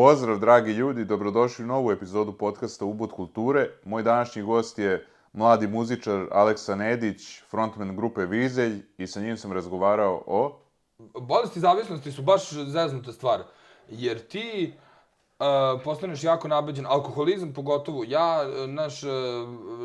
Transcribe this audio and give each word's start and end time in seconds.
Pozdrav, 0.00 0.38
dragi 0.38 0.72
ljudi, 0.72 1.04
dobrodošli 1.04 1.64
u 1.64 1.68
novu 1.68 1.90
epizodu 1.92 2.32
podcasta 2.32 2.84
Ubud 2.84 3.12
kulture. 3.12 3.70
Moj 3.84 4.02
današnji 4.02 4.42
gost 4.42 4.78
je 4.78 5.06
mladi 5.32 5.66
muzičar 5.66 6.26
Aleksa 6.30 6.74
Nedić, 6.74 7.42
frontman 7.50 7.96
grupe 7.96 8.26
Vizelj 8.26 8.82
i 8.98 9.06
sa 9.06 9.20
njim 9.20 9.36
sam 9.36 9.52
razgovarao 9.52 10.22
o... 10.26 10.60
Bolesti 11.20 11.60
zavisnosti 11.60 12.12
su 12.12 12.22
baš 12.22 12.52
zeznuta 12.52 13.12
stvar, 13.12 13.42
jer 13.88 14.18
ti 14.18 14.72
uh, 15.38 15.46
postaneš 15.84 16.24
jako 16.24 16.48
nabeđen, 16.48 16.86
alkoholizam 16.86 17.52
pogotovo. 17.52 18.04
Ja, 18.08 18.42
e, 18.42 18.66
naš, 18.66 19.02
uh, 19.02 19.10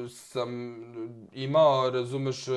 sam 0.10 0.50
imao, 1.32 1.90
razumeš, 1.90 2.48
uh, 2.48 2.56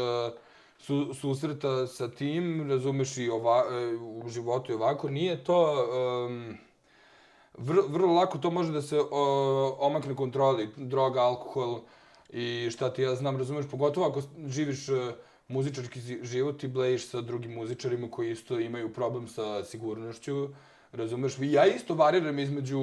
su, 0.78 1.14
susreta 1.14 1.86
sa 1.86 2.10
tim, 2.10 2.70
razumeš 2.70 3.16
i 3.16 3.30
ova, 3.30 3.64
uh, 3.64 4.24
u 4.24 4.28
životu 4.28 4.72
i 4.72 4.74
ovako, 4.74 5.10
nije 5.10 5.44
to... 5.44 5.86
Um, 6.28 6.65
vrlo, 7.58 7.86
vrlo 7.88 8.14
lako 8.14 8.38
to 8.38 8.50
može 8.50 8.72
da 8.72 8.82
se 8.82 9.00
o, 9.10 9.76
omakne 9.80 10.16
kontroli, 10.16 10.68
droga, 10.76 11.20
alkohol 11.20 11.80
i 12.30 12.68
šta 12.70 12.92
ti 12.92 13.02
ja 13.02 13.14
znam, 13.14 13.36
razumeš, 13.36 13.66
pogotovo 13.70 14.06
ako 14.06 14.22
živiš 14.46 14.88
e, 14.88 15.12
muzičarski 15.48 16.00
život 16.22 16.64
i 16.64 16.68
blejiš 16.68 17.08
sa 17.08 17.20
drugim 17.20 17.52
muzičarima 17.52 18.10
koji 18.10 18.30
isto 18.30 18.60
imaju 18.60 18.92
problem 18.92 19.28
sa 19.28 19.64
sigurnošću, 19.64 20.48
razumeš, 20.92 21.36
ja 21.40 21.66
isto 21.66 21.94
variram 21.94 22.38
između 22.38 22.80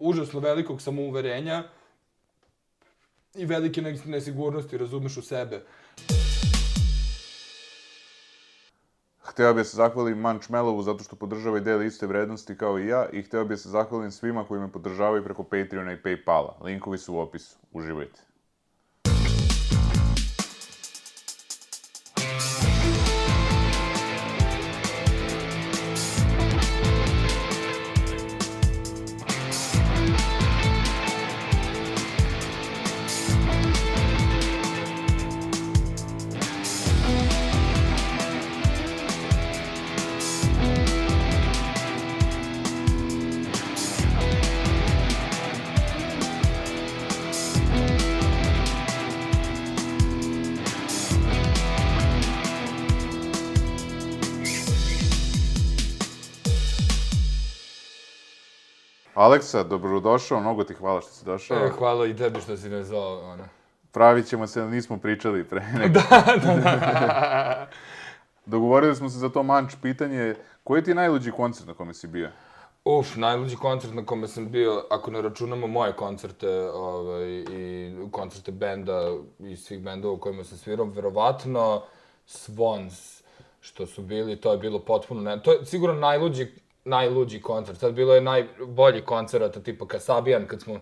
užasno 0.00 0.40
velikog 0.40 0.82
samouverenja 0.82 1.64
i 3.34 3.44
velike 3.44 3.82
nesigurnosti, 4.04 4.78
razumeš, 4.78 5.16
u 5.16 5.22
sebe. 5.22 5.62
Hteo 9.36 9.54
bih 9.54 9.66
se 9.66 9.76
zahvalim 9.76 10.18
Manč 10.18 10.48
Melovu 10.48 10.82
zato 10.82 11.04
što 11.04 11.16
podržava 11.16 11.58
i 11.58 11.60
deli 11.60 11.86
iste 11.86 12.06
vrednosti 12.06 12.56
kao 12.56 12.78
i 12.78 12.86
ja 12.86 13.08
i 13.12 13.22
hteo 13.22 13.44
bih 13.44 13.58
se 13.58 13.68
zahvalim 13.68 14.10
svima 14.10 14.44
koji 14.44 14.60
me 14.60 14.72
podržavaju 14.72 15.24
preko 15.24 15.42
Patreona 15.42 15.92
i 15.92 16.00
Paypala. 16.04 16.64
Linkovi 16.64 16.98
su 16.98 17.14
u 17.14 17.18
opisu. 17.18 17.58
Uživajte. 17.72 18.25
Aleksa, 59.26 59.62
dobrodošao, 59.62 60.40
mnogo 60.40 60.64
ti 60.64 60.74
hvala 60.74 61.00
što 61.00 61.10
si 61.10 61.24
došao. 61.24 61.66
E, 61.66 61.70
hvala 61.78 62.06
i 62.06 62.16
tebi 62.16 62.40
što 62.40 62.56
si 62.56 62.68
me 62.68 62.82
zvao, 62.82 63.20
ono. 63.32 63.44
Pravit 63.92 64.26
ćemo 64.26 64.46
se, 64.46 64.66
nismo 64.66 64.98
pričali 64.98 65.44
pre 65.44 65.60
nego. 65.78 66.00
da, 66.10 66.36
da, 66.44 66.54
da. 66.54 67.66
Dogovorili 68.46 68.96
smo 68.96 69.08
se 69.08 69.18
za 69.18 69.28
to 69.28 69.42
manč 69.42 69.72
pitanje. 69.82 70.34
Koji 70.64 70.82
ti 70.82 70.90
je 70.90 70.94
najluđi 70.94 71.30
koncert 71.30 71.68
na 71.68 71.74
kome 71.74 71.94
si 71.94 72.06
bio? 72.06 72.28
Uf, 72.84 73.16
najluđi 73.16 73.56
koncert 73.56 73.94
na 73.94 74.06
kome 74.06 74.28
sam 74.28 74.50
bio, 74.50 74.84
ako 74.90 75.10
ne 75.10 75.22
računamo 75.22 75.66
moje 75.66 75.92
koncerte 75.92 76.70
ovaj, 76.70 77.44
i 77.50 77.94
koncerte 78.10 78.52
benda 78.52 79.00
i 79.38 79.56
svih 79.56 79.80
bendova 79.80 80.14
u 80.14 80.18
kojima 80.18 80.44
sam 80.44 80.58
svirao, 80.58 80.86
verovatno 80.86 81.82
Swans 82.26 83.22
što 83.60 83.86
su 83.86 84.02
bili, 84.02 84.36
to 84.36 84.52
je 84.52 84.58
bilo 84.58 84.78
potpuno 84.78 85.20
ne... 85.20 85.42
To 85.42 85.52
je 85.52 85.64
sigurno 85.64 86.00
najluđi 86.00 86.65
najluđi 86.86 87.40
koncert. 87.40 87.78
Sad 87.78 87.94
bilo 87.94 88.14
je 88.14 88.20
najbolji 88.20 89.04
koncert, 89.04 89.64
tipa 89.64 89.86
Kasabijan, 89.86 90.46
kad 90.46 90.60
smo 90.60 90.80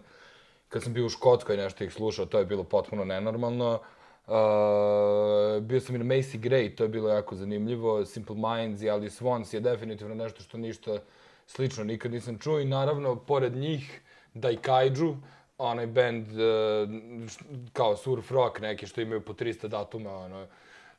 kad 0.75 0.83
sam 0.83 0.93
bio 0.93 1.07
u 1.07 1.09
Škotskoj 1.09 1.57
nešto 1.57 1.85
ih 1.85 1.93
slušao, 1.93 2.27
to 2.27 2.39
je 2.39 2.45
bilo 2.45 2.65
potpuno 2.65 3.05
nenormalno. 3.05 3.81
Uh, 4.27 5.63
bio 5.63 5.81
sam 5.81 5.95
i 5.95 5.99
na 5.99 6.05
Macy 6.05 6.39
Gray, 6.39 6.77
to 6.77 6.83
je 6.83 6.89
bilo 6.89 7.09
jako 7.09 7.37
zanimljivo. 7.37 8.05
Simple 8.05 8.37
Minds 8.37 8.83
i 8.83 8.91
Ali 8.91 9.11
Swans 9.11 9.55
je 9.55 9.61
definitivno 9.61 10.15
nešto 10.15 10.43
što 10.43 10.59
ništa 10.59 10.99
slično 11.47 11.85
nikad 11.85 12.13
nisam 12.13 12.39
čuo. 12.39 12.61
I 12.61 12.65
naravno, 12.65 13.17
pored 13.17 13.57
njih, 13.57 14.01
Daikaiju, 14.35 15.17
onaj 15.59 15.87
band 15.87 16.27
uh, 16.29 16.91
kao 17.73 17.97
surf 17.97 18.31
rock 18.31 18.61
neki 18.61 18.87
što 18.87 19.01
imaju 19.01 19.21
po 19.21 19.33
300 19.33 19.69
datuma, 19.69 20.17
ono, 20.17 20.47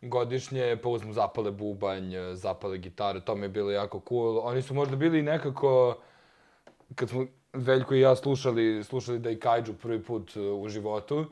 godišnje, 0.01 0.78
pa 0.83 0.89
uzmu 0.89 1.13
zapale 1.13 1.51
bubanj, 1.51 2.13
zapale 2.33 2.78
gitare, 2.78 3.19
to 3.19 3.35
mi 3.35 3.45
je 3.45 3.50
bilo 3.50 3.72
jako 3.72 4.01
cool. 4.09 4.39
Oni 4.39 4.61
su 4.61 4.73
možda 4.73 4.95
bili 4.95 5.22
nekako, 5.22 5.95
kad 6.95 7.09
smo 7.09 7.25
Veljko 7.56 7.95
i 7.95 8.00
ja 8.00 8.16
slušali, 8.16 8.84
slušali 8.84 9.19
da 9.19 9.29
i 9.29 9.39
Kaiju 9.39 9.73
prvi 9.81 10.03
put 10.03 10.35
uh, 10.35 10.63
u 10.63 10.69
životu, 10.69 11.25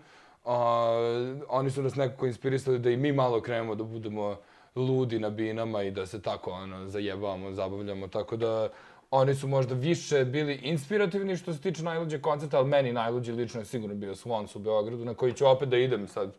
a, 0.45 0.89
oni 1.49 1.71
su 1.71 1.81
nas 1.83 1.95
nekako 1.95 2.27
inspirisali 2.27 2.79
da 2.79 2.89
i 2.89 2.97
mi 2.97 3.11
malo 3.11 3.41
krenemo 3.41 3.75
da 3.75 3.83
budemo 3.83 4.37
ludi 4.75 5.19
na 5.19 5.29
binama 5.29 5.83
i 5.83 5.91
da 5.91 6.05
se 6.05 6.21
tako 6.21 6.51
ono, 6.51 6.87
zajebavamo, 6.87 7.51
zabavljamo, 7.51 8.07
tako 8.07 8.37
da 8.37 8.69
oni 9.11 9.35
su 9.35 9.47
možda 9.47 9.75
više 9.75 10.25
bili 10.25 10.55
inspirativni 10.55 11.37
što 11.37 11.53
se 11.53 11.61
tiče 11.61 11.83
najluđe 11.83 12.21
koncerta, 12.21 12.57
ali 12.57 12.69
meni 12.69 12.93
najluđi 12.93 13.31
lično 13.31 13.61
je 13.61 13.65
sigurno 13.65 13.95
bio 13.95 14.15
Swans 14.15 14.55
u 14.55 14.59
Beogradu, 14.59 15.05
na 15.05 15.13
koji 15.13 15.33
ću 15.33 15.47
opet 15.47 15.69
da 15.69 15.77
idem 15.77 16.07
sad 16.07 16.35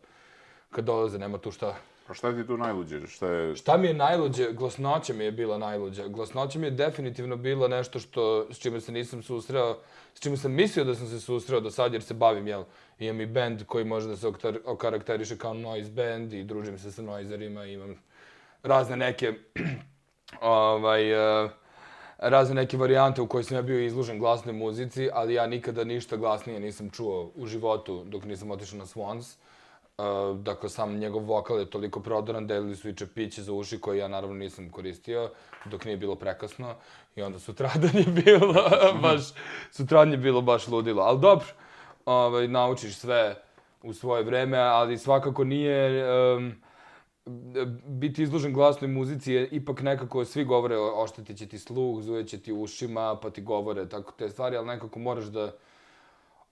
kad 0.69 0.85
dolaze, 0.85 1.19
nema 1.19 1.37
tu 1.37 1.51
šta 1.51 1.75
Pa 2.07 2.13
šta 2.13 2.31
ti 2.33 2.47
tu 2.47 2.57
najluđe? 2.57 3.07
Šta, 3.07 3.27
je... 3.27 3.55
šta 3.55 3.77
mi 3.77 3.87
je 3.87 3.93
najluđe? 3.93 4.51
Glasnoća 4.51 5.13
mi 5.13 5.23
je 5.23 5.31
bila 5.31 5.57
najluđa. 5.57 6.07
Glasnoća 6.07 6.59
mi 6.59 6.67
je 6.67 6.71
definitivno 6.71 7.35
bila 7.35 7.67
nešto 7.67 7.99
što, 7.99 8.47
s 8.53 8.59
čime 8.59 8.81
se 8.81 8.91
nisam 8.91 9.23
susreo, 9.23 9.77
s 10.13 10.19
čime 10.19 10.37
sam 10.37 10.51
mislio 10.51 10.85
da 10.85 10.95
sam 10.95 11.07
se 11.07 11.19
susreo 11.19 11.59
do 11.59 11.71
sad, 11.71 11.93
jer 11.93 12.03
se 12.03 12.13
bavim, 12.13 12.47
jel, 12.47 12.63
imam 12.99 13.21
i 13.21 13.25
band 13.25 13.65
koji 13.65 13.85
može 13.85 14.07
da 14.07 14.15
se 14.15 14.27
okarakteriše 14.65 15.37
kao 15.37 15.53
noise 15.53 15.91
band 15.91 16.33
i 16.33 16.43
družim 16.43 16.77
se 16.77 16.91
sa 16.91 17.01
noiserima, 17.01 17.65
imam 17.65 17.95
razne 18.63 18.97
neke, 18.97 19.33
ovaj, 20.41 21.13
uh, 21.43 21.51
razne 22.17 22.55
neke 22.55 22.77
varijante 22.77 23.21
u 23.21 23.27
kojoj 23.27 23.43
sam 23.43 23.57
ja 23.57 23.61
bio 23.61 23.79
izložen 23.79 24.19
glasnoj 24.19 24.53
muzici, 24.53 25.09
ali 25.13 25.33
ja 25.33 25.47
nikada 25.47 25.83
ništa 25.83 26.17
glasnije 26.17 26.59
nisam 26.59 26.89
čuo 26.89 27.31
u 27.35 27.45
životu 27.45 28.03
dok 28.03 28.23
nisam 28.23 28.51
otišao 28.51 28.79
na 28.79 28.85
Swans. 28.85 29.37
Uh, 29.37 29.54
dakle, 30.37 30.69
sam 30.69 30.97
njegov 30.97 31.23
vokal 31.23 31.59
je 31.59 31.69
toliko 31.69 31.99
prodoran, 31.99 32.47
delili 32.47 32.75
su 32.75 32.89
i 32.89 32.95
čepiće 32.95 33.43
za 33.43 33.53
uši 33.53 33.79
koje 33.79 33.97
ja 33.97 34.07
naravno 34.07 34.35
nisam 34.35 34.69
koristio 34.69 35.31
dok 35.65 35.85
nije 35.85 35.97
bilo 35.97 36.15
prekasno. 36.15 36.75
I 37.15 37.21
onda 37.21 37.39
sutradan 37.39 37.97
je 38.05 38.21
bilo 38.25 38.53
baš, 39.01 39.21
sutradan 39.71 40.11
je 40.11 40.17
bilo 40.17 40.41
baš 40.41 40.67
ludilo. 40.67 41.03
Ali 41.03 41.19
dobro, 41.19 41.45
ovaj, 42.05 42.47
naučiš 42.47 42.95
sve 42.95 43.35
u 43.83 43.93
svoje 43.93 44.23
vreme, 44.23 44.57
ali 44.57 44.97
svakako 44.97 45.43
nije... 45.43 46.05
Um, 46.35 46.55
biti 47.85 48.23
izložen 48.23 48.53
glasnoj 48.53 48.87
muzici 48.87 49.33
je 49.33 49.47
ipak 49.47 49.81
nekako, 49.81 50.25
svi 50.25 50.43
govore 50.43 50.77
oštetit 50.77 51.37
će 51.37 51.47
ti 51.47 51.59
sluh, 51.59 52.01
zuje 52.01 52.27
će 52.27 52.39
ti 52.39 52.53
ušima, 52.53 53.19
pa 53.21 53.29
ti 53.29 53.41
govore 53.41 53.89
tako 53.89 54.11
te 54.11 54.29
stvari, 54.29 54.57
ali 54.57 54.67
nekako 54.67 54.99
moraš 54.99 55.25
da 55.25 55.51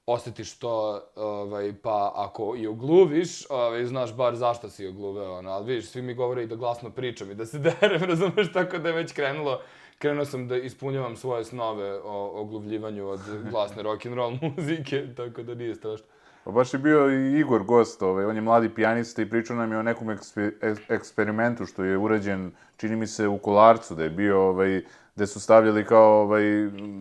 osjetiš 0.06 0.58
to, 0.58 1.02
ovaj, 1.16 1.74
pa 1.82 2.12
ako 2.16 2.56
i 2.58 2.68
ogluviš, 2.68 3.50
ovaj, 3.50 3.86
znaš 3.86 4.16
bar 4.16 4.36
zašto 4.36 4.70
si 4.70 4.88
ogluveo, 4.88 5.38
ono, 5.38 5.50
ali 5.50 5.66
vidiš, 5.66 5.90
svi 5.90 6.02
mi 6.02 6.14
govore 6.14 6.44
i 6.44 6.48
da 6.48 6.56
glasno 6.56 6.90
pričam 6.90 7.32
i 7.32 7.36
da 7.36 7.46
se 7.46 7.60
derem, 7.82 8.04
razumeš, 8.04 8.54
tako 8.54 8.78
da 8.78 8.90
je 8.90 8.96
već 8.96 9.14
krenulo, 9.14 9.62
krenuo 10.00 10.26
sam 10.26 10.48
da 10.48 10.58
ispunjavam 10.58 11.16
svoje 11.16 11.44
snove 11.44 12.00
o 12.04 12.42
ogluvljivanju 12.42 13.10
od 13.10 13.20
glasne 13.52 13.84
rock'n'roll 13.84 14.38
muzike, 14.42 15.08
tako 15.16 15.44
da 15.44 15.56
nije 15.56 15.76
strašno. 15.76 16.06
Pa 16.44 16.52
baš 16.52 16.74
je 16.74 16.80
bio 16.80 17.10
i 17.10 17.40
Igor 17.40 17.64
gost, 17.64 18.02
ovaj, 18.02 18.26
on 18.26 18.36
je 18.36 18.42
mladi 18.42 18.70
pijanista 18.70 19.22
i 19.22 19.30
pričao 19.30 19.56
nam 19.56 19.72
je 19.72 19.78
o 19.78 19.84
nekom 19.84 20.10
eksper 20.10 20.52
eksperimentu 20.90 21.66
što 21.66 21.84
je 21.84 21.98
urađen, 21.98 22.52
čini 22.78 22.96
mi 22.96 23.08
se, 23.08 23.28
u 23.28 23.38
Kolarcu, 23.38 23.96
da 23.96 24.04
je 24.04 24.10
bio 24.10 24.42
ovaj, 24.42 24.82
gde 25.16 25.28
su 25.28 25.40
stavljali 25.40 25.86
kao 25.86 26.22
ovaj, 26.22 26.44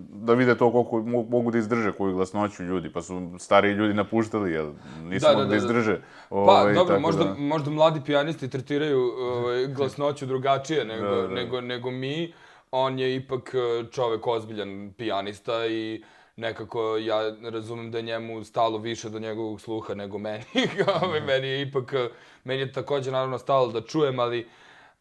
da 0.09 0.35
vide 0.35 0.55
to 0.59 0.73
koliko 0.73 1.01
mogu 1.31 1.51
da 1.51 1.59
izdrže 1.59 1.93
koju 1.93 2.15
glasnoću 2.15 2.63
ljudi, 2.63 2.93
pa 2.93 3.03
su 3.03 3.31
stari 3.39 3.71
ljudi 3.71 3.95
napuštali, 3.95 4.53
jel? 4.53 4.73
Nisu 5.03 5.27
da, 5.27 5.33
mogli 5.33 5.45
da, 5.45 5.49
da, 5.49 5.51
da 5.51 5.57
izdrže. 5.57 6.01
Pa, 6.29 6.37
ovaj, 6.37 6.75
dobro, 6.75 7.01
možda, 7.01 7.25
da... 7.25 7.35
možda 7.35 7.71
mladi 7.71 8.01
pijanisti 8.07 8.51
tretiraju 8.51 9.01
ovaj, 9.21 9.67
glasnoću 9.67 10.27
drugačije 10.27 10.85
nego, 10.85 11.07
da, 11.07 11.23
da. 11.23 11.29
nego, 11.29 11.61
nego 11.61 11.91
mi. 11.91 12.33
On 12.71 12.99
je 12.99 13.17
ipak 13.17 13.55
eh, 13.55 13.91
čovek 13.91 14.27
ozbiljan 14.27 14.93
pijanista 14.99 15.67
i 15.67 16.05
nekako 16.37 16.97
ja 16.97 17.17
razumem 17.51 17.91
da 17.91 17.99
je 17.99 18.03
njemu 18.03 18.45
stalo 18.45 18.79
više 18.79 19.11
do 19.11 19.19
njegovog 19.19 19.61
sluha 19.61 19.95
nego 19.95 20.19
meni. 20.19 20.45
Ovaj, 21.03 21.21
meni 21.21 21.49
je 21.49 21.63
ipak, 21.63 21.95
meni 22.45 22.61
je 22.61 22.73
također 22.73 23.13
naravno 23.13 23.39
stalo 23.39 23.73
da 23.73 23.81
čujem, 23.81 24.19
ali 24.19 24.49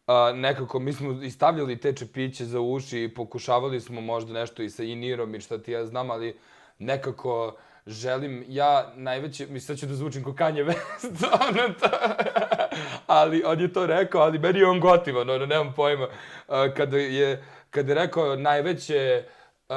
a, 0.06 0.32
nekako 0.34 0.78
mi 0.78 0.92
smo 0.92 1.22
i 1.22 1.30
stavljali 1.30 1.80
te 1.80 1.92
čepiće 1.92 2.44
za 2.44 2.60
uši 2.60 3.02
i 3.02 3.14
pokušavali 3.14 3.80
smo 3.80 4.00
možda 4.00 4.32
nešto 4.32 4.62
i 4.62 4.70
sa 4.70 4.82
Inirom 4.82 5.34
i 5.34 5.40
šta 5.40 5.58
ti 5.58 5.72
ja 5.72 5.86
znam, 5.86 6.10
ali 6.10 6.36
nekako 6.78 7.56
želim, 7.86 8.44
ja 8.48 8.92
najveće, 8.96 9.46
mislim 9.46 9.60
sad 9.60 9.78
ću 9.78 9.86
da 9.86 9.94
zvučim 9.94 10.24
ko 10.24 10.32
Kanye 10.32 10.66
West, 10.66 11.26
ono 11.48 11.68
to, 11.68 11.88
ali 13.06 13.42
on 13.46 13.60
je 13.60 13.72
to 13.72 13.86
rekao, 13.86 14.20
ali 14.20 14.38
meni 14.38 14.58
je 14.58 14.66
on 14.66 14.80
gotivan, 14.80 15.30
ono, 15.30 15.46
nemam 15.46 15.72
pojma, 15.76 16.04
uh, 16.04 16.54
kada 16.76 16.98
je, 16.98 17.44
kada 17.70 17.92
je 17.92 17.94
rekao 17.94 18.36
najveće, 18.36 19.24
uh, 19.68 19.76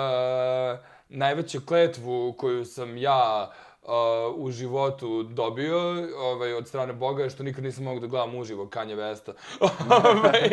najveću 1.09 1.61
kletvu 1.65 2.33
koju 2.37 2.65
sam 2.65 2.97
ja 2.97 3.49
uh, 3.49 3.64
Uh, 3.87 3.91
u 4.35 4.51
životu 4.51 5.23
dobio 5.23 5.77
ovaj, 6.17 6.53
od 6.53 6.67
strane 6.67 6.93
Boga 6.93 7.23
je 7.23 7.29
što 7.29 7.43
nikad 7.43 7.63
nisam 7.63 7.83
mogu 7.83 7.99
da 7.99 8.07
gledam 8.07 8.35
uživo 8.35 8.65
Kanye 8.65 8.95
Vesta. 8.95 9.33
Ovaj, 9.89 10.49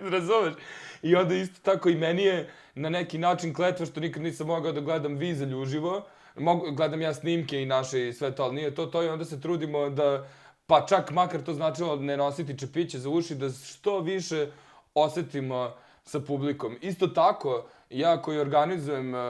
razumeš? 0.00 0.54
I 1.02 1.16
onda 1.16 1.34
isto 1.34 1.60
tako 1.62 1.88
i 1.88 1.94
meni 1.94 2.22
je 2.22 2.50
na 2.74 2.88
neki 2.88 3.18
način 3.18 3.54
kletva 3.54 3.86
što 3.86 4.00
nikad 4.00 4.22
nisam 4.22 4.46
mogao 4.46 4.72
da 4.72 4.80
gledam 4.80 5.16
Vizelj 5.16 5.54
uživo. 5.54 6.02
Mogu, 6.36 6.70
gledam 6.72 7.00
ja 7.02 7.14
snimke 7.14 7.62
i 7.62 7.66
naše 7.66 8.08
i 8.08 8.12
sve 8.12 8.34
to, 8.34 8.42
ali 8.42 8.54
nije 8.54 8.74
to 8.74 8.86
to 8.86 9.02
i 9.02 9.08
onda 9.08 9.24
se 9.24 9.40
trudimo 9.40 9.90
da, 9.90 10.28
pa 10.66 10.86
čak 10.86 11.10
makar 11.10 11.42
to 11.42 11.54
značilo 11.54 11.96
ne 11.96 12.16
nositi 12.16 12.58
čepiće 12.58 12.98
za 12.98 13.08
uši, 13.10 13.34
da 13.34 13.50
što 13.50 14.00
više 14.00 14.46
osetimo 14.94 15.74
sa 16.04 16.20
publikom. 16.20 16.76
Isto 16.80 17.06
tako, 17.06 17.66
ja 17.90 18.22
koji 18.22 18.38
organizujem 18.38 19.14
uh, 19.14 19.20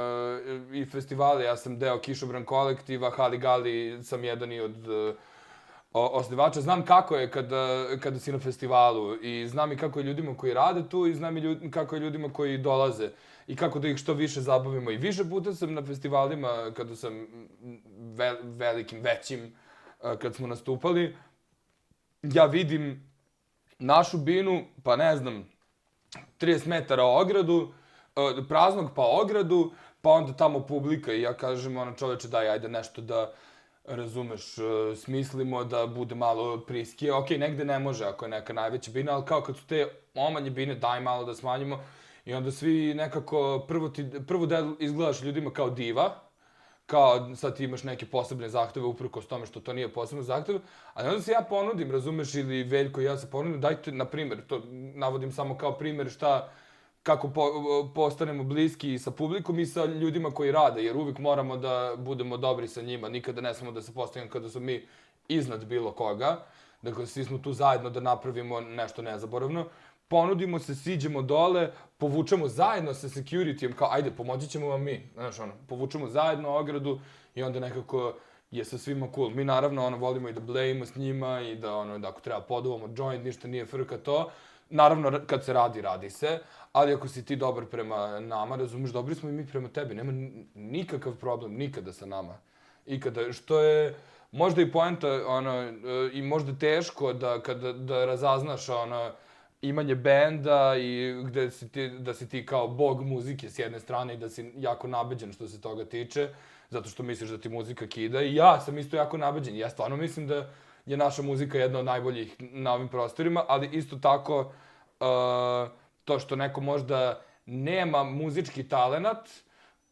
i 0.73 0.85
festivale, 0.85 1.45
ja 1.45 1.57
sam 1.57 1.79
deo 1.79 2.01
Kišobran 2.01 2.45
kolektiva, 2.45 3.11
Hali 3.11 3.39
Gali 3.39 4.05
sam 4.05 4.25
jedan 4.25 4.53
i 4.53 4.61
od 4.61 4.89
uh, 4.89 5.15
osnivača, 5.93 6.61
znam 6.61 6.85
kako 6.85 7.17
je 7.17 7.31
kada, 7.31 7.87
e, 7.93 7.99
kada 8.01 8.19
si 8.19 8.33
na 8.33 8.39
festivalu 8.39 9.17
i 9.23 9.49
znam 9.49 9.73
i 9.73 9.77
kako 9.77 9.99
je 9.99 10.05
ljudima 10.05 10.37
koji 10.37 10.55
rade 10.55 10.89
tu 10.89 11.07
i 11.07 11.15
znam 11.15 11.37
i 11.37 11.41
ljud, 11.41 11.59
kako 11.71 11.97
je 11.97 12.01
ljudima 12.01 12.33
koji 12.33 12.59
dolaze 12.59 13.11
i 13.47 13.57
kako 13.57 13.79
da 13.79 13.89
ih 13.89 13.97
što 13.97 14.15
više 14.15 14.41
zabavimo. 14.41 14.91
I 14.91 14.97
više 14.97 15.25
puta 15.25 15.55
sam 15.55 15.75
na 15.75 15.83
festivalima 15.83 16.71
kada 16.77 16.97
sam 16.97 17.27
ve, 17.99 18.37
velikim, 18.43 19.01
većim, 19.01 19.57
uh, 20.03 20.19
kad 20.19 20.35
smo 20.35 20.47
nastupali, 20.47 21.17
ja 22.23 22.47
vidim 22.47 23.11
našu 23.79 24.19
binu, 24.19 24.65
pa 24.83 24.97
ne 24.97 25.17
znam, 25.17 25.49
30 26.41 26.67
metara 26.67 27.05
ogradu, 27.05 27.73
E, 28.39 28.49
praznog 28.49 28.91
pa 28.97 29.03
ogradu, 29.23 29.73
pa 30.03 30.11
onda 30.11 30.33
tamo 30.33 30.61
publika 30.67 31.13
i 31.13 31.23
ja 31.23 31.35
kažem, 31.35 31.77
ono 31.77 31.93
čoveče, 31.93 32.29
daj, 32.29 32.49
ajde 32.49 32.69
nešto 32.69 33.01
da 33.01 33.33
razumeš, 33.85 34.59
e, 34.59 34.97
smislimo 34.97 35.65
da 35.65 35.87
bude 35.87 36.15
malo 36.15 36.61
priskije. 36.61 37.15
Ok, 37.15 37.31
negde 37.31 37.65
ne 37.65 37.79
može 37.79 38.05
ako 38.05 38.25
je 38.25 38.29
neka 38.29 38.53
najveća 38.53 38.91
bina, 38.91 39.13
ali 39.13 39.25
kao 39.25 39.41
kad 39.43 39.57
su 39.57 39.67
te 39.67 39.89
omanje 40.15 40.51
bine, 40.51 40.75
daj 40.75 41.01
malo 41.01 41.25
da 41.25 41.35
smanjimo. 41.35 41.81
I 42.25 42.35
onda 42.35 42.51
svi 42.53 42.95
nekako, 42.95 43.65
prvo, 43.69 43.89
ti, 43.89 44.11
prvo 44.27 44.47
da 44.47 44.71
izgledaš 44.79 45.23
ljudima 45.23 45.51
kao 45.51 45.71
diva, 45.71 46.31
kao 46.87 47.37
sad 47.37 47.57
ti 47.57 47.65
imaš 47.65 47.83
neke 47.83 48.07
posebne 48.07 48.49
zahteve 48.49 48.87
uprkos 48.87 49.27
tome 49.27 49.47
što 49.47 49.61
to 49.61 49.73
nije 49.73 49.93
posebno 49.93 50.23
zahtev, 50.23 50.61
ali 50.95 51.09
onda 51.09 51.23
se 51.23 51.33
ja 51.33 51.43
ponudim, 51.49 51.91
razumeš, 51.91 52.35
ili 52.35 52.63
Veljko 52.63 53.01
i 53.01 53.05
ja 53.05 53.17
se 53.19 53.31
ponudim, 53.31 53.61
dajte, 53.61 53.93
na 53.93 54.05
primjer, 54.05 54.47
to 54.47 54.63
navodim 54.95 55.33
samo 55.33 55.57
kao 55.57 55.73
primjer 55.79 56.11
šta, 56.11 56.53
kako 57.03 57.29
po, 57.29 57.43
postanemo 57.95 58.45
bliski 58.45 58.99
sa 58.99 59.11
publikom 59.11 59.59
i 59.59 59.67
sa 59.67 59.85
ljudima 59.85 60.31
koji 60.31 60.53
rade, 60.53 60.83
jer 60.83 60.97
uvijek 60.97 61.19
moramo 61.19 61.57
da 61.57 61.95
budemo 61.99 62.37
dobri 62.37 62.69
sa 62.69 62.83
njima, 62.83 63.09
nikada 63.09 63.41
ne 63.41 63.55
smemo 63.55 63.73
da 63.73 63.83
se 63.83 63.95
postavimo 63.95 64.33
kada 64.33 64.49
smo 64.49 64.61
mi 64.61 64.87
iznad 65.29 65.65
bilo 65.65 65.93
koga, 65.93 66.47
dakle 66.83 67.07
svi 67.07 67.25
smo 67.25 67.39
tu 67.39 67.53
zajedno 67.53 67.91
da 67.91 68.01
napravimo 68.01 68.61
nešto 68.61 69.03
nezaboravno, 69.03 69.67
ponudimo 70.09 70.59
se, 70.59 70.75
siđemo 70.75 71.23
dole, 71.23 71.71
povučemo 71.99 72.49
zajedno 72.49 72.95
sa 72.95 73.09
securityjem, 73.09 73.73
kao 73.73 73.89
ajde, 73.93 74.11
pomoći 74.11 74.49
ćemo 74.49 74.69
vam 74.69 74.83
mi, 74.83 75.11
znaš 75.15 75.41
ono, 75.41 75.53
povučemo 75.69 76.09
zajedno 76.09 76.57
ogradu 76.57 77.01
i 77.35 77.43
onda 77.43 77.61
nekako 77.61 78.15
je 78.51 78.65
sa 78.65 78.79
svima 78.79 79.09
cool. 79.15 79.31
Mi 79.31 79.45
naravno 79.45 79.87
ono, 79.87 79.97
volimo 79.97 80.29
i 80.29 80.33
da 80.33 80.41
blejimo 80.41 80.87
s 80.87 80.97
njima 80.97 81.41
i 81.41 81.57
da 81.57 81.77
ono, 81.77 81.99
da 81.99 82.09
ako 82.09 82.21
treba 82.21 82.41
poduvamo 82.41 82.89
joint, 82.97 83.25
ništa 83.25 83.49
nije 83.49 83.67
frka 83.67 83.99
to. 83.99 84.31
Naravno, 84.71 85.21
kad 85.27 85.45
se 85.45 85.53
radi, 85.53 85.81
radi 85.81 86.11
se, 86.11 86.39
ali 86.73 86.95
ako 86.95 87.09
si 87.09 87.25
ti 87.25 87.37
dobar 87.37 87.65
prema 87.65 88.21
nama, 88.21 88.57
razumeš, 88.57 88.91
dobri 88.91 89.15
smo 89.15 89.29
i 89.29 89.33
mi 89.33 89.47
prema 89.47 89.69
tebi, 89.69 89.95
nema 89.95 90.13
nikakav 90.55 91.15
problem 91.15 91.55
nikada 91.55 91.93
sa 91.93 92.07
nama. 92.07 92.39
Ikada, 92.87 93.33
što 93.33 93.61
je 93.61 93.95
možda 94.33 94.63
i 94.63 94.73
poenta, 94.73 95.27
ono, 95.27 95.63
e, 95.63 95.75
i 96.13 96.23
možda 96.23 96.53
teško 96.59 97.13
da, 97.13 97.41
kada, 97.43 97.73
da 97.73 98.05
razaznaš, 98.05 98.69
ono, 98.69 99.11
imanje 99.63 99.95
benda 99.95 100.77
i 100.79 101.23
gde 101.25 101.51
si 101.51 101.69
ti, 101.69 101.89
da 101.89 102.15
si 102.15 102.29
ti 102.29 102.47
kao 102.47 102.69
bog 102.69 103.03
muzike 103.03 103.51
s 103.51 103.59
jedne 103.59 103.81
strane 103.81 104.15
i 104.15 104.17
da 104.17 104.29
si 104.29 104.53
jako 104.57 104.89
nabeđen 104.89 105.33
što 105.33 105.49
se 105.49 105.61
toga 105.61 105.85
tiče, 105.85 106.29
zato 106.71 106.89
što 106.89 107.03
misliš 107.03 107.31
da 107.31 107.39
ti 107.39 107.49
muzika 107.49 107.87
kida. 107.87 108.23
I 108.23 108.35
ja 108.35 108.61
sam 108.61 108.79
isto 108.79 108.97
jako 108.97 109.17
nabeđen. 109.17 109.57
Ja 109.57 109.71
stvarno 109.71 109.97
mislim 109.97 110.27
da 110.27 110.51
je 110.87 110.97
naša 110.97 111.23
muzika 111.23 111.59
jedna 111.59 111.79
od 111.79 111.85
najboljih 111.85 112.37
na 112.39 112.75
ovim 112.75 112.89
prostorima, 112.89 113.45
ali 113.49 113.69
isto 113.73 113.97
tako 113.97 114.41
uh, 114.41 115.71
to 116.05 116.19
što 116.19 116.37
neko 116.37 116.61
možda 116.61 117.23
nema 117.47 118.05
muzički 118.05 118.69
talenat, 118.69 119.29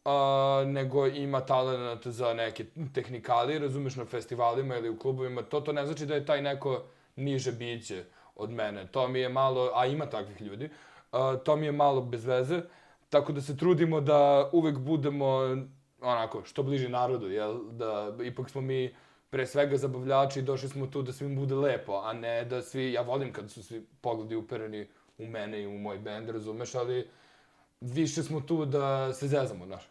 uh, 0.05 0.67
nego 0.67 1.07
ima 1.07 1.41
talenat 1.41 2.07
za 2.07 2.33
neke 2.33 2.65
tehnikali, 2.93 3.59
razumeš, 3.59 3.95
na 3.95 4.05
festivalima 4.05 4.77
ili 4.77 4.89
u 4.89 4.99
klubovima, 4.99 5.41
to 5.41 5.61
to 5.61 5.73
ne 5.73 5.85
znači 5.85 6.05
da 6.05 6.15
je 6.15 6.25
taj 6.25 6.41
neko 6.41 6.83
niže 7.15 7.51
biće 7.51 8.03
od 8.35 8.51
mene. 8.51 8.87
To 8.87 9.07
mi 9.07 9.19
je 9.19 9.29
malo, 9.29 9.71
a 9.75 9.85
ima 9.85 10.05
takvih 10.05 10.41
ljudi, 10.41 10.69
uh, 11.11 11.19
to 11.45 11.55
mi 11.55 11.65
je 11.65 11.71
malo 11.71 12.01
bez 12.01 12.25
veze. 12.25 12.61
Tako 13.09 13.33
da 13.33 13.41
se 13.41 13.57
trudimo 13.57 14.01
da 14.01 14.49
uvek 14.53 14.77
budemo 14.77 15.57
onako, 16.01 16.43
što 16.43 16.63
bliži 16.63 16.89
narodu, 16.89 17.29
jel? 17.29 17.59
Da 17.71 18.17
ipak 18.23 18.49
smo 18.49 18.61
mi 18.61 18.95
pre 19.29 19.45
svega 19.45 19.77
zabavljači 19.77 20.39
i 20.39 20.43
došli 20.43 20.69
smo 20.69 20.87
tu 20.87 21.01
da 21.01 21.13
svim 21.13 21.35
bude 21.35 21.55
lepo, 21.55 22.01
a 22.03 22.13
ne 22.13 22.45
da 22.45 22.61
svi, 22.61 22.93
ja 22.93 23.01
volim 23.01 23.33
kad 23.33 23.51
su 23.51 23.63
svi 23.63 23.85
pogledi 24.01 24.35
upereni 24.35 24.87
u 25.17 25.27
mene 25.27 25.61
i 25.61 25.67
u 25.67 25.77
moj 25.77 25.97
bend, 25.97 26.29
razumeš, 26.29 26.75
ali 26.75 27.07
više 27.81 28.23
smo 28.23 28.41
tu 28.41 28.65
da 28.65 29.13
se 29.13 29.27
zezamo, 29.27 29.65
znaš. 29.65 29.89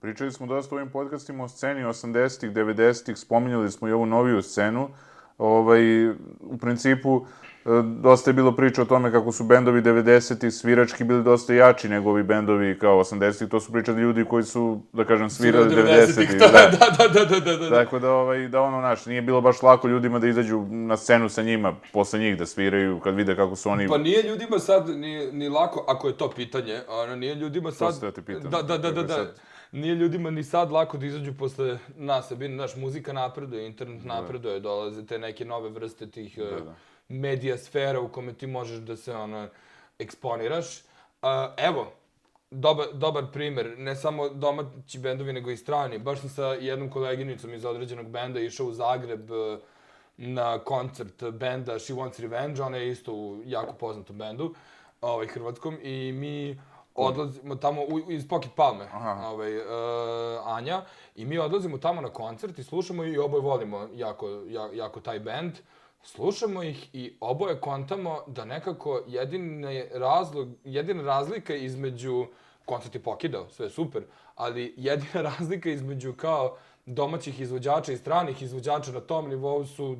Pričali 0.00 0.32
smo 0.32 0.46
dosta 0.46 0.74
u 0.74 0.78
ovim 0.78 0.90
podcastima 0.90 1.44
o 1.44 1.48
sceni 1.48 1.84
80-ih, 1.84 2.50
90-ih, 2.50 3.16
spominjali 3.18 3.70
smo 3.70 3.88
i 3.88 3.92
ovu 3.92 4.06
noviju 4.06 4.42
scenu. 4.42 4.88
Ovaj, 5.38 6.08
u 6.40 6.58
principu, 6.60 7.26
dosta 8.02 8.30
je 8.30 8.34
bilo 8.34 8.56
priča 8.56 8.82
o 8.82 8.84
tome 8.84 9.12
kako 9.12 9.32
su 9.32 9.44
bendovi 9.44 9.82
90-ih 9.82 10.52
svirački 10.52 11.04
bili 11.04 11.24
dosta 11.24 11.54
jači 11.54 11.88
nego 11.88 12.10
ovi 12.10 12.22
bendovi 12.22 12.78
kao 12.78 13.04
80-ih. 13.04 13.48
To 13.48 13.60
su 13.60 13.72
pričali 13.72 14.02
ljudi 14.02 14.24
koji 14.24 14.44
su, 14.44 14.80
da 14.92 15.04
kažem, 15.04 15.30
svirali 15.30 15.76
90-ih. 15.76 16.38
Da, 16.38 16.46
da, 16.46 17.08
da, 17.08 17.24
da, 17.24 17.40
da, 17.40 17.56
da. 17.56 17.70
Tako 17.70 17.98
da, 17.98 18.12
ovaj, 18.12 18.48
da 18.48 18.60
ono, 18.60 18.80
naš, 18.80 19.06
nije 19.06 19.22
bilo 19.22 19.40
baš 19.40 19.62
lako 19.62 19.88
ljudima 19.88 20.18
da 20.18 20.26
izađu 20.26 20.66
na 20.70 20.96
scenu 20.96 21.28
sa 21.28 21.42
njima, 21.42 21.76
posle 21.92 22.18
njih 22.18 22.38
da 22.38 22.46
sviraju, 22.46 23.00
kad 23.00 23.14
vide 23.14 23.36
kako 23.36 23.56
su 23.56 23.70
oni... 23.70 23.88
Pa 23.88 23.98
nije 23.98 24.22
ljudima 24.22 24.58
sad 24.58 24.88
ni, 24.88 25.32
ni 25.32 25.48
lako, 25.48 25.84
ako 25.88 26.08
je 26.08 26.16
to 26.16 26.30
pitanje, 26.30 26.80
ono, 26.88 27.16
nije 27.16 27.34
ljudima 27.34 27.70
sad... 27.70 27.88
To 27.88 27.92
se 27.92 28.06
da 28.06 28.12
te 28.12 28.22
pitam. 28.22 28.50
Da, 28.50 28.62
da, 28.62 28.78
da, 28.78 28.92
da, 28.92 29.02
da. 29.02 29.32
Nije 29.72 29.94
ljudima 29.94 30.30
ni 30.30 30.44
sad 30.44 30.70
lako 30.70 30.98
da 30.98 31.06
izađu 31.06 31.32
posle 31.38 31.78
nas, 31.96 32.32
naš, 32.48 32.76
muzika 32.76 33.12
napreduje, 33.12 33.66
internet 33.66 34.04
napreduje, 34.04 34.60
dolaze 34.60 35.06
te 35.06 35.18
neke 35.18 35.44
nove 35.44 35.68
vrste 35.68 36.10
tih... 36.10 36.38
Da, 36.38 36.64
da 36.64 36.74
medija 37.10 37.58
sfera 37.58 38.00
u 38.00 38.08
kome 38.08 38.32
ti 38.32 38.46
možeš 38.46 38.78
da 38.78 38.96
se 38.96 39.16
ono 39.16 39.48
eksponiraš. 39.98 40.80
Uh, 41.22 41.28
evo, 41.56 41.92
dobar, 42.50 42.86
dobar 42.92 43.24
primjer, 43.32 43.74
ne 43.78 43.96
samo 43.96 44.28
domaći 44.28 44.98
bendovi, 44.98 45.32
nego 45.32 45.50
i 45.50 45.56
strani. 45.56 45.98
Baš 45.98 46.20
sam 46.20 46.28
sa 46.28 46.46
jednom 46.46 46.90
koleginicom 46.90 47.54
iz 47.54 47.64
određenog 47.64 48.08
benda 48.08 48.40
išao 48.40 48.66
u 48.66 48.72
Zagreb 48.72 49.30
uh, 49.30 49.58
na 50.16 50.58
koncert 50.58 51.24
benda 51.30 51.78
She 51.78 51.94
Wants 51.94 52.20
Revenge, 52.20 52.62
ona 52.62 52.76
je 52.76 52.90
isto 52.90 53.12
u 53.12 53.42
jako 53.46 53.72
poznatom 53.72 54.18
bendu, 54.18 54.54
ovaj, 55.00 55.26
hrvatskom, 55.26 55.78
i 55.82 56.12
mi 56.12 56.60
odlazimo 56.94 57.54
tamo 57.54 57.82
u, 57.82 58.10
iz 58.10 58.28
Pocket 58.28 58.50
Palme, 58.56 58.84
Aha. 58.84 59.28
ovaj, 59.28 59.56
uh, 59.56 59.62
Anja, 60.44 60.82
i 61.16 61.24
mi 61.24 61.38
odlazimo 61.38 61.78
tamo 61.78 62.00
na 62.00 62.08
koncert 62.08 62.58
i 62.58 62.64
slušamo 62.64 63.04
i 63.04 63.18
oboje 63.18 63.42
volimo 63.42 63.88
jako, 63.94 64.28
jako, 64.48 64.74
jako 64.74 65.00
taj 65.00 65.18
bend. 65.18 65.52
Slušamo 66.02 66.62
ih 66.62 66.88
i 66.92 67.16
oboje 67.20 67.60
kontamo 67.60 68.18
da 68.26 68.44
nekako 68.44 69.02
jedini 69.06 69.84
razlog, 69.94 70.48
jedina 70.64 71.02
razlika 71.02 71.54
između 71.54 72.26
koncert 72.64 72.94
je 72.94 73.02
pokidao, 73.02 73.48
sve 73.50 73.66
je 73.66 73.70
super, 73.70 74.02
ali 74.34 74.74
jedina 74.76 75.22
razlika 75.30 75.70
između 75.70 76.12
kao 76.12 76.56
domaćih 76.86 77.40
izvođača 77.40 77.92
i 77.92 77.96
stranih 77.96 78.42
izvođača 78.42 78.92
na 78.92 79.00
tom 79.00 79.28
nivou 79.28 79.66
su 79.66 79.96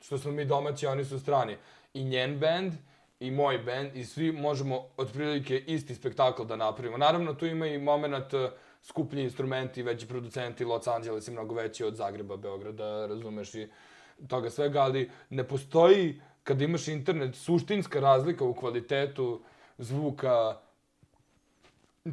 što 0.00 0.18
smo 0.18 0.32
mi 0.32 0.44
domaći, 0.44 0.86
oni 0.86 1.04
su 1.04 1.20
strani. 1.20 1.56
I 1.94 2.04
njen 2.04 2.38
band, 2.38 2.72
i 3.20 3.30
moj 3.30 3.58
band, 3.58 3.96
i 3.96 4.04
svi 4.04 4.32
možemo 4.32 4.86
otprilike 4.96 5.58
isti 5.58 5.94
spektakl 5.94 6.44
da 6.44 6.56
napravimo. 6.56 6.96
Naravno, 6.96 7.34
tu 7.34 7.46
ima 7.46 7.66
i 7.66 7.78
moment 7.78 8.34
e, 8.34 8.50
skuplji 8.82 9.22
instrumenti, 9.22 9.82
veći 9.82 10.08
producenti, 10.08 10.64
Los 10.64 10.86
Angeles 10.86 11.28
je 11.28 11.32
mnogo 11.32 11.54
veći 11.54 11.84
od 11.84 11.94
Zagreba, 11.94 12.36
Beograda, 12.36 13.06
razumeš 13.06 13.54
i 13.54 13.68
toga 14.28 14.50
svega, 14.50 14.80
ali 14.80 15.10
ne 15.30 15.44
postoji 15.44 16.20
kada 16.44 16.64
imaš 16.64 16.88
internet, 16.88 17.36
suštinska 17.36 18.00
razlika 18.00 18.44
u 18.44 18.54
kvalitetu 18.54 19.40
zvuka 19.78 20.56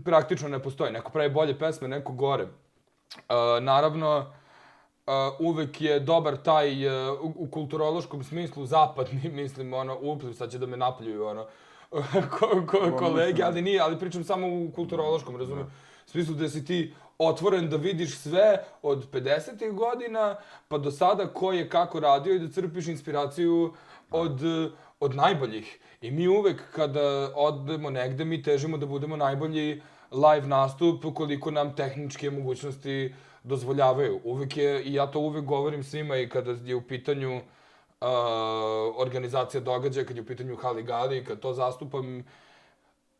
praktično 0.05 0.49
ne 0.49 0.59
postoji. 0.59 0.91
Neko 0.91 1.11
pravi 1.11 1.29
bolje 1.29 1.59
pesme, 1.59 1.87
neko 1.87 2.13
gore. 2.13 2.43
Uh, 2.43 3.63
naravno, 3.63 4.17
uh, 4.19 5.13
uvek 5.39 5.81
je 5.81 5.99
dobar 5.99 6.37
taj 6.37 6.87
uh, 6.87 7.19
u, 7.35 7.47
kulturološkom 7.51 8.23
smislu 8.23 8.65
zapadni, 8.65 9.29
mislim, 9.41 9.73
ono, 9.73 9.97
upliv, 10.01 10.33
sad 10.33 10.51
će 10.51 10.57
da 10.57 10.65
me 10.65 10.77
napljuju, 10.77 11.25
ono, 11.25 11.47
ko, 12.39 12.63
ko, 12.67 12.95
kolege, 12.99 13.43
ali 13.43 13.61
nije, 13.61 13.79
ali 13.79 13.99
pričam 13.99 14.23
samo 14.23 14.47
u 14.47 14.71
kulturološkom, 14.75 15.35
razumijem. 15.35 15.67
U 16.07 16.09
smislu 16.09 16.35
da 16.35 16.49
si 16.49 16.65
ti 16.65 16.93
otvoren 17.27 17.69
da 17.69 17.77
vidiš 17.77 18.17
sve 18.17 18.63
od 18.81 19.11
50. 19.11 19.71
godina 19.73 20.35
pa 20.67 20.77
do 20.77 20.91
sada 20.91 21.27
ko 21.27 21.51
je 21.51 21.69
kako 21.69 21.99
radio 21.99 22.35
i 22.35 22.39
da 22.39 22.51
crpiš 22.51 22.87
inspiraciju 22.87 23.73
od, 24.11 24.41
od 24.99 25.15
najboljih. 25.15 25.79
I 26.01 26.11
mi 26.11 26.27
uvek 26.27 26.61
kada 26.75 27.31
odemo 27.35 27.89
negde, 27.89 28.25
mi 28.25 28.43
težimo 28.43 28.77
da 28.77 28.85
budemo 28.85 29.17
najbolji 29.17 29.81
live 30.11 30.47
nastup 30.47 31.05
koliko 31.15 31.51
nam 31.51 31.75
tehničke 31.75 32.31
mogućnosti 32.31 33.13
dozvoljavaju. 33.43 34.19
Uvek 34.23 34.57
je, 34.57 34.83
i 34.83 34.93
ja 34.93 35.07
to 35.07 35.19
uvek 35.19 35.45
govorim 35.45 35.83
svima 35.83 36.17
i 36.17 36.29
kada 36.29 36.55
je 36.63 36.75
u 36.75 36.81
pitanju 36.81 37.35
uh, 37.35 37.41
organizacija 38.97 39.61
događaja, 39.61 40.05
kad 40.05 40.15
je 40.15 40.21
u 40.21 40.25
pitanju 40.25 40.55
Hali 40.55 40.83
Gali, 40.83 41.25
kad 41.25 41.39
to 41.39 41.53
zastupam, 41.53 42.23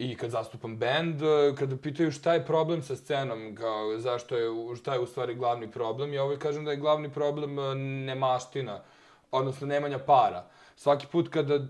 i 0.02 0.16
kad 0.16 0.30
zastupam 0.30 0.78
band, 0.78 1.22
e, 1.22 1.56
kada 1.56 1.78
pitaju 1.78 2.12
šta 2.12 2.34
je 2.34 2.46
problem 2.46 2.82
sa 2.82 2.96
scenom, 2.96 3.56
kao 3.56 3.98
zašto 3.98 4.38
je, 4.38 4.76
šta 4.76 4.94
je 4.94 5.00
u 5.00 5.06
stvari 5.06 5.36
glavni 5.36 5.72
problem, 5.72 6.14
ja 6.14 6.24
uvijek 6.24 6.42
kažem 6.42 6.66
da 6.66 6.72
je 6.72 6.78
glavni 6.78 7.10
problem 7.10 7.60
e, 7.60 7.76
nemaština, 7.76 8.82
odnosno 9.32 9.68
nemanja 9.68 10.00
para. 10.00 10.46
Svaki 10.76 11.08
put 11.12 11.30
kada 11.30 11.56
e, 11.56 11.62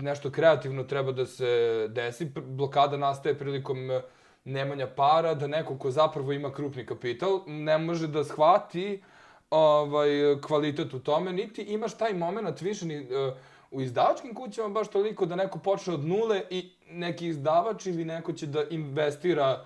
nešto 0.00 0.30
kreativno 0.30 0.84
treba 0.84 1.12
da 1.12 1.26
se 1.26 1.86
desi, 1.88 2.30
blokada 2.34 2.96
nastaje 2.96 3.38
prilikom 3.38 3.90
e, 3.90 4.02
nemanja 4.44 4.86
para, 4.86 5.34
da 5.34 5.46
neko 5.46 5.78
ko 5.78 5.90
zapravo 5.90 6.32
ima 6.32 6.52
krupni 6.52 6.86
kapital 6.86 7.40
ne 7.46 7.78
može 7.78 8.08
da 8.08 8.24
shvati 8.24 9.02
ovaj, 9.50 10.40
kvalitet 10.46 10.94
u 10.94 10.98
tome, 10.98 11.32
niti 11.32 11.62
imaš 11.62 11.98
taj 11.98 12.14
moment 12.14 12.60
više 12.60 12.86
ni, 12.86 12.94
e, 12.94 13.32
u 13.72 13.80
izdavačkim 13.80 14.34
kućama 14.34 14.68
baš 14.68 14.88
toliko 14.88 15.26
da 15.26 15.36
neko 15.36 15.58
počne 15.58 15.94
od 15.94 16.04
nule 16.04 16.42
i 16.50 16.72
neki 16.92 17.26
izdavač 17.26 17.86
ili 17.86 18.04
neko 18.04 18.32
će 18.32 18.46
da 18.46 18.64
investira 18.70 19.64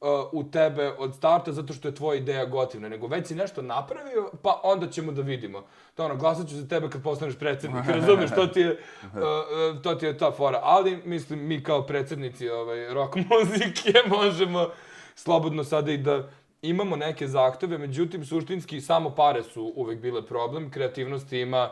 uh, 0.00 0.08
u 0.32 0.50
tebe 0.50 0.92
od 0.98 1.14
starta 1.14 1.52
zato 1.52 1.72
što 1.72 1.88
je 1.88 1.94
tvoja 1.94 2.18
ideja 2.18 2.44
gotivna, 2.44 2.88
nego 2.88 3.06
već 3.06 3.26
si 3.26 3.34
nešto 3.34 3.62
napravio, 3.62 4.30
pa 4.42 4.60
onda 4.62 4.90
ćemo 4.90 5.12
da 5.12 5.22
vidimo. 5.22 5.62
To 5.94 6.04
ono, 6.04 6.16
glasat 6.16 6.48
ću 6.48 6.54
za 6.54 6.68
tebe 6.68 6.90
kad 6.90 7.02
postaneš 7.02 7.38
predsednik, 7.38 7.84
razumeš, 8.00 8.30
to 8.34 8.46
ti 8.46 8.60
je, 8.60 8.70
uh, 9.02 9.08
uh, 9.12 9.82
to 9.82 9.94
ti 9.94 10.06
je 10.06 10.18
ta 10.18 10.30
fora. 10.30 10.60
Ali, 10.62 11.02
mislim, 11.04 11.46
mi 11.46 11.62
kao 11.62 11.86
predsednici 11.86 12.48
ovaj, 12.48 12.94
rock 12.94 13.14
muzike 13.30 13.92
možemo 14.06 14.68
slobodno 15.14 15.64
sada 15.64 15.92
i 15.92 15.98
da 15.98 16.28
imamo 16.62 16.96
neke 16.96 17.28
zahteve, 17.28 17.78
međutim, 17.78 18.24
suštinski 18.24 18.80
samo 18.80 19.10
pare 19.10 19.42
su 19.42 19.72
uvek 19.76 20.00
bile 20.00 20.26
problem, 20.26 20.70
kreativnosti 20.70 21.40
ima 21.40 21.70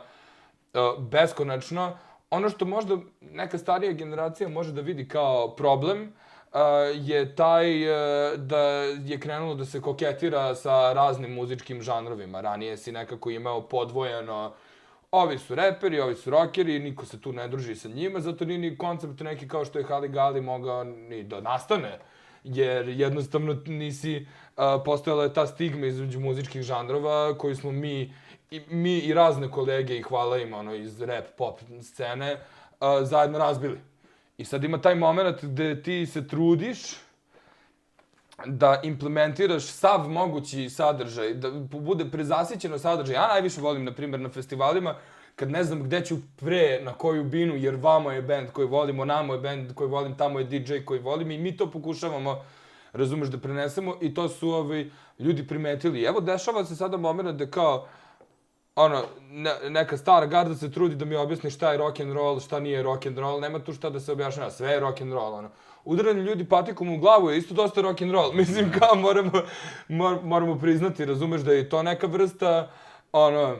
uh, 0.74 1.04
beskonačno. 1.04 1.92
Ono 2.34 2.50
što 2.50 2.64
možda 2.64 2.96
neka 3.20 3.58
starija 3.58 3.92
generacija 3.92 4.48
može 4.48 4.72
da 4.72 4.80
vidi 4.80 5.08
kao 5.08 5.54
problem 5.56 6.02
uh, 6.02 6.60
je 6.94 7.36
taj 7.36 7.82
uh, 7.82 8.38
da 8.38 8.58
je 9.04 9.20
krenulo 9.20 9.54
da 9.54 9.64
se 9.64 9.80
koketira 9.80 10.54
sa 10.54 10.92
raznim 10.92 11.34
muzičkim 11.34 11.82
žanrovima. 11.82 12.40
Ranije 12.40 12.76
si 12.76 12.92
nekako 12.92 13.30
imao 13.30 13.60
podvojeno 13.68 14.52
ovi 15.10 15.38
su 15.38 15.54
reperi, 15.54 16.00
ovi 16.00 16.14
su 16.14 16.30
rockeri, 16.30 16.78
niko 16.78 17.06
se 17.06 17.20
tu 17.20 17.32
ne 17.32 17.48
druži 17.48 17.74
sa 17.74 17.88
njima, 17.88 18.20
zato 18.20 18.44
nije 18.44 18.58
ni 18.58 18.78
koncept 18.78 19.20
neki 19.20 19.48
kao 19.48 19.64
što 19.64 19.78
je 19.78 19.84
Hali 19.84 20.08
Gali 20.08 20.40
mogao 20.40 20.84
ni 20.84 21.22
da 21.22 21.40
nastane, 21.40 21.98
jer 22.44 22.88
jednostavno 22.88 23.56
nisi, 23.66 24.26
uh, 24.56 24.64
postojala 24.84 25.24
je 25.24 25.34
ta 25.34 25.46
stigma 25.46 25.86
između 25.86 26.20
muzičkih 26.20 26.62
žanrova 26.62 27.38
koju 27.38 27.56
smo 27.56 27.72
mi 27.72 28.12
i 28.50 28.60
mi 28.70 28.98
i 28.98 29.14
razne 29.14 29.50
kolege 29.50 29.96
i 29.96 30.02
hvala 30.02 30.38
im 30.38 30.54
ono 30.54 30.74
iz 30.74 31.00
rap 31.00 31.24
pop 31.36 31.60
scene 31.82 32.32
uh, 32.32 32.86
zajedno 33.02 33.38
razbili. 33.38 33.80
I 34.38 34.44
sad 34.44 34.64
ima 34.64 34.80
taj 34.80 34.94
moment 34.94 35.44
gde 35.44 35.82
ti 35.82 36.06
se 36.06 36.28
trudiš 36.28 36.78
da 38.46 38.80
implementiraš 38.82 39.64
sav 39.64 40.08
mogući 40.08 40.70
sadržaj, 40.70 41.34
da 41.34 41.50
bude 41.70 42.10
prezasićeno 42.10 42.78
sadržaj. 42.78 43.14
Ja 43.14 43.28
najviše 43.28 43.60
volim, 43.60 43.84
na 43.84 43.92
primjer, 43.92 44.20
na 44.20 44.28
festivalima, 44.28 44.94
kad 45.36 45.50
ne 45.50 45.64
znam 45.64 45.82
gde 45.82 46.04
ću 46.04 46.16
pre, 46.36 46.80
na 46.82 46.92
koju 46.92 47.24
binu, 47.24 47.56
jer 47.56 47.74
vamo 47.74 48.10
je 48.10 48.22
band 48.22 48.50
koji 48.50 48.68
volimo, 48.68 49.04
namo 49.04 49.34
je 49.34 49.40
band 49.40 49.74
koji 49.74 49.90
volim, 49.90 50.16
tamo 50.16 50.38
je 50.38 50.44
DJ 50.44 50.84
koji 50.84 51.00
volim 51.00 51.30
i 51.30 51.38
mi 51.38 51.56
to 51.56 51.70
pokušavamo, 51.70 52.44
razumeš, 52.92 53.28
da 53.28 53.38
prenesemo 53.38 53.96
i 54.00 54.14
to 54.14 54.28
su 54.28 54.50
ovi 54.50 54.92
ljudi 55.18 55.46
primetili. 55.46 56.02
Evo, 56.02 56.20
dešava 56.20 56.64
se 56.64 56.76
sada 56.76 56.96
moment 56.96 57.38
da 57.38 57.46
kao, 57.46 57.76
uh, 57.76 58.03
ono, 58.76 59.02
ne, 59.30 59.70
neka 59.70 59.96
stara 59.96 60.26
garda 60.26 60.54
se 60.54 60.70
trudi 60.72 60.94
da 60.94 61.04
mi 61.04 61.16
objasni 61.16 61.50
šta 61.50 61.72
je 61.72 61.78
rock 61.78 62.00
and 62.00 62.12
roll, 62.12 62.40
šta 62.40 62.60
nije 62.60 62.82
rock 62.82 63.06
and 63.06 63.18
roll, 63.18 63.40
nema 63.40 63.58
tu 63.58 63.72
šta 63.72 63.90
da 63.90 64.00
se 64.00 64.12
objašnjava, 64.12 64.50
sve 64.50 64.70
je 64.70 64.80
rock 64.80 65.00
and 65.00 65.12
roll, 65.12 65.34
ono. 65.34 65.50
Udaranje 65.84 66.22
ljudi 66.22 66.48
patikom 66.48 66.90
u 66.90 66.98
glavu 66.98 67.30
je 67.30 67.38
isto 67.38 67.54
dosta 67.54 67.80
rock 67.80 68.02
and 68.02 68.12
roll, 68.12 68.32
mislim 68.40 68.72
kao 68.78 68.94
moramo, 68.94 69.42
mor, 69.88 70.18
moramo 70.22 70.58
priznati, 70.58 71.04
razumeš 71.04 71.40
da 71.40 71.52
je 71.52 71.68
to 71.68 71.82
neka 71.82 72.06
vrsta, 72.06 72.70
ono, 73.12 73.56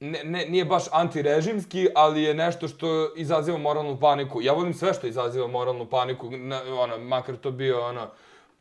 ne, 0.00 0.24
ne, 0.24 0.46
nije 0.48 0.64
baš 0.64 0.84
antirežimski, 0.92 1.88
ali 1.94 2.22
je 2.22 2.34
nešto 2.34 2.68
što 2.68 3.12
izaziva 3.16 3.58
moralnu 3.58 4.00
paniku. 4.00 4.42
Ja 4.42 4.52
volim 4.52 4.74
sve 4.74 4.94
što 4.94 5.06
izaziva 5.06 5.46
moralnu 5.46 5.86
paniku, 5.86 6.30
na, 6.30 6.60
ono, 6.78 6.98
makar 6.98 7.36
to 7.36 7.50
bio, 7.50 7.86
ono, 7.86 8.10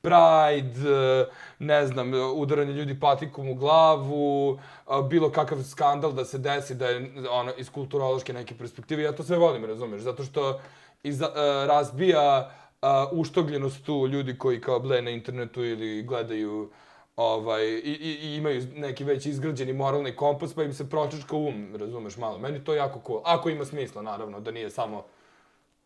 Pride, 0.01 0.89
e, 0.89 1.25
ne 1.59 1.87
znam, 1.87 2.11
udaranje 2.35 2.73
ljudi 2.73 2.99
patikom 2.99 3.49
u 3.49 3.55
glavu, 3.55 4.59
e, 4.87 4.91
bilo 5.09 5.31
kakav 5.31 5.63
skandal 5.63 6.11
da 6.11 6.25
se 6.25 6.37
desi 6.37 6.75
da 6.75 6.87
je 6.87 7.11
ono, 7.29 7.51
iz 7.57 7.69
kulturološke 7.69 8.33
neke 8.33 8.57
perspektive. 8.57 9.03
Ja 9.03 9.15
to 9.15 9.23
sve 9.23 9.37
volim, 9.37 9.65
razumeš, 9.65 10.01
zato 10.01 10.23
što 10.23 10.59
iz, 11.03 11.21
e, 11.21 11.27
razbija 11.67 12.51
uh, 12.81 13.19
uštogljenost 13.19 13.85
tu 13.85 14.07
ljudi 14.07 14.37
koji 14.37 14.61
kao 14.61 14.79
ble 14.79 15.01
na 15.01 15.09
internetu 15.09 15.63
ili 15.63 16.03
gledaju 16.03 16.69
ovaj, 17.15 17.65
i, 17.65 17.97
i, 18.01 18.27
i 18.27 18.35
imaju 18.35 18.67
neki 18.75 19.03
već 19.03 19.25
izgrađeni 19.25 19.73
moralni 19.73 20.15
kompas, 20.15 20.53
pa 20.53 20.63
im 20.63 20.73
se 20.73 20.89
pročačka 20.89 21.35
um, 21.35 21.75
razumeš 21.75 22.17
malo. 22.17 22.37
Meni 22.37 22.63
to 22.63 22.73
jako 22.73 23.01
cool. 23.07 23.21
Ako 23.23 23.49
ima 23.49 23.65
smisla, 23.65 24.01
naravno, 24.01 24.39
da 24.39 24.51
nije 24.51 24.69
samo 24.69 25.03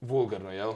vulgarno, 0.02 0.52
jel? 0.52 0.74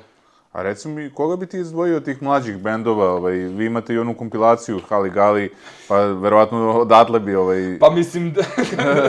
A 0.53 0.61
reci 0.61 0.87
mi, 0.87 1.09
koga 1.09 1.35
bi 1.35 1.47
ti 1.47 1.57
izdvojio 1.57 1.97
od 1.97 2.05
tih 2.05 2.21
mlađih 2.23 2.57
bendova? 2.57 3.11
Ovaj, 3.11 3.33
vi 3.33 3.65
imate 3.65 3.93
i 3.93 3.97
onu 3.97 4.13
kompilaciju 4.17 4.79
Hali 4.89 5.09
Gali, 5.09 5.49
pa 5.87 5.97
verovatno 5.97 6.79
odatle 6.79 7.19
bi... 7.19 7.35
Ovaj... 7.35 7.79
Pa 7.79 7.89
mislim 7.89 8.33
da... 8.33 8.41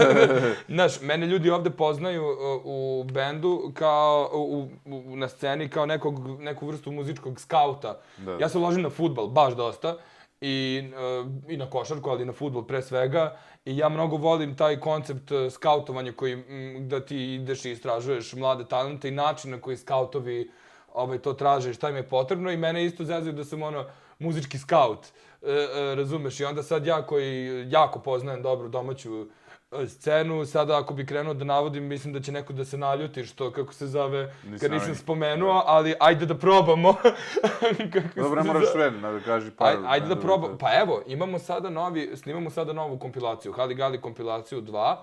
Znaš, 0.75 1.01
mene 1.01 1.27
ljudi 1.27 1.51
ovde 1.51 1.71
poznaju 1.71 2.23
u 2.65 3.05
bendu 3.13 3.73
kao, 3.75 4.31
u, 4.33 4.69
u, 4.85 5.17
na 5.17 5.29
sceni 5.29 5.69
kao 5.69 5.87
nekog, 5.87 6.41
neku 6.41 6.67
vrstu 6.67 6.93
muzičkog 6.93 7.41
skauta. 7.41 8.01
Da. 8.17 8.37
Ja 8.41 8.49
se 8.49 8.59
ložim 8.59 8.83
na 8.83 8.91
futbal, 8.91 9.27
baš 9.27 9.55
dosta. 9.55 9.97
I, 10.41 10.83
uh, 11.23 11.53
I 11.53 11.57
na 11.57 11.71
košarku, 11.71 12.11
ali 12.11 12.23
i 12.23 12.27
na 12.27 12.33
futbol 12.33 12.67
pre 12.67 12.83
svega. 12.83 13.37
I 13.65 13.77
ja 13.77 13.89
mnogo 13.89 14.17
volim 14.17 14.57
taj 14.57 14.81
koncept 14.81 15.31
skautovanja 15.51 16.13
koji, 16.13 16.45
da 16.81 17.01
ti 17.01 17.35
ideš 17.35 17.65
i 17.65 17.71
istražuješ 17.71 18.33
mlade 18.33 18.65
talente 18.65 19.09
i 19.09 19.11
način 19.11 19.51
na 19.51 19.61
koji 19.61 19.77
skautovi 19.77 20.41
uh, 20.41 20.64
ovaj, 20.95 21.19
to 21.19 21.33
traže 21.33 21.75
šta 21.75 21.91
im 21.91 21.97
je 21.97 22.09
potrebno 22.09 22.51
i 22.51 22.57
mene 22.57 22.85
isto 22.85 23.05
zezaju 23.05 23.33
da 23.33 23.45
sam 23.45 23.63
ono 23.63 23.85
muzički 24.19 24.59
skaut, 24.59 25.07
e, 25.43 25.51
e, 25.51 25.95
razumeš? 25.95 26.41
I 26.41 26.45
onda 26.45 26.63
sad 26.63 26.87
ja 26.87 27.03
koji 27.03 27.65
jako 27.71 27.99
poznajem 27.99 28.43
dobro 28.43 28.69
domaću 28.69 29.27
e, 29.73 29.87
scenu, 29.89 30.47
sada 30.47 30.79
ako 30.79 30.95
bi 30.95 31.07
krenuo 31.07 31.35
da 31.35 31.45
navodim, 31.45 31.85
mislim 31.85 32.13
da 32.13 32.21
će 32.21 32.33
neko 32.33 32.53
da 32.53 32.65
se 32.65 32.79
naljuti, 32.79 33.25
što, 33.25 33.51
kako 33.51 33.73
se 33.73 33.87
zove, 33.87 34.35
nisam 34.45 34.59
kad 34.59 34.71
nisam 34.71 34.95
spomenuo, 34.95 35.63
ali 35.67 35.95
ajde 36.01 36.27
da 36.27 36.39
probamo. 36.39 36.95
kako 37.93 38.21
Dobro, 38.21 38.43
ne 38.43 38.53
moraš 38.53 38.73
sve, 38.73 38.91
da 38.91 39.21
kaži 39.21 39.51
par. 39.51 39.77
Aj, 39.77 39.77
ajde 39.87 40.07
da 40.07 40.21
probamo. 40.21 40.59
Pa 40.59 40.81
evo, 40.81 41.03
imamo 41.07 41.39
sada 41.39 41.71
novi, 41.71 42.17
snimamo 42.17 42.51
sada 42.51 42.73
novu 42.73 42.99
kompilaciju, 42.99 43.53
Hali 43.53 43.75
Gali 43.75 44.01
kompilaciju 44.01 44.63
2, 44.63 44.97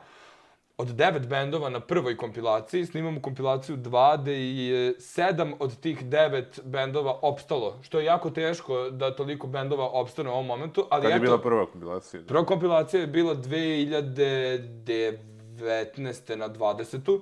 od 0.82 0.88
devet 0.88 1.28
bendova 1.28 1.70
na 1.70 1.80
prvoj 1.80 2.18
kompilaciji, 2.18 2.86
snimamo 2.86 3.22
kompilaciju 3.22 3.78
2, 3.78 4.22
gde 4.22 4.34
je 4.34 4.94
sedam 5.00 5.54
od 5.60 5.80
tih 5.80 6.06
devet 6.06 6.60
bendova 6.64 7.20
opstalo, 7.22 7.78
što 7.82 8.00
je 8.00 8.06
jako 8.06 8.30
teško 8.30 8.90
da 8.90 9.16
toliko 9.16 9.48
bendova 9.48 9.90
opstane 9.90 10.30
u 10.30 10.34
ovom 10.34 10.46
momentu. 10.46 10.88
Ali 10.90 11.02
Kad 11.02 11.12
je 11.12 11.16
eto, 11.16 11.24
bila 11.24 11.42
prva 11.42 11.66
kompilacija? 11.66 12.24
Prva 12.28 12.46
kompilacija 12.46 13.02
je 13.02 13.08
bila 13.08 13.36
2019. 13.36 16.36
na 16.36 16.50
20. 16.50 17.20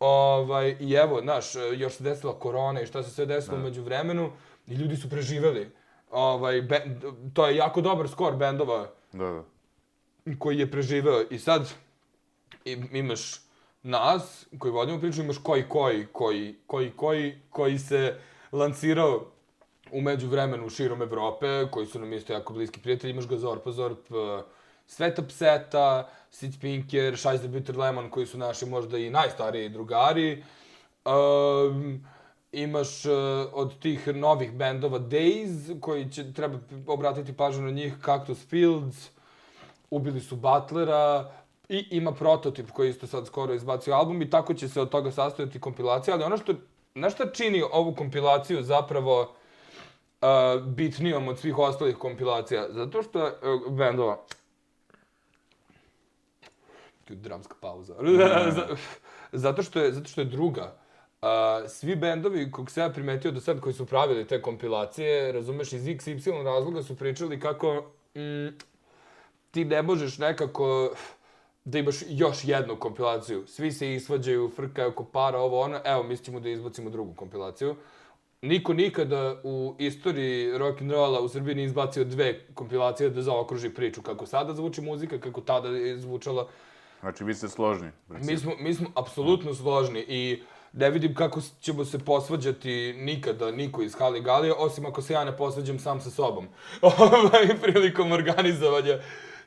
Ovaj, 0.00 0.76
I 0.80 0.92
evo, 0.92 1.20
znaš, 1.20 1.44
još 1.76 1.94
se 1.94 2.04
desila 2.04 2.38
korona 2.38 2.80
i 2.80 2.86
šta 2.86 3.02
se 3.02 3.10
sve 3.10 3.26
desilo 3.26 3.56
da. 3.56 3.62
među 3.62 3.82
vremenu 3.82 4.30
i 4.66 4.74
ljudi 4.74 4.96
su 4.96 5.10
preživeli. 5.10 5.70
Ovaj, 6.10 6.62
to 7.34 7.46
je 7.46 7.56
jako 7.56 7.80
dobar 7.80 8.08
skor 8.08 8.36
bendova 8.36 8.86
da, 9.12 9.24
da. 9.24 9.42
koji 10.38 10.58
je 10.58 10.70
preživeo. 10.70 11.22
I 11.30 11.38
sad, 11.38 11.72
imaš 12.92 13.40
nas, 13.82 14.46
koji 14.58 14.72
vodimo 14.72 15.00
priču, 15.00 15.20
imaš 15.20 15.38
koji, 15.38 15.68
koji, 15.68 16.06
koji, 16.12 16.54
koji, 16.66 16.90
koji, 16.96 17.40
koji 17.50 17.78
se 17.78 18.18
lancirao 18.52 19.26
umeđu 19.92 20.28
vremenu 20.28 20.70
širom 20.70 21.02
Evrope, 21.02 21.66
koji 21.70 21.86
su 21.86 22.00
nam 22.00 22.12
isto 22.12 22.32
jako 22.32 22.52
bliski 22.52 22.80
prijatelji, 22.80 23.10
imaš 23.10 23.28
ga 23.28 23.36
Zorp, 23.36 23.68
Zorp, 23.68 24.10
eh, 24.10 24.42
Sveta 24.86 25.22
Pseta, 25.22 26.08
Sid 26.30 26.60
Pinker, 26.60 27.16
Shice 27.16 27.38
the 27.38 27.48
Bitter 27.48 27.78
Lemon, 27.78 28.10
koji 28.10 28.26
su 28.26 28.38
naši 28.38 28.66
možda 28.66 28.98
i 28.98 29.10
najstariji 29.10 29.68
drugari. 29.68 30.44
Um, 31.04 32.06
imaš 32.52 33.04
uh, 33.04 33.12
od 33.52 33.78
tih 33.78 34.08
novih 34.08 34.52
bendova 34.52 34.98
Days, 34.98 35.80
koji 35.80 36.10
će, 36.10 36.32
treba 36.32 36.58
obratiti 36.86 37.32
pažnju 37.32 37.62
na 37.62 37.70
njih, 37.70 37.94
Cactus 38.04 38.46
Fields, 38.46 39.10
ubili 39.90 40.20
su 40.20 40.36
Butlera, 40.36 41.32
i 41.70 41.86
ima 41.90 42.12
prototip 42.12 42.70
koji 42.70 42.90
isto 42.90 43.06
sad 43.06 43.26
skoro 43.26 43.54
izbacio 43.54 43.94
album 43.94 44.22
i 44.22 44.30
tako 44.30 44.54
će 44.54 44.68
se 44.68 44.80
od 44.80 44.90
toga 44.90 45.10
sastojati 45.10 45.60
kompilacija, 45.60 46.14
ali 46.14 46.24
ono 46.24 46.36
što, 46.36 46.54
nešto 46.94 47.26
čini 47.26 47.62
ovu 47.72 47.94
kompilaciju 47.94 48.62
zapravo 48.62 49.20
uh, 49.22 50.62
bitnijom 50.66 51.28
od 51.28 51.38
svih 51.38 51.58
ostalih 51.58 51.96
kompilacija? 51.96 52.66
Zato 52.70 53.02
što 53.02 53.26
je 53.26 53.32
uh, 53.32 53.72
bendova, 53.72 54.18
dramska 57.08 57.54
pauza. 57.60 57.94
zato 59.32 59.62
što 59.62 59.80
je 59.80 59.92
zato 59.92 60.08
što 60.08 60.20
je 60.20 60.24
druga. 60.24 60.74
Uh, 61.22 61.28
svi 61.68 61.96
bendovi 61.96 62.50
kog 62.50 62.70
se 62.70 62.80
ja 62.80 62.90
primetio 62.90 63.30
do 63.30 63.40
sad 63.40 63.60
koji 63.60 63.74
su 63.74 63.86
pravili 63.86 64.26
te 64.26 64.42
kompilacije, 64.42 65.32
razumeš, 65.32 65.72
iz 65.72 65.82
XY 65.82 66.44
razloga 66.44 66.82
su 66.82 66.96
pričali 66.96 67.40
kako 67.40 67.84
mm, 68.14 68.48
ti 69.50 69.64
ne 69.64 69.82
možeš 69.82 70.18
nekako 70.18 70.90
da 71.64 71.78
imaš 71.78 71.96
još 72.08 72.44
jednu 72.44 72.76
kompilaciju. 72.76 73.46
Svi 73.46 73.72
se 73.72 73.94
isvađaju, 73.94 74.50
frkaju 74.56 74.88
oko 74.88 75.04
para, 75.04 75.38
ovo 75.38 75.60
ono, 75.60 75.80
evo, 75.84 76.02
mi 76.02 76.16
ćemo 76.16 76.40
da 76.40 76.48
izbacimo 76.48 76.90
drugu 76.90 77.14
kompilaciju. 77.14 77.76
Niko 78.42 78.72
nikada 78.74 79.40
u 79.44 79.74
istoriji 79.78 80.58
rock 80.58 80.80
and 80.80 80.90
rolla 80.90 81.20
u 81.20 81.28
Srbiji 81.28 81.54
nije 81.54 81.66
izbacio 81.66 82.04
dve 82.04 82.46
kompilacije 82.54 83.10
da 83.10 83.22
zaokruži 83.22 83.70
priču 83.70 84.02
kako 84.02 84.26
sada 84.26 84.54
zvuči 84.54 84.80
muzika, 84.80 85.20
kako 85.20 85.40
tada 85.40 85.68
je 85.68 85.98
zvučala. 85.98 86.48
Znači, 87.00 87.24
vi 87.24 87.34
ste 87.34 87.48
složni. 87.48 87.90
Mi 88.08 88.38
smo, 88.38 88.52
mi 88.60 88.74
smo 88.74 88.88
apsolutno 88.94 89.54
složni 89.54 90.04
i 90.08 90.42
ne 90.72 90.90
vidim 90.90 91.14
kako 91.14 91.40
ćemo 91.60 91.84
se 91.84 91.98
posvađati 91.98 92.94
nikada 92.98 93.50
niko 93.50 93.82
iz 93.82 93.94
Hali 93.94 94.20
Galije, 94.20 94.54
osim 94.54 94.86
ako 94.86 95.02
se 95.02 95.12
ja 95.12 95.24
ne 95.24 95.36
posvađam 95.36 95.78
sam 95.78 96.00
sa 96.00 96.10
sobom. 96.10 96.48
Ovaj, 96.82 97.60
prilikom 97.62 98.12
organizovanja 98.12 98.98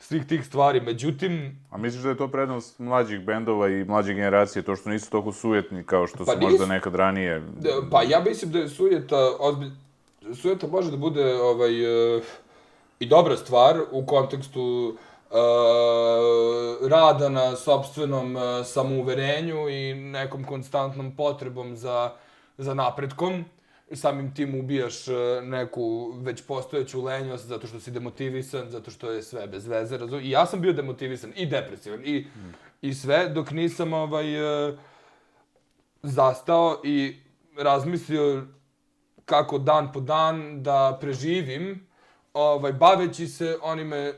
svih 0.03 0.25
tih 0.25 0.45
stvari. 0.45 0.81
Međutim... 0.81 1.59
A 1.71 1.77
misliš 1.77 2.03
da 2.03 2.09
je 2.09 2.17
to 2.17 2.27
prednost 2.27 2.79
mlađih 2.79 3.21
bendova 3.25 3.69
i 3.69 3.83
mlađe 3.83 4.13
generacije, 4.13 4.63
to 4.63 4.75
što 4.75 4.89
nisu 4.89 5.09
toliko 5.09 5.31
sujetni 5.31 5.83
kao 5.83 6.07
što 6.07 6.25
pa 6.25 6.31
su 6.31 6.39
nis... 6.39 6.49
možda 6.49 6.65
nekad 6.65 6.95
ranije? 6.95 7.41
Pa 7.91 8.03
ja 8.03 8.19
mislim 8.19 8.51
da 8.51 8.59
je 8.59 8.69
sujeta, 8.69 9.17
ozbilj... 9.39 9.71
sujeta 10.41 10.67
može 10.67 10.91
da 10.91 10.97
bude 10.97 11.35
ovaj, 11.35 12.15
uh, 12.15 12.23
i 12.99 13.05
dobra 13.05 13.37
stvar 13.37 13.79
u 13.91 14.05
kontekstu 14.05 14.95
uh, 15.29 15.37
rada 16.89 17.29
na 17.29 17.55
sobstvenom 17.55 18.35
uh, 18.35 18.41
samouverenju 18.65 19.69
i 19.69 19.93
nekom 19.93 20.43
konstantnom 20.43 21.15
potrebom 21.15 21.77
za, 21.77 22.11
za 22.57 22.73
napretkom 22.73 23.45
i 23.91 23.95
samim 23.95 24.33
tim 24.33 24.59
ubijaš 24.59 25.07
e, 25.07 25.13
neku 25.43 26.11
već 26.11 26.41
postojeću 26.41 27.01
lenjost 27.01 27.45
zato 27.45 27.67
što 27.67 27.79
si 27.79 27.91
demotivisan, 27.91 28.69
zato 28.69 28.91
što 28.91 29.11
je 29.11 29.23
sve 29.23 29.47
bez 29.47 29.67
veze, 29.67 29.97
razum? 29.97 30.19
I 30.23 30.29
ja 30.29 30.45
sam 30.45 30.61
bio 30.61 30.73
demotivisan 30.73 31.31
i 31.35 31.45
depresivan 31.45 32.01
i, 32.03 32.19
mm. 32.19 32.53
i 32.81 32.93
sve 32.93 33.29
dok 33.29 33.51
nisam 33.51 33.93
ovaj, 33.93 34.67
e, 34.69 34.77
zastao 36.03 36.81
i 36.83 37.15
razmislio 37.57 38.45
kako 39.25 39.57
dan 39.57 39.91
po 39.91 39.99
dan 39.99 40.63
da 40.63 40.97
preživim, 41.01 41.87
ovaj, 42.33 42.73
baveći 42.73 43.27
se 43.27 43.57
onime 43.61 44.13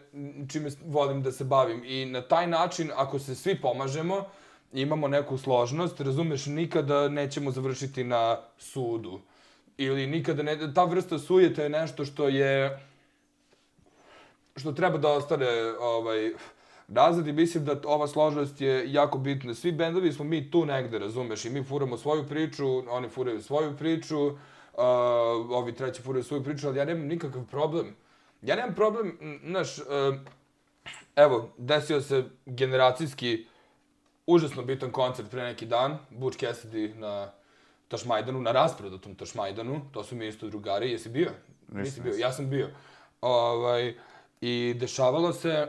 čime 0.52 0.70
volim 0.86 1.22
da 1.24 1.32
se 1.32 1.44
bavim. 1.44 1.82
I 1.86 2.06
na 2.06 2.22
taj 2.22 2.48
način, 2.48 2.92
ako 2.96 3.20
se 3.20 3.36
svi 3.36 3.62
pomažemo, 3.62 4.26
imamo 4.74 5.08
neku 5.08 5.38
složnost, 5.38 6.02
razumeš, 6.02 6.46
nikada 6.46 7.10
nećemo 7.10 7.52
završiti 7.52 8.04
na 8.04 8.38
sudu 8.58 9.20
ili 9.78 10.08
nikada 10.08 10.44
ne, 10.44 10.74
ta 10.74 10.84
vrsta 10.84 11.20
sujeta 11.20 11.64
je 11.64 11.70
nešto 11.70 12.06
što 12.06 12.28
je, 12.28 12.80
što 14.56 14.72
treba 14.72 14.98
da 14.98 15.10
ostane, 15.10 15.48
ovaj, 15.80 16.32
nazad 16.88 17.28
i 17.28 17.34
mislim 17.34 17.66
da 17.66 17.80
ova 17.86 18.08
složenost 18.08 18.62
je 18.62 18.94
jako 18.94 19.18
bitna. 19.18 19.54
Svi 19.54 19.72
bendovi 19.72 20.14
smo 20.14 20.26
mi 20.26 20.52
tu 20.52 20.66
negde, 20.66 21.00
razumeš, 21.00 21.46
i 21.46 21.50
mi 21.50 21.64
furamo 21.64 21.98
svoju 21.98 22.28
priču, 22.28 22.90
oni 22.90 23.10
furaju 23.10 23.42
svoju 23.42 23.78
priču, 23.78 24.26
uh, 24.28 24.36
ovi 25.50 25.76
treći 25.76 26.02
furaju 26.02 26.24
svoju 26.24 26.44
priču, 26.44 26.68
ali 26.68 26.78
ja 26.78 26.86
nemam 26.86 27.08
nikakav 27.08 27.44
problem. 27.52 27.96
Ja 28.42 28.56
nemam 28.56 28.76
problem, 28.76 29.18
znaš, 29.46 29.80
uh, 29.80 29.86
evo, 31.16 31.54
desio 31.58 32.02
se 32.02 32.24
generacijski 32.46 33.46
užasno 34.28 34.64
bitan 34.64 34.92
koncert 34.92 35.32
pre 35.32 35.44
neki 35.44 35.66
dan, 35.66 35.98
Butch 36.10 36.40
Cassidy 36.40 36.96
na 36.96 37.32
Tašmajdanu, 37.96 38.42
na 38.42 38.52
rasprodatom 38.52 39.16
Tašmajdanu, 39.16 39.82
to 39.92 40.04
su 40.04 40.16
mi 40.16 40.28
isto 40.28 40.48
drugari, 40.48 40.92
jesi 40.92 41.10
bio? 41.10 41.32
Nisi 41.72 42.02
bio, 42.02 42.14
ja 42.18 42.32
sam 42.32 42.50
bio. 42.50 42.70
Ovaj, 43.22 43.94
I 44.42 44.76
dešavalo 44.80 45.34
se, 45.34 45.68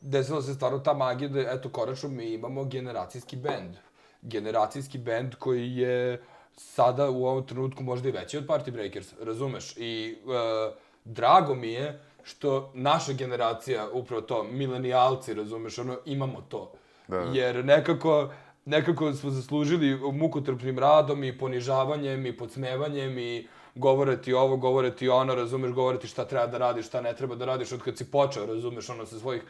desilo 0.00 0.42
se 0.42 0.54
stvarno 0.54 0.78
ta 0.78 0.94
magija 0.94 1.28
da, 1.28 1.40
eto, 1.40 1.68
konačno 1.68 2.08
mi 2.08 2.32
imamo 2.32 2.64
generacijski 2.64 3.36
bend. 3.36 3.76
Generacijski 4.22 4.98
bend 4.98 5.34
koji 5.34 5.76
je 5.76 6.22
sada 6.56 7.10
u 7.10 7.26
ovom 7.26 7.46
trenutku 7.46 7.82
možda 7.82 8.08
i 8.08 8.12
veći 8.12 8.38
od 8.38 8.46
Party 8.46 8.70
Breakers, 8.70 9.12
razumeš? 9.20 9.74
I 9.76 10.16
uh, 10.24 10.74
drago 11.04 11.54
mi 11.54 11.72
je 11.72 12.00
što 12.22 12.70
naša 12.74 13.12
generacija, 13.12 13.88
upravo 13.92 14.22
to, 14.22 14.42
milenijalci, 14.42 15.34
razumeš, 15.34 15.78
ono, 15.78 15.98
imamo 16.04 16.40
to. 16.48 16.72
Da. 17.08 17.16
Jer 17.16 17.64
nekako, 17.64 18.32
nekako 18.64 19.12
smo 19.12 19.30
zaslužili 19.30 20.12
mukotrpnim 20.12 20.78
radom 20.78 21.24
i 21.24 21.38
ponižavanjem 21.38 22.26
i 22.26 22.36
podsmevanjem 22.36 23.18
i 23.18 23.48
govoriti 23.74 24.32
ovo, 24.32 24.56
govoriti 24.56 25.08
ono, 25.08 25.34
razumeš, 25.34 25.72
govoriti 25.72 26.06
šta 26.06 26.24
treba 26.24 26.46
da 26.46 26.58
radiš, 26.58 26.86
šta 26.86 27.00
ne 27.00 27.16
treba 27.16 27.34
da 27.34 27.44
radiš. 27.44 27.72
Od 27.72 27.82
kad 27.82 27.98
si 27.98 28.10
počeo, 28.10 28.46
razumeš, 28.46 28.90
ono, 28.90 29.06
sa 29.06 29.18
svojih 29.18 29.42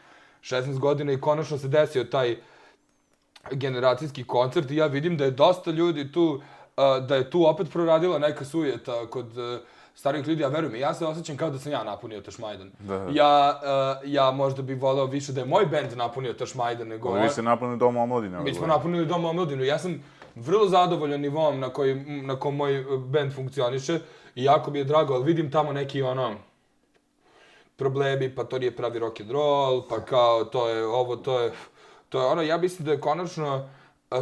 16 0.43 0.79
godina 0.79 1.13
i 1.13 1.21
konačno 1.21 1.59
se 1.59 1.69
desio 1.69 2.05
taj 2.05 2.37
generacijski 3.51 4.25
koncert 4.25 4.71
i 4.71 4.77
ja 4.77 4.87
vidim 4.87 5.17
da 5.17 5.25
je 5.25 5.31
dosta 5.31 5.71
ljudi 5.71 6.13
tu, 6.13 6.43
da 7.09 7.17
je 7.17 7.31
tu 7.31 7.47
opet 7.47 7.71
proradila 7.73 8.19
neka 8.19 8.45
sujeta 8.45 9.07
kod 9.07 9.33
starih 9.95 10.29
ljudi, 10.29 10.43
ja 10.43 10.49
verujem, 10.49 10.77
ja 10.77 10.95
se 10.95 11.07
osjećam 11.07 11.37
kao 11.37 11.51
da 11.51 11.59
sam 11.59 11.73
ja 11.73 11.85
napunio 11.85 12.21
Tašmajdan. 12.21 12.71
Da. 12.79 13.07
Ja, 13.13 13.61
uh, 13.63 14.11
ja 14.11 14.31
možda 14.31 14.63
bih 14.63 14.83
voleo 14.83 15.07
više 15.07 15.33
da 15.33 15.41
je 15.41 15.47
moj 15.47 15.67
bend 15.67 15.97
napunio 15.97 16.33
Tašmajdan 16.33 16.89
nego... 16.89 17.09
Ali 17.09 17.23
vi 17.23 17.29
ste 17.29 17.43
napunili 17.43 17.79
Dom 17.79 17.97
omladine. 17.97 18.41
Mi 18.41 18.55
smo 18.55 18.67
napunili 18.67 19.07
Dom 19.07 19.25
omladine. 19.25 19.67
Ja 19.67 19.79
sam 19.79 20.03
vrlo 20.35 20.69
zadovoljan 20.69 21.21
nivom 21.21 21.61
na, 21.61 21.69
koji, 21.69 21.95
na 22.23 22.37
kom 22.37 22.57
moj 22.57 22.85
bend 22.99 23.33
funkcioniše 23.35 23.99
i 24.35 24.45
jako 24.45 24.71
mi 24.71 24.79
je 24.79 24.85
drago, 24.85 25.15
ali 25.15 25.25
vidim 25.25 25.51
tamo 25.51 25.73
neki 25.73 26.03
ono 26.03 26.35
problemi, 27.77 28.35
pa 28.35 28.45
to 28.45 28.59
nije 28.59 28.77
pravi 28.77 28.99
rock 28.99 29.21
and 29.21 29.31
roll, 29.31 29.89
pa 29.89 30.01
kao 30.01 30.45
to 30.45 30.69
je 30.69 30.87
ovo, 30.87 31.17
to 31.17 31.41
je... 31.41 31.53
To 32.09 32.21
je 32.21 32.27
ono, 32.27 32.43
ja 32.43 32.57
mislim 32.57 32.87
da 32.87 32.93
je 32.93 33.01
konačno 33.01 33.69
uh, 34.11 34.19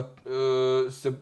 se 0.93 1.13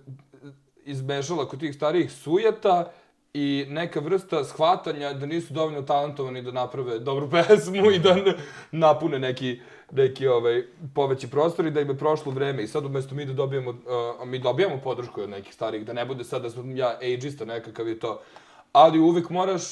izmešala 0.85 1.49
kod 1.49 1.61
tih 1.61 1.75
starijih 1.75 2.13
sujeta 2.13 2.93
i 3.35 3.67
neka 3.69 4.01
vrsta 4.01 4.45
shvatanja 4.45 5.13
da 5.13 5.27
nisu 5.27 5.55
dovoljno 5.55 5.83
talentovani 5.83 6.43
da 6.43 6.53
naprave 6.53 6.99
dobru 6.99 7.31
pesmu 7.49 7.91
i 7.91 7.99
da 7.99 8.17
napune 8.71 9.19
neki 9.19 9.61
neki 9.93 10.27
ovaj 10.27 10.63
poveći 10.95 11.31
prostor 11.31 11.67
i 11.67 11.71
da 11.71 11.81
im 11.81 11.89
je 11.89 11.99
prošlo 11.99 12.33
vreme 12.33 12.63
i 12.63 12.69
sad 12.69 12.85
umesto 12.85 13.15
mi 13.15 13.25
da 13.25 13.33
dobijemo 13.33 13.71
uh, 13.71 14.27
mi 14.29 14.39
dobijamo 14.39 14.81
podršku 14.85 15.23
od 15.23 15.31
nekih 15.31 15.55
starih 15.55 15.85
da 15.85 15.93
ne 15.93 16.05
bude 16.05 16.25
sad 16.25 16.43
da 16.43 16.51
sam 16.51 16.77
ja 16.77 16.99
ageista 17.03 17.45
nekakav 17.45 17.89
je 17.89 17.99
to 17.99 18.21
ali 18.73 18.99
uvek 18.99 19.31
moraš 19.31 19.63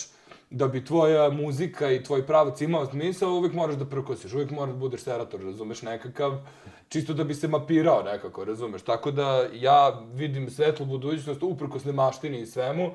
da 0.51 0.69
bi 0.69 0.85
tvoja 0.85 1.31
muzika 1.31 1.91
i 1.91 2.03
tvoj 2.03 2.27
pravac 2.27 2.61
imao 2.61 2.87
smisao, 2.87 3.35
uvek 3.35 3.53
moraš 3.53 3.77
da 3.77 3.85
prkosiš, 3.85 4.33
uvek 4.33 4.51
moraš 4.51 4.73
da 4.73 4.79
budeš 4.79 5.01
serator, 5.01 5.41
razumeš, 5.45 5.83
nekakav, 5.83 6.39
čisto 6.89 7.15
da 7.15 7.25
bi 7.25 7.35
se 7.35 7.49
mapirao 7.49 8.03
nekako, 8.03 8.45
razumeš. 8.45 8.83
Tako 8.83 9.11
da 9.11 9.47
ja 9.53 10.01
vidim 10.13 10.51
svetlu 10.51 10.87
budućnost, 10.87 11.43
uprkos 11.43 11.85
nemaštini 11.85 12.41
i 12.41 12.47
svemu, 12.47 12.91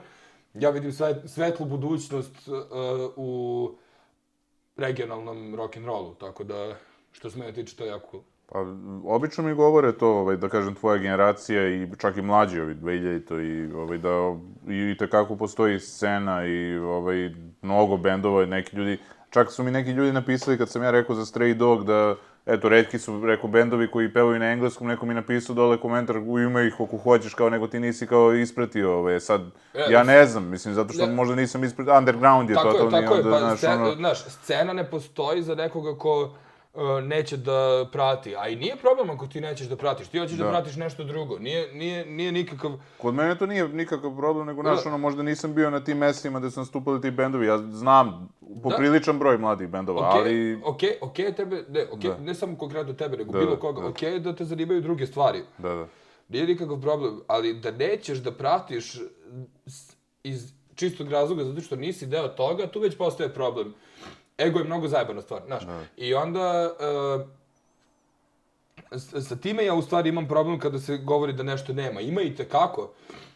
ja 0.54 0.70
vidim 0.70 0.92
sve, 0.92 1.22
svetlu 1.26 1.66
budućnost 1.66 2.48
uh, 2.48 2.54
u 3.16 3.72
regionalnom 4.76 5.56
rock 5.56 5.78
and 5.78 5.86
rollu, 5.86 6.16
tako 6.16 6.44
da 6.44 6.76
što 7.12 7.30
se 7.30 7.40
mene 7.40 7.54
tiče 7.54 7.76
to 7.76 7.84
je 7.84 7.90
jako 7.90 8.08
cool. 8.12 8.24
Pa, 8.46 8.60
obično 9.06 9.44
mi 9.44 9.54
govore 9.54 9.92
to, 9.92 10.08
ovaj, 10.08 10.38
da 10.38 10.50
kažem, 10.50 10.76
tvoja 10.76 10.98
generacija 10.98 11.68
i 11.68 11.88
čak 11.98 12.18
i 12.18 12.22
mlađi, 12.22 12.60
ovi 12.62 12.76
2000 12.76 13.28
to 13.28 13.40
i, 13.40 13.72
ovaj, 13.74 13.98
da 13.98 14.10
i, 14.70 14.96
i 15.04 15.08
kako 15.10 15.36
postoji 15.36 15.80
scena 15.80 16.46
i 16.46 16.78
ovaj, 16.78 17.32
mnogo 17.62 17.98
bendova 17.98 18.44
i 18.44 18.48
neki 18.48 18.76
ljudi 18.76 18.98
Čak 19.34 19.52
su 19.52 19.64
mi 19.64 19.72
neki 19.72 19.92
ljudi 19.92 20.12
napisali 20.12 20.58
kad 20.58 20.70
sam 20.70 20.84
ja 20.84 20.92
rekao 20.92 21.16
za 21.16 21.22
Stray 21.22 21.54
Dog 21.54 21.86
da, 21.86 22.16
eto, 22.46 22.70
redki 22.70 23.00
su, 23.00 23.26
rekao, 23.26 23.50
bendovi 23.50 23.92
koji 23.92 24.14
pevaju 24.14 24.40
na 24.40 24.52
engleskom, 24.52 24.88
neko 24.88 25.06
mi 25.06 25.14
napisao 25.14 25.56
dole 25.56 25.78
komentar, 25.78 26.18
u 26.18 26.40
ima 26.40 26.62
ih 26.62 26.74
koliko 26.78 26.98
hoćeš, 26.98 27.34
kao 27.34 27.50
nego 27.50 27.68
ti 27.68 27.80
nisi 27.80 28.08
kao 28.08 28.34
ispratio 28.34 28.98
ove, 28.98 29.20
sad, 29.20 29.42
E, 29.74 29.92
ja 29.92 30.04
ne 30.04 30.26
znam, 30.26 30.50
mislim, 30.50 30.74
zato 30.74 30.94
što 30.94 31.06
ne. 31.06 31.14
možda 31.14 31.36
nisam 31.36 31.64
ispratio, 31.64 31.98
underground 31.98 32.50
je 32.50 32.56
Tako 32.56 32.68
je, 32.68 32.74
totalni, 32.74 32.92
tako 32.92 33.16
je, 33.16 33.22
onda, 33.22 33.32
pa 33.32 33.40
znaš, 33.40 33.58
scena, 33.58 33.84
ono, 33.84 33.96
znaš, 33.96 34.24
scena 34.26 34.74
ne 34.74 34.90
postoji 34.90 35.44
za 35.44 35.56
nekoga 35.56 35.98
ko 35.98 36.34
neće 37.04 37.38
da 37.38 37.90
prati, 37.92 38.36
a 38.36 38.48
i 38.48 38.56
nije 38.56 38.76
problem 38.76 39.10
ako 39.10 39.28
ti 39.28 39.42
nećeš 39.42 39.68
da 39.68 39.76
pratiš, 39.76 40.08
ti 40.08 40.20
hoćeš 40.20 40.38
da, 40.38 40.44
Da. 40.44 40.50
pratiš 40.50 40.76
nešto 40.76 41.04
drugo, 41.04 41.40
nije, 41.40 41.74
nije, 41.74 42.06
nije 42.06 42.32
nikakav, 42.32 42.72
Kod 42.98 43.14
mene 43.14 43.38
to 43.38 43.46
nije 43.46 43.68
nikakav 43.68 44.16
problem, 44.16 44.48
nego, 44.48 44.62
znaš, 44.62 44.84
Da. 44.84 44.90
ono, 44.90 44.98
možda 44.98 45.24
nisam 45.24 45.56
bio 45.56 45.70
na 45.70 45.84
tim 45.84 45.98
mestima 45.98 46.40
gde 46.40 46.52
su 46.52 46.60
nastupali 46.60 47.02
ti 47.02 47.12
bendovi, 47.12 47.46
ja 47.48 47.58
znam 47.58 48.30
popriličan 48.64 49.20
broj 49.20 49.38
mladih 49.38 49.68
bendova, 49.68 50.10
ok, 50.10 50.16
ali... 50.16 50.62
ok, 50.64 50.80
ok 51.02 51.16
tebe, 51.36 51.64
ne, 51.70 51.86
ok, 51.92 52.00
Da. 52.02 52.18
ne 52.18 52.36
samo 52.36 52.58
konkretno 52.58 52.94
tebe, 52.94 53.18
nego 53.18 53.32
Da, 53.32 53.40
bilo 53.40 53.52
da, 53.52 53.60
koga, 53.60 53.82
da. 53.82 53.88
ok 53.88 54.02
da 54.20 54.36
te 54.36 54.46
zanimaju 54.46 54.82
druge 54.82 55.08
stvari, 55.08 55.40
Da, 55.58 55.70
da. 55.70 55.88
nije 56.30 56.48
nikakav 56.48 56.82
problem, 56.82 57.22
ali 57.28 57.54
da 57.54 57.72
nećeš 57.72 58.18
da 58.18 58.32
pratiš 58.32 58.94
iz 60.24 60.54
čistog 60.76 61.12
razloga 61.12 61.44
zato 61.44 61.62
što 61.62 61.76
nisi 61.76 62.06
deo 62.06 62.28
toga, 62.28 62.68
tu 62.68 62.80
već 62.80 62.98
postaje 62.98 63.34
problem. 63.34 63.74
Ego 64.38 64.60
je 64.60 64.66
mnogo 64.66 64.88
zajebana 64.88 65.22
stvar, 65.22 65.42
znaš. 65.46 65.64
I 65.98 66.14
onda, 66.14 66.70
uh, 67.16 67.28
s- 68.92 69.28
sa 69.28 69.36
time 69.36 69.66
ja 69.66 69.74
u 69.74 69.82
stvari 69.82 70.10
imam 70.10 70.28
problem 70.28 70.60
kada 70.60 70.80
se 70.80 70.98
govori 70.98 71.34
da 71.34 71.44
nešto 71.44 71.74
nema. 71.74 72.02
Ima 72.02 72.22
i 72.22 72.36
tekako. 72.36 72.90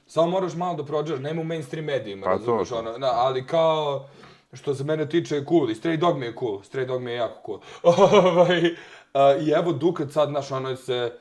Samo 0.08 0.28
moraš 0.28 0.56
malo 0.56 0.76
da 0.76 0.86
prođeš, 0.86 1.20
nema 1.20 1.42
u 1.42 1.46
mainstream 1.46 1.86
medijima, 1.86 2.26
Pa 2.26 2.38
to. 2.38 2.64
ono, 2.72 2.98
na, 2.98 3.08
ali 3.10 3.48
kao, 3.48 4.08
što 4.54 4.76
se 4.76 4.84
mene 4.84 5.10
tiče 5.10 5.36
je 5.36 5.46
cool, 5.46 5.70
i 5.70 5.76
Stray 5.76 5.98
Dog 5.98 6.18
mi 6.18 6.26
je 6.26 6.36
cool, 6.36 6.60
Stray 6.62 6.86
Dog 6.86 7.02
mi 7.02 7.12
je 7.12 7.18
jako 7.18 7.42
cool. 7.46 7.60
Ovaj, 7.96 8.76
a, 9.14 9.36
I 9.36 9.50
evo 9.52 9.72
Dukat 9.74 10.12
sad, 10.12 10.30
znaš, 10.30 10.52
ono 10.52 10.76
se 10.76 11.14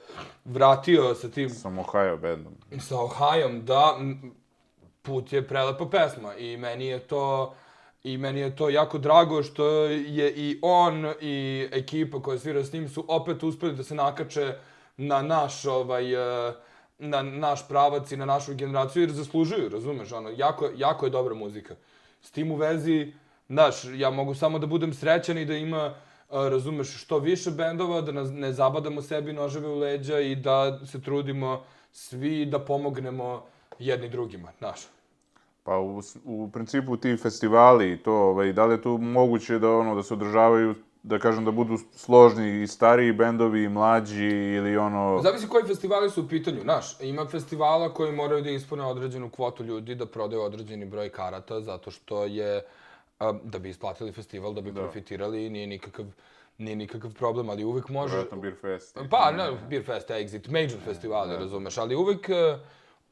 vratio 0.45 1.15
sa 1.15 1.29
tim 1.29 1.51
Sam 1.51 1.79
Ohio 1.79 2.17
bandom. 2.17 2.53
sa 2.81 2.97
Ohajom, 2.97 3.65
da, 3.65 3.97
put 5.03 5.33
je 5.33 5.49
prelepa 5.49 5.87
pesma 5.87 6.35
i 6.35 6.57
meni 6.57 6.87
je 6.87 6.99
to 7.01 7.55
i 8.07 8.19
meni 8.19 8.41
je 8.41 8.57
to 8.57 8.69
jako 8.71 8.99
drago 8.99 9.43
što 9.43 9.67
je 9.89 10.33
i 10.37 10.59
on 10.63 11.13
i 11.21 11.69
ekipa 11.73 12.23
koja 12.23 12.39
svira 12.39 12.65
s 12.65 12.73
njim 12.73 12.89
su 12.89 13.05
opet 13.09 13.43
uspeli 13.43 13.77
da 13.77 13.83
se 13.83 13.95
nakače 13.95 14.55
na 14.97 15.23
naš 15.23 15.65
ovaj 15.65 16.15
eh, 16.15 16.55
na 16.99 17.23
naš 17.23 17.69
pravac 17.69 18.13
i 18.13 18.17
na 18.17 18.25
našu 18.25 18.55
generaciju 18.55 19.03
jer 19.03 19.13
zaslužuju, 19.13 19.69
razumeš, 19.69 20.13
ono, 20.13 20.31
jako, 20.37 20.71
jako 20.77 21.07
je 21.07 21.11
dobra 21.11 21.35
muzika. 21.35 21.75
S 22.23 22.31
tim 22.31 22.51
u 22.53 22.57
vezi, 22.57 23.13
znaš, 23.49 23.85
ja 23.95 24.11
mogu 24.11 24.35
samo 24.35 24.59
da 24.59 24.67
budem 24.67 24.95
srećan 24.95 25.39
i 25.39 25.45
da 25.45 25.55
ima, 25.55 25.85
eh, 25.87 25.95
razumeš, 26.31 27.03
što 27.03 27.19
više 27.19 27.51
bendova, 27.51 28.01
da 28.01 28.13
nas 28.13 28.29
ne 28.33 28.53
zabadamo 28.53 29.03
sebi 29.03 29.33
noževe 29.33 29.69
u 29.69 29.79
leđa 29.79 30.21
i 30.21 30.35
da 30.35 30.87
se 30.87 31.03
trudimo 31.03 31.65
svi 31.93 32.47
da 32.47 32.59
pomognemo 32.59 33.45
jedni 33.79 34.09
drugima, 34.09 34.53
znaš. 34.59 34.96
Pa 35.67 35.79
u, 35.79 36.01
u 36.25 36.51
principu 36.53 36.97
ti 36.97 37.17
festivali 37.17 37.93
i 37.93 37.97
to, 37.97 38.13
ovaj, 38.13 38.53
da 38.53 38.67
li 38.67 38.75
je 38.75 38.83
tu 38.83 38.99
moguće 38.99 39.59
da 39.59 39.71
ono 39.71 39.95
da 39.95 40.03
se 40.03 40.15
održavaju, 40.15 40.75
da 41.03 41.19
kažem 41.19 41.45
da 41.45 41.51
budu 41.51 41.79
složni 41.95 42.63
i 42.63 42.67
stariji 42.67 43.13
bendovi 43.13 43.65
i 43.65 43.69
mlađi 43.69 44.29
ili 44.29 44.77
ono... 44.77 45.21
Zavisi 45.23 45.49
koji 45.49 45.65
festivali 45.65 46.11
su 46.11 46.23
u 46.23 46.29
pitanju, 46.29 46.61
znaš. 46.63 47.01
Ima 47.01 47.27
festivala 47.27 47.95
koji 47.95 48.13
moraju 48.13 48.43
da 48.43 48.51
ispune 48.51 48.85
određenu 48.85 49.31
kvotu 49.31 49.65
ljudi 49.65 49.95
da 49.95 50.07
prodaju 50.07 50.43
određeni 50.43 50.87
broj 50.87 51.09
karata 51.09 51.61
zato 51.61 51.91
što 51.91 52.25
je 52.25 52.63
da 53.43 53.59
bi 53.59 53.69
isplatili 53.69 54.13
festival, 54.13 54.55
da 54.55 54.61
bi 54.61 54.73
da. 54.73 54.81
profitirali, 54.81 55.51
nije 55.51 55.67
nikakav 55.67 56.07
nije 56.59 56.77
nikakav 56.77 57.15
problem, 57.15 57.51
ali 57.51 57.65
uvek 57.65 57.89
može... 57.89 58.15
Vjerojatno 58.15 58.39
Beer 58.39 58.55
Fest. 58.61 58.99
Pa, 59.11 59.33
ne, 59.33 59.51
Beer 59.71 59.85
Fest, 59.85 60.11
Exit, 60.11 60.49
major 60.51 60.81
festivali, 60.85 61.37
razumeš, 61.37 61.79
ali 61.79 61.95
uvek, 61.95 62.29
eh, 62.29 62.59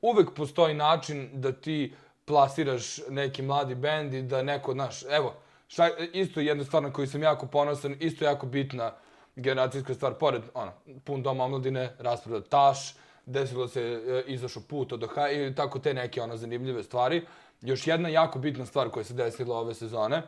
uvek 0.02 0.30
postoji 0.36 0.74
način 0.74 1.30
da 1.32 1.52
ti 1.52 1.92
plasiraš 2.24 2.98
neki 3.08 3.42
mladi 3.42 3.74
bend 3.74 4.14
i 4.14 4.22
da 4.22 4.42
neko, 4.42 4.72
znaš, 4.72 5.02
evo, 5.10 5.34
šta, 5.68 5.90
isto 6.12 6.40
jedna 6.40 6.64
stvar 6.64 6.82
na 6.82 6.92
koju 6.92 7.06
sam 7.06 7.22
jako 7.22 7.46
ponosan, 7.46 7.96
isto 8.00 8.24
jako 8.24 8.46
bitna 8.46 8.92
generacijska 9.36 9.94
stvar, 9.94 10.14
pored, 10.14 10.42
ono, 10.54 10.72
pun 11.04 11.22
doma 11.22 11.44
omladine, 11.44 11.96
raspreda 11.98 12.40
taš, 12.40 12.94
desilo 13.26 13.68
se, 13.68 13.80
e, 13.82 14.22
izašao 14.26 14.62
put 14.68 14.92
od 14.92 15.04
Oha, 15.04 15.30
i 15.30 15.54
tako 15.54 15.78
te 15.78 15.94
neke, 15.94 16.22
ono, 16.22 16.36
zanimljive 16.36 16.82
stvari. 16.82 17.26
Još 17.60 17.86
jedna 17.86 18.08
jako 18.08 18.38
bitna 18.38 18.66
stvar 18.66 18.90
koja 18.90 19.04
se 19.04 19.14
desila 19.14 19.58
ove 19.58 19.74
sezone, 19.74 20.22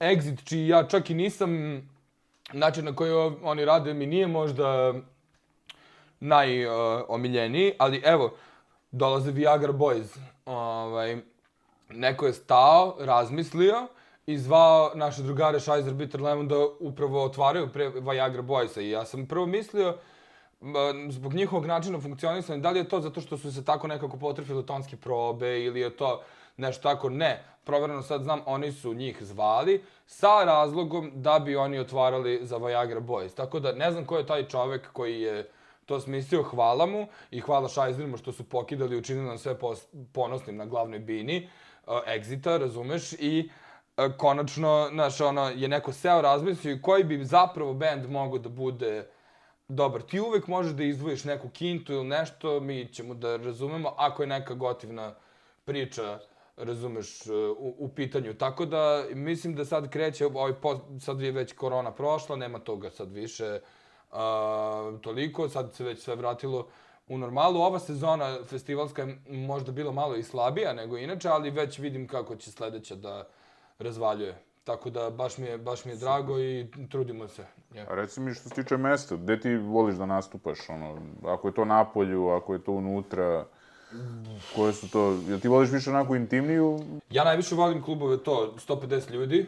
Exit, 0.00 0.44
čiji 0.44 0.68
ja 0.68 0.84
čak 0.88 1.10
i 1.10 1.14
nisam, 1.14 1.50
način 2.52 2.84
na 2.84 2.94
koji 2.94 3.12
oni 3.42 3.64
rade 3.64 3.94
mi 3.94 4.06
nije 4.06 4.26
možda 4.26 4.92
e, 4.94 5.00
najomiljeniji, 6.20 7.72
ali 7.78 8.02
evo, 8.04 8.36
dolaze 8.90 9.30
Viagra 9.30 9.72
Boys. 9.72 10.18
Ovaj, 10.46 11.18
neko 11.90 12.26
je 12.26 12.32
stao, 12.32 12.96
razmislio 12.98 13.86
i 14.26 14.38
zvao 14.38 14.90
naše 14.94 15.22
drugare 15.22 15.60
Shizer 15.60 15.94
Bitter 15.94 16.22
Lemon 16.22 16.48
da 16.48 16.56
upravo 16.80 17.24
otvaraju 17.24 17.68
pre 17.72 17.88
Viagra 17.88 18.42
Boysa. 18.42 18.80
I 18.80 18.90
ja 18.90 19.04
sam 19.04 19.26
prvo 19.26 19.46
mislio, 19.46 19.96
zbog 21.08 21.34
njihovog 21.34 21.66
načina 21.66 22.00
funkcionisanja, 22.00 22.60
da 22.60 22.70
li 22.70 22.78
je 22.78 22.88
to 22.88 23.00
zato 23.00 23.20
što 23.20 23.38
su 23.38 23.52
se 23.52 23.64
tako 23.64 23.86
nekako 23.86 24.16
potrefili 24.16 24.66
tonske 24.66 24.96
probe 24.96 25.64
ili 25.64 25.80
je 25.80 25.96
to 25.96 26.20
nešto 26.56 26.82
tako, 26.82 27.08
ne. 27.08 27.44
Provereno 27.64 28.02
sad 28.02 28.22
znam, 28.22 28.40
oni 28.46 28.72
su 28.72 28.94
njih 28.94 29.18
zvali 29.20 29.84
sa 30.06 30.44
razlogom 30.44 31.10
da 31.14 31.38
bi 31.38 31.56
oni 31.56 31.78
otvarali 31.78 32.40
za 32.42 32.56
Viagra 32.56 33.00
Boys. 33.00 33.34
Tako 33.34 33.60
da 33.60 33.72
ne 33.72 33.92
znam 33.92 34.04
ko 34.04 34.16
je 34.16 34.26
taj 34.26 34.48
čovek 34.48 34.92
koji 34.92 35.20
je 35.20 35.50
to 35.88 36.00
smislio, 36.00 36.42
hvala 36.42 36.86
mu 36.86 37.06
i 37.30 37.40
hvala 37.40 37.68
Šajzerima 37.68 38.16
što 38.16 38.32
su 38.32 38.44
pokidali 38.44 38.96
i 38.96 38.98
učinili 38.98 39.26
nam 39.26 39.38
sve 39.38 39.56
ponosnim 40.12 40.56
na 40.56 40.66
glavnoj 40.66 40.98
bini 40.98 41.48
uh, 41.86 41.92
Exita, 42.06 42.58
razumeš, 42.58 43.12
i 43.12 43.50
uh, 43.96 44.04
konačno, 44.16 44.88
znaš, 44.92 45.20
ono, 45.20 45.48
je 45.48 45.68
neko 45.68 45.92
seo 45.92 46.20
razmislio 46.20 46.74
i 46.74 46.82
koji 46.82 47.04
bi 47.04 47.24
zapravo 47.24 47.74
band 47.74 48.10
mogao 48.10 48.38
da 48.38 48.48
bude 48.48 49.06
dobar. 49.68 50.02
Ti 50.02 50.20
uvek 50.20 50.46
možeš 50.46 50.72
da 50.72 50.84
izdvojiš 50.84 51.24
neku 51.24 51.48
kintu 51.48 51.92
ili 51.92 52.04
nešto, 52.04 52.60
mi 52.60 52.92
ćemo 52.92 53.14
da 53.14 53.36
razumemo, 53.36 53.94
ako 53.96 54.22
je 54.22 54.26
neka 54.26 54.54
gotivna 54.54 55.14
priča, 55.64 56.18
razumeš, 56.56 57.26
e, 57.26 57.32
u, 57.58 57.74
u 57.78 57.88
pitanju. 57.88 58.34
Tako 58.34 58.66
da, 58.66 59.04
mislim 59.14 59.54
da 59.54 59.64
sad 59.64 59.90
kreće, 59.90 60.26
ovaj, 60.26 60.52
post, 60.52 60.82
sad 61.00 61.20
je 61.20 61.32
već 61.32 61.52
korona 61.52 61.92
prošla, 61.94 62.36
nema 62.36 62.58
toga 62.58 62.90
sad 62.90 63.12
više 63.12 63.60
uh, 64.10 65.00
toliko, 65.00 65.48
sad 65.48 65.74
se 65.74 65.84
već 65.84 65.98
sve 65.98 66.16
vratilo 66.16 66.66
u 67.08 67.18
normalu. 67.18 67.60
Ova 67.60 67.78
sezona 67.78 68.38
festivalska 68.44 69.02
je 69.02 69.18
možda 69.28 69.72
bila 69.72 69.92
malo 69.92 70.16
i 70.16 70.22
slabija 70.22 70.72
nego 70.72 70.96
inače, 70.96 71.28
ali 71.28 71.50
već 71.50 71.78
vidim 71.78 72.08
kako 72.08 72.36
će 72.36 72.52
sledeća 72.52 72.94
da 72.94 73.28
razvaljuje. 73.78 74.42
Tako 74.64 74.90
da 74.90 75.10
baš 75.10 75.38
mi 75.38 75.46
je, 75.46 75.58
baš 75.58 75.84
mi 75.84 75.92
je 75.92 75.96
drago 75.96 76.40
i 76.40 76.66
trudimo 76.90 77.28
se. 77.28 77.44
Ja. 77.74 77.86
A 77.90 77.94
reci 77.94 78.20
mi 78.20 78.34
što 78.34 78.48
se 78.48 78.54
tiče 78.54 78.76
mesta, 78.76 79.16
gde 79.16 79.40
ti 79.40 79.56
voliš 79.56 79.96
da 79.96 80.06
nastupaš, 80.06 80.68
ono, 80.68 80.98
ako 81.24 81.48
je 81.48 81.54
to 81.54 81.64
na 81.64 81.84
polju, 81.84 82.28
ako 82.28 82.52
je 82.52 82.64
to 82.64 82.72
unutra, 82.72 83.44
koje 84.54 84.72
su 84.72 84.90
to, 84.90 85.18
jel 85.28 85.40
ti 85.40 85.48
voliš 85.48 85.70
više 85.70 85.90
onako 85.90 86.16
intimniju? 86.16 86.80
Ja 87.10 87.24
najviše 87.24 87.54
volim 87.54 87.82
klubove 87.82 88.18
to, 88.18 88.54
150 88.68 89.10
ljudi 89.10 89.46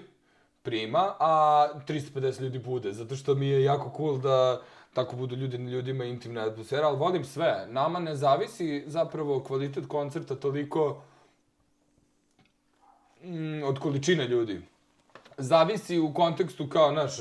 prima, 0.62 1.14
a 1.18 1.68
350 1.88 2.40
ljudi 2.40 2.58
bude, 2.58 2.92
zato 2.92 3.16
što 3.16 3.34
mi 3.34 3.48
je 3.48 3.64
jako 3.64 3.92
cool 3.96 4.18
da 4.18 4.62
tako 4.94 5.16
budu 5.16 5.36
ljudi 5.36 5.58
na 5.58 5.70
ljudima 5.70 6.04
intimna 6.04 6.46
atmosfera, 6.46 6.86
ali 6.86 6.98
volim 6.98 7.24
sve. 7.24 7.66
Nama 7.68 7.98
ne 7.98 8.16
zavisi 8.16 8.84
zapravo 8.86 9.40
kvalitet 9.40 9.84
koncerta 9.88 10.34
toliko 10.34 11.02
mm, 13.24 13.62
od 13.64 13.78
količine 13.78 14.28
ljudi. 14.28 14.60
Zavisi 15.38 15.98
u 15.98 16.14
kontekstu 16.14 16.68
kao, 16.68 16.92
naš, 16.92 17.12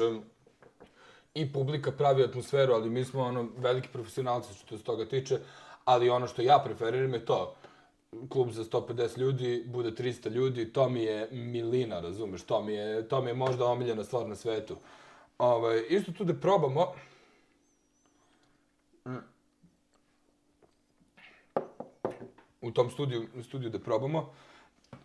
i 1.33 1.53
publika 1.53 1.91
pravi 1.91 2.23
atmosferu, 2.23 2.73
ali 2.73 2.89
mi 2.89 3.05
smo 3.05 3.21
ono 3.21 3.47
veliki 3.57 3.87
profesionalci 3.87 4.53
što 4.53 4.77
se 4.77 4.83
toga 4.83 5.05
tiče, 5.05 5.39
ali 5.85 6.09
ono 6.09 6.27
što 6.27 6.41
ja 6.41 6.59
preferiram 6.65 7.13
je 7.13 7.25
to 7.25 7.55
klub 8.29 8.51
za 8.51 8.63
150 8.63 9.17
ljudi, 9.17 9.63
bude 9.67 9.91
300 9.91 10.29
ljudi, 10.31 10.73
to 10.73 10.89
mi 10.89 11.03
je 11.03 11.29
milina, 11.31 11.99
razumeš, 11.99 12.43
to 12.43 12.61
mi 12.63 12.73
je, 12.73 13.07
to 13.07 13.21
mi 13.21 13.29
je 13.29 13.33
možda 13.33 13.65
omiljena 13.65 14.03
stvar 14.03 14.27
na 14.27 14.35
svetu. 14.35 14.75
Ovaj, 15.37 15.83
isto 15.89 16.11
tu 16.11 16.23
da 16.23 16.33
probamo, 16.33 16.93
u 22.61 22.71
tom 22.71 22.89
studiju, 22.89 23.27
studiju 23.43 23.69
da 23.69 23.79
probamo, 23.79 24.33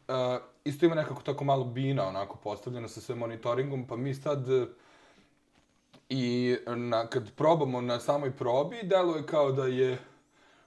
E, 0.08 0.38
isto 0.64 0.86
ima 0.86 0.94
nekako 0.94 1.22
tako 1.22 1.44
malo 1.44 1.64
bina, 1.64 2.08
onako, 2.08 2.36
postavljeno 2.36 2.88
sa 2.88 3.00
sve 3.00 3.14
monitoringom, 3.14 3.86
pa 3.86 3.96
mi 3.96 4.14
sad, 4.14 4.50
eh, 4.50 4.66
i 6.08 6.56
na, 6.76 7.06
kad 7.06 7.34
probamo 7.34 7.80
na 7.80 8.00
samoj 8.00 8.36
probi, 8.36 8.80
deluje 8.82 9.26
kao 9.26 9.52
da 9.52 9.66
je 9.66 9.98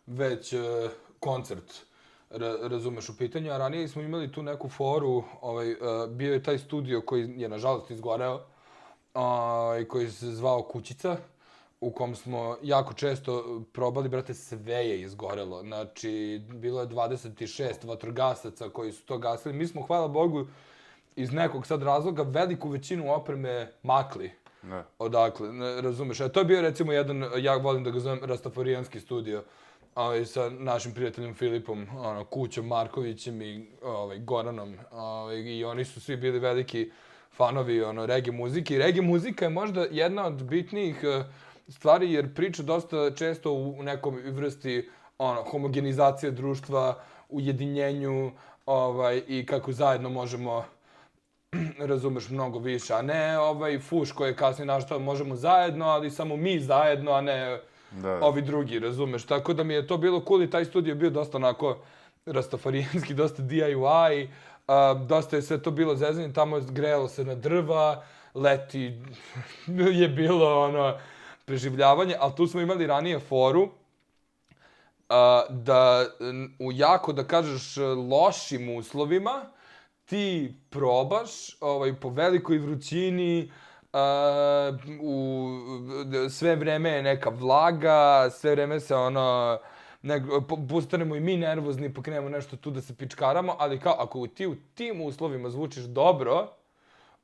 već 0.05 0.53
e, 0.53 0.89
koncert 1.19 1.86
razumeš 2.61 3.09
u 3.09 3.17
pitanju, 3.17 3.51
a 3.51 3.57
ranije 3.57 3.87
smo 3.87 4.01
imali 4.01 4.31
tu 4.31 4.43
neku 4.43 4.69
foru, 4.69 5.23
ovaj, 5.41 5.71
uh, 5.71 5.77
bio 6.09 6.33
je 6.33 6.43
taj 6.43 6.57
studio 6.57 7.01
koji 7.01 7.33
je 7.37 7.49
nažalost 7.49 7.91
izgoreo, 7.91 8.41
ovaj, 9.13 9.85
koji 9.85 10.11
se 10.11 10.25
zvao 10.25 10.63
Kućica, 10.63 11.17
u 11.81 11.91
kom 11.91 12.15
smo 12.15 12.57
jako 12.63 12.93
često 12.93 13.61
probali, 13.73 14.09
brate, 14.09 14.33
sve 14.33 14.73
je 14.73 15.01
izgorelo. 15.01 15.61
Znači, 15.63 16.41
bilo 16.47 16.81
je 16.81 16.87
26 16.87 17.87
vatrogasaca 17.87 18.69
koji 18.69 18.91
su 18.91 19.05
to 19.05 19.17
gasili. 19.17 19.55
Mi 19.55 19.67
smo, 19.67 19.81
hvala 19.81 20.07
Bogu, 20.07 20.47
iz 21.15 21.31
nekog 21.31 21.67
sad 21.67 21.83
razloga 21.83 22.23
veliku 22.23 22.69
većinu 22.69 23.13
opreme 23.13 23.71
makli. 23.83 24.31
Ne. 24.63 24.83
Odakle, 24.99 25.53
ne, 25.53 25.81
razumeš? 25.81 26.19
A 26.19 26.29
to 26.29 26.39
je 26.39 26.45
bio 26.45 26.61
recimo 26.61 26.91
jedan, 26.91 27.25
ja 27.37 27.55
volim 27.55 27.83
da 27.83 27.91
ga 27.91 27.99
zovem 27.99 28.19
Rastafarijanski 28.23 28.99
studio, 28.99 29.43
ovaj, 29.97 30.25
sa 30.25 30.49
našim 30.49 30.93
prijateljem 30.93 31.33
Filipom, 31.33 31.87
ono, 31.97 32.23
Kućom, 32.23 32.67
Markovićem 32.67 33.41
i 33.41 33.67
ovaj, 33.83 34.19
Goranom. 34.19 34.77
Ovaj, 34.91 35.37
I 35.37 35.63
oni 35.63 35.85
su 35.85 36.01
svi 36.01 36.17
bili 36.17 36.39
veliki 36.39 36.91
fanovi 37.35 37.83
ono, 37.83 38.05
regi 38.05 38.31
muzike. 38.31 38.75
I 38.75 38.77
regi 38.77 39.01
muzika 39.01 39.45
je 39.45 39.49
možda 39.49 39.85
jedna 39.91 40.25
od 40.25 40.43
bitnijih 40.43 41.03
eh, 41.03 41.23
stvari 41.67 42.13
jer 42.13 42.33
priča 42.33 42.63
dosta 42.63 43.11
često 43.15 43.51
u 43.51 43.83
nekom 43.83 44.15
vrsti 44.25 44.89
ono, 45.17 45.43
homogenizacije 45.43 46.31
društva, 46.31 47.03
ujedinjenju 47.29 48.31
ovaj, 48.65 49.21
i 49.27 49.45
kako 49.45 49.71
zajedno 49.71 50.09
možemo 50.09 50.65
razumeš 51.79 52.29
mnogo 52.29 52.59
više, 52.59 52.93
a 52.93 53.01
ne 53.01 53.39
ovaj 53.39 53.79
fuš 53.79 54.11
koji 54.11 54.29
je 54.29 54.35
kasnije 54.35 54.65
našto 54.65 54.99
možemo 54.99 55.35
zajedno, 55.35 55.85
ali 55.85 56.11
samo 56.11 56.35
mi 56.35 56.59
zajedno, 56.59 57.11
a 57.11 57.21
ne 57.21 57.59
Da. 58.01 58.19
ovi 58.21 58.41
drugi, 58.41 58.79
razumeš. 58.79 59.25
Tako 59.25 59.53
da 59.53 59.63
mi 59.63 59.73
je 59.73 59.87
to 59.87 59.97
bilo 59.97 60.23
cool 60.27 60.43
i 60.43 60.49
taj 60.49 60.65
studio 60.65 60.91
je 60.91 60.95
bio 60.95 61.09
dosta 61.09 61.37
onako 61.37 61.77
rastafarijanski, 62.25 63.13
dosta 63.13 63.43
DIY, 63.43 64.27
a, 64.67 64.93
dosta 64.93 65.35
je 65.35 65.41
sve 65.41 65.61
to 65.61 65.71
bilo 65.71 65.95
zezanje, 65.95 66.33
tamo 66.33 66.57
je 66.57 66.63
grejalo 66.69 67.07
se 67.07 67.25
na 67.25 67.35
drva, 67.35 68.03
leti 68.33 69.01
je 70.01 70.07
bilo 70.07 70.63
ono 70.63 70.97
preživljavanje, 71.45 72.15
ali 72.19 72.35
tu 72.35 72.47
smo 72.47 72.61
imali 72.61 72.87
ranije 72.87 73.19
foru, 73.19 73.69
a, 75.09 75.43
da 75.49 76.05
u 76.59 76.71
jako, 76.71 77.13
da 77.13 77.23
kažeš, 77.23 77.77
lošim 78.09 78.75
uslovima 78.75 79.45
ti 80.05 80.55
probaš 80.69 81.61
ovaj, 81.61 81.93
po 81.93 82.09
velikoj 82.09 82.57
vrućini, 82.57 83.51
a, 83.97 84.71
u, 85.01 85.49
sve 86.29 86.55
vreme 86.55 86.89
je 86.89 87.03
neka 87.03 87.29
vlaga, 87.29 88.29
sve 88.29 88.51
vreme 88.51 88.79
se 88.79 88.95
ono, 88.95 89.57
ne, 90.01 90.23
postanemo 90.69 91.15
i 91.15 91.19
mi 91.19 91.37
nervozni 91.37 91.93
pa 91.93 92.01
krenemo 92.01 92.29
nešto 92.29 92.57
tu 92.57 92.71
da 92.71 92.81
se 92.81 92.95
pičkaramo, 92.95 93.55
ali 93.59 93.79
kao 93.79 93.95
ako 93.99 94.27
ti 94.27 94.47
u 94.47 94.55
tim 94.75 95.01
uslovima 95.01 95.49
zvučiš 95.49 95.83
dobro, 95.83 96.47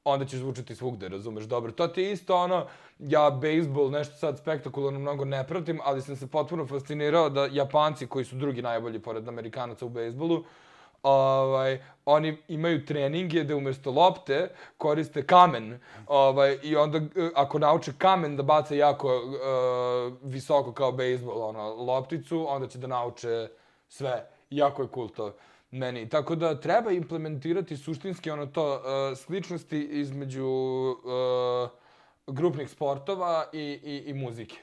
onda 0.03 0.25
ćeš 0.25 0.39
zvučati 0.39 0.75
svugde, 0.75 1.09
razumeš, 1.09 1.43
dobro. 1.43 1.71
To 1.71 1.87
ti 1.87 2.01
je 2.01 2.11
isto 2.11 2.35
ono, 2.37 2.67
ja 2.99 3.29
bejsbol 3.29 3.91
nešto 3.91 4.15
sad 4.15 4.37
spektakularno 4.37 4.99
mnogo 4.99 5.25
ne 5.25 5.47
pratim, 5.47 5.79
ali 5.83 6.01
sam 6.01 6.15
se 6.15 6.27
potpuno 6.27 6.67
fascinirao 6.67 7.29
da 7.29 7.45
Japanci, 7.51 8.07
koji 8.07 8.25
su 8.25 8.35
drugi 8.35 8.61
najbolji 8.61 8.99
pored 8.99 9.27
Amerikanaca 9.27 9.85
u 9.85 9.89
bejsbolu, 9.89 10.43
ovaj, 11.03 11.79
oni 12.05 12.37
imaju 12.47 12.85
treninge 12.85 13.43
da 13.43 13.55
umjesto 13.55 13.91
lopte 13.91 14.49
koriste 14.77 15.25
kamen. 15.25 15.79
Ovaj, 16.07 16.57
I 16.63 16.75
onda 16.75 16.97
e, 16.97 17.29
ako 17.35 17.59
nauče 17.59 17.93
kamen 17.97 18.37
da 18.37 18.43
baca 18.43 18.75
jako 18.75 19.07
uh, 19.17 20.13
visoko 20.23 20.71
kao 20.71 20.91
bejsbol, 20.91 21.41
ono, 21.41 21.73
lopticu, 21.73 22.45
onda 22.49 22.67
će 22.67 22.77
da 22.77 22.87
nauče 22.87 23.47
sve. 23.87 24.29
Jako 24.49 24.81
je 24.81 24.87
cool 24.93 25.09
to 25.09 25.33
meni. 25.71 26.09
Tako 26.09 26.35
da 26.35 26.59
treba 26.59 26.91
implementirati 26.91 27.77
suštinski 27.77 28.31
ono 28.31 28.45
to 28.45 28.73
uh, 28.73 29.17
sličnosti 29.17 29.79
između 29.79 30.45
uh, 30.45 31.69
grupnih 32.27 32.69
sportova 32.69 33.45
i, 33.53 33.79
i, 33.83 34.03
i 34.05 34.13
muzike. 34.13 34.57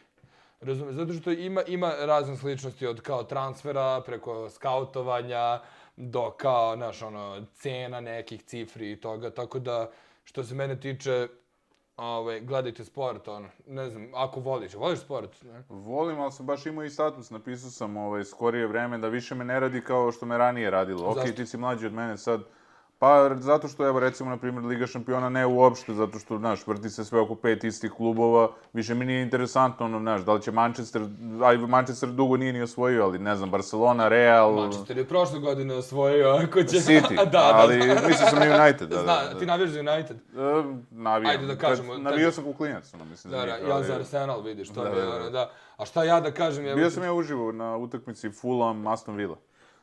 Razumem, 0.60 0.94
Zato 0.94 1.12
što 1.12 1.30
ima, 1.30 1.62
ima 1.62 1.92
razne 1.98 2.36
sličnosti 2.36 2.86
od 2.86 3.00
kao 3.00 3.22
transfera, 3.22 4.00
preko 4.06 4.50
skautovanja, 4.50 5.60
do 6.00 6.30
kao, 6.30 6.76
znaš, 6.76 7.02
ono, 7.02 7.46
cena 7.54 8.00
nekih 8.00 8.42
cifri 8.42 8.92
i 8.92 9.00
toga. 9.00 9.30
Tako 9.30 9.58
da, 9.58 9.90
što 10.24 10.44
se 10.44 10.54
mene 10.54 10.80
tiče, 10.80 11.28
ovaj, 11.96 12.40
gledajte 12.40 12.84
sport, 12.84 13.28
ono, 13.28 13.48
ne 13.66 13.90
znam, 13.90 14.10
ako 14.14 14.40
voliš, 14.40 14.74
voliš 14.74 15.00
sport, 15.00 15.42
ne? 15.42 15.64
Volim, 15.68 16.20
ali 16.20 16.32
sam 16.32 16.46
baš 16.46 16.66
imao 16.66 16.84
i 16.84 16.90
status, 16.90 17.30
napisao 17.30 17.70
sam 17.70 17.96
ovaj, 17.96 18.24
skorije 18.24 18.66
vreme 18.66 18.98
da 18.98 19.08
više 19.08 19.34
me 19.34 19.44
ne 19.44 19.60
radi 19.60 19.80
kao 19.80 20.12
što 20.12 20.26
me 20.26 20.38
ranije 20.38 20.70
radilo. 20.70 21.08
Ok, 21.08 21.16
Zašto? 21.16 21.32
ti 21.32 21.46
si 21.46 21.56
mlađi 21.56 21.86
od 21.86 21.92
mene 21.92 22.16
sad, 22.16 22.40
Pa 23.00 23.30
zato 23.36 23.68
što, 23.68 23.86
evo 23.86 24.00
recimo, 24.00 24.30
na 24.30 24.36
primjer, 24.36 24.64
Liga 24.64 24.86
šampiona 24.86 25.28
ne 25.28 25.46
uopšte, 25.46 25.94
zato 25.94 26.18
što, 26.18 26.38
znaš, 26.38 26.66
vrti 26.66 26.90
se 26.90 27.04
sve 27.04 27.20
oko 27.20 27.34
pet 27.34 27.64
istih 27.64 27.90
klubova, 27.90 28.48
više 28.72 28.94
mi 28.94 29.04
nije 29.04 29.22
interesantno, 29.22 29.86
ono, 29.86 29.98
znaš, 29.98 30.20
da 30.20 30.32
li 30.32 30.42
će 30.42 30.52
Manchester, 30.52 31.02
aj, 31.44 31.56
Manchester 31.56 32.08
dugo 32.08 32.36
nije 32.36 32.52
ni 32.52 32.62
osvojio, 32.62 33.04
ali, 33.04 33.18
ne 33.18 33.36
znam, 33.36 33.50
Barcelona, 33.50 34.08
Real, 34.08 34.52
Manchester 34.54 34.98
je 34.98 35.04
prošle 35.04 35.38
godine 35.38 35.74
osvojio, 35.74 36.28
ako 36.28 36.62
će... 36.62 36.76
City, 36.76 37.16
da, 37.18 37.24
da, 37.24 37.50
ali 37.54 37.78
da. 37.78 37.94
mislio 37.94 38.28
sam 38.30 38.42
i 38.42 38.60
United, 38.60 38.88
da, 38.88 39.02
Zna, 39.02 39.22
da, 39.22 39.32
da. 39.32 39.38
ti 39.38 39.46
navijaš 39.46 39.70
za 39.70 39.80
United? 39.80 40.16
E, 40.16 40.20
navijam. 40.90 41.30
Ajde 41.30 41.46
da 41.46 41.56
kažemo, 41.56 41.92
Kad- 41.92 42.02
Navijao 42.02 42.32
sam 42.32 42.44
kuklinac, 42.44 42.94
ono, 42.94 43.04
mislim. 43.04 43.30
Da, 43.30 43.38
da, 43.38 43.46
ja 43.46 43.74
ali- 43.74 43.86
za 43.86 43.94
Arsenal, 43.94 44.42
vidiš, 44.42 44.68
to 44.68 44.84
Da, 44.84 44.90
mi 44.90 44.96
je, 44.96 45.02
da, 45.02 45.10
da. 45.10 45.16
ono, 45.16 45.30
da. 45.30 45.50
A 45.76 45.84
šta 45.84 46.04
ja 46.04 46.20
da 46.20 46.30
kažem? 46.30 46.66
Je, 46.66 46.74
Bio 46.74 46.90
sam 46.90 47.02
ja 47.04 47.12
uživo 47.12 47.52
na 47.52 47.76
utakmici 47.76 48.30
Fulham, 48.30 48.86
Aston 48.86 49.16
Villa. 49.16 49.36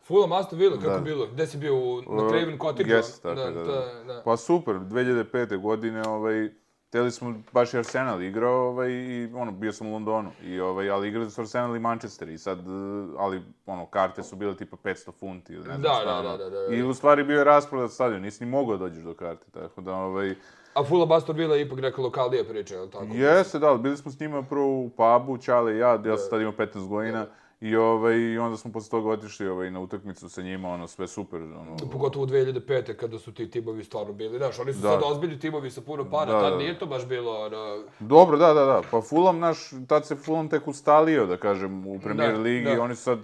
Fulham 0.07 0.31
Aston 0.31 0.59
Villa, 0.59 0.77
kako 0.77 0.89
Da. 0.89 0.99
bilo? 0.99 1.27
Gde 1.27 1.47
si 1.47 1.57
bio? 1.57 1.75
U, 1.75 2.01
na 2.01 2.29
Craven 2.29 2.59
Cottage? 2.59 2.95
Yes, 2.95 3.21
tako 3.21 3.35
da, 3.35 3.51
da, 3.51 3.63
da. 3.63 4.03
da. 4.07 4.21
Pa 4.25 4.37
super, 4.37 4.75
2005. 4.75 5.61
godine, 5.61 6.03
ovaj, 6.07 6.49
teli 6.89 7.11
smo, 7.11 7.35
baš 7.51 7.73
je 7.73 7.77
Arsenal 7.77 8.21
igrao, 8.21 8.67
ovaj, 8.67 8.89
i 8.91 9.29
ono, 9.35 9.51
bio 9.51 9.71
sam 9.71 9.87
u 9.87 9.93
Londonu, 9.93 10.31
i, 10.43 10.59
ovaj, 10.59 10.89
ali 10.89 11.07
igrali 11.07 11.29
su 11.29 11.41
Arsenal 11.41 11.75
i 11.75 11.79
Manchester, 11.79 12.29
i 12.29 12.37
sad, 12.37 12.59
eh, 12.59 13.15
ali, 13.17 13.41
ono, 13.65 13.85
karte 13.85 14.23
su 14.23 14.35
bile 14.35 14.57
tipa 14.57 14.77
500 14.83 15.11
funti, 15.19 15.53
ili 15.53 15.67
ne 15.67 15.69
znam 15.69 15.81
Da, 15.81 15.93
šta, 16.01 16.05
da, 16.05 16.19
ono. 16.19 16.37
da, 16.37 16.49
da, 16.49 16.59
da. 16.59 16.75
I 16.75 16.83
u 16.83 16.93
stvari 16.93 17.23
bio 17.23 17.37
je 17.37 17.43
rasprodat 17.43 17.91
stadion, 17.91 18.21
nisi 18.21 18.45
ni 18.45 18.51
mogao 18.51 18.77
da 18.77 18.83
dođeš 18.83 19.03
do 19.03 19.13
karte, 19.13 19.45
tako 19.51 19.81
da, 19.81 19.95
ovaj, 19.95 20.35
A 20.73 20.83
Fulham 20.83 21.11
Aston 21.11 21.35
Villa 21.35 21.55
je 21.55 21.61
ipak 21.61 21.79
neka 21.79 22.01
lokalnija 22.01 22.43
priča, 22.43 22.75
je 22.75 22.81
li 22.81 22.91
tako? 22.91 23.05
Jeste, 23.13 23.59
da, 23.59 23.77
bili 23.77 23.97
smo 23.97 24.11
s 24.11 24.19
njima 24.19 24.43
prvo 24.43 24.79
u 24.79 24.89
pubu, 24.89 25.37
Čale 25.37 25.75
i 25.75 25.77
ja, 25.77 26.01
ja 26.05 26.17
sam 26.17 26.29
tad 26.29 26.41
imao 26.41 26.53
15 26.53 26.87
godina, 26.87 27.25
i, 27.61 27.75
ovaj, 27.75 28.15
i 28.15 28.37
onda 28.37 28.57
smo 28.57 28.71
posle 28.71 28.89
toga 28.89 29.09
otišli 29.09 29.47
ovaj, 29.47 29.71
na 29.71 29.79
utakmicu 29.79 30.29
sa 30.29 30.41
njima, 30.41 30.69
ono, 30.69 30.87
sve 30.87 31.07
super, 31.07 31.41
ono, 31.41 31.77
Pogotovo 31.91 32.23
u 32.23 32.27
2005. 32.27 32.93
kada 32.93 33.19
su 33.19 33.33
ti 33.33 33.49
timovi 33.49 33.83
stvarno 33.83 34.13
bili, 34.13 34.37
znaš, 34.37 34.59
oni 34.59 34.73
su 34.73 34.79
Da. 34.79 34.89
sad 34.89 35.01
ozbiljni 35.05 35.39
timovi 35.39 35.71
sa 35.71 35.81
puno 35.81 36.09
para, 36.11 36.25
Da, 36.25 36.41
tad 36.41 36.51
da. 36.51 36.57
nije 36.57 36.79
to 36.79 36.85
baš 36.85 37.05
bilo, 37.05 37.39
ono, 37.39 37.83
Dobro, 37.99 38.37
da, 38.37 38.53
da, 38.53 38.65
da. 38.65 38.81
Pa 38.91 39.01
Fulham, 39.01 39.39
naš, 39.39 39.57
tad 39.87 40.05
se 40.05 40.15
Fulham 40.15 40.49
tek 40.49 40.67
ustalio, 40.67 41.25
da 41.25 41.37
kažem, 41.37 41.87
u 41.87 41.99
premier 41.99 42.33
Da, 42.33 42.39
ligi. 42.39 42.65
da. 42.65 42.81
Oni 42.81 42.95
su 42.95 43.03
sad 43.03 43.19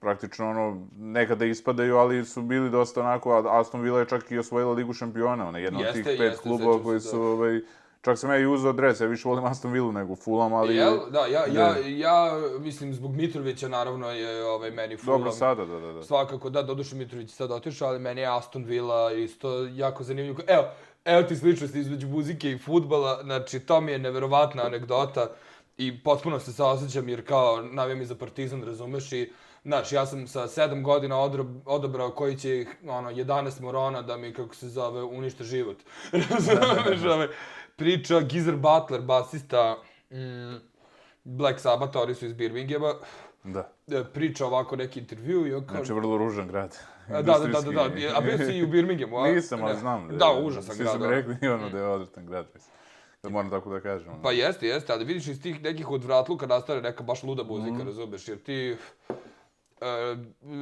praktično 0.00 0.50
ono, 0.50 0.86
nekada 0.96 1.44
ispadaju, 1.44 1.96
ali 1.96 2.24
su 2.24 2.42
bili 2.42 2.70
dosta 2.70 3.00
onako, 3.00 3.48
Aston 3.50 3.80
Villa 3.80 3.98
je 3.98 4.08
čak 4.08 4.30
i 4.30 4.38
osvojila 4.38 4.72
ligu 4.72 4.92
šampiona, 4.92 5.48
ona 5.48 5.58
je 5.58 5.64
jedna 5.64 5.78
od 5.78 5.84
Jeste, 5.84 6.02
tih 6.02 6.18
pet 6.18 6.20
jeste, 6.20 6.42
klubova 6.42 6.82
koji 6.82 7.00
su, 7.00 7.16
da. 7.16 7.22
ovaj, 7.22 7.60
čak 8.06 8.18
sam 8.18 8.30
ja 8.30 8.38
i 8.38 8.46
uzeo 8.46 8.70
adres, 8.70 9.00
ja 9.00 9.06
više 9.06 9.28
volim 9.28 9.44
Aston 9.44 9.72
Villa 9.72 9.92
nego 9.92 10.16
Fulham, 10.16 10.54
ali... 10.54 10.76
Jel? 10.76 10.98
Da, 11.10 11.26
ja, 11.26 11.46
ja, 11.52 11.74
ja, 11.86 12.40
mislim, 12.58 12.94
zbog 12.94 13.16
Mitrovića, 13.16 13.68
naravno, 13.68 14.10
je 14.10 14.44
ovaj, 14.44 14.70
meni 14.70 14.96
Fulham. 14.96 15.20
Dobro 15.20 15.32
sada, 15.32 15.64
da, 15.64 15.80
da, 15.80 15.92
da. 15.92 16.02
Svakako, 16.02 16.50
da, 16.50 16.62
doduše 16.62 16.96
Mitrović 16.96 17.30
sad 17.30 17.50
otišao, 17.50 17.88
ali 17.88 17.98
meni 17.98 18.20
je 18.20 18.36
Aston 18.36 18.64
Villa 18.64 19.12
isto 19.12 19.68
jako 19.72 20.04
zanimljivo. 20.04 20.38
Evo, 20.46 20.64
evo 21.04 21.22
ti 21.22 21.36
sličnosti 21.36 21.78
između 21.78 22.08
muzike 22.08 22.50
i 22.50 22.58
futbala, 22.58 23.22
znači, 23.22 23.60
to 23.60 23.80
mi 23.80 23.92
je 23.92 23.98
neverovatna 23.98 24.62
anegdota 24.62 25.26
i 25.76 26.02
potpuno 26.02 26.40
se 26.40 26.52
saosjećam 26.52 27.08
jer 27.08 27.26
kao 27.26 27.62
navijam 27.62 28.00
i 28.00 28.06
za 28.06 28.14
Partizan, 28.14 28.64
razumeš, 28.64 29.12
i 29.12 29.32
Znaš, 29.66 29.92
ja 29.92 30.06
sam 30.06 30.26
sa 30.26 30.48
sedam 30.48 30.82
godina 30.82 31.18
odrob, 31.18 31.46
odobrao 31.64 32.10
koji 32.10 32.36
će 32.36 32.66
ono, 32.88 33.10
11 33.10 33.60
morona 33.60 34.02
da 34.02 34.16
mi, 34.16 34.32
kako 34.32 34.54
se 34.54 34.68
zove, 34.68 35.02
unište 35.02 35.44
život. 35.44 35.76
Razumeš, 36.30 37.04
ovaj, 37.04 37.28
priča 37.76 38.20
Gizer 38.20 38.56
Butler, 38.56 39.00
basista 39.02 39.76
mm, 40.10 40.56
Black 41.24 41.60
Sabbath, 41.60 41.96
oni 41.96 42.14
su 42.14 42.26
iz 42.26 42.32
Birminghama, 42.32 42.94
Da. 43.44 43.70
e, 43.88 44.04
priča 44.04 44.46
ovako 44.46 44.76
neki 44.76 45.00
intervju 45.00 45.46
i 45.46 45.54
on 45.54 45.60
kaže... 45.62 45.76
Znači, 45.76 45.92
vrlo 45.92 46.18
ružan 46.18 46.48
grad. 46.48 46.76
Da, 47.08 47.22
da, 47.22 47.38
da, 47.38 47.60
da, 47.60 47.70
da. 47.72 47.82
A 48.14 48.20
bio 48.20 48.38
si 48.38 48.52
i 48.52 48.64
u 48.64 48.68
Birminghamu, 48.68 49.18
a? 49.18 49.28
Nisam, 49.28 49.62
ali 49.62 49.78
znam. 49.78 50.08
Da, 50.08 50.26
užasan 50.42 50.74
Svi 50.74 50.84
grad. 50.84 50.92
su 50.92 50.98
mi 50.98 51.04
da. 51.04 51.10
rekli 51.10 51.48
ono 51.48 51.70
da 51.70 51.78
je 51.78 51.86
odvratan 51.86 52.26
grad, 52.26 52.46
mislim. 52.54 52.72
Da 53.22 53.28
moram 53.28 53.50
tako 53.50 53.70
da 53.70 53.80
kažem. 53.80 54.08
ono. 54.08 54.22
Pa 54.22 54.32
jeste, 54.32 54.66
jeste, 54.66 54.92
ali 54.92 55.04
vidiš 55.04 55.28
iz 55.28 55.42
tih 55.42 55.62
nekih 55.62 55.90
odvratluka 55.90 56.46
nastane 56.46 56.80
neka 56.80 57.02
baš 57.02 57.22
luda 57.22 57.42
muzika, 57.44 57.76
Mhm. 57.76 57.86
razumeš, 57.86 58.28
jer 58.28 58.38
ti... 58.38 58.76
E, 59.80 60.16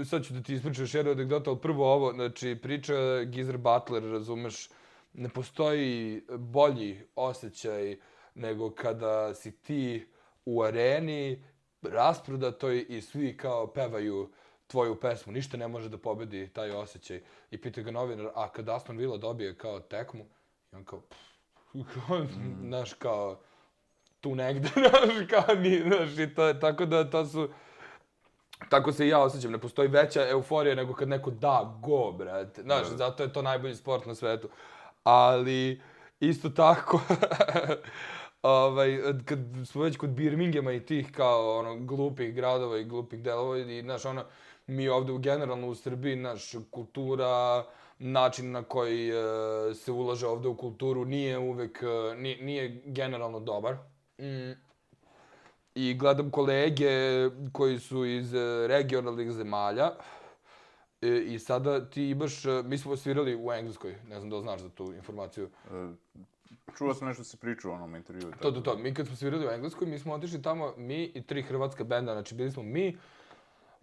sad 0.05 0.25
ću 0.25 0.33
da 0.33 0.43
ti 0.43 0.55
ispričam 0.55 0.83
još 0.83 0.95
jednu 0.95 1.13
anegdotu, 1.13 1.51
ali 1.51 1.59
prvo 1.59 1.93
ovo, 1.95 2.13
znači, 2.13 2.59
priča 2.63 2.95
Gizer 3.23 3.57
Butler, 3.57 4.03
razumeš, 4.03 4.69
ne 5.15 5.29
postoji 5.29 6.23
bolji 6.29 7.01
osjećaj 7.17 7.97
nego 8.35 8.71
kada 8.71 9.35
si 9.35 9.53
ti 9.53 10.07
u 10.45 10.63
areni 10.63 11.45
rasprodatoj 11.83 12.87
i 12.89 13.01
svi 13.01 13.37
kao 13.37 13.67
pevaju 13.67 14.31
tvoju 14.67 15.01
pesmu, 15.01 15.33
ništa 15.33 15.57
ne 15.57 15.69
može 15.69 15.89
da 15.89 15.99
pobedi 15.99 16.49
taj 16.53 16.71
osjećaj. 16.71 17.23
I 17.51 17.61
pita 17.61 17.83
ga 17.83 17.91
novinar, 17.91 18.29
a 18.35 18.49
kad 18.53 18.69
Aston 18.69 18.97
Villa 18.97 19.17
dobije 19.17 19.59
kao 19.59 19.81
tekmu, 19.81 20.25
i 20.73 20.77
on 20.77 20.85
kao, 20.85 21.03
mm. 21.75 22.67
znaš, 22.67 22.93
kao, 22.93 23.41
tu 24.21 24.35
negde, 24.35 24.69
znaš, 24.75 25.29
kao, 25.31 25.55
ni, 25.55 25.81
znaš, 25.81 26.19
i 26.19 26.35
to 26.35 26.47
je, 26.47 26.61
tako 26.61 26.87
da, 26.87 27.11
to 27.11 27.27
su, 27.27 27.49
tako 28.69 28.93
se 28.93 29.07
i 29.07 29.09
ja 29.09 29.21
osjećam, 29.21 29.53
ne 29.53 29.59
postoji 29.59 29.89
veća 29.89 30.29
euforija 30.29 30.75
nego 30.75 30.95
kad 30.95 31.09
neko 31.09 31.31
da 31.31 31.79
go, 31.83 32.13
brate, 32.13 32.63
znaš, 32.63 32.91
mm. 32.91 32.97
zato 32.97 33.23
je 33.23 33.33
to 33.33 33.43
najbolji 33.43 33.75
sport 33.75 34.07
na 34.07 34.15
svetu. 34.15 34.49
Ali, 35.05 35.81
isto 36.21 36.51
tako, 36.51 37.01
ovaj, 38.43 38.99
kad 39.25 39.39
smo 39.65 39.83
već 39.83 39.97
kod 39.97 40.11
Birminghama 40.11 40.73
i 40.73 40.87
tih 40.87 41.13
kao 41.13 41.59
ono, 41.59 41.77
glupih 41.77 42.35
gradova 42.35 42.79
i 42.79 42.85
glupih 42.85 43.23
delova 43.23 43.59
i 43.59 43.83
znaš, 43.83 44.05
ono, 44.05 44.25
mi 44.67 44.89
ovde 44.89 45.13
u 45.13 45.19
generalno 45.19 45.69
u 45.69 45.75
Srbiji, 45.75 46.17
naš 46.17 46.53
kultura, 46.71 47.65
način 47.99 48.51
na 48.51 48.63
koji 48.63 49.09
e, 49.09 49.15
se 49.75 49.93
ulaže 49.93 50.27
ovde 50.27 50.49
u 50.49 50.57
kulturu 50.57 51.05
nije 51.05 51.39
uvek, 51.39 51.83
e, 51.83 52.17
nije, 52.17 52.43
nije 52.43 52.83
generalno 52.85 53.41
dobar. 53.41 53.77
Mm. 54.19 54.53
I 55.75 55.95
gledam 55.95 56.31
kolege 56.31 56.91
koji 57.53 57.79
su 57.79 58.05
iz 58.05 58.35
e, 58.35 58.67
regionalnih 58.69 59.31
zemalja, 59.31 59.91
I 61.27 61.39
sada 61.39 61.91
ti 61.91 62.11
imaš, 62.11 62.45
e, 62.45 62.63
mi 62.65 62.79
smo 62.79 62.97
svirali 62.97 63.37
u 63.37 63.53
Engleskoj, 63.53 63.97
ne 64.09 64.19
znam 64.19 64.31
da 64.31 64.37
li 64.37 64.43
znaš 64.43 64.61
za 64.61 64.69
tu 64.69 64.93
informaciju. 64.93 65.51
E, 65.71 65.93
čuo 66.79 66.95
sam 66.95 67.09
nešto 67.09 67.25
se 67.25 67.37
pričao 67.37 67.71
u 67.71 67.75
onom 67.75 67.97
intervju. 67.97 68.33
To, 68.41 68.51
to, 68.51 68.61
to. 68.61 68.79
Mi 68.79 68.95
kad 68.95 69.07
smo 69.07 69.17
svirali 69.17 69.47
u 69.47 69.51
Engleskoj, 69.51 69.87
mi 69.87 69.99
smo 69.99 70.15
otišli 70.15 70.43
tamo, 70.43 70.75
mi 70.77 71.05
i 71.05 71.23
tri 71.23 71.43
hrvatska 71.43 71.85
benda, 71.85 72.13
znači 72.13 72.35
bili 72.35 72.51
smo 72.51 72.63
mi, 72.63 72.97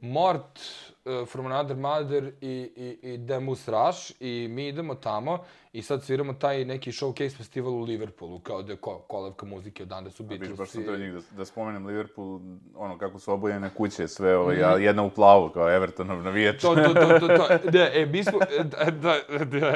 Mort, 0.02 0.60
uh, 1.06 1.28
From 1.28 1.46
Another 1.46 1.78
Mother 1.78 2.32
i, 2.42 2.48
i, 2.76 3.14
i 3.14 3.18
Demus 3.18 3.68
Rush 3.68 4.12
i 4.20 4.48
mi 4.50 4.68
idemo 4.68 4.96
tamo 4.96 5.44
i 5.74 5.82
sad 5.82 6.04
sviramo 6.04 6.34
taj 6.34 6.66
neki 6.66 6.92
showcase 6.92 7.38
festival 7.38 7.74
u 7.74 7.82
Liverpoolu, 7.82 8.40
kao 8.40 8.62
da 8.62 8.74
je 8.74 8.78
ko, 8.78 8.98
kolevka 9.08 9.46
muzike, 9.46 9.84
odande 9.84 10.12
su 10.12 10.24
Beatles. 10.24 10.58
Baš 10.58 10.70
sam 10.70 10.84
to 10.84 10.98
njih, 10.98 11.14
da, 11.14 11.20
da 11.38 11.46
spomenem 11.46 11.86
Liverpool, 11.86 12.40
ono, 12.76 12.98
kako 12.98 13.20
su 13.20 13.34
obojene 13.34 13.70
kuće, 13.78 14.08
sve, 14.08 14.38
ovaj, 14.38 14.56
mm 14.56 14.60
-hmm. 14.60 14.78
jedna 14.78 15.04
u 15.04 15.10
plavu, 15.10 15.50
kao 15.50 15.76
Evertonov 15.76 16.24
navijač. 16.24 16.62
To, 16.62 16.76
to, 16.76 16.94
to, 16.94 17.20
to, 17.20 17.28
to, 17.28 17.48
da, 17.72 17.90
e, 17.94 18.06
mi 18.06 18.24
smo, 18.24 18.40
da, 18.64 18.92
da, 18.92 19.46
da, 19.46 19.74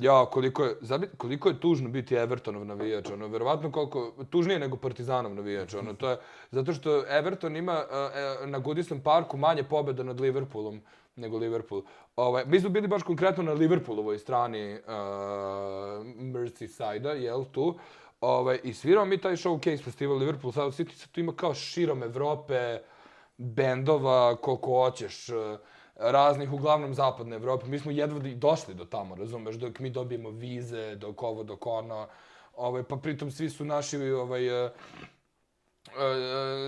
Ja, 0.00 0.26
koliko 0.26 0.64
je, 0.64 0.76
zabit, 0.80 1.10
koliko 1.16 1.48
je 1.48 1.60
tužno 1.60 1.88
biti 1.88 2.14
Evertonov 2.14 2.64
navijač, 2.64 3.10
ono, 3.10 3.28
verovatno 3.28 3.72
koliko, 3.72 4.12
tužnije 4.30 4.58
nego 4.58 4.76
Partizanov 4.76 5.34
navijač, 5.34 5.74
ono, 5.74 5.94
to 5.94 6.10
je, 6.10 6.16
zato 6.50 6.72
što 6.72 7.04
Everton 7.08 7.56
ima 7.56 7.84
uh, 7.84 8.48
na 8.48 8.58
Goodison 8.58 9.00
Parku 9.00 9.36
manje 9.36 9.62
pobjeda 9.62 10.02
nad 10.02 10.20
Liverpoolom 10.20 10.80
nego 11.16 11.38
Liverpool. 11.38 11.82
Ovaj, 12.16 12.44
mi 12.46 12.60
smo 12.60 12.70
bili 12.70 12.88
baš 12.88 13.02
konkretno 13.02 13.42
na 13.42 13.52
Liverpoolovoj 13.52 14.18
strani 14.18 14.72
uh, 14.74 14.80
Merseyside-a, 16.16 17.12
jel, 17.12 17.44
tu, 17.52 17.78
ovaj, 18.20 18.60
i 18.62 18.74
svirao 18.74 19.04
mi 19.04 19.18
taj 19.18 19.36
showcase 19.36 19.84
festival 19.84 20.16
Liverpool 20.16 20.52
South 20.52 20.76
City, 20.76 20.92
sad 20.92 21.10
tu 21.10 21.20
ima 21.20 21.32
kao 21.32 21.54
širom 21.54 22.02
Evrope, 22.02 22.78
bendova, 23.36 24.36
koliko 24.36 24.84
hoćeš, 24.84 25.28
uh, 25.28 25.58
raznih, 25.96 26.52
uglavnom 26.52 26.94
zapadne 26.94 27.36
Evrope. 27.36 27.66
Mi 27.66 27.78
smo 27.78 27.90
jedva 27.90 28.20
došli 28.34 28.74
do 28.74 28.84
tamo, 28.84 29.14
razumeš, 29.14 29.54
dok 29.54 29.78
mi 29.78 29.90
dobijemo 29.90 30.30
vize, 30.30 30.94
dok 30.96 31.22
ovo, 31.22 31.42
dok 31.42 31.66
ono. 31.66 32.08
Ovaj, 32.56 32.82
pa 32.82 32.96
pritom 32.96 33.30
svi 33.30 33.50
su 33.50 33.64
naši 33.64 33.96
ovaj, 34.10 34.64
uh, 34.64 34.70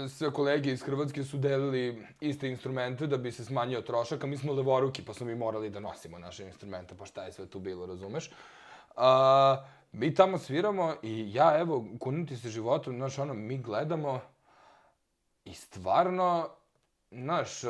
sve 0.08 0.30
kolege 0.30 0.72
iz 0.72 0.82
Hrvatske 0.82 1.24
su 1.24 1.38
delili 1.38 2.06
iste 2.20 2.48
instrumente 2.48 3.06
da 3.06 3.16
bi 3.16 3.32
se 3.32 3.44
smanjio 3.44 3.80
trošak, 3.80 4.24
a 4.24 4.26
mi 4.26 4.36
smo 4.36 4.52
levoruki, 4.52 5.04
pa 5.04 5.14
smo 5.14 5.26
mi 5.26 5.34
morali 5.34 5.70
da 5.70 5.80
nosimo 5.80 6.18
naše 6.18 6.44
instrumente, 6.44 6.94
pa 6.98 7.06
šta 7.06 7.24
je 7.24 7.32
sve 7.32 7.46
tu 7.46 7.58
bilo, 7.58 7.86
razumeš? 7.86 8.30
A, 8.96 9.64
mi 9.92 10.14
tamo 10.14 10.38
sviramo 10.38 10.94
i 11.02 11.34
ja, 11.34 11.58
evo, 11.58 11.84
kunuti 12.00 12.36
se 12.36 12.48
životom, 12.48 12.96
znaš, 12.96 13.18
ono, 13.18 13.34
mi 13.34 13.58
gledamo 13.58 14.20
i 15.44 15.54
stvarno, 15.54 16.48
znaš, 17.10 17.60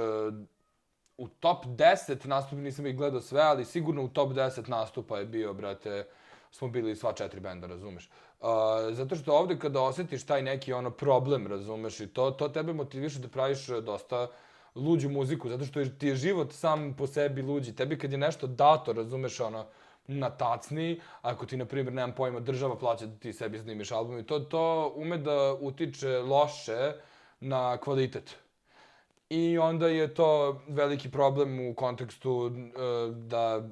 u 1.18 1.28
top 1.28 1.64
10 1.64 2.26
nastupa, 2.26 2.62
nisam 2.62 2.86
ih 2.86 2.96
gledao 2.96 3.20
sve, 3.20 3.40
ali 3.40 3.64
sigurno 3.64 4.02
u 4.02 4.08
top 4.08 4.32
10 4.32 4.68
nastupa 4.68 5.18
je 5.18 5.26
bio, 5.26 5.54
brate, 5.54 6.06
smo 6.50 6.68
bili 6.68 6.96
sva 6.96 7.12
četiri 7.12 7.40
benda, 7.40 7.66
razumeš? 7.66 8.10
Uh, 8.40 8.48
zato 8.90 9.16
što 9.16 9.32
ovdje 9.32 9.58
kada 9.58 9.80
osjetiš 9.80 10.26
taj 10.26 10.42
neki 10.42 10.72
ono 10.72 10.90
problem, 10.90 11.46
razumeš, 11.46 12.00
i 12.00 12.06
to, 12.06 12.30
to 12.30 12.48
tebe 12.48 12.72
motiviše 12.72 13.18
da 13.18 13.28
praviš 13.28 13.68
e, 13.68 13.80
dosta 13.80 14.28
luđu 14.74 15.08
muziku, 15.08 15.48
zato 15.48 15.64
što 15.64 15.84
ti 15.84 16.06
je 16.06 16.16
život 16.16 16.52
sam 16.52 16.94
po 16.98 17.06
sebi 17.06 17.42
luđi. 17.42 17.74
Tebi 17.74 17.98
kad 17.98 18.12
je 18.12 18.18
nešto 18.18 18.46
dato, 18.46 18.92
razumeš, 18.92 19.40
ono, 19.40 19.66
na 20.06 20.30
tacni, 20.30 21.00
ako 21.22 21.46
ti, 21.46 21.56
na 21.56 21.64
primjer, 21.64 21.94
nemam 21.94 22.12
pojma, 22.12 22.40
država 22.40 22.78
plaća 22.78 23.06
da 23.06 23.16
ti 23.16 23.32
sebi 23.32 23.58
snimiš 23.58 23.90
album 23.90 24.18
i 24.18 24.26
to, 24.26 24.38
to 24.38 24.92
ume 24.96 25.18
da 25.18 25.56
utiče 25.60 26.18
loše 26.18 26.92
na 27.40 27.76
kvalitet. 27.76 28.36
I 29.28 29.58
onda 29.58 29.88
je 29.88 30.14
to 30.14 30.60
veliki 30.68 31.10
problem 31.10 31.68
u 31.68 31.74
kontekstu 31.74 32.30
uh, 32.32 32.52
da 33.16 33.68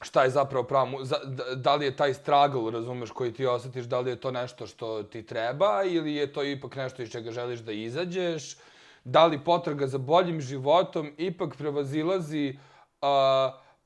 šta 0.00 0.24
je 0.24 0.30
zapravo 0.30 0.64
pravo, 0.64 1.02
da, 1.24 1.54
da 1.54 1.74
li 1.74 1.84
je 1.84 1.96
taj 1.96 2.14
struggle, 2.14 2.70
razumeš, 2.70 3.10
koji 3.10 3.32
ti 3.32 3.46
osjetiš, 3.46 3.84
da 3.84 4.00
li 4.00 4.10
je 4.10 4.20
to 4.20 4.30
nešto 4.30 4.66
što 4.66 5.02
ti 5.02 5.26
treba 5.26 5.82
ili 5.84 6.14
je 6.14 6.32
to 6.32 6.42
ipak 6.42 6.76
nešto 6.76 7.02
iz 7.02 7.10
čega 7.10 7.30
želiš 7.30 7.60
da 7.60 7.72
izađeš, 7.72 8.56
da 9.04 9.26
li 9.26 9.44
potraga 9.44 9.86
za 9.86 9.98
boljim 9.98 10.40
životom 10.40 11.12
ipak 11.16 11.56
prevazilazi 11.56 12.58
uh, 13.02 13.08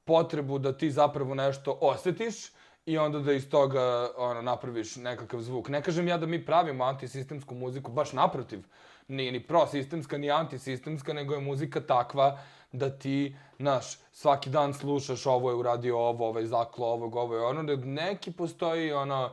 potrebu 0.04 0.58
da 0.58 0.72
ti 0.72 0.90
zapravo 0.90 1.34
nešto 1.34 1.78
osjetiš 1.80 2.50
i 2.90 2.98
onda 2.98 3.18
da 3.18 3.32
iz 3.32 3.48
toga 3.50 4.10
ono, 4.16 4.42
napraviš 4.42 4.96
nekakav 4.96 5.40
zvuk. 5.40 5.68
Ne 5.68 5.82
kažem 5.82 6.08
ja 6.08 6.18
da 6.18 6.26
mi 6.26 6.44
pravimo 6.44 6.84
antisistemsku 6.84 7.54
muziku, 7.54 7.92
baš 7.92 8.12
naprotiv, 8.12 8.64
nije 9.08 9.32
ni 9.32 9.40
prosistemska, 9.40 10.18
ni 10.18 10.30
antisistemska, 10.30 11.12
nego 11.12 11.34
je 11.34 11.40
muzika 11.40 11.80
takva 11.80 12.38
da 12.72 12.90
ti, 12.90 13.36
naš, 13.58 13.98
svaki 14.12 14.50
dan 14.50 14.74
slušaš 14.74 15.26
ovo 15.26 15.50
je 15.50 15.56
uradio 15.56 15.98
ovo, 15.98 16.28
ovaj 16.28 16.44
zaklo 16.46 16.86
ovog, 16.86 17.16
ovo 17.16 17.36
je 17.36 17.42
ono, 17.42 17.62
da 17.62 17.76
neki 17.76 18.32
postoji, 18.32 18.92
ono, 18.92 19.30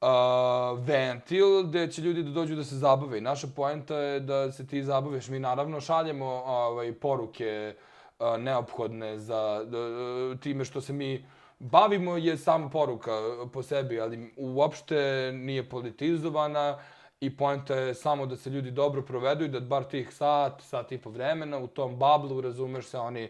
uh, 0.00 0.78
ventil 0.86 1.62
gde 1.62 1.88
će 1.92 2.02
ljudi 2.02 2.22
da 2.22 2.30
dođu 2.30 2.56
da 2.56 2.64
se 2.64 2.76
zabave. 2.76 3.18
I 3.18 3.20
naša 3.20 3.46
poenta 3.56 3.96
je 3.96 4.20
da 4.20 4.52
se 4.52 4.66
ti 4.66 4.82
zabaviš. 4.82 5.28
Mi 5.28 5.38
naravno 5.38 5.80
šaljemo 5.80 6.26
ovaj, 6.46 6.92
poruke 6.92 7.74
uh, 8.18 8.26
neophodne 8.38 9.18
za 9.18 9.64
uh, 9.64 10.40
time 10.40 10.64
što 10.64 10.80
se 10.80 10.92
mi 10.92 11.24
bavimo 11.60 12.16
je 12.16 12.36
samo 12.36 12.70
poruka 12.70 13.10
eh, 13.10 13.48
po 13.52 13.62
sebi, 13.62 14.00
ali 14.00 14.32
uopšte 14.36 15.30
nije 15.34 15.68
politizovana. 15.68 16.78
I 17.20 17.36
poenta 17.36 17.74
je 17.74 17.94
samo 17.94 18.26
da 18.26 18.36
se 18.36 18.50
ljudi 18.50 18.70
dobro 18.70 19.02
provedu 19.02 19.44
i 19.44 19.48
da 19.48 19.60
bar 19.60 19.84
tih 19.84 20.12
sat, 20.12 20.62
sat 20.62 20.92
i 20.92 20.98
po 20.98 21.10
vremena 21.10 21.58
u 21.58 21.66
tom 21.66 21.96
bablu, 21.96 22.40
razumeš 22.40 22.86
se, 22.86 22.98
oni 22.98 23.28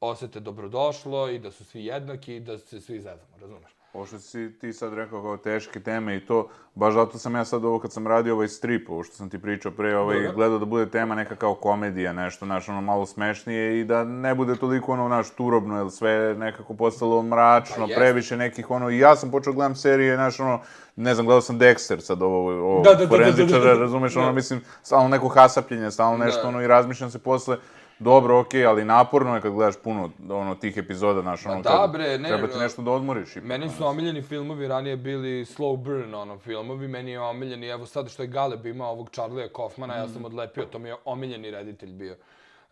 osete 0.00 0.40
dobrodošlo 0.40 1.28
i 1.30 1.38
da 1.38 1.50
su 1.50 1.64
svi 1.64 1.84
jednaki 1.84 2.36
i 2.36 2.40
da 2.40 2.58
se 2.58 2.80
svi 2.80 3.00
zezamo, 3.00 3.38
razumeš? 3.40 3.77
Ovo 3.92 4.06
što 4.06 4.18
si 4.18 4.58
ti 4.60 4.72
sad 4.72 4.94
rekao 4.94 5.22
kao 5.22 5.36
teške 5.36 5.80
teme 5.80 6.16
i 6.16 6.26
to, 6.26 6.48
baš 6.74 6.94
zato 6.94 7.18
sam 7.18 7.34
ja 7.34 7.44
sad 7.44 7.64
ovo 7.64 7.78
kad 7.78 7.92
sam 7.92 8.06
radio 8.06 8.34
ovaj 8.34 8.48
strip, 8.48 8.90
ovo 8.90 9.02
što 9.02 9.16
sam 9.16 9.30
ti 9.30 9.38
pričao 9.38 9.72
pre, 9.72 9.96
ovaj, 9.96 10.16
Dobre. 10.16 10.32
gledao 10.34 10.58
da 10.58 10.64
bude 10.64 10.90
tema 10.90 11.14
neka 11.14 11.36
kao 11.36 11.54
komedija, 11.54 12.12
nešto, 12.12 12.46
znaš, 12.46 12.68
ono 12.68 12.80
malo 12.80 13.06
smešnije 13.06 13.80
i 13.80 13.84
da 13.84 14.04
ne 14.04 14.34
bude 14.34 14.56
toliko 14.56 14.92
ono, 14.92 15.08
naš, 15.08 15.30
turobno, 15.30 15.78
jer 15.78 15.90
sve 15.90 16.34
nekako 16.38 16.74
postalo 16.74 17.22
mračno, 17.22 17.86
pa 17.88 17.94
previše 17.94 18.36
nekih, 18.36 18.70
ono, 18.70 18.90
i 18.90 18.98
ja 18.98 19.16
sam 19.16 19.30
počeo 19.30 19.52
gledam 19.52 19.74
serije, 19.74 20.16
znaš, 20.16 20.40
ono, 20.40 20.60
ne 20.96 21.14
znam, 21.14 21.26
gledao 21.26 21.40
sam 21.40 21.58
Dexter 21.58 22.00
sad, 22.00 22.22
ovo, 22.22 22.52
ovo 22.52 22.82
da, 22.82 22.94
da, 22.94 23.08
forenzičara, 23.08 23.58
da, 23.58 23.58
da, 23.58 23.64
da, 23.64 23.74
da, 23.74 23.80
razumeš, 23.80 24.16
ono, 24.16 24.32
mislim, 24.32 24.60
stalno 24.82 25.08
neko 25.08 25.28
hasapljenje, 25.28 25.90
stalno 25.90 26.24
nešto, 26.24 26.42
da. 26.42 26.48
ono, 26.48 26.62
i 26.62 26.66
razmišljam 26.66 27.10
se 27.10 27.18
posle, 27.18 27.56
dobro, 27.98 28.40
okej, 28.40 28.60
okay, 28.60 28.68
ali 28.68 28.84
naporno 28.84 29.34
je 29.34 29.40
kad 29.40 29.52
gledaš 29.52 29.74
puno 29.84 30.10
ono 30.30 30.54
tih 30.54 30.76
epizoda, 30.76 31.22
znaš, 31.22 31.46
ono, 31.46 31.62
da, 31.62 31.90
bre, 31.92 32.18
ne, 32.18 32.28
treba 32.28 32.46
ti 32.46 32.58
nešto 32.58 32.82
da 32.82 32.90
odmoriš. 32.90 33.36
Ipak, 33.36 33.48
meni 33.48 33.68
su 33.68 33.86
omiljeni 33.86 34.22
filmovi, 34.22 34.68
ranije 34.68 34.96
bili 34.96 35.44
slow 35.44 35.76
burn, 35.76 36.14
ono, 36.14 36.38
filmovi, 36.38 36.88
meni 36.88 37.10
je 37.10 37.20
omiljeni, 37.20 37.66
evo 37.66 37.86
sad 37.86 38.10
što 38.10 38.22
je 38.22 38.26
Galeb 38.26 38.66
imao 38.66 38.92
ovog 38.92 39.10
Charlie'a 39.10 39.52
Kaufmana, 39.56 39.94
mm. 39.94 39.98
ja 39.98 40.08
sam 40.08 40.24
odlepio, 40.24 40.64
to 40.64 40.78
mi 40.78 40.88
je 40.88 40.96
omiljeni 41.04 41.50
reditelj 41.50 41.92
bio. 41.92 42.16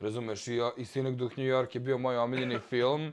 Razumeš, 0.00 0.48
i, 0.48 0.60
i 0.76 0.84
Sinek 0.84 1.14
duh 1.14 1.38
New 1.38 1.46
York 1.46 1.74
je 1.74 1.80
bio 1.80 1.98
moj 1.98 2.18
omiljeni 2.18 2.58
film, 2.70 3.12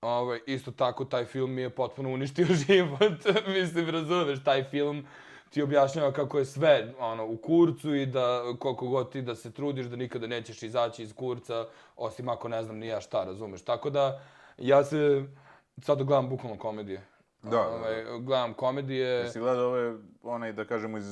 Ovo, 0.00 0.18
ovaj, 0.18 0.40
isto 0.46 0.70
tako, 0.70 1.04
taj 1.04 1.24
film 1.24 1.50
mi 1.50 1.62
je 1.62 1.70
potpuno 1.70 2.10
uništio 2.10 2.46
život, 2.66 3.46
mislim, 3.48 3.90
razumeš, 3.90 4.44
taj 4.44 4.64
film 4.64 5.06
ti 5.50 5.62
objašnjava 5.62 6.12
kako 6.12 6.38
je 6.38 6.44
sve 6.44 6.94
ono 6.98 7.26
u 7.26 7.36
kurcu 7.36 7.94
i 7.94 8.06
da 8.06 8.42
koliko 8.58 8.88
god 8.88 9.12
ti 9.12 9.22
da 9.22 9.34
se 9.34 9.50
trudiš 9.50 9.86
da 9.86 9.96
nikada 9.96 10.26
nećeš 10.26 10.62
izaći 10.62 11.02
iz 11.02 11.12
kurca 11.12 11.66
osim 11.96 12.28
ako 12.28 12.48
ne 12.48 12.62
znam 12.62 12.76
ni 12.76 12.86
ja 12.86 13.00
šta 13.00 13.24
razumeš 13.24 13.62
tako 13.62 13.90
da 13.90 14.20
ja 14.58 14.84
se 14.84 15.24
sad 15.82 16.02
gledam 16.02 16.28
bukvalno 16.28 16.58
komedije 16.58 17.02
Da, 17.42 17.60
ovaj, 17.60 18.04
gledam 18.20 18.54
komedije. 18.54 19.06
Jesi 19.08 19.38
gledao 19.38 19.66
ove, 19.66 19.94
onaj, 20.22 20.52
da 20.52 20.64
kažemo, 20.64 20.98
iz 20.98 21.06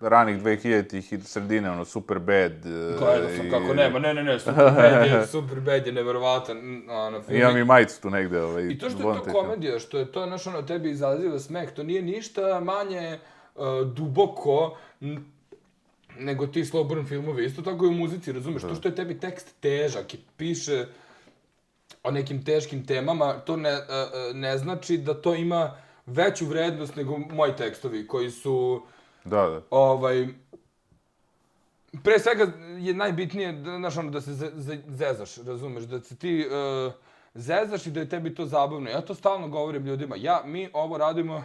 ranih 0.00 0.42
2000-ih 0.42 1.12
i 1.12 1.20
sredine, 1.20 1.70
ono, 1.70 1.84
Superbad. 1.84 2.52
e, 2.66 2.96
Gledao 2.98 3.28
sam 3.28 3.46
i- 3.46 3.50
kako 3.50 3.74
nema, 3.74 3.98
ne, 3.98 4.14
ne, 4.14 4.24
ne, 4.24 4.38
Superbad 4.40 5.06
je, 5.06 5.26
Superbad 5.34 5.86
je 5.86 5.92
neverovatan, 5.92 6.56
ono, 6.90 7.22
film. 7.22 7.40
Imam 7.40 7.56
i 7.56 7.64
majicu 7.64 8.02
tu 8.02 8.10
negde, 8.10 8.42
ovaj, 8.42 8.62
I 8.62 8.78
to 8.78 8.90
što 8.90 9.10
je 9.10 9.18
to 9.18 9.32
komedija, 9.32 9.78
što 9.78 9.98
je 9.98 10.12
to, 10.12 10.26
znaš, 10.26 10.46
ono, 10.46 10.62
tebi 10.62 10.90
izaziva 10.90 11.38
smeh, 11.38 11.70
to 11.70 11.82
nije 11.82 12.02
ništa 12.02 12.60
manje 12.60 13.18
uh, 13.20 13.33
duboko 13.86 14.76
n- 15.00 15.24
nego 16.18 16.46
ti 16.46 16.64
slow 16.64 16.88
burn 16.88 17.06
filmovi. 17.06 17.44
Isto 17.44 17.62
tako 17.62 17.84
i 17.84 17.88
u 17.88 17.92
muzici, 17.92 18.32
razumeš? 18.32 18.62
To 18.62 18.74
što 18.74 18.88
je 18.88 18.94
tebi 18.94 19.20
tekst 19.20 19.54
težak 19.60 20.14
i 20.14 20.18
piše 20.36 20.86
o 22.02 22.10
nekim 22.10 22.44
teškim 22.44 22.86
temama, 22.86 23.32
to 23.32 23.56
ne, 23.56 23.72
uh, 23.72 23.78
uh, 23.78 24.36
ne 24.36 24.58
znači 24.58 24.98
da 24.98 25.14
to 25.14 25.34
ima 25.34 25.76
veću 26.06 26.46
vrednost 26.46 26.96
nego 26.96 27.18
moji 27.18 27.56
tekstovi 27.56 28.06
koji 28.06 28.30
su 28.30 28.82
Da, 29.24 29.36
da. 29.48 29.60
ovaj 29.70 30.28
pre 32.02 32.18
svega 32.18 32.52
je 32.78 32.94
najbitnije 32.94 33.52
da 33.52 33.76
znaš 33.76 33.96
ono 33.96 34.10
da 34.10 34.20
se 34.20 34.32
ze, 34.34 34.50
ze, 34.54 34.78
zezaš, 34.88 35.36
razumeš, 35.36 35.84
da 35.84 36.00
se 36.00 36.16
ti 36.16 36.46
uh, 36.46 36.92
zezaš 37.34 37.86
i 37.86 37.90
da 37.90 38.00
je 38.00 38.08
tebi 38.08 38.34
to 38.34 38.46
zabavno. 38.46 38.90
Ja 38.90 39.00
to 39.00 39.14
stalno 39.14 39.48
govorim 39.48 39.86
ljudima. 39.86 40.16
Ja 40.18 40.42
mi 40.46 40.68
ovo 40.72 40.98
radimo 40.98 41.42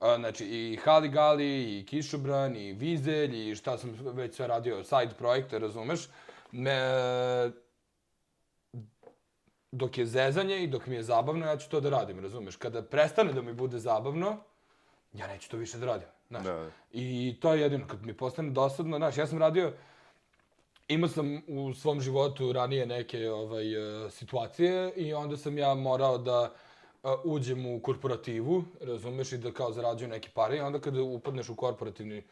uh, 0.00 0.16
znači 0.16 0.44
i 0.44 0.76
Hali 0.84 1.08
Gali 1.08 1.78
i 1.78 1.86
Kišobran 1.86 2.56
i 2.56 2.72
Vizelj 2.72 3.50
i 3.50 3.56
šta 3.56 3.78
sam 3.78 3.96
već 4.00 4.34
sve 4.34 4.46
radio 4.46 4.84
side 4.84 5.14
projekte, 5.18 5.58
razumeš? 5.58 6.08
Me, 6.52 6.80
dok 9.72 9.98
je 9.98 10.06
zezanje 10.06 10.62
i 10.62 10.66
dok 10.66 10.86
mi 10.86 10.94
je 10.94 11.02
zabavno, 11.02 11.46
ja 11.46 11.56
ću 11.56 11.70
to 11.70 11.80
da 11.80 11.90
radim, 11.90 12.20
razumeš? 12.20 12.56
Kada 12.56 12.82
prestane 12.82 13.32
da 13.32 13.42
mi 13.42 13.52
bude 13.52 13.78
zabavno, 13.78 14.36
ja 15.12 15.26
neću 15.26 15.50
to 15.50 15.56
više 15.56 15.78
da 15.78 15.86
radim. 15.86 16.08
Znaš. 16.28 16.44
Da. 16.44 16.70
I 16.92 17.36
to 17.40 17.54
je 17.54 17.60
jedino, 17.60 17.86
kad 17.86 18.06
mi 18.06 18.16
postane 18.16 18.50
dosadno, 18.50 18.96
znaš, 18.96 19.16
ja 19.16 19.26
sam 19.26 19.38
radio, 19.38 19.72
imao 20.88 21.08
sam 21.08 21.42
u 21.48 21.74
svom 21.74 22.00
životu 22.00 22.52
ranije 22.52 22.86
neke 22.86 23.30
ovaj, 23.30 24.06
e, 24.06 24.10
situacije 24.10 24.92
i 24.96 25.14
onda 25.14 25.36
sam 25.36 25.58
ja 25.58 25.74
morao 25.74 26.18
da 26.18 26.52
uđem 27.24 27.66
u 27.66 27.80
korporativu, 27.80 28.64
razumeš, 28.80 29.32
i 29.32 29.38
da 29.38 29.52
kao 29.52 29.72
zarađuju 29.72 30.08
neke 30.08 30.28
pare 30.34 30.56
i 30.56 30.60
onda 30.60 30.80
kada 30.80 31.02
upadneš 31.02 31.48
u 31.48 31.56
korporativni, 31.56 32.22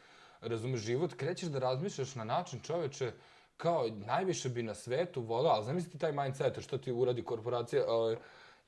razumeš, 0.40 0.80
život, 0.80 1.14
krećeš 1.14 1.48
da 1.48 1.58
razmišljaš 1.58 2.14
na 2.14 2.24
način, 2.24 2.60
čoveče, 2.60 3.12
kao 3.56 3.86
najviše 4.06 4.48
bi 4.48 4.62
na 4.62 4.74
svetu 4.74 5.20
volao, 5.22 5.52
ali 5.52 5.64
zamisli 5.64 5.90
ti 5.90 5.98
taj 5.98 6.12
mindset, 6.12 6.60
što 6.60 6.78
ti 6.78 6.92
uradi 6.92 7.24
korporacija, 7.24 7.82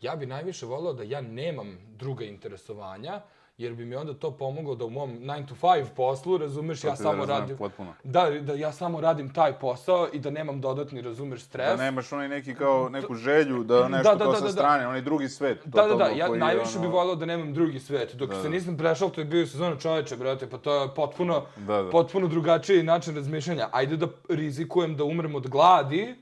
ja 0.00 0.16
bi 0.16 0.26
najviše 0.26 0.66
volao 0.66 0.92
da 0.92 1.02
ja 1.02 1.20
nemam 1.20 1.78
druga 1.96 2.24
interesovanja, 2.24 3.22
jer 3.60 3.74
bi 3.74 3.84
mi 3.84 3.96
onda 3.96 4.14
to 4.14 4.30
pomoglo 4.30 4.74
da 4.74 4.84
u 4.84 4.90
mom 4.90 5.10
9 5.12 5.46
to 5.46 5.54
5 5.56 5.84
poslu, 5.86 6.38
razumeš, 6.38 6.84
ja 6.84 6.90
ti 6.90 7.02
da 7.02 7.02
samo 7.02 7.26
radim... 7.26 7.56
potpuno. 7.56 7.94
Da, 8.04 8.30
da 8.32 8.52
ja 8.54 8.72
samo 8.72 9.00
radim 9.00 9.32
taj 9.32 9.52
posao 9.54 10.08
i 10.12 10.18
da 10.18 10.30
nemam 10.30 10.60
dodatni, 10.60 11.02
razumeš, 11.02 11.42
stres. 11.42 11.66
Da 11.68 11.76
nemaš 11.76 12.12
onaj 12.12 12.28
neki 12.28 12.54
kao 12.54 12.88
neku 12.88 13.14
želju 13.14 13.64
da 13.64 13.88
nešto 13.88 14.02
Da, 14.04 14.14
da, 14.14 14.24
kao 14.24 14.32
da, 14.32 14.38
sa 14.38 14.40
da, 14.40 14.46
da. 14.46 14.52
strane, 14.52 14.86
onaj 14.86 15.00
drugi 15.00 15.28
svet. 15.28 15.58
Da, 15.64 15.70
da, 15.72 15.82
da, 15.82 15.88
totalno 15.88 16.16
ja 16.16 16.28
najviše 16.28 16.70
ono- 16.70 16.80
bih 16.80 16.90
volao 16.90 17.14
da 17.14 17.26
nemam 17.26 17.54
drugi 17.54 17.78
svet. 17.80 18.14
Dok 18.14 18.30
se 18.34 18.50
nisam 18.50 18.76
prešao, 18.76 19.08
to 19.08 19.20
je 19.20 19.24
bio 19.24 19.46
sezona 19.46 19.76
čoveče, 19.76 20.16
brate, 20.16 20.50
pa 20.50 20.58
to 20.58 20.74
je 20.74 20.88
potpuno, 20.90 21.42
Da, 21.56 21.82
da. 21.82 21.90
potpuno 21.90 22.28
drugačiji 22.28 22.82
način 22.82 23.16
razmišljanja. 23.16 23.68
Ajde 23.72 23.96
da 23.96 24.06
rizikujem 24.30 24.96
da 24.96 25.04
umrem 25.04 25.34
od 25.34 25.48
gladi, 25.48 26.14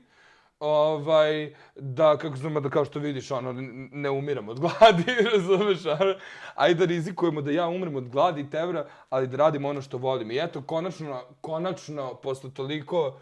ovaj, 0.59 1.53
da, 1.75 2.17
kako 2.17 2.35
znam, 2.35 2.63
da 2.63 2.69
kao 2.69 2.85
što 2.85 2.99
vidiš, 2.99 3.31
ono, 3.31 3.53
ne 3.91 4.09
umiram 4.09 4.49
od 4.49 4.59
gladi, 4.63 5.03
razumeš, 5.33 5.85
ono? 5.85 6.15
ajde 6.55 6.79
da 6.79 6.85
rizikujemo 6.85 7.41
da 7.41 7.51
ja 7.51 7.67
umrem 7.67 7.95
od 7.95 8.09
gladi 8.09 8.41
i 8.41 8.49
tevra, 8.49 8.85
ali 9.09 9.27
da 9.27 9.37
radim 9.37 9.65
ono 9.65 9.81
što 9.81 9.97
volim. 9.97 10.31
I 10.31 10.37
eto, 10.37 10.61
konačno, 10.61 11.21
konačno, 11.41 12.13
posle 12.15 12.53
toliko 12.53 13.19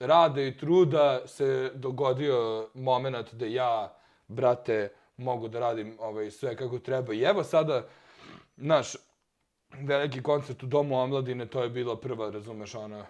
rada 0.00 0.42
i 0.42 0.56
truda 0.56 1.20
se 1.26 1.70
dogodio 1.74 2.68
moment 2.74 3.34
da 3.34 3.46
ja, 3.46 3.96
brate, 4.28 4.92
mogu 5.16 5.48
da 5.48 5.60
radim 5.60 5.96
ovaj, 6.00 6.30
sve 6.30 6.56
kako 6.56 6.78
treba. 6.78 7.14
I 7.14 7.22
evo 7.22 7.44
sada, 7.44 7.86
naš 8.56 8.96
veliki 9.80 10.22
koncert 10.22 10.62
u 10.62 10.66
Domu 10.66 10.98
omladine, 10.98 11.46
to 11.46 11.62
je 11.62 11.68
bila 11.68 11.96
prva, 11.96 12.30
razumeš, 12.30 12.74
ona 12.74 13.06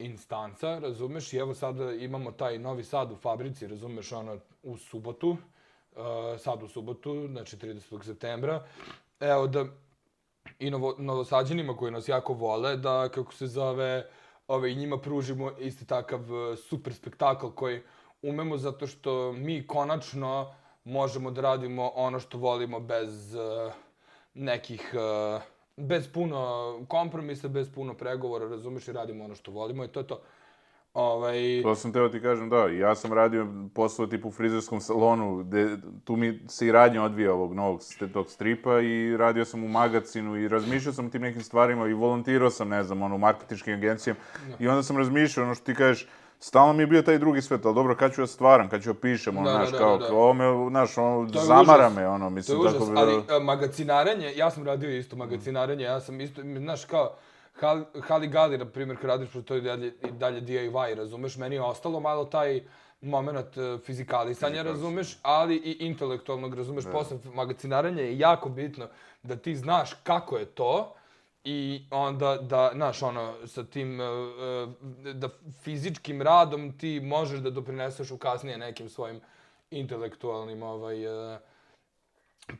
instanca, 0.00 0.78
razumeš, 0.78 1.32
i 1.32 1.36
evo 1.36 1.54
sada 1.54 1.92
imamo 1.92 2.32
taj 2.32 2.58
novi 2.58 2.84
sad 2.84 3.12
u 3.12 3.16
fabrici, 3.16 3.66
razumeš, 3.66 4.12
ono, 4.12 4.38
u 4.62 4.76
subotu, 4.76 5.30
uh, 5.30 5.38
sad 6.38 6.62
u 6.62 6.68
subotu, 6.68 7.28
znači 7.28 7.56
30. 7.56 8.04
septembra, 8.04 8.66
evo 9.20 9.46
da 9.46 9.64
i 10.58 10.70
novo, 10.70 10.94
novosađenima 10.98 11.76
koji 11.76 11.92
nas 11.92 12.08
jako 12.08 12.32
vole, 12.32 12.76
da, 12.76 13.08
kako 13.08 13.34
se 13.34 13.46
zove, 13.46 14.10
ove, 14.48 14.72
i 14.72 14.76
njima 14.76 14.98
pružimo 14.98 15.52
isti 15.58 15.86
takav 15.86 16.20
e, 16.20 16.56
super 16.56 16.94
spektakl 16.94 17.46
koji 17.46 17.82
umemo 18.22 18.56
zato 18.56 18.86
što 18.86 19.32
mi 19.32 19.66
konačno 19.66 20.54
možemo 20.84 21.30
da 21.30 21.40
radimo 21.40 21.92
ono 21.94 22.20
što 22.20 22.38
volimo 22.38 22.80
bez 22.80 23.34
uh, 23.34 23.72
nekih, 24.34 24.94
uh, 24.94 25.42
bez 25.80 26.08
puno 26.12 26.80
kompromisa, 26.88 27.48
bez 27.48 27.70
puno 27.74 27.94
pregovora, 27.94 28.48
razumeš, 28.48 28.88
i 28.88 28.92
radimo 28.92 29.24
ono 29.24 29.34
što 29.34 29.52
volimo 29.52 29.84
i 29.84 29.88
to 29.88 30.00
je 30.00 30.06
to. 30.06 30.20
Ovaj, 30.94 31.62
To 31.62 31.74
sam 31.74 31.92
teo 31.92 32.08
ti 32.08 32.20
kažem, 32.20 32.48
da, 32.48 32.66
ja 32.66 32.94
sam 32.94 33.12
radio 33.12 33.46
posao 33.74 34.06
tipu 34.06 34.28
u 34.28 34.30
frizerskom 34.30 34.80
salonu, 34.80 35.36
gde 35.36 35.76
tu 36.04 36.16
mi 36.16 36.40
se 36.48 36.66
i 36.66 36.72
radnja 36.72 37.02
odvija 37.02 37.32
ovog 37.32 37.54
novog 37.54 37.80
tog 38.12 38.30
stripa 38.30 38.80
i 38.80 39.16
radio 39.16 39.44
sam 39.44 39.64
u 39.64 39.68
magazinu 39.68 40.36
i 40.36 40.48
razmišljao 40.48 40.92
sam 40.92 41.06
o 41.06 41.10
tim 41.10 41.22
nekim 41.22 41.42
stvarima 41.42 41.88
i 41.88 41.92
volontirao 41.92 42.50
sam, 42.50 42.68
ne 42.68 42.84
znam, 42.84 43.02
ono, 43.02 43.14
u 43.14 43.18
marketinškim 43.18 43.74
agencijama 43.74 44.20
i 44.58 44.68
onda 44.68 44.82
sam 44.82 44.96
razmišljao, 44.96 45.46
ono 45.46 45.54
što 45.54 45.64
ti 45.64 45.74
kažeš, 45.74 46.06
Stalno 46.42 46.72
mi 46.72 46.82
je 46.82 46.86
bio 46.86 47.02
taj 47.02 47.18
drugi 47.18 47.42
svet, 47.42 47.66
ali 47.66 47.74
dobro, 47.74 47.96
kad 47.96 48.14
ću 48.14 48.20
ja 48.20 48.26
stvaram, 48.26 48.68
kad 48.68 48.82
ću 48.82 48.90
ja 48.90 48.94
pišem, 48.94 49.36
ono, 49.36 49.50
Da, 49.50 49.52
da, 49.52 49.58
znaš, 49.58 49.70
da, 49.72 49.78
kao, 49.78 49.98
da. 49.98 50.06
kao, 50.06 50.16
ovo 50.16 50.34
me, 50.34 50.70
znaš, 50.70 50.98
ono, 50.98 51.28
zamara 51.34 51.86
užas. 51.86 51.96
me, 51.96 52.08
ono, 52.08 52.24
To 52.24 52.30
je 52.30 52.30
mislim, 52.30 52.60
užas, 52.60 52.72
tako 52.72 52.86
bi... 52.86 52.98
ali 52.98 53.22
a, 53.28 53.38
magacinarenje, 53.38 54.32
ja 54.36 54.50
sam 54.50 54.66
radio 54.66 54.96
isto 54.96 55.16
magacinarenje, 55.16 55.84
ja 55.84 56.00
sam 56.00 56.20
isto, 56.20 56.42
znaš, 56.42 56.84
kao, 56.84 57.14
Hal, 57.60 57.84
Hali 58.00 58.28
Gali, 58.28 58.58
na 58.58 58.64
primjer, 58.64 58.98
kad 58.98 59.10
radiš, 59.10 59.28
to 59.44 59.54
je 59.54 59.60
dalje, 59.60 59.86
i 59.86 60.10
dalje 60.10 60.40
DIY, 60.40 60.94
razumeš, 60.94 61.36
meni 61.36 61.54
je 61.54 61.62
ostalo 61.62 62.00
malo 62.00 62.24
taj 62.24 62.62
moment 63.00 63.56
uh, 63.56 63.80
fizikalisanja, 63.80 64.62
razumeš, 64.62 65.18
ali 65.22 65.56
i 65.56 65.86
intelektualnog, 65.86 66.54
razumeš, 66.54 66.84
posle 66.92 67.18
magacinarenja 67.34 68.02
je 68.02 68.18
jako 68.18 68.48
bitno 68.48 68.86
da 69.22 69.36
ti 69.36 69.56
znaš 69.56 69.94
kako 70.02 70.36
je 70.36 70.44
to, 70.44 70.94
i 71.44 71.84
onda 71.90 72.36
da, 72.36 72.70
znaš, 72.74 73.02
ono, 73.02 73.46
sa 73.46 73.64
tim, 73.64 74.00
e, 74.00 74.04
e, 74.04 75.12
da 75.12 75.28
fizičkim 75.62 76.22
radom 76.22 76.78
ti 76.78 77.00
možeš 77.00 77.40
da 77.40 77.50
doprineseš 77.50 78.10
u 78.10 78.18
kasnije 78.18 78.58
nekim 78.58 78.88
svojim 78.88 79.20
intelektualnim, 79.70 80.62
ovaj, 80.62 81.06
uh, 81.06 81.38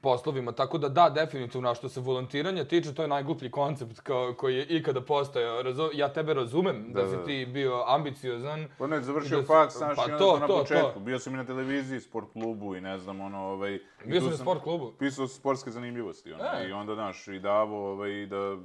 poslovima. 0.02 0.52
Tako 0.52 0.78
da 0.78 0.88
da, 0.88 1.10
definitivno, 1.10 1.70
a 1.70 1.74
što 1.74 1.88
se 1.88 2.00
volontiranja 2.00 2.64
tiče, 2.64 2.94
to 2.94 3.02
je 3.02 3.08
najgluplji 3.08 3.50
koncept 3.50 4.00
kao, 4.00 4.34
koji 4.34 4.56
je 4.56 4.66
ikada 4.66 5.00
postojao. 5.00 5.62
Razu, 5.62 5.90
ja 5.94 6.12
tebe 6.12 6.34
razumem 6.34 6.92
da, 6.92 7.02
Da, 7.02 7.08
si 7.08 7.16
ti 7.26 7.46
bio 7.52 7.84
ambiciozan. 7.86 8.68
Pa 8.78 8.86
ne, 8.86 9.00
završio 9.00 9.40
Da 9.40 9.46
faks, 9.46 9.76
znaš, 9.76 9.96
pa 9.96 10.04
i 10.04 10.10
to, 10.10 10.18
to, 10.18 10.38
na 10.38 10.46
početku. 10.46 10.90
to. 10.94 11.00
Bio 11.00 11.18
sam 11.18 11.34
i 11.34 11.36
na 11.36 11.44
televiziji, 11.46 12.00
sport 12.00 12.32
klubu 12.32 12.76
i 12.76 12.80
ne 12.80 12.98
znam, 12.98 13.20
ono, 13.20 13.38
ovaj... 13.38 13.74
i 13.74 13.80
Bio 14.04 14.20
sam 14.20 14.30
na 14.30 14.36
sport 14.36 14.62
klubu. 14.62 14.92
Pisao 14.98 15.28
sportske 15.28 15.70
zanimljivosti, 15.70 16.32
ono, 16.32 16.44
E. 16.44 16.68
i 16.68 16.72
onda, 16.72 16.94
znaš, 16.94 17.28
i 17.28 17.38
davo, 17.40 17.92
ovaj, 17.92 18.26
da... 18.26 18.56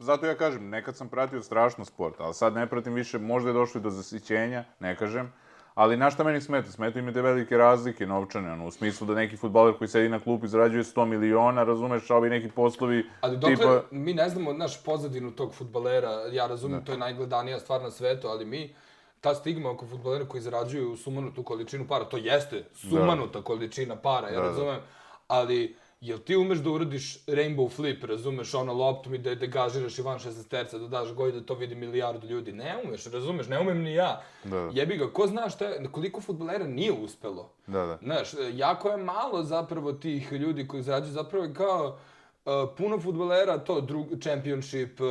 Zato 0.00 0.26
ja 0.26 0.34
kažem, 0.34 0.68
nekad 0.68 0.96
sam 0.96 1.08
pratio 1.08 1.42
strašno 1.42 1.84
sport, 1.84 2.14
ali 2.18 2.34
sad 2.34 2.54
ne 2.54 2.66
pratim 2.66 2.94
više, 2.94 3.18
možda 3.18 3.50
je 3.50 3.54
došlo 3.54 3.78
i 3.78 3.82
do 3.82 3.90
zasićenja, 3.90 4.64
ne 4.80 4.96
kažem, 4.96 5.32
ali 5.74 5.96
na 5.96 6.10
šta 6.10 6.24
meni 6.24 6.40
smeta? 6.40 6.70
Smeta 6.70 6.98
im 6.98 7.06
je 7.06 7.14
te 7.14 7.22
velike 7.22 7.56
razlike 7.56 8.06
novčane, 8.06 8.52
ono, 8.52 8.66
u 8.66 8.70
smislu 8.70 9.06
da 9.06 9.14
neki 9.14 9.36
futbaler 9.36 9.78
koji 9.78 9.88
sedi 9.88 10.08
na 10.08 10.20
klupi 10.20 10.48
zarađuje 10.48 10.84
100 10.84 11.04
miliona, 11.04 11.64
razumeš, 11.64 12.10
a 12.10 12.16
ovi 12.16 12.30
neki 12.30 12.48
poslovi 12.48 13.06
Ali 13.20 13.36
dokle, 13.36 13.56
tipa... 13.56 13.82
mi 13.90 14.14
ne 14.14 14.28
znamo 14.28 14.52
naš 14.52 14.84
pozadinu 14.84 15.30
tog 15.30 15.54
futbalera, 15.54 16.10
ja 16.32 16.46
razumem, 16.46 16.84
to 16.84 16.92
je 16.92 16.98
najgledanija 16.98 17.60
stvar 17.60 17.82
na 17.82 17.90
svetu, 17.90 18.28
ali 18.28 18.44
mi, 18.44 18.74
ta 19.20 19.34
stigma 19.34 19.70
oko 19.70 19.86
futbolera 19.86 20.24
koji 20.28 20.40
zarađuju 20.42 20.96
sumanutu 20.96 21.42
količinu 21.42 21.86
para, 21.88 22.04
to 22.04 22.16
jeste 22.16 22.64
sumanuta 22.74 23.42
količina 23.42 23.96
para, 23.96 24.28
ja 24.28 24.34
Da, 24.34 24.40
da. 24.40 24.48
razumem, 24.48 24.80
ali 25.28 25.76
jel 26.04 26.18
ti 26.18 26.36
umeš 26.36 26.58
da 26.58 26.70
uradiš 26.70 27.26
rainbow 27.26 27.70
flip, 27.70 28.04
razumeš, 28.04 28.54
ono 28.54 28.72
loptom 28.72 29.14
i 29.14 29.18
da 29.18 29.30
je 29.30 29.36
degažiraš 29.36 29.98
i 29.98 30.02
van 30.02 30.18
16 30.18 30.48
terca, 30.48 30.78
da 30.78 30.88
daš 30.88 31.12
goj 31.14 31.32
da 31.32 31.40
to 31.40 31.54
vidi 31.54 31.74
milijardu 31.74 32.26
ljudi, 32.26 32.52
ne 32.52 32.76
umeš, 32.84 33.06
razumeš, 33.06 33.48
ne 33.48 33.60
umem 33.60 33.82
ni 33.82 33.94
ja. 33.94 34.22
Da, 34.44 34.50
da. 34.50 34.70
Jebi 34.74 34.96
ga, 34.96 35.12
ko 35.12 35.26
zna 35.26 35.48
šta 35.48 35.64
je, 35.64 35.88
koliko 35.92 36.20
futbolera 36.20 36.66
nije 36.66 36.92
uspelo? 36.92 37.50
Da, 37.66 37.86
da. 37.86 37.98
Znaš, 38.02 38.28
jako 38.52 38.88
je 38.88 38.96
malo 38.96 39.42
zapravo 39.42 39.92
tih 39.92 40.32
ljudi 40.32 40.68
koji 40.68 40.82
zarađuju, 40.82 41.12
zapravo 41.12 41.44
je 41.44 41.54
kao 41.54 41.98
uh, 42.44 42.52
puno 42.76 43.00
futbolera, 43.00 43.58
to 43.58 43.80
drug, 43.80 44.06
championship, 44.20 45.00
uh, 45.00 45.08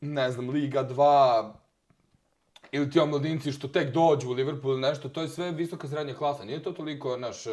ne 0.00 0.30
znam, 0.30 0.50
Liga 0.50 0.88
2, 0.88 1.52
ili 2.72 2.90
ti 2.90 3.00
omladinci 3.00 3.52
što 3.52 3.68
tek 3.68 3.92
dođu 3.94 4.28
u 4.28 4.32
Liverpool 4.32 4.72
ili 4.72 4.82
nešto, 4.82 5.08
to 5.08 5.22
je 5.22 5.28
sve 5.28 5.52
visoka 5.52 5.88
srednja 5.88 6.14
klasa. 6.14 6.44
Nije 6.44 6.62
to 6.62 6.72
toliko, 6.72 7.16
naš, 7.16 7.44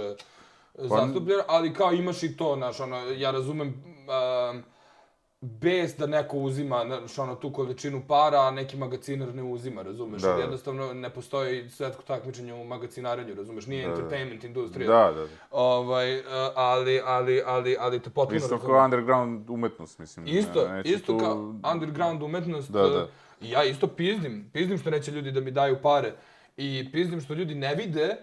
uh, 0.75 0.89
zastupljena, 0.89 1.43
ali 1.47 1.73
kao 1.73 1.93
imaš 1.93 2.23
i 2.23 2.37
to, 2.37 2.55
znaš, 2.55 2.79
ono, 2.79 2.97
ja 2.97 3.31
razumem, 3.31 3.83
um, 4.49 4.63
bez 5.41 5.95
da 5.95 6.07
neko 6.07 6.37
uzima 6.37 6.83
znaš, 6.87 7.17
ono, 7.17 7.35
tu 7.35 7.53
količinu 7.53 8.01
para, 8.07 8.39
a 8.39 8.51
neki 8.51 8.77
magaciner 8.77 9.35
ne 9.35 9.43
uzima, 9.43 9.81
razumeš? 9.81 10.21
Da. 10.21 10.29
Jednostavno 10.31 10.93
ne 10.93 11.09
postoji 11.09 11.69
svetsko 11.69 12.03
takmičenje 12.03 12.53
u 12.53 12.63
magacinarenju, 12.63 13.35
razumeš? 13.35 13.65
Nije 13.65 13.81
Da, 13.81 13.87
da. 13.87 13.93
entertainment 13.93 14.43
industrija. 14.43 14.87
Da, 14.89 15.11
da, 15.11 15.21
da. 15.21 15.27
Ovaj, 15.51 16.19
uh, 16.19 16.23
ali, 16.55 17.01
ali, 17.05 17.41
ali, 17.45 17.75
ali 17.79 17.99
te 17.99 18.09
potpuno 18.09 18.37
Isto 18.37 18.49
razumem. 18.49 18.73
kao 18.73 18.83
underground 18.85 19.49
umetnost, 19.49 19.99
mislim. 19.99 20.27
Isto, 20.27 20.67
neće 20.67 20.89
isto 20.89 21.13
tu- 21.13 21.19
kao 21.19 21.35
underground 21.73 22.23
umetnost. 22.23 22.71
Da, 22.71 22.81
da. 22.81 23.07
i 23.41 23.49
Ja 23.49 23.63
isto 23.63 23.87
pizdim. 23.87 24.49
Pizdim 24.53 24.77
što 24.77 24.89
neće 24.89 25.11
ljudi 25.11 25.31
da 25.31 25.39
mi 25.39 25.51
daju 25.51 25.77
pare. 25.81 26.13
I 26.57 26.89
pizdim 26.91 27.21
što 27.21 27.33
ljudi 27.33 27.55
ne 27.55 27.75
vide 27.75 28.17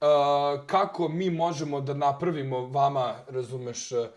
uh, 0.00 0.66
kako 0.66 1.08
mi 1.08 1.30
možemo 1.30 1.80
da 1.80 1.94
napravimo 1.94 2.66
vama, 2.66 3.14
razumeš, 3.28 3.92
eh, 3.92 4.08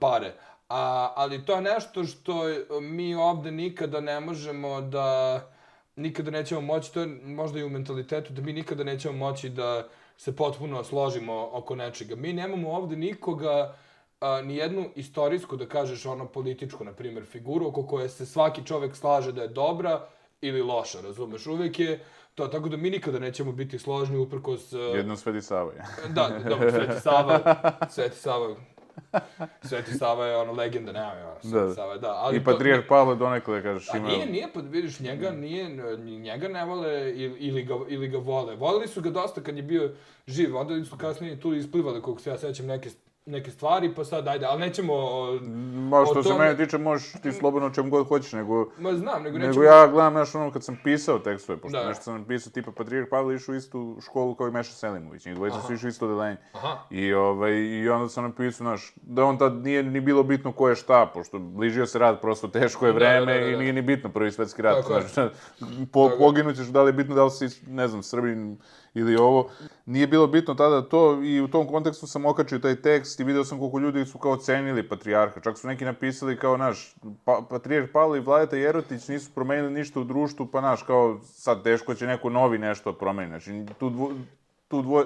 pare. 0.00 0.34
A, 0.68 1.12
ali 1.16 1.44
to 1.44 1.54
je 1.54 1.60
nešto 1.60 2.04
što 2.04 2.48
eh, 2.48 2.64
mi 2.80 3.14
ovde 3.14 3.50
nikada 3.50 4.00
ne 4.00 4.20
možemo 4.20 4.80
da 4.80 5.40
nikada 5.96 6.30
nećemo 6.30 6.60
moći, 6.60 6.94
to 6.94 7.00
je 7.00 7.06
možda 7.24 7.58
i 7.58 7.64
u 7.64 7.68
mentalitetu, 7.68 8.32
da 8.32 8.42
mi 8.42 8.52
nikada 8.52 8.84
nećemo 8.84 9.18
moći 9.18 9.48
da 9.48 9.88
se 10.16 10.36
potpuno 10.36 10.84
složimo 10.84 11.48
oko 11.52 11.74
nečega. 11.74 12.16
Mi 12.16 12.32
nemamo 12.32 12.70
ovde 12.70 12.96
nikoga, 12.96 13.74
a, 14.20 14.42
ni 14.42 14.56
jednu 14.56 14.90
istorijsku, 14.94 15.56
da 15.56 15.66
kažeš, 15.66 16.06
ono 16.06 16.26
političku, 16.26 16.84
na 16.84 16.92
primjer, 16.92 17.24
figuru 17.26 17.68
oko 17.68 17.86
koje 17.86 18.08
se 18.08 18.26
svaki 18.26 18.66
čovek 18.66 18.96
slaže 18.96 19.32
da 19.32 19.42
je 19.42 19.48
dobra 19.48 20.06
ili 20.40 20.62
loša, 20.62 21.00
razumeš? 21.00 21.46
Uvijek 21.46 21.78
je 21.78 22.04
to, 22.38 22.48
tako 22.48 22.68
da 22.68 22.76
mi 22.76 22.90
nikada 22.90 23.18
nećemo 23.18 23.52
biti 23.52 23.78
složni 23.78 24.16
uprkos... 24.16 24.72
a, 24.72 24.76
Jedno 24.78 25.16
Sveti 25.16 25.42
Sava 25.42 25.72
je. 25.76 25.82
Da, 26.08 26.30
dobro, 26.48 26.70
Sveti 26.70 27.00
Sava, 27.06 27.40
Sveti 27.90 28.16
Sava, 28.16 28.54
Sveti 29.62 29.94
Sava 29.94 30.26
je 30.26 30.36
ono 30.36 30.52
legenda, 30.52 30.92
nema 30.92 31.12
je 31.12 31.24
ono, 31.24 31.40
Sveti 31.40 31.54
Da, 31.54 31.60
da. 31.60 31.74
Sava, 31.74 31.96
da. 31.96 32.12
Ali 32.12 32.36
I 32.36 32.44
Patrijarh 32.44 32.86
Pavle 32.88 33.16
donekle, 33.16 33.62
kažeš, 33.62 33.94
A 33.94 33.96
ima... 33.96 34.08
nije, 34.08 34.26
nije, 34.26 34.48
pa 34.54 34.60
vidiš, 34.60 35.00
njega, 35.00 35.30
nije, 35.30 35.68
njega 35.98 36.48
ne 36.48 36.64
vole 36.64 37.12
ili, 37.14 37.38
ili, 37.38 37.62
ga, 37.62 37.74
ili 37.88 38.08
ga 38.08 38.18
vole. 38.18 38.56
Volili 38.56 38.88
su 38.88 39.00
ga 39.00 39.10
dosta 39.10 39.40
kad 39.40 39.56
je 39.56 39.62
bio 39.62 39.90
živ, 40.26 40.56
onda 40.56 40.84
su 40.84 40.96
kasnije 40.96 41.40
tu 41.40 41.54
isplivali, 41.54 42.02
koliko 42.02 42.22
se 42.22 42.30
ja 42.30 42.38
sećam, 42.38 42.66
neke, 42.66 42.90
neke 43.28 43.50
stvari, 43.50 43.94
pa 43.94 44.04
sad, 44.04 44.28
ajde, 44.28 44.46
ali 44.46 44.60
nećemo... 44.60 44.92
o, 44.94 45.38
Ma 45.90 46.04
što 46.06 46.22
se 46.22 46.34
mene 46.38 46.56
tiče, 46.56 46.78
možeš 46.78 47.12
ti 47.22 47.32
slobodno 47.32 47.70
čemu 47.70 47.90
god 47.90 48.08
hoćeš, 48.08 48.32
nego... 48.32 48.68
Ma 48.78 48.94
znam, 48.94 49.22
nego 49.22 49.38
nećemo... 49.38 49.52
Nego 49.52 49.62
ja 49.62 49.86
gledam, 49.86 50.12
znaš, 50.12 50.34
ono, 50.34 50.50
kad 50.50 50.64
sam 50.64 50.78
pisao 50.84 51.18
tekstove, 51.18 51.58
pošto 51.58 51.78
Da. 51.78 51.88
nešto 51.88 52.02
sam 52.02 52.18
napisao, 52.18 52.52
tipa, 52.52 52.72
Patrijarh 52.72 53.08
Pavle 53.10 53.34
išao 53.34 53.52
u 53.52 53.56
istu 53.56 53.96
školu 54.04 54.34
kao 54.34 54.48
i 54.48 54.50
Meša 54.50 54.72
Selimović, 54.72 55.24
njih 55.26 55.34
dvojica 55.34 55.60
su 55.66 55.72
išli 55.74 55.86
u 55.86 55.88
isto 55.88 56.06
odelenje. 56.06 56.36
Aha. 56.52 56.76
I, 56.90 57.12
ovaj, 57.14 57.52
I 57.52 57.88
onda 57.88 58.08
sam 58.08 58.24
napisao, 58.24 58.64
znaš, 58.64 58.92
da 59.02 59.24
on 59.24 59.38
tad 59.38 59.54
nije 59.54 59.82
ni 59.82 60.00
bilo 60.00 60.22
bitno 60.22 60.52
ko 60.52 60.68
je 60.68 60.74
šta, 60.76 61.10
pošto 61.14 61.38
bližio 61.38 61.86
se 61.86 61.98
rat, 61.98 62.20
prosto 62.20 62.48
teško 62.48 62.86
je 62.86 62.92
Da, 62.92 62.98
vreme 62.98 63.34
da, 63.34 63.40
da, 63.40 63.46
da. 63.46 63.52
i 63.52 63.56
nije 63.56 63.72
ni 63.72 63.82
bitno 63.82 64.10
prvi 64.10 64.32
svetski 64.32 64.62
rat. 64.62 64.76
Tako. 64.76 65.00
Znaš, 65.12 65.30
po, 65.92 66.10
poginut 66.18 66.56
ćeš, 66.56 66.66
da 66.66 66.82
li 66.82 66.88
je 66.88 66.92
bitno 66.92 67.14
da 67.14 67.24
li 67.24 67.30
si, 67.30 67.46
ne 67.66 67.88
znam, 67.88 68.02
Srbin 68.02 68.58
ili 68.98 69.16
ovo. 69.16 69.50
Nije 69.86 70.06
bilo 70.06 70.26
bitno 70.26 70.54
tada 70.54 70.82
to 70.82 71.22
i 71.22 71.40
u 71.40 71.48
tom 71.48 71.66
kontekstu 71.66 72.06
sam 72.06 72.26
okačio 72.26 72.58
taj 72.58 72.76
tekst 72.76 73.20
i 73.20 73.24
video 73.24 73.44
sam 73.44 73.58
koliko 73.58 73.78
ljudi 73.78 74.06
su 74.06 74.18
kao 74.18 74.36
cenili 74.36 74.88
Patrijarha. 74.88 75.40
Čak 75.40 75.58
su 75.58 75.68
neki 75.68 75.84
napisali 75.84 76.38
kao, 76.38 76.56
naš, 76.56 76.94
pa, 77.24 77.42
Patrijarh 77.50 77.92
Pavle 77.92 78.18
i 78.18 78.22
Vladeta 78.22 78.56
Jerotić 78.56 79.08
nisu 79.08 79.30
promenili 79.34 79.72
ništa 79.72 80.00
u 80.00 80.04
društvu, 80.04 80.46
pa, 80.46 80.60
naš, 80.60 80.82
kao, 80.82 81.18
sad 81.24 81.62
teško 81.62 81.94
će 81.94 82.06
neko 82.06 82.30
novi 82.30 82.58
nešto 82.58 82.92
promeni. 82.92 83.28
Znači, 83.28 83.64
tu, 83.78 83.90
dvo, 83.90 84.12
tu 84.68 84.82
dvo, 84.82 85.04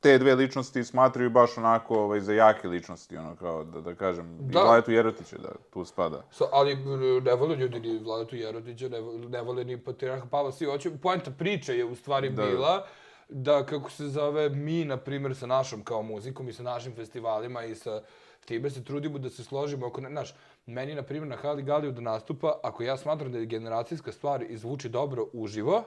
te 0.00 0.18
dve 0.18 0.34
ličnosti 0.34 0.84
smatraju 0.84 1.30
baš 1.30 1.58
onako 1.58 1.98
ovaj, 1.98 2.20
za 2.20 2.32
jake 2.32 2.68
ličnosti, 2.68 3.16
ono 3.16 3.36
kao, 3.36 3.64
da, 3.64 3.80
da 3.80 3.94
kažem, 3.94 4.38
Da. 4.40 4.60
i 4.60 4.62
Vladetu 4.62 4.92
Jerotića 4.92 5.38
da 5.38 5.48
tu 5.72 5.84
spada. 5.84 6.22
So, 6.30 6.44
ali 6.52 6.76
ne 7.22 7.34
vole 7.34 7.56
ljudi 7.56 7.80
ni 7.80 7.98
Vladetu 7.98 8.36
Jerodića, 8.36 8.88
ne, 8.88 9.00
ne 9.28 9.42
vole 9.42 9.64
ni 9.64 9.78
Patriarha 9.78 10.26
Pavla. 10.30 10.52
Svi 10.52 10.66
hoće, 10.66 10.90
poenta 11.02 11.30
priče 11.30 11.76
je 11.78 11.84
u 11.84 11.94
stvari 11.94 12.30
Da, 12.30 12.42
da. 12.42 12.48
bila 12.50 12.76
da, 12.76 12.86
da 13.28 13.66
kako 13.66 13.90
se 13.90 14.08
zove, 14.08 14.48
mi, 14.48 14.84
na 14.84 14.96
primjer, 14.96 15.36
sa 15.36 15.46
našom 15.46 15.84
kao 15.84 16.02
muzikom 16.02 16.48
i 16.48 16.52
sa 16.52 16.62
našim 16.62 16.94
festivalima 16.94 17.64
i 17.64 17.74
sa 17.74 18.02
time 18.44 18.70
se 18.70 18.84
trudimo 18.84 19.18
da 19.18 19.30
se 19.30 19.44
složimo 19.44 19.86
oko, 19.86 20.00
ne, 20.00 20.08
znaš, 20.08 20.34
meni, 20.66 20.94
na 20.94 21.02
primjer, 21.02 21.28
na 21.28 21.36
Hali 21.36 21.62
Galiju 21.62 21.92
da 21.92 22.00
nastupa, 22.00 22.60
ako 22.62 22.82
ja 22.82 22.96
smatram 22.96 23.32
da 23.32 23.38
je 23.38 23.46
generacijska 23.46 24.12
stvar 24.12 24.42
i 24.42 24.56
zvuči 24.56 24.88
dobro 24.88 25.26
uživo, 25.32 25.84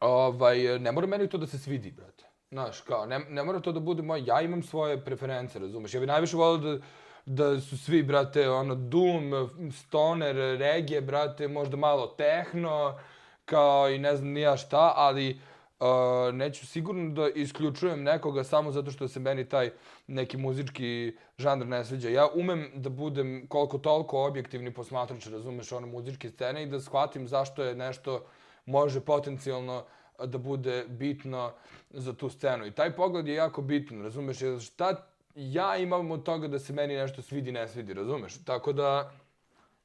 ovaj, 0.00 0.78
ne 0.78 0.92
mora 0.92 1.06
meni 1.06 1.28
to 1.28 1.38
da 1.38 1.46
se 1.46 1.58
svidi, 1.58 1.90
brate. 1.90 2.24
Znaš, 2.50 2.80
kao, 2.80 3.06
ne, 3.06 3.18
ne 3.18 3.44
mora 3.44 3.60
to 3.60 3.72
da 3.72 3.80
bude 3.80 4.02
moj, 4.02 4.22
ja 4.26 4.40
imam 4.40 4.62
svoje 4.62 5.04
preference, 5.04 5.58
razumeš? 5.58 5.94
Ja 5.94 6.00
bih 6.00 6.06
najviše 6.06 6.36
volio 6.36 6.58
da, 6.58 6.78
da 7.26 7.60
su 7.60 7.78
svi, 7.78 8.02
brate, 8.02 8.48
ono, 8.50 8.74
doom, 8.74 9.50
stoner, 9.72 10.36
reggae, 10.58 11.00
brate, 11.00 11.48
možda 11.48 11.76
malo 11.76 12.06
tehno, 12.06 12.98
kao 13.46 13.90
i 13.90 13.98
ne 13.98 14.16
znam 14.16 14.28
ni 14.28 14.40
ja 14.40 14.56
šta, 14.56 14.92
ali 14.96 15.40
uh, 15.80 16.34
neću 16.34 16.66
sigurno 16.66 17.10
da 17.14 17.28
isključujem 17.28 18.02
nekoga 18.02 18.44
samo 18.44 18.72
zato 18.72 18.90
što 18.90 19.08
se 19.08 19.20
meni 19.20 19.48
taj 19.48 19.70
neki 20.06 20.36
muzički 20.36 21.16
žanr 21.38 21.66
ne 21.66 21.84
sviđa. 21.84 22.08
Ja 22.08 22.28
umem 22.34 22.70
da 22.74 22.90
budem 22.90 23.46
koliko 23.48 23.78
toliko 23.78 24.26
objektivni 24.26 24.74
posmatrač, 24.74 25.26
razumeš, 25.26 25.72
ono 25.72 25.86
muzičke 25.86 26.30
scene 26.30 26.62
i 26.62 26.66
da 26.66 26.80
shvatim 26.80 27.28
zašto 27.28 27.64
je 27.64 27.74
nešto 27.74 28.24
može 28.66 29.00
potencijalno 29.00 29.84
da 30.24 30.38
bude 30.38 30.84
bitno 30.88 31.52
za 31.90 32.12
tu 32.12 32.30
scenu. 32.30 32.66
I 32.66 32.70
taj 32.70 32.90
pogled 32.96 33.28
je 33.28 33.34
jako 33.34 33.62
bitan, 33.62 34.02
razumeš? 34.02 34.42
Jer 34.42 34.60
šta 34.60 35.06
ja 35.34 35.76
imam 35.76 36.10
od 36.10 36.22
toga 36.22 36.48
da 36.48 36.58
se 36.58 36.72
meni 36.72 36.96
nešto 36.96 37.22
svidi, 37.22 37.52
ne 37.52 37.68
svidi, 37.68 37.94
razumeš? 37.94 38.44
Tako 38.44 38.72
da... 38.72 39.12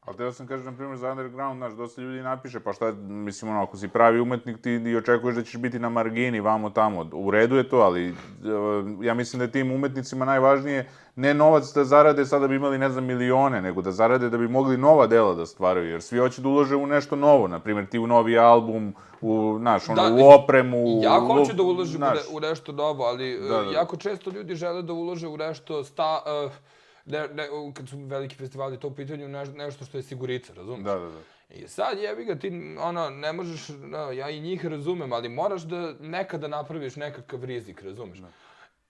Ali 0.05 0.17
teo 0.17 0.31
sam 0.31 0.47
kažem, 0.47 0.65
na 0.65 0.71
primjer, 0.71 0.97
za 0.97 1.11
underground, 1.11 1.57
znaš, 1.57 1.73
dosta 1.73 2.01
ljudi 2.01 2.21
napiše, 2.21 2.59
pa 2.59 2.73
šta, 2.73 2.91
mislim, 3.01 3.51
ono, 3.51 3.63
ako 3.63 3.77
si 3.77 3.87
pravi 3.87 4.19
umetnik, 4.19 4.61
ti 4.61 4.71
i 4.71 4.95
očekuješ 4.95 5.35
da 5.35 5.43
ćeš 5.43 5.57
biti 5.57 5.79
na 5.79 5.89
margini, 5.89 6.39
vamo 6.39 6.69
tamo. 6.69 7.09
U 7.13 7.31
redu 7.31 7.55
je 7.55 7.69
to, 7.69 7.77
ali 7.77 8.07
e, 8.07 8.13
ja 9.01 9.13
mislim 9.13 9.37
da 9.37 9.43
je 9.43 9.51
tim 9.51 9.71
umetnicima 9.71 10.25
najvažnije 10.25 10.89
ne 11.15 11.33
novac 11.33 11.73
da 11.73 11.83
zarade 11.83 12.25
sada 12.25 12.47
bi 12.47 12.55
imali, 12.55 12.77
ne 12.77 12.89
znam, 12.89 13.05
milione, 13.05 13.61
nego 13.61 13.81
da 13.81 13.91
zarade 13.91 14.29
da 14.29 14.37
bi 14.37 14.47
mogli 14.47 14.77
nova 14.77 15.07
dela 15.07 15.33
da 15.33 15.45
stvaraju, 15.45 15.89
jer 15.89 16.01
svi 16.01 16.19
hoće 16.19 16.41
da 16.41 16.47
ulože 16.47 16.75
u 16.75 16.87
nešto 16.87 17.15
novo, 17.15 17.47
na 17.47 17.59
primjer, 17.59 17.85
ti 17.85 17.99
u 17.99 18.07
novi 18.07 18.37
album, 18.37 18.95
u, 19.21 19.55
znaš, 19.59 19.89
ono, 19.89 20.09
Da, 20.09 20.15
u 20.15 20.29
opremu, 20.29 21.01
Ja 21.03 21.19
u, 21.19 21.27
hoću 21.27 21.53
da 21.53 21.63
uložim 21.63 22.03
u, 22.03 22.37
u 22.37 22.39
nešto 22.39 22.71
novo, 22.71 23.03
ali 23.03 23.39
Da, 23.41 23.47
da, 23.47 23.63
da. 23.63 23.71
jako 23.71 23.97
često 23.97 24.31
ljudi 24.31 24.55
žele 24.55 24.81
da 24.81 24.93
ulože 24.93 25.27
u 25.27 25.37
nešto 25.37 25.83
sta... 25.83 26.23
Uh, 26.45 26.51
ne, 27.11 27.27
ne, 27.27 27.47
kad 27.73 27.89
su 27.89 27.97
veliki 27.97 28.35
festivali 28.35 28.79
to 28.79 28.87
u 28.87 28.95
pitanju, 28.95 29.27
ne, 29.27 29.45
nešto 29.45 29.85
što 29.85 29.97
je 29.97 30.03
sigurica, 30.03 30.53
razumiješ? 30.53 30.83
Da, 30.83 30.95
da, 30.99 31.05
da. 31.05 31.19
I 31.49 31.67
sad 31.67 31.99
jebi 31.99 32.25
ga 32.25 32.35
ti, 32.35 32.75
ono, 32.79 33.09
ne 33.09 33.33
možeš, 33.33 33.69
no, 33.69 34.11
ja 34.11 34.29
i 34.29 34.41
njih 34.41 34.65
razumem, 34.65 35.13
ali 35.13 35.29
moraš 35.29 35.61
da 35.61 35.93
nekada 35.99 36.47
napraviš 36.47 36.95
nekakav 36.95 37.43
rizik, 37.43 37.81
razumeš? 37.81 38.19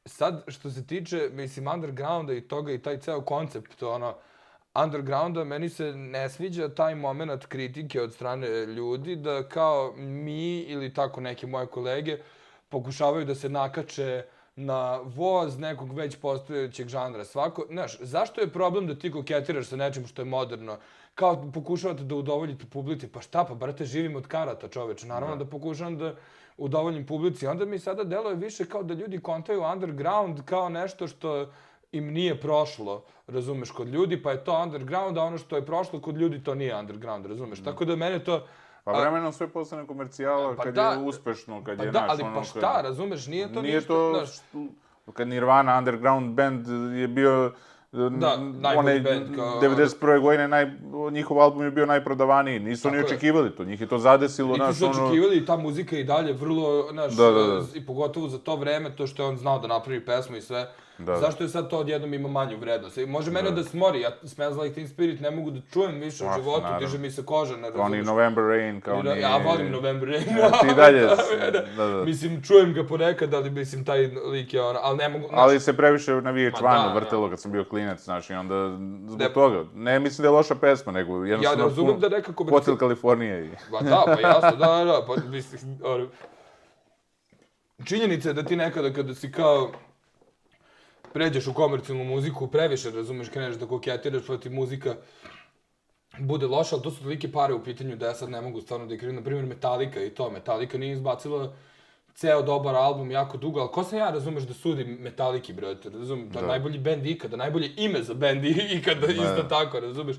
Sad, 0.05 0.43
što 0.47 0.69
se 0.69 0.87
tiče, 0.87 1.29
mislim, 1.33 1.67
undergrounda 1.67 2.33
i 2.33 2.41
toga 2.41 2.71
i 2.71 2.81
taj 2.81 2.99
ceo 2.99 3.21
koncept, 3.21 3.83
ono, 3.83 4.15
undergrounda, 4.73 5.43
meni 5.43 5.69
se 5.69 5.91
ne 5.93 6.29
sviđa 6.29 6.69
taj 6.69 6.95
moment 6.95 7.45
kritike 7.45 8.01
od 8.01 8.13
strane 8.13 8.65
ljudi 8.65 9.15
da 9.15 9.43
kao 9.43 9.93
mi 9.97 10.59
ili 10.59 10.93
tako 10.93 11.21
neke 11.21 11.47
moje 11.47 11.67
kolege 11.67 12.17
pokušavaju 12.69 13.25
da 13.25 13.35
se 13.35 13.49
nakače 13.49 14.23
na 14.65 14.99
voz 15.03 15.57
nekog 15.59 15.93
već 15.93 16.15
postojećeg 16.15 16.87
žanra. 16.87 17.25
Svako, 17.25 17.65
znaš, 17.69 17.97
zašto 17.99 18.41
je 18.41 18.53
problem 18.53 18.87
da 18.87 18.95
ti 18.95 19.11
koketiraš 19.11 19.67
sa 19.67 19.75
nečim 19.75 20.07
što 20.07 20.21
je 20.21 20.25
moderno? 20.25 20.77
Kao 21.15 21.51
pokušavate 21.53 22.03
da 22.03 22.15
udovoljite 22.15 22.65
publici, 22.65 23.07
pa 23.07 23.21
šta 23.21 23.43
pa, 23.43 23.53
brate, 23.53 23.85
živim 23.85 24.15
od 24.15 24.27
karata, 24.27 24.67
čoveče. 24.67 25.07
Naravno 25.07 25.35
da, 25.35 25.45
pokušavam 25.45 25.97
da 25.97 26.15
udovoljim 26.57 27.05
publici. 27.05 27.47
Onda 27.47 27.65
mi 27.65 27.79
sada 27.79 28.03
deluje 28.03 28.35
više 28.35 28.65
kao 28.65 28.83
da 28.83 28.93
ljudi 28.93 29.19
kontaju 29.19 29.63
underground 29.73 30.45
kao 30.45 30.69
nešto 30.69 31.07
što 31.07 31.51
im 31.91 32.13
nije 32.13 32.39
prošlo, 32.41 33.03
razumeš, 33.27 33.71
kod 33.71 33.87
ljudi, 33.87 34.23
pa 34.23 34.31
je 34.31 34.43
to 34.43 34.61
underground, 34.63 35.17
a 35.17 35.23
ono 35.23 35.37
što 35.37 35.55
je 35.55 35.65
prošlo 35.65 36.01
kod 36.01 36.17
ljudi 36.17 36.43
to 36.43 36.55
nije 36.55 36.75
underground, 36.75 37.25
razumeš. 37.25 37.63
Tako 37.63 37.85
da 37.85 37.95
mene 37.95 38.23
to... 38.23 38.47
Pa 38.83 38.91
vremenom 38.91 39.33
sve 39.33 39.47
postane 39.47 39.87
komercijala 39.87 40.55
Pa 40.55 40.63
kad 40.63 40.73
da, 40.73 40.81
je 40.83 40.97
uspešno, 40.99 41.63
kad 41.63 41.77
Pa 41.77 41.83
je, 41.83 41.91
da, 41.91 42.01
naš, 42.01 42.09
ali 42.09 42.23
ono, 42.23 42.33
pa 42.33 42.39
kad- 42.41 42.49
šta, 42.49 42.81
razumeš, 42.81 43.27
nije 43.27 43.53
to 43.53 43.61
Nije 43.61 43.75
ništa, 43.75 43.87
to, 43.87 44.13
znaš, 44.15 44.35
što- 44.37 45.11
kad 45.13 45.27
Nirvana 45.27 45.77
underground 45.77 46.31
band 46.31 46.67
je 46.93 47.07
bio 47.07 47.51
Da, 48.11 48.37
najbolji 48.37 48.99
bend, 48.99 49.35
kao- 49.35 49.59
91. 49.59 50.19
godine 50.19 50.47
naj, 50.47 50.71
njihov 51.11 51.39
album 51.39 51.63
je 51.63 51.71
bio 51.71 51.85
najprodavaniji. 51.85 52.59
Nisu 52.59 52.87
oni 52.87 52.97
Tako 52.97 53.07
očekivali 53.07 53.51
to, 53.51 53.63
njih 53.63 53.81
je 53.81 53.87
to 53.87 53.97
zadesilo, 53.97 54.47
Niti 54.47 54.59
znaš, 54.59 54.75
su 54.75 54.85
ono... 54.87 55.05
očekivali 55.05 55.37
i 55.37 55.45
ta 55.45 55.57
muzika 55.57 55.97
i 55.97 56.03
dalje 56.03 56.33
vrlo, 56.33 56.87
znaš, 56.91 57.13
Da, 57.13 57.23
da, 57.25 57.43
da. 57.43 57.61
i 57.73 57.85
pogotovo 57.85 58.27
za 58.27 58.37
to 58.37 58.55
vreme, 58.55 58.95
to 58.95 59.07
što 59.07 59.23
je 59.23 59.29
on 59.29 59.37
znao 59.37 59.59
da 59.59 59.67
napravi 59.67 60.05
pesmu 60.05 60.37
i 60.37 60.41
sve. 60.41 60.71
Da, 61.01 61.11
da. 61.11 61.17
Zašto 61.17 61.43
je 61.43 61.49
sad 61.49 61.69
to 61.69 61.77
odjednom 61.77 62.13
ima 62.13 62.27
manju 62.29 62.57
vrednost? 62.57 62.97
I 62.97 63.05
može 63.05 63.31
mene 63.31 63.51
da, 63.51 63.63
smori, 63.63 64.01
ja 64.01 64.09
Smells 64.23 64.57
Like 64.57 64.75
Teen 64.75 64.87
Spirit 64.87 65.19
ne 65.19 65.31
mogu 65.31 65.51
da 65.51 65.59
čujem 65.63 65.95
više 65.95 66.23
u 66.23 66.27
Ma, 66.27 66.33
životu, 66.35 66.61
naravno. 66.61 66.79
diže 66.79 66.97
mi 66.97 67.11
se 67.11 67.25
koža, 67.25 67.57
ne 67.57 67.71
Kao 67.71 67.89
ni. 67.89 68.01
November 68.01 68.43
Rain, 68.45 68.81
kao 68.81 68.97
ni... 68.97 69.03
da- 69.03 69.13
Ja 69.13 69.37
volim 69.39 69.71
November 69.71 70.09
Rain. 70.09 70.23
ti 70.61 70.67
i 70.71 70.75
dalje 70.75 71.01
Da, 71.01 71.15
da, 71.51 71.61
da, 71.77 71.87
da. 71.87 72.03
Mislim, 72.03 72.43
čujem 72.43 72.73
ga 72.73 72.83
ponekad, 72.83 73.33
ali 73.33 73.49
mislim, 73.49 73.85
taj 73.85 73.99
lik 74.07 74.53
je 74.53 74.61
ono, 74.61 74.79
ali 74.81 74.97
ne 74.97 75.09
mogu, 75.09 75.27
Ali 75.31 75.59
se 75.59 75.73
previše 75.73 76.11
na 76.13 76.21
Ma 76.23 76.29
VH1 76.31 76.61
da, 76.61 76.93
vrtelo 76.95 77.29
kad 77.29 77.39
sam 77.39 77.51
bio 77.51 77.63
klinac, 77.63 77.99
znaš, 78.01 78.29
i 78.29 78.33
onda 78.33 78.77
zbog 79.05 79.19
Ne- 79.19 79.33
toga. 79.33 79.65
Ne 79.75 79.99
mislim 79.99 80.23
da 80.23 80.27
je 80.27 80.31
loša 80.31 80.55
pesma, 80.55 80.91
nego 80.91 81.15
ja 81.15 81.29
jednostavno... 81.29 81.57
ne 81.57 81.63
razumem 81.63 81.91
pun- 81.91 81.99
da 81.99 82.09
nekako... 82.09 82.43
Hotel 82.45 82.77
Kalifornije 82.77 83.45
i... 83.45 83.49
Ba 83.71 83.79
da, 83.79 84.03
pa 84.07 84.21
jasno, 84.27 84.51
da, 84.51 84.67
da, 84.67 84.85
da, 84.85 85.05
pa 85.07 85.15
mislim, 85.23 85.79
ono, 85.83 86.07
činjenica 87.83 88.29
je 88.29 88.33
da 88.33 88.43
ti 88.43 88.55
nekada 88.55 88.93
kada 88.93 89.15
si 89.15 89.31
kao 89.31 89.71
pređeš 91.13 91.47
u 91.47 91.53
komercijalnu 91.53 92.03
muziku, 92.03 92.47
previše, 92.47 92.91
razumeš, 92.91 93.29
kreneš 93.29 93.55
da 93.55 93.65
koketiraš, 93.65 94.27
pa 94.27 94.37
ti 94.37 94.49
muzika 94.49 94.95
bude 96.19 96.47
loša, 96.47 96.75
ali 96.75 96.83
to 96.83 96.91
su 96.91 97.03
tolike 97.03 97.31
pare 97.31 97.53
u 97.53 97.63
pitanju 97.63 97.95
da 97.95 98.07
ja 98.07 98.13
sad 98.13 98.29
ne 98.29 98.41
mogu 98.41 98.61
stvarno 98.61 98.85
da 98.85 98.93
igram, 98.93 99.15
na 99.15 99.23
primjer 99.23 99.45
Metallica 99.45 100.03
i 100.03 100.09
to, 100.09 100.29
Metallica 100.29 100.77
nije 100.77 100.93
izbacila 100.93 101.53
ceo 102.15 102.41
dobar 102.41 102.75
album 102.75 103.11
jako 103.11 103.37
dugo, 103.37 103.59
ali 103.59 103.71
ko 103.71 103.83
sam 103.83 103.99
ja, 103.99 104.09
razumeš, 104.09 104.43
da 104.43 104.53
sudim 104.53 104.97
Metallici, 104.99 105.53
brate, 105.53 105.89
razumem, 105.89 106.29
da, 106.29 106.41
Da. 106.41 106.47
najbolji 106.47 106.79
bend 106.79 107.05
ikada, 107.05 107.37
najbolje 107.37 107.71
ime 107.77 108.03
za 108.03 108.13
bend 108.13 108.45
ikada, 108.77 109.07
isto 109.07 109.43
tako, 109.49 109.79
razumeš. 109.79 110.15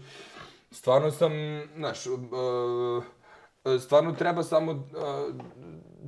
Stvarno 0.70 1.10
sam, 1.10 1.32
znaš, 1.76 2.06
uh, 2.06 3.04
stvarno 3.80 4.12
treba 4.12 4.42
samo 4.42 4.72
uh, 4.72 4.80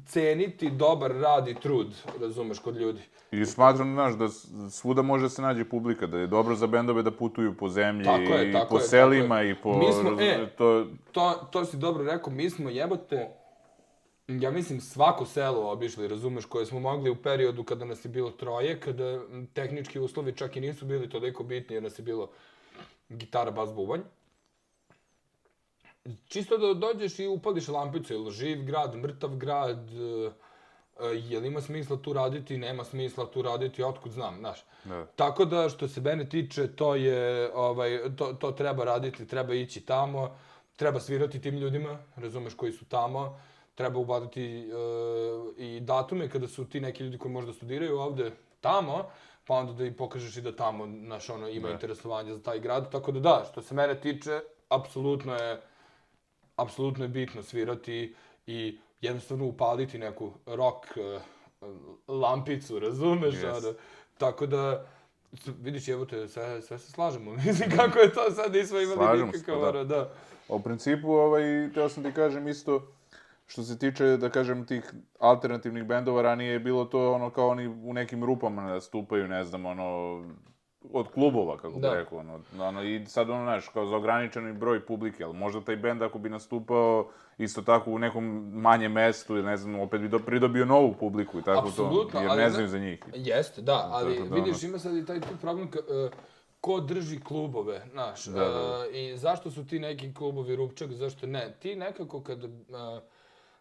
ceniti 0.07 0.71
dobar 0.71 1.13
rad 1.13 1.49
i 1.49 1.55
trud, 1.55 1.95
razumeš, 2.21 2.59
kod 2.59 2.77
ljudi. 2.77 3.01
I 3.31 3.45
smatram, 3.45 3.93
znaš, 3.93 4.15
da 4.15 4.29
svuda 4.71 5.03
može 5.03 5.29
se 5.29 5.43
nađe 5.43 5.65
publika, 5.65 6.07
da 6.07 6.19
je 6.19 6.27
dobro 6.27 6.55
za 6.55 6.67
bendove 6.67 7.03
da 7.03 7.11
putuju 7.11 7.57
po 7.57 7.69
zemlji 7.69 8.05
Tako 8.05 8.21
je, 8.21 8.51
i 8.51 8.53
tako 8.53 8.69
po 8.69 8.77
je, 8.77 8.83
selima 8.83 9.41
je. 9.41 9.51
i 9.51 9.55
po... 9.55 9.79
Mi 9.79 9.93
smo, 9.93 10.21
e, 10.21 10.47
to, 10.59 10.87
To, 11.13 11.49
to 11.51 11.65
si 11.65 11.77
dobro 11.77 12.05
rekao, 12.05 12.33
mi 12.33 12.51
smo 12.51 12.71
jebote, 12.71 13.29
ja 14.29 14.51
mislim 14.51 14.81
svako 14.81 15.27
selo 15.27 15.71
obišli, 15.71 16.09
razumeš, 16.09 16.45
koje 16.45 16.67
smo 16.67 16.81
mogli 16.81 17.11
u 17.11 17.17
periodu 17.17 17.65
kada 17.65 17.85
nas 17.85 18.05
je 18.05 18.09
bilo 18.09 18.31
troje, 18.31 18.81
kada 18.81 19.21
tehnički 19.53 19.99
uslovi 19.99 20.33
čak 20.37 20.57
i 20.57 20.61
nisu 20.61 20.87
bili 20.87 21.11
toliko 21.11 21.45
bitni 21.45 21.77
jer 21.77 21.83
nas 21.83 21.99
je 21.99 22.03
bilo 22.03 22.31
gitara, 23.09 23.51
bas, 23.51 23.73
bubanj. 23.75 24.01
Čisto 26.29 26.59
da 26.59 26.75
dođeš 26.75 27.19
i 27.19 27.27
upališ 27.27 27.69
lampicu, 27.69 28.13
jel 28.13 28.31
živ 28.31 28.65
grad, 28.65 28.97
mrtav 28.97 29.37
grad, 29.37 29.91
e, 29.91 30.31
e, 31.01 31.07
jel 31.15 31.45
ima 31.45 31.61
smisla 31.61 31.97
tu 31.97 32.13
raditi, 32.13 32.59
nema 32.59 32.85
smisla 32.85 33.27
tu 33.31 33.43
raditi, 33.43 33.83
otkud 33.83 34.13
znam, 34.13 34.39
znaš. 34.39 34.65
da. 34.85 35.07
Tako 35.07 35.45
da, 35.45 35.69
što 35.69 35.89
se 35.89 36.01
mene 36.01 36.29
tiče, 36.29 36.77
to 36.77 36.95
je, 36.95 37.51
ovaj, 37.55 38.01
to, 38.17 38.33
to 38.33 38.53
treba 38.53 38.85
raditi, 38.85 39.27
treba 39.27 39.55
ići 39.55 39.81
tamo, 39.81 40.37
treba 40.77 41.01
svirati 41.01 41.41
tim 41.41 41.55
ljudima, 41.55 41.99
razumeš, 42.17 42.55
koji 42.55 42.73
su 42.73 42.85
tamo, 42.85 43.41
treba 43.75 43.99
ubaditi 43.99 44.67
uh, 44.69 45.59
i 45.59 45.81
datume 45.81 46.29
kada 46.29 46.49
su 46.49 46.65
ti 46.65 46.81
neki 46.81 47.03
ljudi 47.03 47.19
koji 47.19 47.33
možda 47.33 47.53
studiraju 47.53 47.99
ovde 47.99 48.31
tamo, 48.61 49.11
pa 49.47 49.55
onda 49.55 49.73
da 49.73 49.85
im 49.85 49.95
pokažeš 49.95 50.37
i 50.37 50.41
da 50.43 50.57
tamo, 50.57 50.87
znaš, 50.87 51.31
ono, 51.31 51.49
ima 51.49 51.69
Da. 51.69 51.75
interesovanje 51.75 52.33
za 52.33 52.43
taj 52.43 52.61
grad, 52.61 52.93
tako 52.93 53.13
da 53.13 53.21
da, 53.21 53.45
što 53.53 53.63
se 53.63 53.75
mene 53.75 54.01
tiče, 54.01 54.41
apsolutno 54.69 55.35
je, 55.35 55.61
apsolutno 56.57 57.05
je 57.05 57.09
bitno 57.09 57.43
svirati 57.43 58.15
i 58.47 58.79
jednostavno 59.01 59.47
upaliti 59.47 59.99
neku 59.99 60.33
rock 60.47 60.87
uh, 60.97 61.23
lampicu, 62.09 62.79
razumeš? 62.79 63.35
Yes. 63.35 63.57
Ono, 63.57 63.75
tako 64.19 64.47
da, 64.47 64.87
vidiš, 65.61 65.89
evo 65.89 66.05
te, 66.05 66.29
sve, 66.29 66.63
sve 66.63 66.79
se 66.79 66.93
slažemo. 66.93 67.33
Mislim, 67.47 67.71
kako 67.77 67.99
je 67.99 68.13
to 68.13 68.31
sad, 68.31 68.53
nismo 68.53 68.81
imali 68.81 68.97
Slažemo 68.97 69.33
se, 69.33 69.39
nikakav, 69.39 69.61
pa 69.61 69.73
da. 69.73 69.79
ono, 69.79 69.85
da. 69.85 70.13
U 70.49 70.61
principu, 70.61 71.13
ovaj, 71.13 71.43
teo 71.75 71.89
sam 71.89 72.03
ti 72.03 72.13
kažem 72.13 72.49
isto, 72.49 72.93
što 73.47 73.63
se 73.63 73.79
tiče, 73.79 74.05
da 74.05 74.31
kažem, 74.31 74.67
tih 74.67 74.93
alternativnih 75.19 75.85
bendova, 75.85 76.23
ranije 76.23 76.53
je 76.53 76.59
bilo 76.59 76.85
to 76.85 77.13
ono 77.13 77.31
kao 77.31 77.49
oni 77.49 77.67
u 77.67 77.93
nekim 77.93 78.25
rupama 78.25 78.63
nastupaju, 78.63 79.29
ne 79.29 79.45
znam, 79.45 79.67
ono, 79.67 80.23
od 80.93 81.09
klubova, 81.09 81.57
kako 81.57 81.79
Da. 81.79 81.91
bi 81.91 81.97
rekao, 81.97 82.19
ono, 82.19 82.41
ono, 82.61 82.83
i 82.83 83.07
sad 83.07 83.31
ono, 83.31 83.43
znaš, 83.43 83.69
kao 83.69 83.87
za 83.87 83.97
ograničeni 83.97 84.53
broj 84.53 84.81
publike, 84.81 85.25
ali 85.25 85.35
možda 85.35 85.61
taj 85.61 85.77
bend 85.77 86.03
ako 86.03 86.19
bi 86.19 86.29
nastupao 86.29 87.09
isto 87.39 87.63
tako 87.63 87.91
u 87.91 87.99
nekom 87.99 88.25
manjem 88.53 88.93
mestu, 88.93 89.35
ili 89.35 89.43
ne 89.43 89.57
znam, 89.57 89.81
opet 89.81 90.01
bi 90.01 90.09
do, 90.09 90.19
pridobio 90.19 90.65
novu 90.65 90.95
publiku 90.95 91.39
i 91.39 91.43
tako 91.43 91.69
Apsolutno, 91.69 92.21
to, 92.21 92.27
jer 92.27 92.37
ne 92.37 92.51
znaju 92.51 92.69
za 92.69 92.79
njih. 92.79 93.05
Jeste, 93.15 93.63
da, 93.63 93.89
ali 93.91 94.17
Tako 94.17 94.29
da, 94.29 94.35
vidiš, 94.35 94.57
ono- 94.57 94.69
ima 94.69 94.79
sad 94.79 94.97
i 94.97 95.07
taj 95.07 95.21
tu 95.21 95.37
problem 95.41 95.71
ka, 95.71 95.79
e, 95.79 96.11
ko 96.61 96.81
drži 96.81 97.21
klubove, 97.21 97.83
znaš, 97.93 98.25
Da, 98.25 98.41
da. 98.41 98.85
e, 98.87 99.03
i 99.03 99.17
zašto 99.17 99.51
su 99.51 99.67
ti 99.67 99.79
neki 99.79 100.15
klubovi 100.15 100.57
rupčak, 100.57 100.93
zašto 100.93 101.27
ne? 101.27 101.55
Ti 101.61 101.77
nekako 101.77 102.21
kad 102.21 102.45
e, 102.45 102.49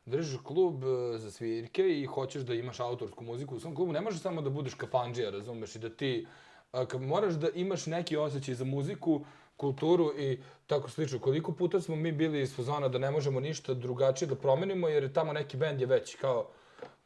držiš 0.06 0.38
klub 0.44 0.84
za 1.16 1.32
svirke 1.32 1.90
i 1.92 2.06
hoćeš 2.06 2.42
da 2.42 2.54
imaš 2.54 2.80
autorsku 2.80 3.24
muziku 3.24 3.56
u 3.56 3.60
svom 3.60 3.76
klubu, 3.76 3.92
ne 3.92 4.02
možeš 4.02 4.22
samo 4.22 4.42
da 4.42 4.50
budeš 4.50 4.74
kafanđija, 4.74 5.30
razumeš, 5.30 5.76
i 5.76 5.80
da 5.80 5.90
ti, 5.90 6.28
e, 6.74 6.86
kad 6.86 7.02
moraš 7.02 7.34
da 7.34 7.50
imaš 7.50 7.86
neki 7.86 8.18
osjećaj 8.18 8.56
za 8.56 8.66
muziku, 8.66 9.26
kulturu 9.58 10.14
i 10.18 10.40
tako 10.68 10.90
slično. 10.90 11.20
Koliko 11.20 11.52
puta 11.52 11.82
smo 11.82 11.96
mi 11.96 12.12
bili 12.12 12.42
iz 12.42 12.56
fazona 12.56 12.88
da 12.88 12.98
ne 12.98 13.12
možemo 13.12 13.40
ništa 13.40 13.74
drugačije 13.74 14.28
da 14.28 14.36
promenimo, 14.36 14.90
jer 14.90 15.04
je 15.04 15.14
tamo 15.14 15.34
neki 15.34 15.58
bend 15.58 15.82
je 15.82 15.88
već 15.88 16.16
kao 16.16 16.50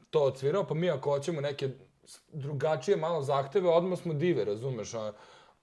to 0.09 0.23
odsvirao, 0.23 0.63
pa 0.63 0.73
mi 0.73 0.89
ako 0.89 1.09
hoćemo 1.09 1.41
neke 1.41 1.69
drugačije 2.33 2.97
malo 2.97 3.21
zahteve, 3.21 3.69
odmah 3.69 3.99
smo 3.99 4.13
dive, 4.13 4.45
razumeš? 4.45 4.93
A, 4.93 5.11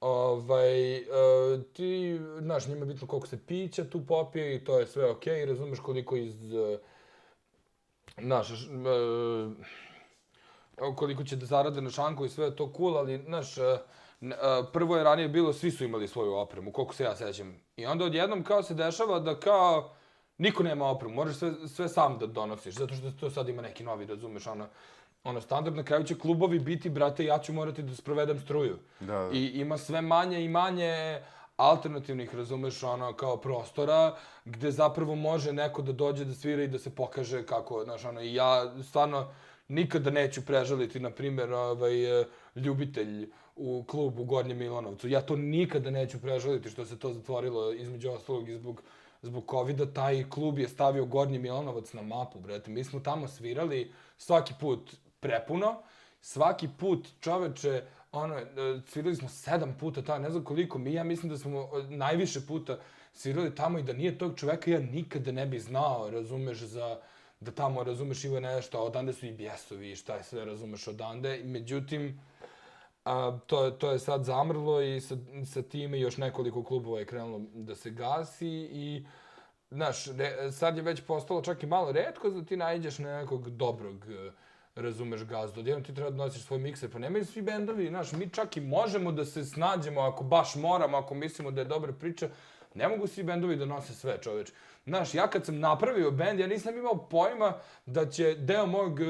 ovaj, 0.00 0.96
e, 0.96 1.02
ti, 1.72 2.20
znaš, 2.40 2.66
njima 2.66 2.80
je 2.80 2.86
bitno 2.86 3.06
koliko 3.06 3.26
se 3.26 3.38
pića 3.46 3.84
tu 3.84 4.06
popije 4.06 4.56
i 4.56 4.64
to 4.64 4.78
je 4.78 4.86
sve 4.86 5.10
okej, 5.10 5.34
okay, 5.34 5.48
razumeš 5.48 5.78
koliko 5.80 6.16
iz... 6.16 6.52
uh, 6.52 6.78
Znaš, 8.22 8.50
uh, 8.50 9.52
koliko 10.96 11.24
će 11.24 11.36
da 11.36 11.46
zarade 11.46 11.80
na 11.80 11.90
šanku 11.90 12.24
i 12.24 12.28
sve 12.28 12.56
to 12.56 12.72
cool, 12.76 12.96
ali, 12.96 13.22
znaš, 13.26 13.58
e, 13.58 13.62
e, 13.62 13.78
prvo 14.72 14.96
je 14.96 15.04
ranije 15.04 15.28
bilo, 15.28 15.52
svi 15.52 15.70
su 15.70 15.84
imali 15.84 16.08
svoju 16.08 16.34
opremu, 16.34 16.72
koliko 16.72 16.94
se 16.94 17.04
ja 17.04 17.16
sećam. 17.16 17.56
I 17.76 17.86
onda 17.86 18.04
odjednom 18.04 18.44
kao 18.44 18.62
se 18.62 18.74
dešava 18.74 19.20
da 19.20 19.40
kao 19.40 19.94
niko 20.38 20.62
nema 20.62 20.90
opremu, 20.90 21.14
moraš 21.14 21.36
sve, 21.36 21.52
sve 21.68 21.88
sam 21.88 22.18
da 22.18 22.26
donosiš, 22.26 22.74
zato 22.74 22.94
što 22.94 23.10
to 23.10 23.30
sad 23.30 23.48
ima 23.48 23.62
neki 23.62 23.84
novi, 23.84 24.06
razumeš, 24.06 24.46
ono, 24.46 24.66
ono, 25.24 25.40
standard, 25.40 25.76
na 25.76 25.82
kraju 25.82 26.04
će 26.04 26.18
klubovi 26.18 26.58
biti, 26.58 26.90
brate, 26.90 27.24
ja 27.24 27.38
ću 27.38 27.52
morati 27.52 27.82
da 27.82 27.94
sprovedem 27.96 28.40
struju. 28.40 28.78
Da, 29.00 29.06
da. 29.06 29.30
I 29.32 29.46
ima 29.46 29.78
sve 29.78 30.00
manje 30.00 30.44
i 30.44 30.48
manje 30.48 31.20
alternativnih, 31.56 32.34
razumeš, 32.34 32.82
ono, 32.82 33.12
kao 33.12 33.36
prostora, 33.36 34.16
gde 34.44 34.70
zapravo 34.70 35.14
može 35.14 35.52
neko 35.52 35.82
da 35.82 35.92
dođe 35.92 36.24
da 36.24 36.34
svira 36.34 36.62
i 36.62 36.68
da 36.68 36.78
se 36.78 36.94
pokaže 36.94 37.46
kako, 37.46 37.84
znaš, 37.84 38.04
ono, 38.04 38.20
i 38.20 38.34
ja 38.34 38.82
stvarno 38.82 39.34
nikada 39.68 40.10
neću 40.10 40.44
prežaliti, 40.46 41.00
na 41.00 41.10
primjer, 41.10 41.52
ovaj, 41.52 42.20
eh, 42.20 42.26
ljubitelj 42.56 43.30
u 43.56 43.84
klubu 43.88 44.22
u 44.22 44.24
Gornjem 44.24 44.58
Milanovcu. 44.58 45.08
Ja 45.08 45.20
to 45.20 45.36
nikada 45.36 45.90
neću 45.90 46.20
prežaliti 46.20 46.70
što 46.70 46.84
se 46.84 46.98
to 46.98 47.12
zatvorilo 47.12 47.72
između 47.72 48.10
ostalog 48.10 48.48
i 48.48 48.54
zbog 48.54 48.82
zbog 49.24 49.44
covida 49.50 49.86
taj 49.86 50.24
klub 50.30 50.58
je 50.58 50.68
stavio 50.68 51.04
Gornji 51.04 51.38
Milanovac 51.38 51.92
na 51.92 52.02
mapu, 52.02 52.40
brate. 52.40 52.70
Mi 52.70 52.84
smo 52.84 53.00
tamo 53.00 53.28
svirali 53.28 53.92
svaki 54.18 54.54
put 54.60 54.96
prepuno, 55.20 55.82
svaki 56.20 56.68
put 56.78 57.08
čoveče, 57.20 57.82
ono, 58.12 58.36
eh, 58.38 58.80
svirali 58.86 59.16
smo 59.16 59.28
sedam 59.28 59.76
puta 59.80 60.02
ta, 60.02 60.18
ne 60.18 60.30
znam 60.30 60.44
koliko, 60.44 60.78
mi 60.78 60.92
ja 60.92 61.04
mislim 61.04 61.32
da 61.32 61.38
smo 61.38 61.60
eh, 61.60 61.86
najviše 61.88 62.46
puta 62.46 62.78
svirali 63.12 63.54
tamo 63.54 63.78
i 63.78 63.82
da 63.82 63.92
nije 63.92 64.18
tog 64.18 64.36
čoveka 64.36 64.70
ja 64.70 64.78
nikada 64.78 65.32
ne 65.32 65.46
bi 65.46 65.58
znao, 65.58 66.10
razumeš, 66.10 66.58
za 66.58 67.00
da 67.40 67.50
tamo, 67.50 67.84
razumeš, 67.84 68.24
ima 68.24 68.40
nešto, 68.40 68.78
a 68.78 68.82
odande 68.82 69.12
su 69.12 69.26
i 69.26 69.32
bjesovi 69.32 69.90
i 69.90 69.96
šta 69.96 70.16
je 70.16 70.22
sve, 70.22 70.44
razumeš, 70.44 70.88
odande. 70.88 71.40
Međutim, 71.44 72.20
A, 73.04 73.38
to, 73.46 73.70
to 73.70 73.90
je 73.92 73.98
sad 73.98 74.24
zamrlo 74.24 74.80
i 74.80 75.00
sa, 75.00 75.16
sa 75.52 75.62
time 75.62 76.00
još 76.00 76.16
nekoliko 76.16 76.62
klubova 76.64 76.98
je 76.98 77.06
krenulo 77.06 77.40
da 77.54 77.74
se 77.74 77.90
gasi 77.90 78.48
i 78.72 79.04
znaš, 79.70 80.06
re, 80.06 80.52
sad 80.52 80.76
je 80.76 80.82
već 80.82 81.02
postalo 81.06 81.42
čak 81.42 81.62
i 81.62 81.66
malo 81.66 81.92
redko 81.92 82.30
da 82.30 82.44
ti 82.44 82.56
nađeš 82.56 82.98
na 82.98 83.18
nekog 83.20 83.50
dobrog 83.50 84.06
e, 84.08 84.30
razumeš 84.74 85.24
gazdu. 85.24 85.60
odjedno 85.60 85.84
ti 85.84 85.94
treba 85.94 86.10
da 86.10 86.16
nosiš 86.16 86.42
svoj 86.42 86.58
mikser, 86.58 86.90
pa 86.92 86.98
nemaju 86.98 87.24
svi 87.24 87.42
bendovi, 87.42 87.88
znaš, 87.88 88.12
mi 88.12 88.30
čak 88.30 88.56
i 88.56 88.60
možemo 88.60 89.12
da 89.12 89.24
se 89.24 89.44
snađemo 89.44 90.00
ako 90.00 90.24
baš 90.24 90.54
moramo, 90.54 90.96
ako 90.96 91.14
mislimo 91.14 91.50
da 91.50 91.60
je 91.60 91.64
dobra 91.64 91.92
priča, 91.92 92.28
ne 92.74 92.88
mogu 92.88 93.06
svi 93.06 93.22
bendovi 93.22 93.56
da 93.56 93.64
nose 93.64 93.94
sve, 93.94 94.18
čoveče. 94.22 94.52
Znaš, 94.86 95.14
ja 95.14 95.26
kad 95.26 95.44
sam 95.44 95.58
napravio 95.58 96.10
bend, 96.10 96.40
ja 96.40 96.46
nisam 96.46 96.78
imao 96.78 97.08
pojma 97.08 97.52
da 97.86 98.10
će 98.10 98.34
deo 98.34 98.66
mog 98.66 99.00
e, 99.00 99.04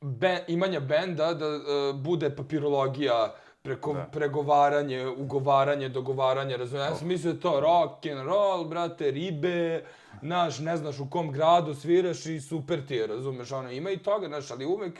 ben, 0.00 0.38
imanja 0.48 0.80
benda 0.80 1.34
da 1.34 1.48
uh, 1.48 2.00
bude 2.00 2.36
papirologija, 2.36 3.34
preko 3.62 3.92
da. 3.92 4.04
pregovaranje, 4.12 5.06
ugovaranje, 5.06 5.88
dogovaranje, 5.88 6.56
razumiješ? 6.56 6.90
Ja 6.90 6.96
sam 6.96 7.08
mislio 7.08 7.32
je 7.32 7.40
to 7.40 7.60
rock 7.60 8.06
and 8.06 8.26
roll, 8.26 8.64
brate, 8.64 9.10
ribe, 9.10 9.84
naš, 10.22 10.58
ne 10.58 10.76
znaš 10.76 11.00
u 11.00 11.10
kom 11.10 11.32
gradu 11.32 11.74
sviraš 11.74 12.26
i 12.26 12.40
super 12.40 12.86
ti 12.86 12.94
je, 12.94 13.06
razumeš, 13.06 13.52
ono, 13.52 13.70
ima 13.70 13.90
i 13.90 13.98
toga, 13.98 14.26
znaš, 14.28 14.50
ali 14.50 14.66
uvek 14.66 14.98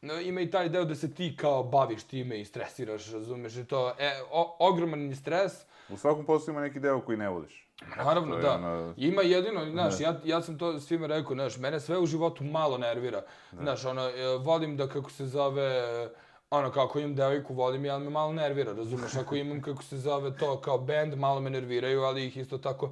no, 0.00 0.20
ima 0.20 0.40
i 0.40 0.50
taj 0.50 0.68
deo 0.68 0.84
da 0.84 0.94
se 0.94 1.14
ti 1.14 1.36
kao 1.36 1.62
baviš 1.62 2.04
time 2.04 2.40
i 2.40 2.44
stresiraš, 2.44 3.12
razumeš, 3.12 3.56
i 3.56 3.64
to 3.64 3.94
e, 3.98 4.12
o, 4.30 4.56
ogroman 4.58 5.16
stres. 5.16 5.52
U 5.88 5.96
svakom 5.96 6.26
poslu 6.26 6.52
ima 6.52 6.60
neki 6.60 6.80
deo 6.80 7.00
koji 7.00 7.18
ne 7.18 7.28
voliš. 7.28 7.67
Naravno, 7.96 8.36
da. 8.36 8.54
Ono... 8.54 8.94
Ima 8.96 9.22
jedino, 9.22 9.70
znaš, 9.70 10.00
ja, 10.00 10.20
ja 10.24 10.42
sam 10.42 10.58
to 10.58 10.80
svima 10.80 11.06
rekao, 11.06 11.34
znaš, 11.34 11.56
mene 11.56 11.80
sve 11.80 11.98
u 11.98 12.06
životu 12.06 12.44
malo 12.44 12.78
nervira. 12.78 13.22
Da. 13.52 13.62
Znaš, 13.62 13.84
ono, 13.84 14.02
e, 14.08 14.38
volim 14.38 14.76
da, 14.76 14.88
kako 14.88 15.10
se 15.10 15.26
zove, 15.26 16.08
ono, 16.50 16.70
kako 16.70 16.98
imam 16.98 17.14
devojku, 17.14 17.54
volim 17.54 17.84
ja, 17.84 17.98
me 17.98 18.10
malo 18.10 18.32
nervira, 18.32 18.72
razumeš? 18.72 19.14
Ako 19.14 19.34
imam, 19.34 19.62
kako 19.62 19.82
se 19.82 19.98
zove 19.98 20.36
to, 20.36 20.60
kao 20.60 20.78
band, 20.78 21.14
malo 21.14 21.40
me 21.40 21.50
nerviraju, 21.50 22.02
ali 22.02 22.26
ih 22.26 22.36
isto 22.36 22.58
tako 22.58 22.90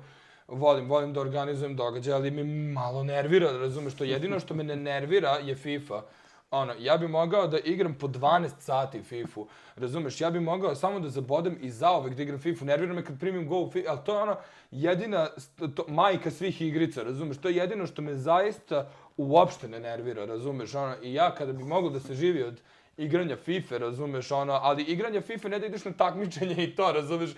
volim, 0.49 0.89
volim 0.89 1.12
da 1.12 1.20
organizujem 1.20 1.76
događaje, 1.76 2.14
ali 2.14 2.30
me 2.30 2.45
malo 2.72 3.05
nervira, 3.05 3.53
razumeš? 3.53 3.95
To 3.95 4.05
jedino 4.05 4.41
što 4.41 4.55
me 4.55 4.64
ne 4.64 4.76
nervira 4.76 5.30
je 5.30 5.55
FIFA 5.55 6.03
ono, 6.51 6.74
ja 6.78 6.97
bi 6.97 7.09
mogao 7.09 7.47
da 7.47 7.59
igram 7.59 7.94
po 7.94 8.07
12 8.07 8.51
sati 8.59 9.03
FIFA, 9.03 9.40
razumeš, 9.76 10.20
ja 10.20 10.30
bi 10.30 10.40
mogao 10.40 10.74
samo 10.74 11.01
da 11.01 11.09
zabodem 11.09 11.59
i 11.61 11.70
zaovek 11.70 12.14
da 12.14 12.22
igram 12.22 12.38
FIFA, 12.38 12.64
nervira 12.64 12.94
me 12.94 13.05
kad 13.05 13.20
primim 13.20 13.49
go 13.49 13.61
u 13.61 13.70
FIFA, 13.70 13.90
ali 13.90 14.01
to 14.05 14.16
je 14.16 14.22
ono, 14.22 14.36
jedina, 14.70 15.28
to, 15.74 15.84
majka 15.88 16.30
svih 16.30 16.61
igrica, 16.62 17.03
razumeš, 17.03 17.38
to 17.38 17.49
je 17.49 17.57
jedino 17.57 17.86
što 17.86 18.03
me 18.03 18.14
zaista 18.14 18.90
uopšte 19.16 19.68
ne 19.68 19.80
nervira, 19.80 20.24
razumeš, 20.24 20.74
ono, 20.74 20.94
i 21.03 21.14
ja 21.14 21.34
kada 21.34 21.53
bih 21.53 21.66
mogao 21.66 21.90
da 21.90 22.01
se 22.01 22.14
živi 22.14 22.42
od 22.42 22.61
igranja 22.97 23.36
FIFA, 23.36 23.78
razumeš, 23.78 24.30
ono, 24.30 24.53
ali 24.53 24.82
igranja 24.82 25.20
FIFA 25.20 25.49
ne 25.49 25.59
da 25.59 25.66
ideš 25.66 25.84
na 25.84 25.92
takmičenje 25.92 26.64
i 26.64 26.74
to, 26.74 26.92
razumeš, 26.92 27.30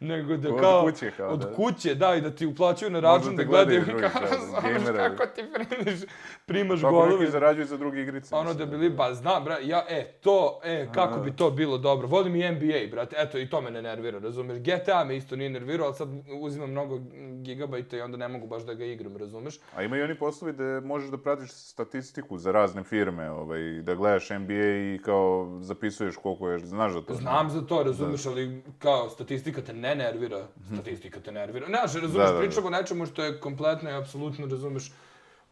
nego 0.00 0.36
da 0.36 0.56
kao... 0.56 0.78
Od 0.78 0.92
kuće, 0.92 1.10
kao 1.16 1.30
Od 1.30 1.40
da. 1.40 1.52
kuće, 1.52 1.94
da, 1.94 2.14
i 2.14 2.20
da 2.20 2.30
ti 2.30 2.46
uplaćuju 2.46 2.90
na 2.90 3.00
račun 3.00 3.36
da 3.36 3.44
gledaju 3.44 3.84
kao, 4.00 4.10
znaš, 4.48 4.96
kako 4.96 5.26
ti 5.26 5.44
primiš, 5.54 6.00
primaš 6.46 6.80
kako 6.80 6.92
golovi. 6.92 7.10
Kako 7.10 7.20
neki 7.20 7.32
zarađuju 7.32 7.66
za 7.66 7.76
druge 7.76 8.02
igrice. 8.02 8.34
Ono 8.34 8.54
da 8.54 8.66
bili, 8.66 8.90
ba, 8.90 9.14
znam, 9.14 9.44
bra, 9.44 9.58
ja, 9.62 9.84
e, 9.88 10.04
to, 10.20 10.60
e, 10.64 10.88
kako 10.94 11.20
bi 11.20 11.36
to 11.36 11.50
bilo 11.50 11.78
dobro. 11.78 12.06
Volim 12.08 12.36
i 12.36 12.50
NBA, 12.50 12.90
brate, 12.90 13.16
eto, 13.18 13.38
i 13.38 13.50
to 13.50 13.60
me 13.60 13.70
ne 13.70 13.82
nervira, 13.82 14.18
razumeš. 14.18 14.58
GTA 14.58 15.04
me 15.04 15.16
isto 15.16 15.36
nije 15.36 15.50
nervirao, 15.50 15.86
ali 15.86 15.94
sad 15.94 16.08
uzimam 16.40 16.70
mnogo 16.70 16.98
gigabajta 17.42 17.96
i 17.96 18.00
onda 18.00 18.16
ne 18.16 18.28
mogu 18.28 18.46
baš 18.46 18.62
da 18.62 18.74
ga 18.74 18.84
igram, 18.84 19.16
razumeš. 19.16 19.58
A 19.74 19.82
ima 19.82 19.96
i 19.96 20.02
oni 20.02 20.14
poslovi 20.14 20.52
da 20.52 20.80
možeš 20.80 21.10
da 21.10 21.18
pratiš 21.18 21.50
statistiku 21.50 22.38
za 22.38 22.52
razne 22.52 22.82
firme, 22.82 23.30
ovaj, 23.30 23.60
da 23.82 23.94
gledaš 23.94 24.30
NBA 24.30 24.94
i 24.94 25.00
kao 25.04 25.58
zapisuješ 25.60 26.16
koliko 26.16 26.48
je, 26.48 26.58
znaš 26.58 26.92
za 26.92 27.02
to. 27.02 27.14
Znam 27.14 27.50
za 27.50 27.66
to, 27.66 27.82
razumeš, 27.82 28.24
da. 28.24 28.30
ali 28.30 28.62
kao 28.78 29.10
statistika 29.10 29.62
te 29.62 29.72
ne 29.72 29.85
nervira, 29.94 30.46
statistika 30.72 31.20
te 31.20 31.32
nervira. 31.32 31.66
Znaš, 31.66 31.94
razumeš, 31.94 32.30
da, 32.30 32.38
pričamo 32.38 32.66
o 32.66 32.70
nečemu 32.70 33.06
što 33.06 33.24
je 33.24 33.40
kompletno 33.40 33.90
i 33.90 33.94
apsolutno, 33.94 34.46
razumeš, 34.46 34.92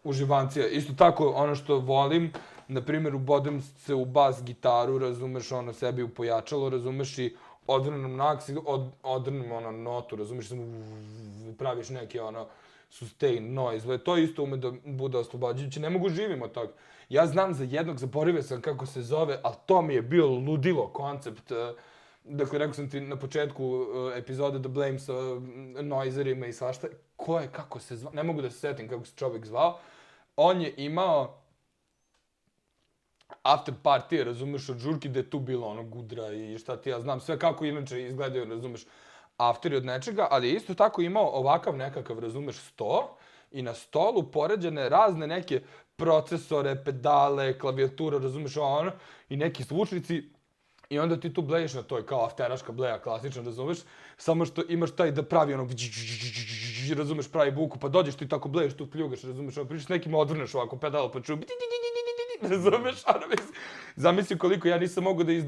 uživancija. 0.04 0.66
Isto 0.68 0.92
tako, 0.92 1.30
ono 1.30 1.54
što 1.54 1.78
volim, 1.78 2.32
na 2.68 2.80
primjer, 2.80 3.14
ubodem 3.14 3.62
se 3.62 3.94
u 3.94 4.04
bas 4.04 4.44
gitaru, 4.44 4.98
razumeš, 4.98 5.52
ono, 5.52 5.72
sebi 5.72 6.02
u 6.02 6.08
pojačalo, 6.08 6.70
razumeš, 6.70 7.18
i 7.18 7.36
odvrnem 7.66 8.16
naks, 8.16 8.44
od, 8.66 8.90
odvrnem, 9.02 9.52
ono, 9.52 9.70
notu, 9.70 10.16
razumeš, 10.16 10.48
samo 10.48 10.62
praviš 11.58 11.88
neki, 11.88 12.18
ono, 12.18 12.46
sustain 12.90 13.54
noise. 13.54 13.98
To 13.98 14.16
isto 14.18 14.42
ume 14.42 14.56
da 14.56 14.72
bude 14.84 15.18
oslobađajuće. 15.18 15.80
Ne 15.80 15.90
mogu 15.90 16.08
živim 16.08 16.42
od 16.42 16.52
toga. 16.52 16.72
Ja 17.08 17.26
znam 17.26 17.54
za 17.54 17.64
jednog, 17.64 17.98
zaboravio 17.98 18.42
sam 18.42 18.60
kako 18.60 18.86
se 18.86 19.02
zove, 19.02 19.40
ali 19.42 19.54
to 19.66 19.82
mi 19.82 19.94
je 19.94 20.02
bio 20.02 20.26
ludilo 20.26 20.88
koncept. 20.88 21.50
Uh, 21.50 21.56
Dakle, 22.24 22.58
rekao 22.58 22.74
sam 22.74 22.90
ti 22.90 23.00
na 23.00 23.16
početku 23.16 23.64
uh, 23.64 24.16
epizode 24.16 24.58
The 24.58 24.68
Blame 24.68 24.98
sa 24.98 25.12
uh, 25.12 25.42
Noiserima 25.82 26.46
i 26.46 26.52
svašta. 26.52 26.88
Ko 27.16 27.38
je, 27.38 27.48
kako 27.52 27.78
se 27.80 27.96
zvao? 27.96 28.12
Ne 28.12 28.22
mogu 28.22 28.42
da 28.42 28.50
se 28.50 28.58
setim 28.58 28.88
kako 28.88 29.04
se 29.04 29.12
čovjek 29.16 29.46
zvao. 29.46 29.78
On 30.36 30.60
je 30.60 30.74
imao 30.76 31.44
after 33.42 33.74
party, 33.82 34.24
razumeš, 34.24 34.68
od 34.68 34.78
žurki, 34.78 35.08
gde 35.08 35.20
je 35.20 35.30
tu 35.30 35.38
bilo 35.38 35.66
ono 35.66 35.82
gudra 35.82 36.32
i 36.32 36.58
šta 36.58 36.76
ti 36.76 36.90
ja 36.90 37.00
znam, 37.00 37.20
sve 37.20 37.38
kako 37.38 37.64
inače 37.64 38.02
izgledaju, 38.02 38.44
razumeš, 38.44 38.86
afteri 39.36 39.76
od 39.76 39.84
nečega, 39.84 40.28
ali 40.30 40.48
je 40.48 40.54
isto 40.54 40.74
tako 40.74 41.02
imao 41.02 41.26
ovakav 41.26 41.76
nekakav, 41.76 42.18
razumeš, 42.18 42.56
sto 42.56 43.16
i 43.50 43.62
na 43.62 43.74
stolu 43.74 44.22
poređene 44.30 44.88
razne 44.88 45.26
neke 45.26 45.60
procesore, 45.96 46.84
pedale, 46.84 47.58
klavijatura, 47.58 48.18
razumeš, 48.18 48.56
ono, 48.56 48.92
i 49.28 49.36
neki 49.36 49.62
zvučnici, 49.62 50.33
I 50.94 50.98
onda 50.98 51.20
ti 51.20 51.32
tu 51.34 51.42
bleješ 51.42 51.74
na 51.74 51.82
toj 51.82 52.06
kao 52.06 52.24
afteraška 52.24 52.72
bleja, 52.72 52.98
klasična, 52.98 53.42
razumeš? 53.42 53.78
Samo 54.16 54.44
što 54.44 54.62
imaš 54.68 54.90
taj 54.90 55.10
da 55.10 55.22
pravi 55.22 55.54
ono, 55.54 55.68
razumeš, 56.96 57.28
pravi 57.28 57.50
buku, 57.50 57.78
pa 57.78 57.88
dođeš 57.88 58.14
ti 58.14 58.28
tako 58.28 58.48
bleješ, 58.48 58.76
tu 58.76 58.86
pljugaš, 58.90 59.22
razumeš, 59.22 59.56
ono, 59.56 59.68
pričaš 59.68 59.88
nekim 59.88 60.14
odvrneš 60.14 60.54
ovako 60.54 60.76
pedal, 60.76 61.12
pa 61.12 61.20
ču, 61.20 61.36
razumeš, 62.50 63.02
ono, 63.06 63.26
zamisli 63.96 64.38
koliko 64.38 64.68
ja 64.68 64.78
nisam 64.78 65.04
mogu 65.04 65.24
da 65.24 65.32
iz... 65.32 65.44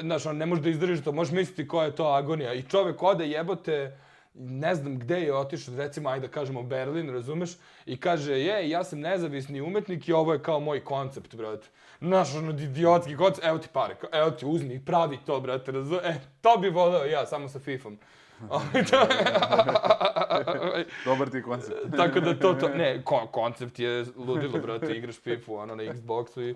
Znaš, 0.00 0.26
ono, 0.26 0.38
ne 0.38 0.46
možeš 0.46 0.64
da 0.64 0.70
izdržiš 0.70 1.04
to, 1.04 1.12
možeš 1.12 1.32
misliti 1.32 1.68
koja 1.68 1.86
je 1.86 1.96
to 1.96 2.04
agonija. 2.04 2.54
I 2.54 2.62
čovek 2.62 3.02
ode 3.02 3.28
jebote, 3.28 3.98
ne 4.34 4.74
znam 4.74 4.98
gde 4.98 5.20
je 5.20 5.34
otišao, 5.34 5.76
recimo, 5.76 6.08
ajde 6.08 6.26
da 6.26 6.32
kažemo 6.32 6.62
Berlin, 6.62 7.10
razumeš? 7.10 7.50
I 7.86 7.96
kaže, 7.96 8.32
je, 8.32 8.70
ja 8.70 8.84
sam 8.84 9.00
nezavisni 9.00 9.60
umetnik 9.60 10.08
i 10.08 10.12
ovo 10.12 10.32
je 10.32 10.42
kao 10.42 10.60
moj 10.60 10.84
koncept, 10.84 11.34
brate. 11.34 11.68
Naš, 12.00 12.34
ono, 12.34 12.50
idiotski 12.50 13.16
koncept, 13.16 13.46
evo 13.46 13.58
ti 13.58 13.68
pare, 13.72 13.96
evo 14.12 14.30
ti 14.30 14.46
uzmi, 14.46 14.84
pravi 14.84 15.18
to, 15.26 15.40
brate, 15.40 15.72
razumeš? 15.72 16.04
E, 16.04 16.14
to 16.40 16.56
bi 16.56 16.68
voleo 16.68 17.04
ja, 17.04 17.26
samo 17.26 17.48
sa 17.48 17.58
FIFA-om. 17.58 17.98
Dobar 21.04 21.30
ti 21.30 21.42
koncept. 21.42 21.76
Tako 21.96 22.20
da 22.20 22.38
to, 22.38 22.54
to, 22.54 22.68
ne, 22.68 23.02
ko, 23.04 23.28
koncept 23.32 23.78
je 23.78 24.04
ludilo, 24.16 24.58
brate, 24.58 24.92
igraš 24.92 25.20
FIFA-u, 25.20 25.56
ono, 25.56 25.74
na 25.74 25.82
Xboxu 25.82 26.50
i 26.50 26.54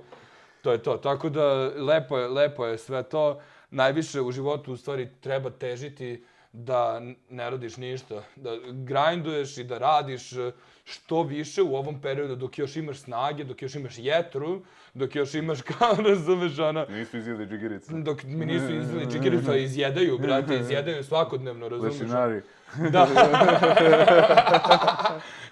to 0.62 0.72
je 0.72 0.82
to. 0.82 0.96
Tako 0.96 1.28
da, 1.28 1.70
lepo 1.76 2.18
je, 2.18 2.28
lepo 2.28 2.66
je 2.66 2.78
sve 2.78 3.02
to. 3.02 3.40
Najviše 3.70 4.20
u 4.20 4.32
životu, 4.32 4.72
u 4.72 4.76
stvari, 4.76 5.08
treba 5.20 5.50
težiti 5.50 6.24
da 6.56 7.00
ne 7.30 7.50
radiš 7.50 7.76
ništa, 7.76 8.22
da 8.36 8.50
grinduješ 8.72 9.58
i 9.58 9.64
da 9.64 9.78
radiš 9.78 10.32
e, 10.32 10.52
što 10.84 11.22
više 11.22 11.62
u 11.62 11.76
ovom 11.76 12.00
periodu 12.00 12.36
dok 12.36 12.58
još 12.58 12.76
imaš 12.76 12.98
snage, 12.98 13.44
dok 13.44 13.62
još 13.62 13.74
imaš 13.74 13.94
jetru, 13.98 14.62
dok 14.94 15.14
još 15.14 15.34
imaš 15.34 15.62
kao 15.78 15.96
razumeš 15.96 16.58
ona... 16.58 16.86
Nisu 16.88 17.18
izjeli 17.18 17.46
džigirice. 17.46 17.92
Dok 17.92 18.22
mi 18.22 18.46
nisu 18.46 18.74
izjeli 18.74 19.06
džigirice, 19.06 19.50
a 19.50 19.56
izjedaju, 19.56 20.18
brate, 20.18 20.58
izjedaju 20.60 21.04
svakodnevno, 21.04 21.68
razumeš. 21.68 21.94
Lešinari. 21.94 22.42
Da. 22.90 23.06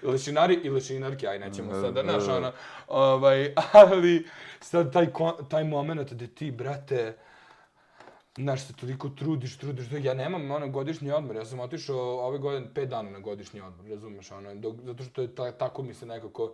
lešinari 0.03 0.53
i 0.53 0.69
lešinarke, 0.69 1.27
aj 1.27 1.39
nećemo 1.39 1.73
sad 1.73 1.93
da, 1.93 2.03
naš 2.03 2.27
ona, 2.27 2.51
ovaj, 2.87 3.53
ali 3.71 4.27
sad 4.59 4.93
taj, 4.93 5.07
taj 5.49 5.63
moment 5.63 6.13
da 6.13 6.27
ti, 6.27 6.51
brate, 6.51 7.13
Znaš, 8.37 8.67
se 8.67 8.73
toliko 8.73 9.09
trudiš, 9.09 9.57
trudiš, 9.57 9.85
ja 10.03 10.13
nemam 10.13 10.51
ono 10.51 10.67
godišnji 10.67 11.11
odmor, 11.11 11.35
ja 11.35 11.45
sam 11.45 11.59
otišao 11.59 11.97
ove 11.97 12.37
godine 12.37 12.67
pet 12.73 12.89
dana 12.89 13.09
na 13.09 13.19
godišnji 13.19 13.61
odmor, 13.61 13.89
razumeš, 13.89 14.31
ono, 14.31 14.55
dok, 14.55 14.75
zato 14.83 15.03
što 15.03 15.21
je 15.21 15.35
ta, 15.35 15.51
tako 15.51 15.83
mi 15.83 15.93
se 15.93 16.05
nekako 16.05 16.53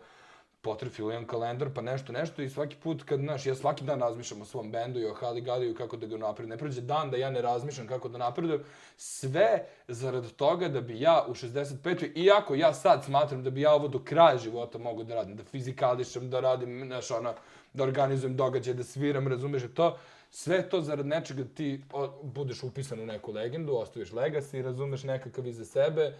potrefilo, 0.61 1.11
imam 1.11 1.25
kalendar, 1.27 1.69
pa 1.75 1.81
nešto, 1.81 2.13
nešto 2.13 2.41
i 2.41 2.49
svaki 2.49 2.75
put 2.75 3.03
kad, 3.03 3.19
znaš, 3.19 3.45
ja 3.45 3.55
svaki 3.55 3.83
dan 3.83 3.99
razmišljam 3.99 4.41
o 4.41 4.45
svom 4.45 4.71
bendu 4.71 4.99
i 4.99 5.05
o 5.05 5.13
Hali 5.13 5.41
Gadiju 5.41 5.75
kako 5.75 5.97
da 5.97 6.07
ga 6.07 6.17
napredujem, 6.17 6.49
ne 6.49 6.57
prođe 6.57 6.81
dan 6.81 7.11
da 7.11 7.17
ja 7.17 7.29
ne 7.29 7.41
razmišljam 7.41 7.87
kako 7.87 8.09
da 8.09 8.17
napredujem, 8.17 8.63
sve 8.97 9.65
zarad 9.87 10.31
toga 10.31 10.67
da 10.67 10.81
bi 10.81 10.99
ja 10.99 11.25
u 11.27 11.33
65. 11.33 12.11
iako 12.15 12.55
ja 12.55 12.73
sad 12.73 13.05
smatram 13.05 13.43
da 13.43 13.49
bi 13.49 13.61
ja 13.61 13.73
ovo 13.73 13.87
do 13.87 13.99
kraja 13.99 14.37
života 14.37 14.77
mogu 14.77 15.03
da 15.03 15.15
radim, 15.15 15.35
da 15.35 15.43
fizikališem, 15.43 16.29
da 16.29 16.39
radim, 16.39 16.83
znaš, 16.85 17.11
ono, 17.11 17.33
da 17.73 17.83
organizujem 17.83 18.35
događaje, 18.37 18.73
da 18.73 18.83
sviram, 18.83 19.27
razumeš, 19.27 19.63
to, 19.75 19.97
sve 20.31 20.69
to 20.69 20.81
zarad 20.81 21.05
nečega 21.05 21.43
ti 21.55 21.83
budeš 22.23 22.63
upisan 22.63 22.99
u 22.99 23.05
neku 23.05 23.31
legendu, 23.31 23.75
ostaviš 23.75 24.11
legacy, 24.11 24.61
razumeš 24.61 25.03
nekakav 25.03 25.47
iza 25.47 25.65
sebe 25.65 26.13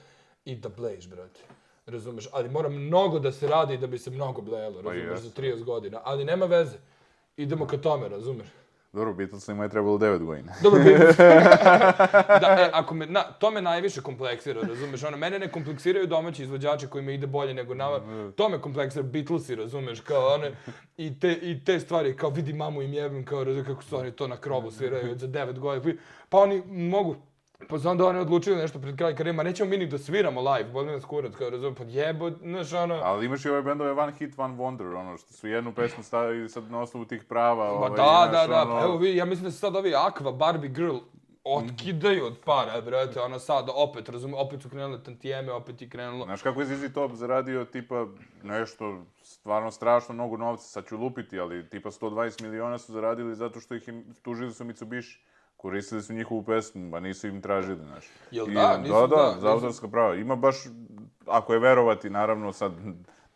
i 0.46 0.56
da 0.56 0.70
blejiš, 0.70 1.08
brate. 1.08 1.40
Razumeš, 1.86 2.28
ali 2.32 2.50
mora 2.50 2.70
mnogo 2.70 3.20
da 3.20 3.32
se 3.32 3.48
radi 3.48 3.78
da 3.78 3.88
bi 3.88 3.98
se 3.98 4.12
mnogo 4.12 4.42
blejalo, 4.42 4.84
pa 4.84 4.94
razumeš, 4.94 5.20
za 5.20 5.30
30 5.30 5.64
godina. 5.64 6.02
Ali 6.04 6.26
nema 6.26 6.46
veze. 6.46 6.78
Idemo 7.38 7.68
ka 7.68 7.78
tome, 7.78 8.10
razumeš. 8.10 8.48
Dobro, 8.94 9.14
Beatlesima 9.14 9.64
je 9.64 9.70
trebalo 9.70 9.98
9 9.98 10.24
godina. 10.26 10.54
Dobro, 10.64 10.84
Beatles. 10.86 11.18
da, 12.42 12.58
e, 12.60 12.70
ako 12.74 12.94
me, 12.94 13.06
na, 13.06 13.24
to 13.24 13.52
me 13.52 13.62
najviše 13.62 14.02
kompleksira, 14.02 14.62
razumeš? 14.62 15.04
Ono, 15.04 15.18
mene 15.18 15.40
ne 15.40 15.52
kompleksiraju 15.52 16.08
domaći 16.08 16.44
izvođači 16.44 16.88
koji 16.88 17.04
me 17.04 17.14
ide 17.14 17.28
bolje 17.28 17.54
nego 17.54 17.74
nama. 17.74 18.00
To 18.36 18.50
me 18.50 18.62
kompleksira 18.62 19.04
Beatlesi, 19.04 19.56
razumeš? 19.56 20.00
Kao 20.02 20.34
one, 20.34 20.52
i 20.98 21.20
te, 21.20 21.32
i 21.32 21.64
te 21.66 21.80
stvari, 21.80 22.18
kao 22.18 22.30
vidi 22.30 22.54
mamu 22.54 22.82
i 22.82 22.88
mjebim, 22.88 23.26
kao 23.26 23.44
razumeš 23.44 23.68
kako 23.68 23.84
su 23.84 23.98
oni 23.98 24.12
to 24.12 24.28
na 24.28 24.38
krovu 24.38 24.72
sviraju 24.72 25.18
za 25.18 25.28
9 25.28 25.60
godina. 25.60 25.96
Pa 26.30 26.38
oni 26.38 26.64
mogu, 26.68 27.16
Pa 27.70 27.80
su 27.80 27.90
onda 27.90 28.06
oni 28.06 28.20
odlučili 28.20 28.56
nešto 28.56 28.80
pred 28.80 28.98
kraj 28.98 29.16
karijera, 29.16 29.36
ma 29.36 29.44
nećemo 29.44 29.70
mi 29.70 29.78
ni 29.78 29.88
da 29.88 29.98
sviramo 29.98 30.52
live, 30.52 30.70
boli 30.70 30.92
nas 30.92 31.06
kurac, 31.06 31.36
kao 31.36 31.50
razumem, 31.50 31.76
pa 31.76 31.84
jebo, 31.84 32.30
znaš, 32.30 32.74
ono... 32.74 33.00
Ali 33.04 33.26
imaš 33.26 33.46
i 33.46 33.50
ove 33.50 33.62
bendove 33.62 33.92
One 33.92 34.14
Hit, 34.20 34.34
One 34.38 34.56
Wonder, 34.56 35.00
ono, 35.00 35.18
što 35.18 35.34
su 35.34 35.48
jednu 35.48 35.74
pesmu 35.74 36.04
stavili 36.04 36.50
sad 36.50 36.72
na 36.72 36.82
osnovu 36.82 37.06
tih 37.06 37.24
prava, 37.24 37.66
Ma 37.66 37.72
ovaj, 37.72 37.90
da, 37.90 38.28
znaš, 38.30 38.48
da, 38.48 38.56
da, 38.56 38.62
ono, 38.62 38.80
pa 38.80 38.86
evo 38.86 38.98
vi, 38.98 39.16
ja 39.16 39.26
mislim 39.26 39.46
da 39.46 39.52
se 39.52 39.58
sad 39.58 39.76
ovi 39.76 39.92
Aqua, 39.92 40.38
Barbie 40.38 40.70
Girl, 40.70 40.98
otkidaju 41.44 42.26
od 42.26 42.38
para, 42.46 42.82
brate, 42.82 43.22
ono 43.22 43.40
sad, 43.40 43.70
opet, 43.76 44.10
razumem, 44.10 44.36
opet 44.40 44.62
su 44.62 44.70
krenule 44.70 45.04
tantijeme, 45.04 45.52
opet 45.52 45.82
je 45.82 45.90
krenulo... 45.90 46.26
Znaš 46.26 46.42
kako 46.42 46.62
je 46.62 46.66
ZZ 46.66 46.94
Top 46.94 47.12
zaradio 47.14 47.66
tipa 47.66 48.06
nešto 48.44 49.06
stvarno 49.24 49.72
strašno 49.72 50.14
mnogo 50.14 50.38
novca, 50.38 50.64
sad 50.64 50.86
ću 50.88 50.98
lupiti, 50.98 51.40
ali 51.40 51.70
tipa 51.70 51.92
120 51.92 52.44
miliona 52.44 52.78
su 52.78 52.94
zaradili 52.94 53.36
zato 53.36 53.60
što 53.60 53.76
ih 53.76 53.88
im, 53.88 54.06
tužili 54.22 54.54
su 54.54 54.66
Mitsubishi. 54.66 55.20
Koristili 55.62 56.02
su 56.02 56.14
njihovu 56.14 56.44
pesmu, 56.44 56.96
a 56.96 57.00
nisu 57.00 57.28
im 57.28 57.42
tražili, 57.42 57.80
znaš. 57.86 58.06
Jel 58.32 58.52
I, 58.52 58.54
da? 58.54 58.78
Nisu 58.78 58.94
da, 58.94 59.08
da, 59.08 59.16
da, 59.16 59.40
za 59.40 59.52
autorska 59.52 59.88
prava. 59.88 60.16
Ima 60.16 60.36
baš, 60.36 60.56
ako 61.26 61.54
je 61.54 61.60
verovati, 61.60 62.10
naravno, 62.10 62.54
sad 62.54 62.72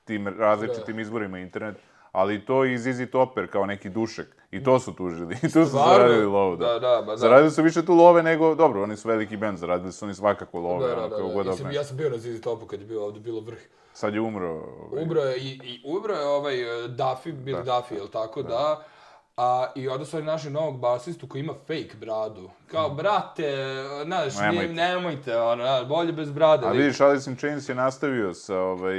tim 0.03 0.27
različitim 0.27 0.99
izborima 0.99 1.39
internet, 1.39 1.75
ali 2.11 2.45
to 2.45 2.65
i 2.65 2.77
ZZ 2.77 3.01
Topper 3.11 3.51
kao 3.51 3.65
neki 3.65 3.89
dušek. 3.89 4.27
I 4.51 4.63
to 4.63 4.79
su 4.79 4.93
tužili. 4.93 5.35
I 5.43 5.51
tu 5.51 5.65
su 5.65 5.65
zaradili 5.65 6.25
lovu, 6.25 6.55
da. 6.55 6.67
Da, 6.67 6.79
da, 6.79 7.01
ba 7.05 7.11
da. 7.11 7.17
Zaradili 7.17 7.51
su 7.51 7.63
više 7.63 7.85
tu 7.85 7.93
love 7.93 8.23
nego, 8.23 8.55
dobro, 8.55 8.83
oni 8.83 8.97
su 8.97 9.07
veliki 9.07 9.37
band, 9.37 9.57
zaradili 9.57 9.91
su 9.91 10.05
oni 10.05 10.13
svakako 10.13 10.59
love, 10.59 10.87
Da, 10.87 10.95
da, 10.95 11.01
ono, 11.01 11.09
da, 11.09 11.43
da. 11.43 11.49
Mislim, 11.49 11.67
okneš. 11.67 11.75
ja 11.75 11.83
sam 11.83 11.97
bio 11.97 12.09
na 12.09 12.17
Zizi 12.17 12.41
Topu 12.41 12.65
kad 12.65 12.81
je 12.81 12.85
bilo 12.85 13.05
ovdje 13.05 13.21
bilo 13.21 13.41
vrh. 13.41 13.59
Sad 13.93 14.13
je 14.13 14.21
umro. 14.21 14.51
Ovaj. 14.51 15.03
Ubro 15.03 15.21
je, 15.21 15.37
i, 15.37 15.59
i 15.63 15.81
Ubro 15.85 16.13
je 16.13 16.27
ovaj 16.27 16.63
uh, 16.63 16.91
Duffy, 16.91 17.33
Billy 17.45 17.63
Duffy, 17.63 17.95
jel 17.95 18.07
tako, 18.07 18.43
da. 18.43 18.85
A, 19.37 19.67
I 19.75 19.87
onda 19.87 20.05
su 20.05 20.17
oni 20.17 20.25
našli 20.25 20.51
novog 20.51 20.79
basistu 20.79 21.27
koji 21.27 21.39
ima 21.39 21.53
fake 21.53 21.95
bradu. 21.99 22.49
Kao, 22.67 22.89
brate, 22.89 23.53
znaš, 24.05 24.33
Nemojte. 24.39 24.73
nemojte, 24.73 25.37
ono, 25.37 25.63
znaš, 25.63 25.87
bolje 25.87 26.11
bez 26.11 26.31
brade. 26.31 26.67
A 26.67 26.71
vidiš, 26.71 27.01
Alice 27.01 27.29
in 27.31 27.37
Chains 27.37 27.69
je 27.69 27.75
nastavio 27.75 28.33
sa 28.33 28.59
ovaj, 28.59 28.97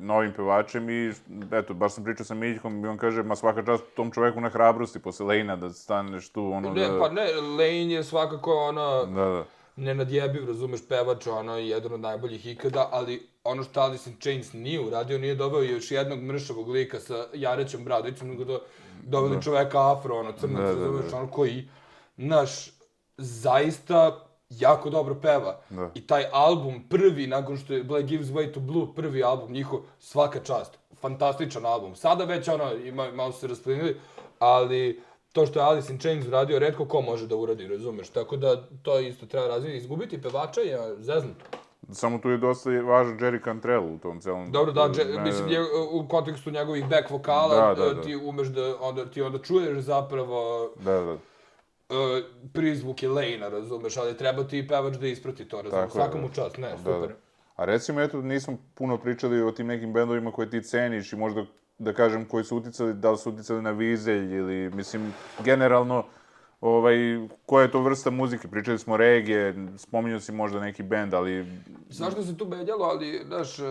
novim 0.00 0.32
pevačem 0.36 0.90
i, 0.90 1.12
eto, 1.52 1.74
baš 1.74 1.92
sam 1.92 2.04
pričao 2.04 2.26
sa 2.26 2.34
Miljkom 2.34 2.84
i 2.84 2.88
on 2.88 2.98
kaže, 2.98 3.22
ma 3.22 3.36
svaka 3.36 3.64
čast 3.64 3.84
tom 3.96 4.10
čoveku 4.10 4.40
na 4.40 4.48
hrabrosti 4.48 4.98
posle 4.98 5.26
Lejna 5.26 5.56
da 5.56 5.70
staneš 5.70 6.28
tu, 6.28 6.52
ono 6.52 6.74
Ne, 6.74 6.88
da... 6.88 6.98
pa 6.98 7.08
ne, 7.08 7.26
Lane 7.34 7.92
je 7.94 8.04
svakako 8.04 8.54
ono, 8.54 9.04
Da, 9.06 9.24
da. 9.24 9.44
nenadjebiv, 9.76 10.48
razumeš, 10.48 10.80
pevač, 10.88 11.26
ono, 11.26 11.56
jedan 11.56 11.92
od 11.92 12.00
najboljih 12.00 12.46
ikada, 12.46 12.88
ali 12.92 13.28
ono 13.44 13.62
što 13.62 13.80
Alice 13.80 14.10
in 14.10 14.16
Chains 14.20 14.52
nije 14.52 14.80
uradio, 14.80 15.18
nije 15.18 15.34
doveo 15.34 15.62
još 15.62 15.90
jednog 15.90 16.18
mršavog 16.18 16.68
lika 16.68 17.00
sa 17.00 17.26
jarećom 17.34 17.84
bradicom, 17.84 18.28
nego 18.28 18.44
do, 18.44 18.60
doveli 19.08 19.42
čoveka 19.42 19.92
afro, 19.92 20.18
ono, 20.18 20.32
crnac, 20.32 20.62
Da, 20.62 20.74
da, 20.74 20.80
razumeš, 20.80 21.10
da. 21.10 21.16
ono, 21.16 21.30
koji, 21.30 21.68
naš, 22.16 22.70
zaista 23.16 24.24
jako 24.50 24.90
dobro 24.90 25.14
peva. 25.14 25.60
Da. 25.70 25.90
I 25.94 26.06
taj 26.06 26.24
album, 26.32 26.84
prvi, 26.88 27.26
nakon 27.26 27.56
što 27.56 27.72
je 27.74 27.84
Black 27.84 28.06
Gives 28.06 28.28
Way 28.28 28.52
to 28.54 28.60
Blue, 28.60 28.86
prvi 28.96 29.22
album 29.22 29.52
njihov, 29.52 29.80
svaka 29.98 30.40
čast. 30.40 30.78
Fantastičan 31.00 31.66
album. 31.66 31.94
Sada 31.96 32.24
već, 32.24 32.48
ono, 32.48 32.74
ima, 32.74 33.12
malo 33.12 33.32
se 33.32 33.46
rasplinili, 33.46 34.00
ali 34.38 35.02
to 35.32 35.46
što 35.46 35.58
je 35.58 35.64
Alice 35.64 35.92
in 35.92 35.98
Chains 35.98 36.26
uradio, 36.26 36.58
redko 36.58 36.84
ko 36.84 37.00
može 37.00 37.26
da 37.26 37.36
uradi, 37.36 37.68
razumeš? 37.68 38.08
Tako 38.08 38.36
da 38.36 38.68
to 38.82 38.98
isto 38.98 39.26
treba 39.26 39.46
razvijeti. 39.46 39.78
Izgubiti 39.78 40.22
pevača 40.22 40.60
je 40.60 40.96
zeznuto. 40.98 41.44
Samo 41.92 42.18
tu 42.18 42.30
je 42.30 42.36
dosta 42.38 42.70
važan 42.70 43.18
Jerry 43.18 43.44
Cantrell 43.44 43.94
u 43.94 43.98
tom 43.98 44.20
celom... 44.20 44.50
Dobro, 44.52 44.72
da, 44.72 44.88
dže, 44.92 45.04
Ne, 45.04 45.20
mislim, 45.22 45.48
nje, 45.48 45.58
u 45.90 46.08
kontekstu 46.08 46.50
njegovih 46.50 46.88
back 46.88 47.10
vokala, 47.10 47.74
Da, 47.74 47.84
da, 47.84 47.94
da. 47.94 48.02
ti 48.02 48.16
umeš 48.16 48.48
da, 48.48 48.74
onda, 48.80 49.06
ti 49.06 49.22
onda 49.22 49.38
čuješ 49.38 49.78
zapravo 49.78 50.70
Da, 50.76 50.92
da. 50.92 51.12
uh, 51.12 51.18
prizvuke 52.52 53.08
Lejna, 53.08 53.48
razumeš, 53.48 53.96
ali 53.96 54.16
treba 54.16 54.44
ti 54.44 54.68
pevač 54.68 54.94
da 54.94 55.06
isprati 55.06 55.44
to, 55.44 55.62
razumeš, 55.62 55.92
Tako 55.92 56.16
je, 56.16 56.20
da. 56.20 56.20
mu 56.20 56.34
čast, 56.34 56.58
ne, 56.58 56.70
Da, 56.70 56.76
super. 56.78 57.08
da. 57.08 57.14
A 57.56 57.64
recimo, 57.64 58.00
eto, 58.00 58.22
nismo 58.22 58.56
puno 58.74 58.98
pričali 58.98 59.42
o 59.42 59.52
tim 59.52 59.66
nekim 59.66 59.92
bendovima 59.92 60.32
koje 60.32 60.50
ti 60.50 60.62
ceniš 60.62 61.12
i 61.12 61.16
možda, 61.16 61.44
da 61.78 61.92
kažem, 61.92 62.24
koji 62.24 62.44
su 62.44 62.56
uticali, 62.56 62.94
da 62.94 63.10
li 63.10 63.18
su 63.18 63.30
uticali 63.30 63.62
na 63.62 63.70
Vizelj 63.70 64.34
ili, 64.36 64.70
mislim, 64.70 65.14
generalno, 65.44 66.04
ovaj, 66.60 66.96
koja 67.46 67.62
je 67.62 67.70
to 67.70 67.80
vrsta 67.82 68.10
muzike? 68.10 68.48
Pričali 68.48 68.78
smo 68.78 68.96
regije, 68.96 69.54
spominjao 69.76 70.20
si 70.20 70.32
možda 70.32 70.60
neki 70.60 70.82
bend, 70.82 71.14
ali... 71.14 71.46
Zašto 71.88 72.22
se 72.22 72.36
tu 72.36 72.46
menjalo, 72.46 72.84
ali, 72.84 73.22
znaš, 73.26 73.58
uh, 73.58 73.66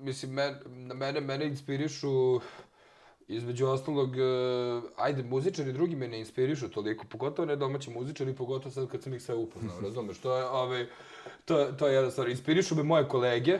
mislim, 0.00 0.32
men, 0.32 0.54
na 0.66 0.94
mene, 0.94 1.20
mene 1.20 1.46
inspirišu, 1.46 2.40
između 3.28 3.66
ostalog, 3.66 4.08
uh, 4.08 4.82
ajde, 4.96 5.22
muzičari 5.22 5.72
drugi 5.72 5.96
me 5.96 6.08
ne 6.08 6.18
inspirišu 6.18 6.70
toliko, 6.70 7.04
pogotovo 7.04 7.46
ne 7.46 7.56
domaći 7.56 7.90
muzičari, 7.90 8.34
pogotovo 8.34 8.70
sad 8.70 8.88
kad 8.88 9.02
sam 9.02 9.14
ih 9.14 9.22
sve 9.22 9.34
upoznao, 9.34 9.80
razumeš, 9.88 10.18
to 10.18 10.36
je, 10.36 10.44
ovaj, 10.44 10.86
to, 11.44 11.64
to 11.64 11.86
je 11.86 11.94
jedna 11.94 12.10
stvar, 12.10 12.28
inspirišu 12.28 12.76
me 12.76 12.82
moje 12.82 13.08
kolege, 13.08 13.58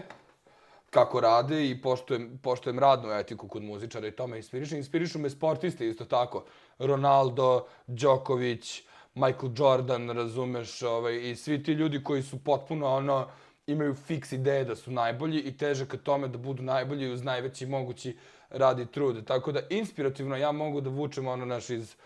kako 0.92 1.20
rade 1.20 1.70
i 1.70 1.80
poštujem, 1.82 2.38
poštujem 2.42 2.78
radnu 2.78 3.12
etiku 3.12 3.48
kod 3.48 3.62
muzičara 3.62 4.06
i 4.06 4.10
to 4.10 4.26
me 4.26 4.36
inspiriše. 4.36 4.76
Inspirišu 4.76 5.18
me 5.18 5.30
sportiste 5.30 5.88
isto 5.88 6.04
tako. 6.04 6.44
Ronaldo, 6.78 7.66
Đoković, 7.86 8.82
Michael 9.14 9.52
Jordan, 9.56 10.10
razumeš, 10.10 10.82
ovaj, 10.82 11.30
i 11.30 11.36
svi 11.36 11.62
ti 11.62 11.72
ljudi 11.72 12.04
koji 12.04 12.22
su 12.22 12.44
potpuno 12.44 12.86
ono, 12.86 13.28
imaju 13.66 13.94
fiks 13.94 14.32
ideje 14.32 14.64
da 14.64 14.76
su 14.76 14.90
najbolji 14.90 15.40
i 15.40 15.56
teže 15.56 15.86
ka 15.88 15.96
tome 15.96 16.28
da 16.28 16.38
budu 16.38 16.62
najbolji 16.62 17.12
uz 17.12 17.24
najveći 17.24 17.66
mogući 17.66 18.16
rad 18.50 18.78
i 18.78 18.86
trud. 18.86 19.24
Tako 19.24 19.52
da 19.52 19.60
inspirativno 19.70 20.36
ja 20.36 20.52
mogu 20.52 20.80
da 20.80 20.90
vučem 20.90 21.26
ono 21.26 21.44
naš 21.44 21.70
iz 21.70 21.96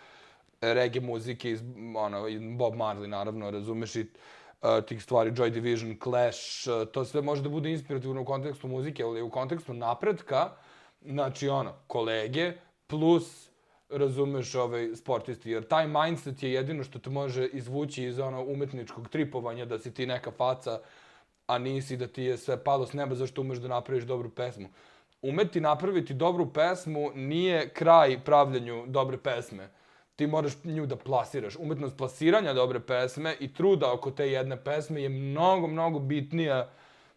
eh, 0.60 0.74
reggae 0.74 1.00
muzike, 1.00 1.50
iz, 1.50 1.62
ono, 1.96 2.28
i 2.28 2.38
Bob 2.38 2.74
Marley 2.74 3.06
naravno, 3.06 3.50
razumeš 3.50 3.96
i 3.96 4.00
uh, 4.00 4.84
tih 4.88 5.02
stvari, 5.02 5.30
Joy 5.30 5.50
Division, 5.50 5.96
Clash, 6.02 6.68
uh, 6.68 6.88
to 6.88 7.04
sve 7.04 7.22
može 7.22 7.42
da 7.42 7.48
bude 7.48 7.70
inspirativno 7.70 8.22
u 8.22 8.24
kontekstu 8.24 8.68
muzike, 8.68 9.04
ali 9.04 9.22
u 9.22 9.30
kontekstu 9.30 9.74
napretka, 9.74 10.50
znači 11.00 11.48
ono, 11.48 11.72
kolege 11.86 12.52
plus 12.86 13.45
razumeš 13.88 14.54
ovaj 14.54 14.96
sportisti, 14.96 15.50
jer 15.50 15.68
taj 15.68 15.86
mindset 15.88 16.42
je 16.42 16.52
jedino 16.52 16.84
što 16.84 16.98
te 16.98 17.10
može 17.10 17.46
izvući 17.46 18.04
iz 18.04 18.18
ono 18.18 18.44
umetničkog 18.44 19.08
tripovanja 19.08 19.64
da 19.64 19.78
si 19.78 19.94
ti 19.94 20.06
neka 20.06 20.30
faca, 20.30 20.80
a 21.46 21.58
nisi 21.58 21.96
da 21.96 22.06
ti 22.06 22.22
je 22.22 22.36
sve 22.36 22.64
palo 22.64 22.86
s 22.86 22.92
neba 22.92 23.14
zašto 23.14 23.40
umeš 23.40 23.58
da 23.58 23.68
napraviš 23.68 24.04
dobru 24.04 24.30
pesmu. 24.30 24.68
Umeti 25.22 25.60
napraviti 25.60 26.14
dobru 26.14 26.52
pesmu 26.52 27.10
nije 27.14 27.68
kraj 27.68 28.20
pravljenju 28.24 28.84
dobre 28.86 29.18
pesme. 29.18 29.68
Ti 30.16 30.26
moraš 30.26 30.64
nju 30.64 30.86
da 30.86 30.96
plasiraš. 30.96 31.56
Umetnost 31.56 31.96
plasiranja 31.96 32.52
dobre 32.52 32.80
pesme 32.80 33.36
i 33.40 33.52
truda 33.54 33.92
oko 33.92 34.10
te 34.10 34.30
jedne 34.30 34.64
pesme 34.64 35.02
je 35.02 35.08
mnogo, 35.08 35.66
mnogo 35.66 35.98
bitnija 35.98 36.70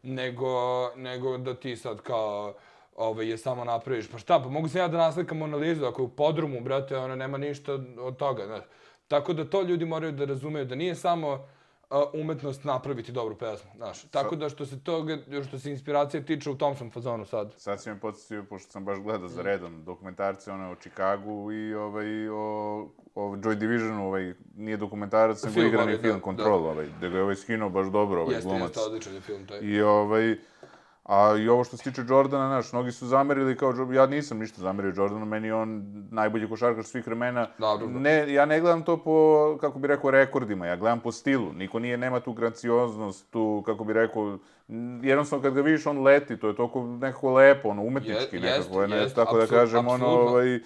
nego, 0.03 0.49
nego 0.95 1.37
da 1.37 1.53
ti 1.53 1.75
sad 1.75 2.01
kao 2.01 2.53
ovaj, 2.99 3.29
je 3.29 3.37
samo 3.37 3.63
napraviš. 3.63 4.11
Pa 4.11 4.17
šta, 4.17 4.39
pa 4.39 4.49
mogu 4.49 4.67
se 4.67 4.79
ja 4.79 4.87
da 4.87 4.97
naslikam 4.97 5.41
analizu, 5.41 5.85
ako 5.85 6.01
je 6.01 6.05
u 6.05 6.09
podrumu, 6.09 6.61
brate, 6.61 6.97
ona 6.97 7.15
nema 7.15 7.37
ništa 7.37 7.73
od 7.99 8.17
toga. 8.17 8.45
Znaš. 8.45 8.63
Tako 9.07 9.33
da 9.33 9.49
to 9.49 9.61
ljudi 9.61 9.85
moraju 9.85 10.11
da 10.11 10.25
razumeju, 10.25 10.65
da 10.65 10.75
nije 10.75 10.95
samo 10.95 11.47
a, 11.89 12.03
umetnost 12.13 12.63
napraviti 12.63 13.11
dobru 13.11 13.35
pesmu, 13.35 13.71
znaš. 13.75 14.01
Tako 14.01 14.35
da 14.35 14.49
što 14.49 14.65
se 14.65 14.79
toga, 14.83 15.17
što 15.47 15.59
se 15.59 15.71
inspiracije 15.71 16.25
tiče 16.25 16.49
u 16.49 16.57
tom 16.57 16.75
sam 16.75 16.91
fazonu 16.91 17.25
sad. 17.25 17.53
Sad 17.57 17.81
si 17.81 17.89
me 17.89 17.99
podsjetio, 17.99 18.43
pošto 18.49 18.71
sam 18.71 18.85
baš 18.85 18.99
gledao 18.99 19.27
za 19.27 19.41
redom 19.41 19.83
dokumentarce 19.83 20.51
one 20.51 20.67
o 20.71 20.75
Chicagu 20.75 21.51
i 21.51 21.73
ovaj, 21.73 22.29
o, 22.29 22.79
o 23.15 23.35
Joy 23.35 23.55
Divisionu, 23.55 24.07
ovaj, 24.07 24.33
nije 24.55 24.77
dokumentarac, 24.77 25.43
nego 25.43 25.53
Film, 25.53 25.67
igrani 25.67 25.91
ali, 25.91 26.01
film, 26.01 26.19
da, 26.19 26.23
Control, 26.23 26.65
ovaj, 26.65 26.87
da 27.01 27.07
ga 27.07 27.17
je 27.17 27.23
ovaj 27.23 27.35
skinuo 27.35 27.69
baš 27.69 27.87
dobro, 27.87 28.21
ovaj 28.21 28.35
Jeste, 28.35 28.49
glumac. 28.49 28.69
jeste, 28.69 28.81
odličan 28.81 29.13
je 29.13 29.21
film 29.21 29.47
taj. 29.47 29.59
I 29.61 29.81
ovaj, 29.81 30.35
a 31.09 31.35
i 31.37 31.49
ovo 31.49 31.63
što 31.63 31.77
se 31.77 31.83
tiče 31.83 32.01
Jordana, 32.03 32.47
znaš, 32.47 32.73
mnogi 32.73 32.91
su 32.91 33.07
zamerili 33.07 33.57
kao, 33.57 33.73
ja 33.91 34.05
nisam 34.05 34.37
ništa 34.39 34.61
zamerio 34.61 34.93
Jordanu, 34.95 35.25
meni 35.25 35.47
je 35.47 35.53
on 35.53 35.81
najbolji 36.11 36.49
košarkaš 36.49 36.85
svih 36.85 37.07
vremena. 37.07 37.47
Dobro, 37.59 37.87
da. 37.87 37.99
Ne, 37.99 38.33
ja 38.33 38.45
ne 38.45 38.59
gledam 38.59 38.83
to 38.83 38.97
po, 38.97 39.13
kako 39.61 39.79
bi 39.79 39.87
rekao, 39.87 40.11
rekordima, 40.11 40.65
ja 40.65 40.75
gledam 40.75 40.99
po 40.99 41.11
stilu. 41.11 41.53
Niko 41.53 41.79
nije, 41.79 41.97
nema 41.97 42.19
tu 42.19 42.33
gracioznost, 42.33 43.29
tu, 43.29 43.63
kako 43.65 43.83
bi 43.83 43.93
rekao, 43.93 44.37
jednostavno 45.01 45.43
kad 45.43 45.53
ga 45.53 45.61
vidiš 45.61 45.85
on 45.85 45.99
leti, 45.99 46.37
to 46.37 46.47
je 46.47 46.55
toliko 46.55 46.83
nekako 46.83 47.31
lepo, 47.31 47.69
ono, 47.69 47.81
umetnički 47.83 48.35
Je- 48.35 48.41
nekako, 48.41 48.81
jest, 48.81 48.91
ne, 48.91 48.97
jest, 48.97 49.15
tako 49.15 49.37
da 49.37 49.43
apsol- 49.43 49.49
kažem, 49.49 49.79
ono, 49.79 49.93
apsolutno. 49.95 50.29
ovaj, 50.29 50.59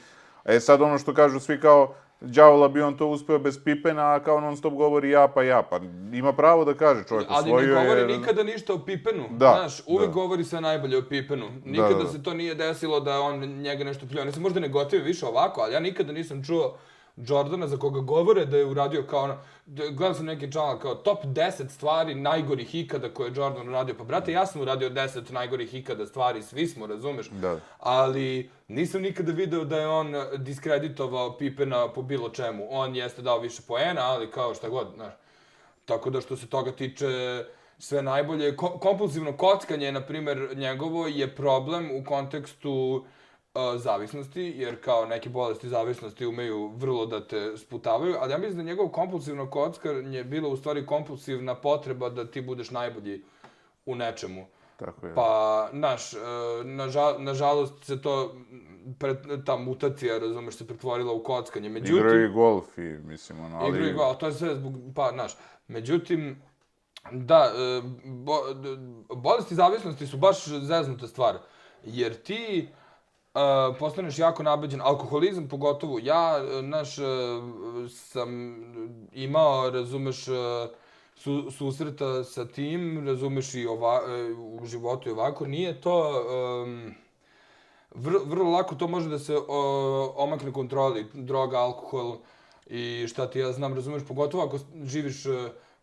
E 0.46 0.60
sad 0.60 0.82
ono 0.82 0.98
što 0.98 1.14
kažu 1.14 1.39
svi 1.39 1.60
kao, 1.60 1.94
Đavola 2.24 2.68
bi 2.68 2.82
on 2.82 2.98
to 2.98 3.08
uspeo 3.08 3.40
bez 3.40 3.60
Pipena, 3.64 4.14
a 4.14 4.20
kao 4.20 4.40
non 4.40 4.58
stop 4.58 4.74
govori 4.74 5.10
ja 5.10 5.28
pa 5.28 5.44
ja, 5.44 5.62
pa 5.62 5.80
ima 6.14 6.34
pravo 6.34 6.66
da 6.66 6.74
kaže 6.74 7.04
čovjek, 7.04 7.28
Ali 7.30 7.46
ne 7.46 7.56
osvojio 7.56 7.76
govori 7.76 8.02
je... 8.02 8.18
nikada 8.18 8.44
ništa 8.44 8.74
o 8.74 8.80
Pipenu. 8.80 9.24
Da, 9.30 9.56
Znaš, 9.60 9.82
uvek 9.88 10.08
da. 10.08 10.14
govori 10.14 10.44
sve 10.44 10.62
najbolje 10.62 10.98
o 10.98 11.02
Pipenu. 11.10 11.46
Nikada 11.66 11.94
da, 11.94 12.04
da. 12.04 12.10
se 12.10 12.24
to 12.24 12.34
nije 12.34 12.56
desilo 12.56 13.00
da 13.00 13.20
on 13.20 13.40
njega 13.40 13.84
nešto 13.84 14.06
pljuje. 14.06 14.26
Ne 14.26 14.32
se 14.32 14.40
možda 14.40 14.60
ne 14.60 14.70
gotivi 14.70 15.04
više 15.04 15.26
ovako, 15.26 15.62
ali 15.62 15.74
ja 15.74 15.80
nikada 15.80 16.12
nisam 16.12 16.44
čuo 16.44 16.78
Jordana 17.16 17.68
za 17.68 17.78
koga 17.78 17.99
govore 17.99 18.45
da 18.45 18.57
je 18.57 18.66
uradio 18.66 19.03
kao 19.03 19.24
ono, 19.24 19.38
da- 19.66 19.84
gledao 19.89 20.14
sam 20.14 20.26
neki 20.26 20.51
članak 20.51 20.82
kao 20.82 20.95
top 20.95 21.24
10 21.24 21.70
stvari 21.70 22.16
najgorih 22.16 22.76
ikada 22.76 23.09
koje 23.09 23.28
je 23.28 23.34
Jordan 23.36 23.70
uradio. 23.70 23.95
Pa 23.97 24.03
brate, 24.03 24.32
ja 24.32 24.45
sam 24.45 24.61
uradio 24.61 24.89
10 24.89 25.32
najgorih 25.32 25.74
ikada 25.76 26.05
stvari, 26.05 26.41
svi 26.43 26.68
smo, 26.68 26.88
razumeš? 26.88 27.30
Da. 27.30 27.59
Ali 27.80 28.49
nisam 28.68 29.01
nikada 29.01 29.32
video 29.32 29.66
da 29.66 29.78
je 29.78 29.88
on 29.88 30.14
diskreditovao 30.38 31.38
Pipena 31.38 31.88
po 31.88 32.01
bilo 32.01 32.30
čemu. 32.30 32.68
On 32.70 32.95
jeste 32.95 33.22
dao 33.22 33.39
više 33.39 33.61
poena, 33.68 34.01
ali 34.01 34.32
kao 34.32 34.53
šta 34.55 34.70
god, 34.70 34.88
znaš. 34.95 35.14
Tako 35.86 36.09
da 36.09 36.22
što 36.22 36.38
se 36.38 36.47
toga 36.47 36.72
tiče 36.72 37.43
sve 37.80 38.01
najbolje. 38.01 38.55
Ko 38.55 38.70
kompulsivno 38.70 39.38
kockanje, 39.38 39.91
na 39.91 40.01
primjer, 40.01 40.57
njegovo 40.57 41.07
je 41.07 41.36
problem 41.36 41.91
u 41.91 42.03
kontekstu 42.03 42.72
uh, 42.72 43.03
zavisnosti, 43.78 44.54
jer 44.56 44.82
kao 44.82 45.06
neke 45.06 45.30
bolesti 45.30 45.70
zavisnosti 45.70 46.26
umeju 46.26 46.68
vrlo 46.68 47.06
da 47.06 47.28
te 47.28 47.58
sputavaju, 47.58 48.16
ali 48.20 48.32
ja 48.32 48.38
mislim 48.38 48.58
da 48.58 48.64
njegovo 48.64 48.89
kompulsivno 48.89 49.49
kockanje 49.49 50.18
je 50.18 50.24
bilo 50.24 50.49
u 50.49 50.58
stvari 50.58 50.86
kompulsivna 50.86 51.56
potreba 51.56 52.10
da 52.10 52.32
ti 52.32 52.41
budeš 52.41 52.72
najbolji 52.72 53.24
u 53.86 53.95
nečemu. 53.95 54.45
Tako 54.78 55.08
je. 55.08 55.16
Pa, 55.16 55.70
naš, 55.72 56.12
nažal, 56.64 57.16
nažalost 57.20 57.84
se 57.84 58.01
to, 58.01 58.36
pred, 58.99 59.18
ta 59.45 59.58
mutacija, 59.58 60.18
razumeš, 60.18 60.56
se 60.56 60.68
pretvorila 60.68 61.14
u 61.14 61.24
kockanje. 61.24 61.70
Međutim, 61.70 61.97
Igraju 61.97 62.26
i 62.26 62.34
golf 62.34 62.78
i, 62.78 62.82
mislim, 62.82 63.39
ono, 63.39 63.58
ali... 63.58 63.70
Igraju 63.70 63.89
i 63.89 63.93
golf, 63.93 64.18
to 64.18 64.26
je 64.26 64.34
sve 64.34 64.56
zbog, 64.56 64.74
pa, 64.95 65.12
naš, 65.12 65.38
međutim, 65.68 66.41
Da, 67.12 67.51
e, 67.56 67.82
bo, 68.06 68.39
bolesti 69.16 69.56
zavisnosti 69.56 70.08
su 70.08 70.18
baš 70.18 70.47
zeznuta 70.47 71.08
stvar. 71.08 71.38
Jer 71.84 72.14
ti 72.14 72.70
uh, 72.70 72.83
Eh, 73.36 73.74
postaneš 73.80 74.20
jako 74.20 74.44
nabeđen, 74.44 74.82
alkoholizam 74.82 75.48
pogotovo. 75.48 76.00
Ja, 76.04 76.38
eh, 76.38 76.62
naš, 76.62 76.98
uh, 76.98 77.06
sam 77.90 78.30
imao, 79.14 79.70
razumeš, 79.70 80.28
uh, 80.28 80.36
su, 81.16 81.52
susreta 81.52 82.24
sa 82.24 82.46
tim, 82.46 83.08
razumeš 83.08 83.54
i 83.54 83.66
ova, 83.66 84.02
uh, 84.04 84.62
u 84.62 84.66
životu 84.66 85.10
i 85.10 85.12
ovako. 85.12 85.48
Nije 85.48 85.82
to... 85.82 86.24
Um, 86.64 86.94
vrlo, 87.96 88.20
vrlo 88.26 88.52
lako 88.52 88.76
to 88.76 88.88
može 88.88 89.10
da 89.10 89.20
se 89.20 89.38
uh, 89.38 89.46
omakne 90.16 90.54
kontroli, 90.54 91.06
droga, 91.14 91.58
alkohol 91.58 92.18
i 92.68 93.08
šta 93.08 93.30
ti 93.30 93.40
ja 93.40 93.52
znam, 93.52 93.74
razumeš, 93.74 94.04
pogotovo 94.08 94.44
ako 94.44 94.60
živiš 94.84 95.26
uh, 95.26 95.36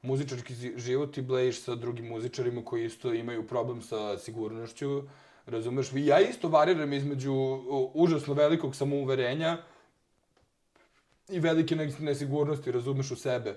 muzičarski 0.03 0.55
život 0.77 1.19
i 1.19 1.23
blejiš 1.23 1.63
sa 1.63 1.75
drugim 1.75 2.07
muzičarima 2.07 2.65
koji 2.65 2.85
isto 2.85 3.15
imaju 3.15 3.47
problem 3.47 3.83
sa 3.83 4.19
sigurnošću, 4.19 5.03
razumeš? 5.51 5.91
Ja 5.95 6.21
isto 6.21 6.49
variram 6.49 6.93
između 6.93 7.35
užasno 7.95 8.35
velikog 8.35 8.77
samouverenja 8.77 9.59
i 11.29 11.41
velike 11.41 11.77
nesigurnosti, 11.99 12.73
razumeš, 12.73 13.11
u 13.11 13.17
sebe. 13.17 13.57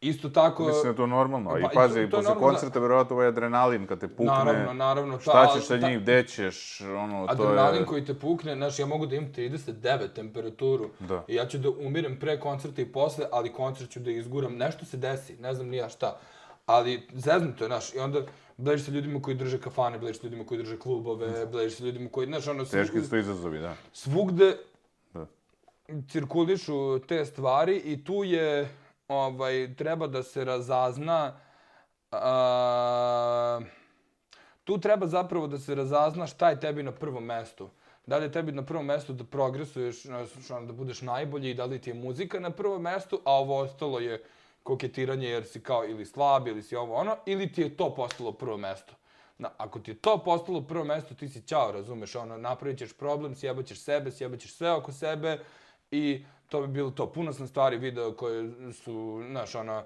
Isto 0.00 0.28
tako... 0.28 0.64
Mislim 0.64 0.82
da 0.82 0.88
je 0.88 0.96
to 0.96 1.06
normalno. 1.06 1.50
Pa, 1.50 1.58
I 1.58 1.62
pazi, 1.74 1.94
to, 1.94 2.10
to 2.10 2.16
posle 2.16 2.22
normalno, 2.22 2.48
koncerta, 2.48 2.80
verovatno 2.80 3.16
ovaj 3.16 3.28
adrenalin 3.28 3.86
kad 3.86 4.00
te 4.00 4.08
pukne. 4.08 4.24
Naravno, 4.24 4.72
naravno. 4.72 5.20
Šta 5.20 5.50
ćeš 5.54 5.66
sa 5.66 5.76
njim, 5.76 6.00
gde 6.00 6.26
ćeš, 6.26 6.80
ono, 6.80 7.26
to 7.26 7.42
je... 7.42 7.48
Adrenalin 7.48 7.84
koji 7.84 8.04
te 8.04 8.14
pukne, 8.14 8.54
znaš, 8.54 8.78
ja 8.78 8.86
mogu 8.86 9.06
da 9.06 9.16
imam 9.16 9.32
39 9.32 10.12
temperaturu. 10.14 10.90
Da. 11.00 11.24
I 11.28 11.34
ja 11.34 11.46
ću 11.46 11.58
da 11.58 11.70
umirem 11.70 12.18
pre 12.20 12.40
koncerta 12.40 12.82
i 12.82 12.92
posle, 12.92 13.26
ali 13.32 13.52
koncert 13.52 13.90
ću 13.90 14.00
da 14.00 14.10
izguram. 14.10 14.56
Nešto 14.56 14.84
se 14.84 14.96
desi, 14.96 15.36
ne 15.36 15.54
znam 15.54 15.68
ni 15.68 15.76
ja 15.76 15.88
šta. 15.88 16.18
Ali 16.66 17.08
zeznuto 17.14 17.64
je, 17.64 17.68
znaš, 17.68 17.94
i 17.94 17.98
onda 17.98 18.20
bležiš 18.56 18.86
sa 18.86 18.92
ljudima 18.92 19.22
koji 19.22 19.36
drže 19.36 19.60
kafane, 19.60 19.98
bležiš 19.98 20.20
sa 20.20 20.26
ljudima 20.26 20.46
koji 20.46 20.58
drže 20.58 20.78
klubove, 20.78 21.46
bležiš 21.46 21.78
sa 21.78 21.84
ljudima 21.84 22.08
koji, 22.10 22.26
znaš, 22.26 22.48
ono... 22.48 22.64
Teški 22.64 23.00
su 23.00 23.10
to 23.10 23.16
izazovi, 23.16 23.58
da. 23.58 23.76
Svugde 23.92 24.56
da. 25.14 25.26
cirkulišu 26.08 26.98
te 26.98 27.24
stvari 27.24 27.76
i 27.76 28.04
tu 28.04 28.24
je 28.24 28.68
ovaj, 29.08 29.74
treba 29.74 30.06
da 30.06 30.22
se 30.22 30.44
razazna... 30.44 31.40
A, 32.10 33.60
tu 34.64 34.80
treba 34.80 35.06
zapravo 35.06 35.46
da 35.46 35.58
se 35.58 35.74
razazna 35.74 36.26
šta 36.26 36.50
je 36.50 36.60
tebi 36.60 36.82
na 36.82 36.92
prvom 36.92 37.24
mestu. 37.24 37.70
Da 38.06 38.18
li 38.18 38.24
je 38.24 38.32
tebi 38.32 38.52
na 38.52 38.62
prvom 38.62 38.86
mestu 38.86 39.12
da 39.12 39.24
progresuješ, 39.24 40.04
da 40.66 40.72
budeš 40.72 41.02
najbolji 41.02 41.50
i 41.50 41.54
da 41.54 41.64
li 41.64 41.80
ti 41.80 41.90
je 41.90 41.94
muzika 41.94 42.40
na 42.40 42.50
prvom 42.50 42.82
mestu, 42.82 43.20
a 43.24 43.32
ovo 43.32 43.58
ostalo 43.58 44.00
je 44.00 44.22
koketiranje 44.64 45.28
jer 45.28 45.44
si 45.44 45.60
kao 45.60 45.84
ili 45.84 46.06
slab 46.06 46.48
ili 46.48 46.62
si 46.62 46.76
ovo 46.76 46.94
ono, 46.94 47.16
ili 47.26 47.52
ti 47.52 47.62
je 47.62 47.76
to 47.76 47.94
postalo 47.94 48.32
prvo 48.32 48.56
mesto. 48.56 48.94
Na, 49.38 49.50
ako 49.56 49.78
ti 49.78 49.90
je 49.90 49.94
to 49.94 50.18
postalo 50.24 50.60
prvo 50.60 50.84
mesto, 50.84 51.14
ti 51.14 51.28
si 51.28 51.42
ćao, 51.42 51.72
razumeš, 51.72 52.16
ono, 52.16 52.38
napravit 52.38 52.78
ćeš 52.78 52.92
problem, 52.92 53.34
sjebaćeš 53.34 53.80
sebe, 53.80 54.10
sjebaćeš 54.10 54.54
sve 54.54 54.72
oko 54.72 54.92
sebe 54.92 55.38
i 55.90 56.24
to 56.48 56.60
bi 56.60 56.66
bilo 56.66 56.90
to. 56.90 57.12
Puno 57.12 57.32
sam 57.32 57.46
stvari 57.46 57.76
video 57.76 58.12
koje 58.12 58.52
su, 58.72 59.22
znaš, 59.30 59.54
ona, 59.54 59.78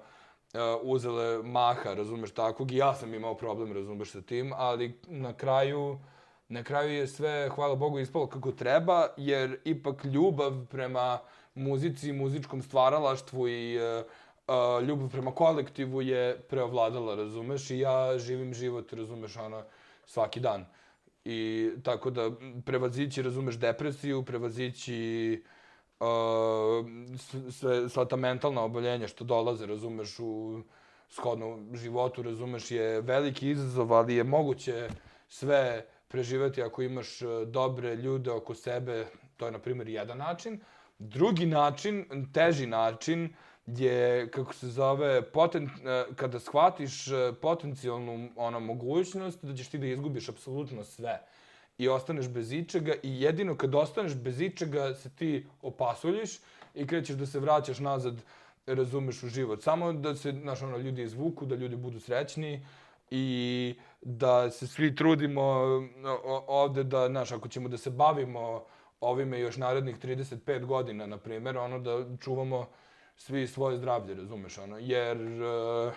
uh, 0.53 0.59
uzele 0.81 1.43
maha, 1.43 1.93
razumeš, 1.93 2.31
takvog. 2.31 2.71
I 2.71 2.77
ja 2.77 2.95
sam 2.95 3.13
imao 3.13 3.37
problem, 3.37 3.73
razumeš, 3.73 4.11
sa 4.11 4.21
tim, 4.21 4.53
ali 4.55 4.99
na 5.07 5.33
kraju, 5.33 5.99
na 6.47 6.63
kraju 6.63 6.93
je 6.93 7.07
sve, 7.07 7.49
hvala 7.55 7.75
Bogu, 7.75 7.99
ispalo 7.99 8.27
kako 8.27 8.51
treba, 8.51 9.07
jer 9.17 9.59
ipak 9.63 10.05
ljubav 10.05 10.65
prema 10.71 11.19
muzici, 11.55 12.13
muzičkom 12.13 12.61
stvaralaštvu 12.61 13.47
i 13.47 13.77
uh, 13.77 14.05
uh, 14.49 14.83
ljubav 14.87 15.09
prema 15.09 15.31
kolektivu 15.31 16.01
je 16.01 16.39
preovladala, 16.49 17.15
razumeš, 17.15 17.69
i 17.69 17.79
ja 17.79 18.17
živim 18.17 18.53
život, 18.53 18.93
razumeš, 18.93 19.37
ona, 19.37 19.63
svaki 20.05 20.39
dan. 20.39 20.65
I 21.25 21.69
tako 21.83 22.09
da 22.09 22.31
prevazići, 22.65 23.21
razumeš, 23.21 23.55
depresiju, 23.55 24.23
prevazići 24.25 25.43
uh, 25.99 26.85
sve, 27.51 27.89
sva 27.89 28.05
ta 28.05 28.15
mentalna 28.15 28.63
oboljenja 28.63 29.07
što 29.07 29.23
dolaze, 29.23 29.65
razumeš, 29.65 30.19
u 30.19 30.61
shodnom 31.09 31.75
životu, 31.75 32.23
razumeš, 32.23 32.71
je 32.71 33.01
veliki 33.01 33.49
izazov, 33.49 33.93
ali 33.93 34.15
je 34.15 34.23
moguće 34.23 34.89
sve 35.27 35.85
preživeti 36.07 36.63
ako 36.63 36.81
imaš 36.81 37.21
e, 37.21 37.25
dobre 37.45 37.95
ljude 37.95 38.31
oko 38.31 38.55
sebe, 38.55 39.05
to 39.37 39.45
je, 39.45 39.51
na 39.51 39.59
primjer, 39.59 39.89
jedan 39.89 40.17
način. 40.17 40.59
Drugi 40.99 41.45
način, 41.45 42.05
teži 42.33 42.67
način, 42.67 43.33
je, 43.77 44.31
kako 44.31 44.53
se 44.53 44.67
zove, 44.67 45.21
poten, 45.21 45.63
e, 45.63 46.05
kada 46.15 46.39
shvatiš 46.39 47.07
e, 47.07 47.33
potencijalnu 47.41 48.29
ona 48.35 48.59
mogućnost 48.59 49.45
da 49.45 49.55
ćeš 49.55 49.67
ti 49.67 49.77
da 49.77 49.87
izgubiš 49.87 50.29
apsolutno 50.29 50.83
sve 50.83 51.21
i 51.77 51.89
ostaneš 51.89 52.27
bez 52.27 52.51
ičega 52.51 52.93
i 53.03 53.21
jedino 53.21 53.57
kad 53.57 53.75
ostaneš 53.75 54.15
bez 54.15 54.41
ičega 54.41 54.93
se 54.93 55.09
ti 55.09 55.45
opasuljiš 55.61 56.39
i 56.75 56.87
krećeš 56.87 57.15
da 57.15 57.25
se 57.25 57.39
vraćaš 57.39 57.79
nazad, 57.79 58.21
razumeš 58.67 59.23
u 59.23 59.27
život. 59.27 59.63
Samo 59.63 59.93
da 59.93 60.15
se, 60.15 60.31
znaš, 60.31 60.61
ono, 60.61 60.77
ljudi 60.77 61.03
izvuku, 61.03 61.45
da 61.45 61.55
ljudi 61.55 61.75
budu 61.75 61.99
srećni 61.99 62.65
i 63.11 63.75
da 64.01 64.51
se 64.51 64.67
svi 64.67 64.95
trudimo 64.95 65.41
e, 65.41 66.09
ovde 66.47 66.83
da, 66.83 67.07
znaš, 67.07 67.31
ako 67.31 67.47
ćemo 67.47 67.69
da 67.69 67.77
se 67.77 67.89
bavimo 67.89 68.63
ovime 69.01 69.39
još 69.39 69.57
narednih 69.57 69.97
35 69.99 70.65
godina, 70.65 71.05
na 71.05 71.17
primjer, 71.17 71.57
ono 71.57 71.79
da 71.79 72.05
čuvamo 72.21 72.67
svi 73.19 73.47
svoje 73.47 73.77
zdravlje, 73.77 74.15
razumeš, 74.15 74.57
ono, 74.57 74.77
jer... 74.77 75.17
Uh, 75.17 75.93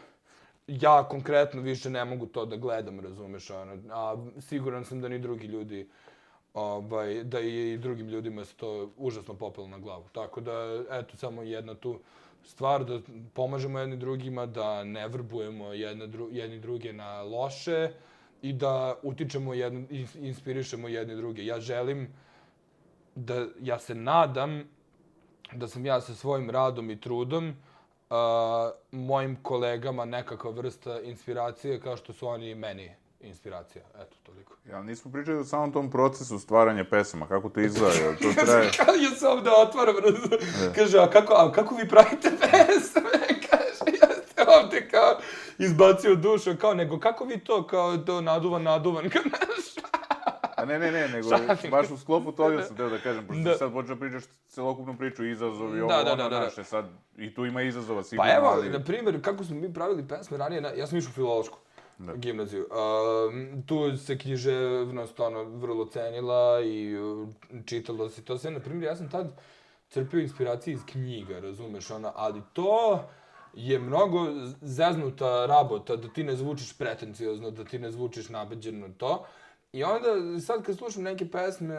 ja 0.67 1.09
konkretno 1.09 1.61
više 1.61 1.91
ne 1.91 2.05
mogu 2.05 2.27
to 2.27 2.47
da 2.47 2.57
gledam, 2.57 3.01
razumeš, 3.01 3.51
ono, 3.51 3.79
a 3.91 4.17
siguran 4.41 4.85
sam 4.85 5.01
da 5.01 5.09
ni 5.09 5.19
drugi 5.19 5.47
ljudi, 5.47 5.89
ovaj, 6.55 7.25
da 7.25 7.41
i 7.41 7.79
drugim 7.79 8.09
ljudima 8.09 8.45
se 8.45 8.55
to 8.57 8.91
užasno 8.97 9.35
popelo 9.35 9.69
na 9.69 9.79
glavu. 9.79 10.05
Tako 10.13 10.41
da, 10.41 10.85
eto, 10.91 11.17
samo 11.17 11.43
jedna 11.43 11.75
tu 11.75 12.01
stvar, 12.45 12.85
da 12.85 13.01
pomažemo 13.35 13.79
jedni 13.79 13.97
drugima, 13.97 14.47
da 14.47 14.85
ne 14.85 15.09
vrbujemo 15.09 15.73
jedne, 15.73 16.07
dru, 16.07 16.29
jedni 16.31 16.61
druge 16.61 16.93
na 16.93 17.23
loše 17.23 17.91
i 18.43 18.53
da 18.53 18.95
utičemo 19.03 19.55
jedno, 19.55 19.87
inspirišemo 20.15 20.89
jedni 20.89 21.17
druge. 21.17 21.45
Ja 21.45 21.61
želim 21.61 22.09
da, 23.15 23.47
ja 23.61 23.79
se 23.79 23.95
nadam 23.95 24.65
da 25.55 25.69
sam 25.69 25.87
ja 25.87 26.01
sa 26.01 26.15
svojim 26.15 26.51
radom 26.51 26.91
i 26.91 27.01
trudom, 27.01 27.49
uh, 27.49 28.17
mojim 28.91 29.37
kolegama 29.43 30.05
nekakva 30.05 30.51
vrsta 30.51 31.01
inspiracije 31.01 31.81
kao 31.81 31.97
što 31.97 32.13
su 32.13 32.29
oni 32.29 32.55
meni 32.55 32.95
inspiracija. 33.21 33.85
Eto, 33.95 34.17
toliko. 34.23 34.57
Ja, 34.71 34.83
nismo 34.83 35.13
pričali 35.13 35.39
o 35.39 35.45
samom 35.45 35.73
tom 35.73 35.91
procesu 35.91 36.39
stvaranja 36.39 36.85
pesama, 36.85 37.29
kako 37.29 37.49
to 37.49 37.61
izgleda, 37.61 38.17
to 38.23 38.33
traje... 38.45 38.71
Ja 39.03 39.11
se 39.19 39.27
ovde 39.27 39.51
otvaram, 39.51 39.95
kaže, 40.75 40.99
a 40.99 41.11
kako, 41.11 41.35
a 41.35 41.53
kako 41.53 41.75
vi 41.75 41.89
pravite 41.89 42.31
pesme? 42.41 43.11
kaže, 43.51 43.97
ja 44.01 44.09
se 44.09 44.51
ovde 44.63 44.89
kao 44.89 45.19
izbacio 45.59 46.15
dušu, 46.15 46.57
kao, 46.61 46.75
nego 46.75 47.01
kako 47.01 47.25
vi 47.25 47.41
to, 47.41 47.67
kao, 47.67 47.97
to 47.97 48.21
naduvan, 48.21 48.63
naduvan, 48.63 49.11
kao, 49.13 49.23
A 50.63 50.65
ne, 50.65 50.79
ne, 50.79 50.93
ne, 50.93 51.09
nego 51.09 51.29
baš 51.71 51.91
u 51.91 51.97
sklopu 51.97 52.33
toga 52.33 52.63
sam 52.63 52.77
teo 52.77 52.89
da 52.89 52.99
kažem, 52.99 53.27
pošto 53.27 53.43
da. 53.43 53.55
sad 53.55 53.73
počeo 53.73 53.97
pričaš 53.97 54.23
celokupnu 54.49 54.97
priču, 54.99 55.25
izazovi, 55.25 55.81
ovo, 55.81 55.93
da, 55.93 56.03
da, 56.03 56.13
ono, 56.13 56.23
da, 56.23 56.29
da. 56.29 56.41
naše, 56.41 56.65
sad, 56.65 56.85
i 57.17 57.35
tu 57.35 57.47
ima 57.47 57.63
izazova 57.63 58.03
sigurno, 58.03 58.31
Pa 58.31 58.37
evo, 58.37 58.47
ali... 58.47 58.71
na 58.71 58.81
primjer, 58.81 59.23
kako 59.23 59.45
smo 59.45 59.57
mi 59.57 59.75
pravili 59.75 60.09
pesme 60.09 60.37
ranije, 60.37 60.61
na, 60.61 60.69
ja 60.69 60.87
sam 60.87 60.99
išao 60.99 61.11
u 61.11 61.13
filološku 61.13 61.59
da. 61.99 62.15
gimnaziju. 62.15 62.67
Uh, 62.71 63.65
tu 63.67 63.97
se 63.97 64.19
književnost, 64.19 65.21
ono, 65.21 65.45
vrlo 65.45 65.85
cenila 65.85 66.61
i 66.61 66.97
uh, 66.97 67.29
čitalo 67.65 68.09
se 68.09 68.25
to 68.25 68.39
sve. 68.39 68.51
Na 68.51 68.61
primjer, 68.61 68.91
ja 68.91 68.97
sam 68.97 69.11
tad 69.11 69.41
crpio 69.89 70.21
inspiracije 70.21 70.75
iz 70.75 70.81
knjiga, 70.87 71.41
razumeš, 71.41 71.91
ona, 71.91 72.13
ali 72.15 72.43
to 72.53 73.05
je 73.55 73.79
mnogo 73.79 74.27
zeznuta 74.61 75.47
rabota, 75.47 75.97
da 75.97 76.09
ti 76.09 76.25
ne 76.25 76.37
zvučiš 76.37 76.79
pretenciozno, 76.79 77.51
da 77.51 77.65
ti 77.65 77.79
ne 77.79 77.91
zvučiš 77.91 78.29
nabeđeno 78.29 78.89
to. 78.99 79.27
I 79.73 79.85
onda, 79.85 80.41
sad 80.41 80.63
kad 80.63 80.77
slušam 80.77 81.03
neke 81.03 81.31
pesme, 81.31 81.77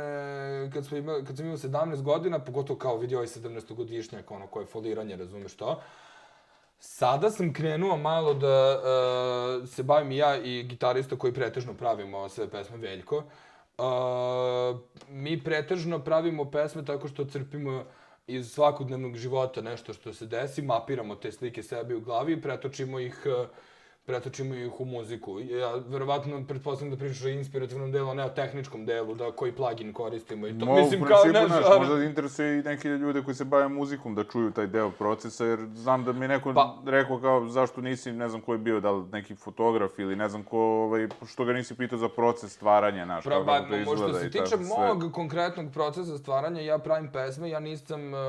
kad, 0.74 0.86
smo 0.86 0.98
imali, 0.98 1.26
kad 1.26 1.38
sam 1.38 1.46
imao 1.46 1.58
17 1.58 2.02
godina, 2.02 2.40
pogotovo 2.40 2.80
kao 2.80 2.98
vidio 2.98 3.18
ovaj 3.18 3.28
17-godišnjak, 3.28 4.24
ono, 4.28 4.48
koje 4.48 4.66
foliranje, 4.66 5.16
razumeš 5.16 5.56
to, 5.56 5.82
Sada 6.86 7.30
sam 7.32 7.54
krenuo 7.54 7.98
malo 7.98 8.34
da 8.34 8.80
uh, 8.80 9.70
se 9.70 9.84
bavim 9.84 10.12
i 10.12 10.18
ja 10.18 10.38
i 10.44 10.64
gitarista 10.64 11.16
koji 11.16 11.34
pretežno 11.34 11.74
pravimo 11.74 12.30
sve 12.30 12.50
pesme 12.50 12.78
Veljko. 12.78 13.18
Uh, 13.18 14.80
mi 15.10 15.44
pretežno 15.44 16.00
pravimo 16.00 16.52
pesme 16.52 16.86
tako 16.86 17.08
što 17.08 17.26
crpimo 17.26 17.84
iz 18.28 18.52
svakodnevnog 18.52 19.16
života 19.16 19.62
nešto 19.62 19.94
što 19.94 20.14
se 20.14 20.26
desi, 20.26 20.62
mapiramo 20.62 21.16
te 21.16 21.32
slike 21.32 21.64
sebi 21.64 21.96
u 21.96 22.02
glavi 22.02 22.34
i 22.34 22.42
pretočimo 22.42 23.00
ih 23.00 23.22
uh, 23.26 23.48
pretočimo 24.06 24.56
ih 24.56 24.80
u 24.80 24.86
muziku. 24.86 25.40
Ja 25.40 25.76
verovatno 25.88 26.44
pretpostavljam 26.48 26.96
da 26.96 27.00
pričaš 27.00 27.26
o 27.26 27.30
inspirativnom 27.30 27.92
delu, 27.92 28.10
a 28.10 28.14
ne 28.14 28.26
o 28.26 28.30
tehničkom 28.30 28.86
delu, 28.86 29.16
da 29.16 29.32
koji 29.32 29.52
plugin 29.52 29.94
koristimo 29.94 30.48
i 30.48 30.60
to. 30.60 30.66
Mo, 30.66 30.76
Mislim, 30.76 31.02
u 31.04 31.06
kao, 31.06 31.24
naš, 31.26 31.66
možda 31.80 32.04
interesuje 32.04 32.60
i 32.60 32.64
neke 32.64 32.90
ljude 32.90 33.22
koji 33.22 33.36
se 33.36 33.46
bave 33.46 33.68
muzikom 33.68 34.16
da 34.16 34.24
čuju 34.24 34.52
taj 34.52 34.68
deo 34.68 34.92
procesa, 34.92 35.46
jer 35.46 35.60
znam 35.76 36.04
da 36.04 36.12
mi 36.14 36.28
neko 36.28 36.54
pa, 36.54 36.78
rekao 36.86 37.20
kao 37.20 37.48
zašto 37.48 37.82
nisi, 37.82 38.12
ne 38.12 38.30
znam 38.30 38.42
ko 38.42 38.52
je 38.54 38.58
bio, 38.58 38.80
da 38.80 38.92
li 38.92 39.06
neki 39.12 39.36
fotograf 39.36 40.00
ili 40.00 40.16
ne 40.16 40.30
znam 40.30 40.44
ko, 40.44 40.60
ovaj, 40.60 41.08
što 41.28 41.46
ga 41.46 41.54
nisi 41.54 41.76
pitao 41.76 41.98
za 41.98 42.10
proces 42.10 42.54
stvaranja, 42.54 43.06
naš, 43.06 43.24
pra, 43.24 43.46
kako 43.46 43.70
to 43.70 43.76
izgleda 43.76 44.08
Što 44.08 44.20
se 44.20 44.30
tiče 44.30 44.58
mog 44.58 45.02
sve. 45.02 45.12
konkretnog 45.12 45.72
procesa 45.74 46.18
stvaranja, 46.18 46.62
ja 46.62 46.78
pravim 46.78 47.12
pesme, 47.12 47.50
ja 47.50 47.60
nisam 47.60 48.02
uh, 48.14 48.20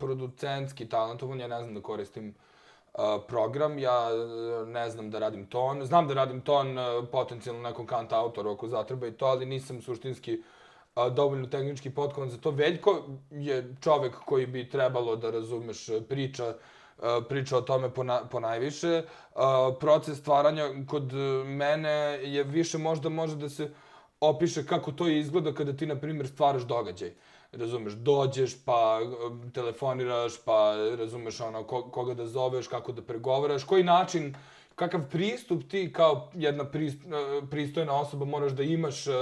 producentski 0.00 0.88
talentovan, 0.88 1.40
ja 1.40 1.48
ne 1.48 1.60
znam 1.60 1.74
da 1.74 1.80
koristim 1.80 2.34
program, 3.28 3.78
ja 3.78 4.08
e, 4.10 4.66
ne 4.66 4.90
znam 4.90 5.10
da 5.10 5.18
radim 5.18 5.46
ton, 5.46 5.84
znam 5.84 6.08
da 6.08 6.14
radim 6.14 6.40
ton 6.40 6.78
e, 6.78 6.82
potencijalno 7.12 7.62
nekom 7.62 7.86
kant 7.86 8.12
autoru 8.12 8.50
ako 8.50 8.68
zatreba 8.68 9.06
i 9.06 9.12
to, 9.12 9.26
ali 9.26 9.46
nisam 9.46 9.82
suštinski 9.82 10.32
e, 10.32 10.40
dovoljno 11.10 11.46
tehnički 11.46 11.90
potkovan 11.90 12.30
za 12.30 12.38
to. 12.38 12.50
Veljko 12.50 13.02
je 13.30 13.74
čovek 13.80 14.14
koji 14.14 14.46
bi 14.46 14.68
trebalo 14.70 15.16
da 15.16 15.30
razumeš 15.30 15.86
priča, 16.08 16.54
priča 17.28 17.56
o 17.56 17.60
tome 17.60 17.90
po, 18.30 18.40
najviše. 18.40 19.02
Proces 19.80 20.18
stvaranja 20.18 20.64
kod 20.88 21.12
mene 21.46 21.90
je 22.22 22.44
više 22.44 22.78
možda 22.78 23.08
može 23.08 23.36
da 23.36 23.48
se 23.48 23.70
opiše 24.20 24.66
kako 24.66 24.92
to 24.92 25.08
izgleda 25.08 25.54
kada 25.54 25.72
ti, 25.72 25.86
na 25.86 25.96
primjer, 25.96 26.28
stvaraš 26.28 26.62
događaj. 26.62 27.08
Uh, 27.08 27.14
razumeš, 27.58 27.92
dođeš, 27.92 28.64
pa 28.64 29.00
um, 29.02 29.50
telefoniraš, 29.50 30.32
pa 30.44 30.74
razumeš 30.98 31.40
ono, 31.40 31.62
ko, 31.62 31.82
koga 31.82 32.14
da 32.14 32.26
zoveš, 32.26 32.68
kako 32.68 32.92
da 32.92 33.02
pregovaraš, 33.02 33.64
koji 33.64 33.84
način, 33.84 34.34
kakav 34.74 35.00
pristup 35.10 35.62
ti 35.68 35.92
kao 35.92 36.30
jedna 36.34 36.64
prist, 36.64 36.98
uh, 37.04 37.48
pristojna 37.50 38.00
osoba 38.00 38.24
moraš 38.24 38.52
da 38.52 38.62
imaš 38.62 39.06
uh, 39.06 39.14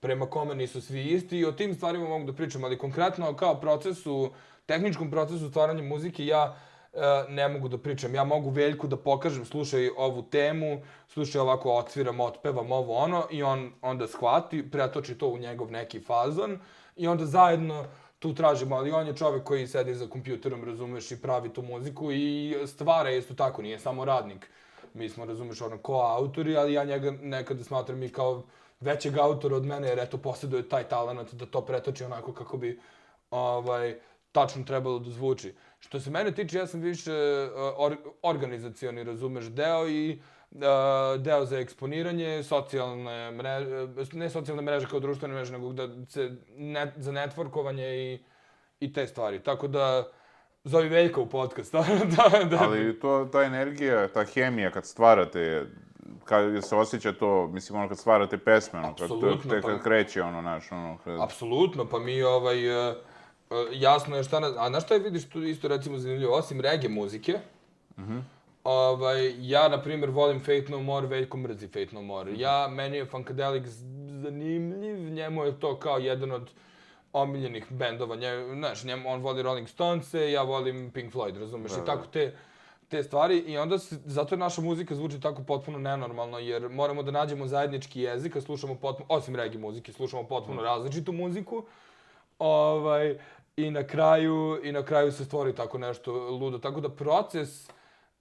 prema 0.00 0.26
kome 0.26 0.54
nisu 0.54 0.80
svi 0.80 1.04
isti 1.04 1.38
i 1.38 1.44
o 1.44 1.52
tim 1.52 1.74
stvarima 1.74 2.08
mogu 2.08 2.24
da 2.24 2.32
pričam, 2.32 2.64
ali 2.64 2.78
konkretno 2.78 3.36
kao 3.36 3.60
procesu, 3.60 4.30
tehničkom 4.66 5.10
procesu 5.10 5.48
stvaranja 5.48 5.82
muzike, 5.82 6.26
ja 6.26 6.56
uh, 6.92 7.00
ne 7.28 7.48
mogu 7.48 7.68
da 7.68 7.78
pričam. 7.78 8.14
Ja 8.14 8.24
mogu 8.24 8.50
Veljku 8.50 8.86
da 8.86 8.96
pokažem, 8.96 9.44
slušaj 9.44 9.90
ovu 9.96 10.22
temu, 10.22 10.82
slušaj 11.08 11.40
ovako 11.40 11.72
otviram, 11.72 12.20
otpevam 12.20 12.72
ovo 12.72 12.94
ono 12.96 13.26
i 13.30 13.42
on 13.42 13.72
onda 13.82 14.06
shvati, 14.06 14.70
pretoči 14.70 15.18
to 15.18 15.28
u 15.28 15.38
njegov 15.38 15.70
neki 15.70 16.00
fazon 16.00 16.58
i 16.96 17.08
onda 17.08 17.26
zajedno 17.26 17.84
tu 18.18 18.34
tražimo, 18.34 18.76
ali 18.76 18.90
on 18.90 19.06
je 19.06 19.16
čovjek 19.16 19.44
koji 19.44 19.66
sedi 19.66 19.94
za 19.94 20.06
kompjuterom, 20.06 20.64
razumeš, 20.64 21.10
i 21.10 21.20
pravi 21.22 21.52
tu 21.52 21.62
muziku 21.62 22.12
i 22.12 22.56
stvara 22.66 23.10
isto 23.10 23.34
tako, 23.34 23.62
nije 23.62 23.78
samo 23.78 24.04
radnik. 24.04 24.50
Mi 24.94 25.08
smo, 25.08 25.24
razumeš, 25.24 25.60
ono, 25.60 25.78
ko 25.78 25.94
autori, 25.94 26.56
ali 26.56 26.72
ja 26.72 26.84
njega 26.84 27.10
nekada 27.10 27.64
smatram 27.64 28.02
i 28.02 28.08
kao 28.08 28.42
većeg 28.80 29.18
autora 29.18 29.56
od 29.56 29.64
mene, 29.64 29.88
jer 29.88 29.98
eto, 29.98 30.18
posjeduje 30.18 30.68
taj 30.68 30.88
talent 30.88 31.34
da 31.34 31.46
to 31.46 31.60
pretoči 31.60 32.04
onako 32.04 32.32
kako 32.32 32.56
bi 32.56 32.80
ovaj, 33.30 33.98
tačno 34.32 34.64
trebalo 34.64 34.98
da 34.98 35.10
zvuči. 35.10 35.54
Što 35.78 36.00
se 36.00 36.10
mene 36.10 36.34
tiče, 36.34 36.58
ja 36.58 36.66
sam 36.66 36.80
više 36.80 37.12
eh, 37.12 37.50
or, 37.76 37.96
organizacioni, 38.22 39.04
razumeš, 39.04 39.44
deo 39.44 39.88
i 39.88 40.12
uh, 40.12 40.35
deo 41.18 41.44
za 41.44 41.58
eksponiranje, 41.58 42.42
socijalne 42.42 43.30
mreže, 43.30 43.88
ne 44.12 44.30
socijalne 44.30 44.62
mreže 44.62 44.86
kao 44.86 45.00
društvene 45.00 45.34
mreže, 45.34 45.52
nego 45.52 45.72
da 45.72 45.88
se 46.08 46.36
net, 46.56 46.90
za 46.96 47.12
networkovanje 47.12 47.94
i, 47.94 48.18
i 48.80 48.92
te 48.92 49.06
stvari. 49.06 49.42
Tako 49.42 49.68
da, 49.68 50.04
zovi 50.64 50.88
Veljka 50.88 51.20
u 51.20 51.26
podcast. 51.26 51.72
da, 52.16 52.44
da. 52.44 52.58
Ali 52.60 53.00
to, 53.00 53.28
ta 53.32 53.42
energija, 53.42 54.08
ta 54.08 54.24
hemija 54.24 54.70
kad 54.70 54.86
stvarate, 54.86 55.66
kad 56.24 56.64
se 56.68 56.76
osjeća 56.76 57.12
to, 57.12 57.46
mislim, 57.46 57.78
ono 57.78 57.88
kad 57.88 57.98
stvarate 57.98 58.38
pesme, 58.38 58.78
ono, 58.78 58.94
kad, 58.94 59.08
te, 59.50 59.60
kad 59.60 59.76
pa, 59.76 59.82
kreće, 59.82 60.22
ono, 60.22 60.42
naš, 60.42 60.72
ono... 60.72 60.98
Kad... 61.04 61.20
Apsolutno, 61.20 61.88
pa 61.88 61.98
mi, 61.98 62.22
ovaj, 62.22 62.88
uh, 62.88 62.96
jasno 63.72 64.16
je 64.16 64.24
šta... 64.24 64.40
Na, 64.40 64.52
a 64.58 64.68
na 64.68 64.80
što 64.80 64.94
je 64.94 65.00
vidiš 65.00 65.28
tu 65.28 65.42
isto, 65.42 65.68
recimo, 65.68 65.98
zanimljivo, 65.98 66.36
osim 66.36 66.60
reggae 66.60 66.88
muzike, 66.88 67.34
uh 67.96 68.04
mhm. 68.04 68.12
-huh. 68.12 68.35
Ovaj, 68.66 69.34
ja, 69.38 69.68
na 69.68 69.82
primjer, 69.82 70.10
volim 70.10 70.40
Fate 70.40 70.66
No 70.68 70.80
More, 70.82 71.06
Veljko 71.06 71.36
mrzi 71.36 71.66
Fate 71.66 71.88
No 71.92 72.02
More. 72.02 72.32
Ja, 72.36 72.68
meni 72.68 72.96
je 72.96 73.06
Funkadelic 73.06 73.66
zanimljiv, 74.22 75.10
njemu 75.10 75.44
je 75.44 75.60
to 75.60 75.76
kao 75.78 75.98
jedan 75.98 76.32
od 76.32 76.50
omiljenih 77.12 77.66
bendova. 77.70 78.16
Nje, 78.16 78.54
znaš, 78.54 78.84
njemu, 78.84 79.08
on 79.08 79.20
voli 79.20 79.42
Rolling 79.42 79.68
Stones, 79.68 80.14
ja 80.14 80.42
volim 80.42 80.90
Pink 80.90 81.14
Floyd, 81.14 81.38
razumeš? 81.38 81.72
Da, 81.72 81.82
I 81.82 81.86
tako 81.86 82.06
te, 82.06 82.34
te 82.88 83.02
stvari. 83.02 83.38
I 83.38 83.58
onda, 83.58 83.78
se, 83.78 83.98
zato 84.04 84.34
je 84.34 84.38
naša 84.38 84.60
muzika 84.60 84.94
zvuči 84.94 85.20
tako 85.20 85.42
potpuno 85.42 85.78
nenormalno, 85.78 86.38
jer 86.38 86.68
moramo 86.68 87.02
da 87.02 87.10
nađemo 87.10 87.46
zajednički 87.46 88.00
jezik, 88.00 88.36
a 88.36 88.40
slušamo 88.40 88.74
potpuno, 88.74 89.06
osim 89.08 89.36
reggae 89.36 89.58
muzike, 89.58 89.92
slušamo 89.92 90.22
potpuno 90.22 90.60
mm. 90.60 90.64
različitu 90.64 91.12
muziku. 91.12 91.62
Ovaj, 92.38 93.18
I 93.56 93.70
na 93.70 93.86
kraju, 93.86 94.60
i 94.64 94.72
na 94.72 94.82
kraju 94.82 95.12
se 95.12 95.24
stvori 95.24 95.54
tako 95.54 95.78
nešto 95.78 96.12
ludo. 96.30 96.58
Tako 96.58 96.80
da 96.80 96.88
proces 96.88 97.68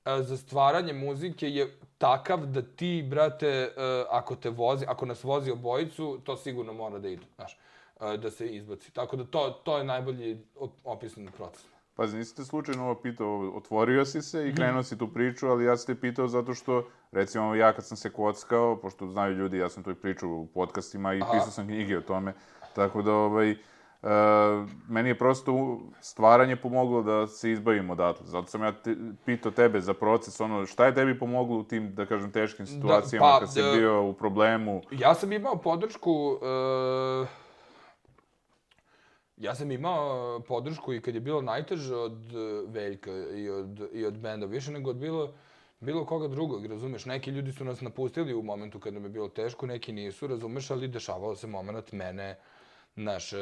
za 0.05 0.37
stvaranje 0.37 0.93
muzike 0.93 1.49
je 1.49 1.77
takav 1.97 2.45
da 2.45 2.61
ti, 2.61 3.05
brate, 3.09 3.47
e, 3.47 3.71
ako 4.09 4.35
te 4.35 4.49
vozi, 4.49 4.85
ako 4.87 5.05
nas 5.05 5.23
vozi 5.23 5.51
obojicu, 5.51 6.19
to 6.23 6.37
sigurno 6.37 6.73
mora 6.73 6.99
da 6.99 7.09
ide, 7.09 7.25
znaš, 7.35 7.57
e, 8.01 8.17
da 8.17 8.31
se 8.31 8.47
izbaci. 8.47 8.91
Tako 8.91 9.15
da 9.15 9.25
to, 9.25 9.49
to 9.63 9.77
je 9.77 9.83
najbolji 9.83 10.37
opisan 10.83 11.27
proces. 11.37 11.65
Pazi, 11.95 12.17
nisi 12.17 12.35
te 12.35 12.43
slučajno 12.43 12.83
ovo 12.83 12.95
pitao, 12.95 13.51
otvorio 13.55 14.05
si 14.05 14.21
se 14.21 14.43
i 14.43 14.47
mhm. 14.47 14.55
krenuo 14.55 14.83
si 14.83 14.97
tu 14.97 15.07
priču, 15.07 15.47
ali 15.47 15.65
ja 15.65 15.77
sam 15.77 15.95
te 15.95 16.01
pitao 16.01 16.27
zato 16.27 16.53
što, 16.53 16.87
recimo, 17.11 17.55
ja 17.55 17.73
kad 17.73 17.85
sam 17.85 17.97
se 17.97 18.09
kockao, 18.09 18.79
pošto 18.81 19.07
znaju 19.07 19.35
ljudi, 19.35 19.57
ja 19.57 19.69
sam 19.69 19.83
to 19.83 19.91
i 19.91 19.95
pričao 19.95 20.29
u 20.29 20.47
podcastima 20.47 21.13
i 21.13 21.19
pisao 21.19 21.51
sam 21.51 21.67
knjige 21.67 21.97
o 21.97 22.01
tome, 22.01 22.33
tako 22.75 23.01
da, 23.01 23.13
ovaj, 23.13 23.51
Uh, 23.51 23.74
meni 24.87 25.09
je 25.09 25.17
prosto 25.17 25.79
stvaranje 26.01 26.55
pomoglo 26.55 27.01
da 27.01 27.27
se 27.27 27.51
izbavim 27.51 27.89
odatle. 27.89 28.27
Zato 28.27 28.47
sam 28.47 28.63
ja 28.63 28.71
te, 28.71 28.95
pitao 29.25 29.51
tebe 29.51 29.81
za 29.81 29.93
proces, 29.93 30.41
ono, 30.41 30.65
šta 30.65 30.85
je 30.85 30.93
tebi 30.93 31.19
pomoglo 31.19 31.57
u 31.57 31.63
tim, 31.63 31.95
da 31.95 32.05
kažem, 32.05 32.31
teškim 32.31 32.67
situacijama, 32.67 33.27
da, 33.27 33.33
pa, 33.33 33.39
kad 33.39 33.53
si 33.53 33.61
uh, 33.61 33.77
bio 33.77 34.03
u 34.03 34.13
problemu? 34.13 34.81
Ja 34.91 35.15
sam 35.15 35.31
imao 35.31 35.57
podršku, 35.57 36.11
uh, 36.11 37.27
ja 39.37 39.55
sam 39.55 39.71
imao 39.71 40.39
podršku 40.39 40.93
i 40.93 41.01
kad 41.01 41.15
je 41.15 41.21
bilo 41.21 41.41
najteže 41.41 41.95
od 41.95 42.17
Veljka 42.67 43.11
i 43.11 43.49
od, 43.49 43.89
i 43.93 44.05
od 44.05 44.17
benda, 44.17 44.45
više 44.45 44.71
nego 44.71 44.89
od 44.89 44.95
bilo, 44.95 45.33
bilo 45.79 46.05
koga 46.05 46.27
drugog, 46.27 46.65
razumeš? 46.65 47.05
Neki 47.05 47.31
ljudi 47.31 47.51
su 47.51 47.65
nas 47.65 47.81
napustili 47.81 48.33
u 48.33 48.43
momentu 48.43 48.79
kad 48.79 48.93
nam 48.93 49.03
je 49.03 49.09
bilo 49.09 49.29
teško, 49.29 49.65
neki 49.65 49.93
nisu, 49.93 50.27
razumeš, 50.27 50.71
ali 50.71 50.87
dešavalo 50.87 51.35
se 51.35 51.47
moment 51.47 51.91
mene, 51.91 52.37
naš, 52.95 53.33
uh, 53.33 53.39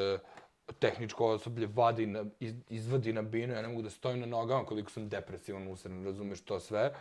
tehničko 0.80 1.26
osoblje 1.26 1.68
vadi 1.76 2.06
na, 2.06 2.26
iz, 2.40 2.54
izvadi 2.70 3.14
na 3.14 3.22
binu, 3.22 3.54
ja 3.54 3.62
ne 3.62 3.68
mogu 3.68 3.82
da 3.82 3.90
stojim 3.90 4.20
na 4.20 4.26
nogama 4.26 4.66
koliko 4.66 4.92
sam 4.92 5.10
depresivan, 5.10 5.68
usren, 5.68 6.06
razumeš 6.06 6.42
to 6.42 6.60
sve, 6.60 6.94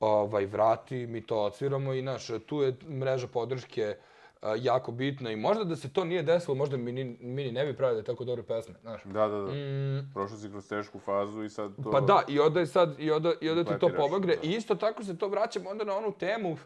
ovaj, 0.00 0.46
vrati, 0.46 1.06
mi 1.06 1.26
to 1.26 1.42
odsviramo 1.42 1.92
i 1.92 2.02
naš, 2.02 2.26
tu 2.46 2.62
je 2.62 2.76
mreža 2.88 3.26
podrške 3.26 3.96
a, 4.42 4.54
jako 4.58 4.92
bitna 4.92 5.30
i 5.30 5.36
možda 5.36 5.64
da 5.64 5.76
se 5.76 5.92
to 5.92 6.04
nije 6.04 6.22
desilo, 6.22 6.54
možda 6.54 6.76
mi, 6.76 6.92
ni, 6.92 7.04
mi 7.20 7.52
ne 7.52 7.66
bi 7.66 7.76
pravili 7.76 8.04
tako 8.04 8.24
dobre 8.24 8.42
pesme, 8.42 8.74
znaš. 8.80 9.04
Da, 9.04 9.28
da, 9.28 9.38
da. 9.38 9.52
Mm. 9.52 10.10
Prošao 10.14 10.38
si 10.38 10.50
kroz 10.50 10.68
tešku 10.68 10.98
fazu 10.98 11.42
i 11.42 11.50
sad 11.50 11.72
to... 11.84 11.90
Pa 11.90 12.00
da, 12.00 12.22
i 12.28 12.40
onda 12.40 12.60
je 12.60 12.66
sad, 12.66 13.00
i 13.00 13.10
onda, 13.10 13.32
i 13.40 13.50
onda 13.50 13.64
ti 13.64 13.80
to 13.80 13.88
pomagne. 13.96 14.36
I 14.42 14.50
isto 14.50 14.74
tako 14.74 15.04
se 15.04 15.18
to 15.18 15.28
vraćamo 15.28 15.70
onda 15.70 15.84
na 15.84 15.96
onu 15.96 16.12
temu, 16.12 16.56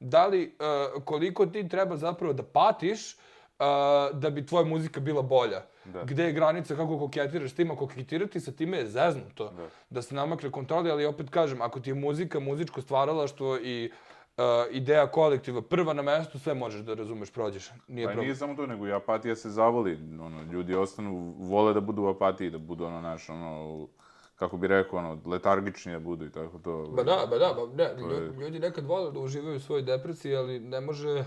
da 0.00 0.26
li, 0.26 0.54
uh, 0.94 1.02
koliko 1.04 1.46
ti 1.46 1.68
treba 1.68 1.96
zapravo 1.96 2.32
da 2.32 2.42
patiš, 2.42 3.14
uh, 3.14 4.18
da 4.18 4.30
bi 4.30 4.46
tvoja 4.46 4.64
muzika 4.64 5.00
bila 5.00 5.22
bolja. 5.22 5.62
Da. 5.92 6.04
Gde 6.04 6.24
je 6.24 6.32
granica, 6.32 6.76
kako 6.76 6.98
koketiraš 6.98 7.50
s 7.50 7.54
tim, 7.54 7.70
ako 7.70 7.86
koketirati 7.86 8.40
sa 8.40 8.52
time 8.52 8.78
je 8.78 8.86
zeznuto. 8.86 9.44
Da. 9.44 9.66
da 9.90 10.02
se 10.02 10.14
namakne 10.14 10.50
kontroli, 10.50 10.90
ali 10.90 11.06
opet 11.06 11.30
kažem, 11.30 11.62
ako 11.62 11.80
ti 11.80 11.90
je 11.90 11.94
muzika, 11.94 12.40
muzičko 12.40 12.80
stvaralaštvo 12.80 13.58
i 13.58 13.90
uh, 14.36 14.44
ideja 14.70 15.06
kolektiva 15.06 15.62
prva 15.62 15.92
na 15.92 16.02
mestu, 16.02 16.38
sve 16.38 16.54
možeš 16.54 16.80
da 16.80 16.94
razumeš, 16.94 17.30
prođeš. 17.30 17.70
Nije 17.88 18.06
pa 18.06 18.10
problem. 18.10 18.26
nije 18.26 18.36
samo 18.36 18.54
to, 18.54 18.66
nego 18.66 18.86
i 18.86 18.92
apatija 18.92 19.36
se 19.36 19.50
zavoli. 19.50 19.98
Ono, 20.20 20.42
ljudi 20.52 20.74
ostanu, 20.74 21.34
vole 21.38 21.74
da 21.74 21.80
budu 21.80 22.02
u 22.02 22.08
apatiji, 22.08 22.50
da 22.50 22.58
budu 22.58 22.84
ono 22.84 23.00
naš, 23.00 23.28
ono, 23.28 23.86
kako 24.36 24.56
bi 24.56 24.66
rekao, 24.66 24.98
ono, 24.98 25.20
letargični 25.26 25.92
da 25.92 25.98
budu 25.98 26.26
i 26.26 26.30
tako 26.30 26.58
to. 26.58 26.84
Ba 26.96 27.02
da, 27.02 27.26
ba 27.30 27.38
da, 27.38 27.54
ba 27.54 27.84
ne, 27.84 27.90
ljudi 28.40 28.58
nekad 28.58 28.86
vole 28.86 29.12
da 29.12 29.20
uživaju 29.20 29.56
u 29.56 29.60
svojoj 29.60 29.82
depresiji, 29.82 30.36
ali 30.36 30.60
ne 30.60 30.80
može 30.80 31.24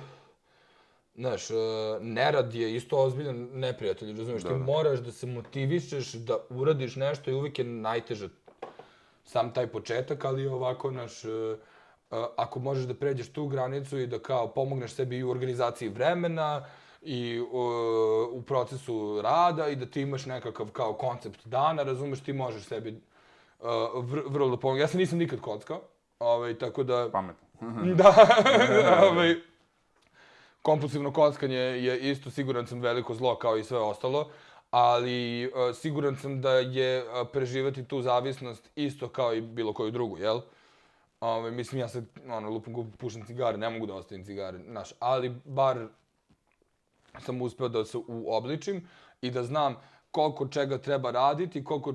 Znaš, 1.15 1.49
uh, 1.49 1.57
nerad 2.01 2.55
je 2.55 2.75
isto 2.75 2.97
ozbiljan 2.97 3.49
neprijatelj, 3.53 4.17
razumiješ? 4.17 4.43
Ti 4.43 4.53
moraš 4.53 4.99
da 4.99 5.11
se 5.11 5.27
motivišeš 5.27 6.13
da 6.13 6.37
uradiš 6.49 6.95
nešto 6.95 7.31
i 7.31 7.33
uvijek 7.33 7.59
je 7.59 7.65
najteže 7.65 8.29
sam 9.25 9.53
taj 9.53 9.67
početak, 9.67 10.25
ali 10.25 10.47
ovako, 10.47 10.91
naš, 10.91 11.25
uh, 11.25 11.57
ako 12.35 12.59
možeš 12.59 12.85
da 12.85 12.93
pređeš 12.93 13.33
tu 13.33 13.47
granicu 13.47 13.99
i 13.99 14.07
da 14.07 14.19
kao 14.19 14.47
pomogneš 14.47 14.93
sebi 14.93 15.17
i 15.17 15.23
u 15.23 15.29
organizaciji 15.29 15.89
vremena, 15.89 16.65
i 17.01 17.39
uh, 17.39 17.49
u 18.31 18.41
procesu 18.41 19.21
rada 19.21 19.67
i 19.67 19.75
da 19.75 19.85
ti 19.85 20.01
imaš 20.01 20.25
nekakav 20.25 20.67
kao 20.71 20.93
koncept 20.93 21.47
dana, 21.47 21.83
razumeš, 21.83 22.19
ti 22.19 22.33
možeš 22.33 22.63
sebi 22.63 23.01
uh, 23.59 23.67
vr 24.03 24.19
vrlo 24.27 24.49
da 24.49 24.57
pomoći. 24.57 24.81
Ja 24.81 24.87
se 24.87 24.97
nisam 24.97 25.17
nikad 25.17 25.39
kockao, 25.39 25.81
ovaj, 26.19 26.57
tako 26.57 26.83
da... 26.83 27.09
Pametno. 27.11 27.47
da, 27.97 28.13
ovaj, 29.11 29.35
kompulsivno 30.61 31.13
kockanje 31.13 31.57
je 31.57 32.11
isto, 32.11 32.31
siguran 32.31 32.67
sam, 32.67 32.81
veliko 32.81 33.13
zlo 33.13 33.35
kao 33.35 33.57
i 33.57 33.63
sve 33.63 33.77
ostalo, 33.77 34.29
ali 34.71 35.47
uh, 35.47 35.75
siguran 35.75 36.15
sam 36.15 36.41
da 36.41 36.51
je 36.51 36.97
e, 36.97 37.03
uh, 37.03 37.27
preživati 37.33 37.85
tu 37.85 38.01
zavisnost 38.01 38.69
isto 38.75 39.09
kao 39.09 39.33
i 39.33 39.41
bilo 39.41 39.73
koju 39.73 39.91
drugu, 39.91 40.17
jel? 40.17 40.41
Ove, 41.19 41.51
mislim, 41.51 41.81
ja 41.81 41.87
sad, 41.87 42.05
ono, 42.29 42.49
lupam 42.49 42.73
gubu, 42.73 42.97
pušam 42.97 43.25
cigare, 43.25 43.57
ne 43.57 43.69
mogu 43.69 43.85
da 43.85 43.93
ostavim 43.93 44.25
cigare, 44.25 44.59
znaš, 44.59 44.93
ali 44.99 45.35
bar 45.45 45.87
sam 47.19 47.41
uspeo 47.41 47.69
da 47.69 47.85
se 47.85 47.97
uobličim 48.07 48.87
i 49.21 49.31
da 49.31 49.43
znam 49.43 49.75
koliko 50.11 50.47
čega 50.47 50.77
treba 50.77 51.11
raditi, 51.11 51.63
koliko 51.63 51.93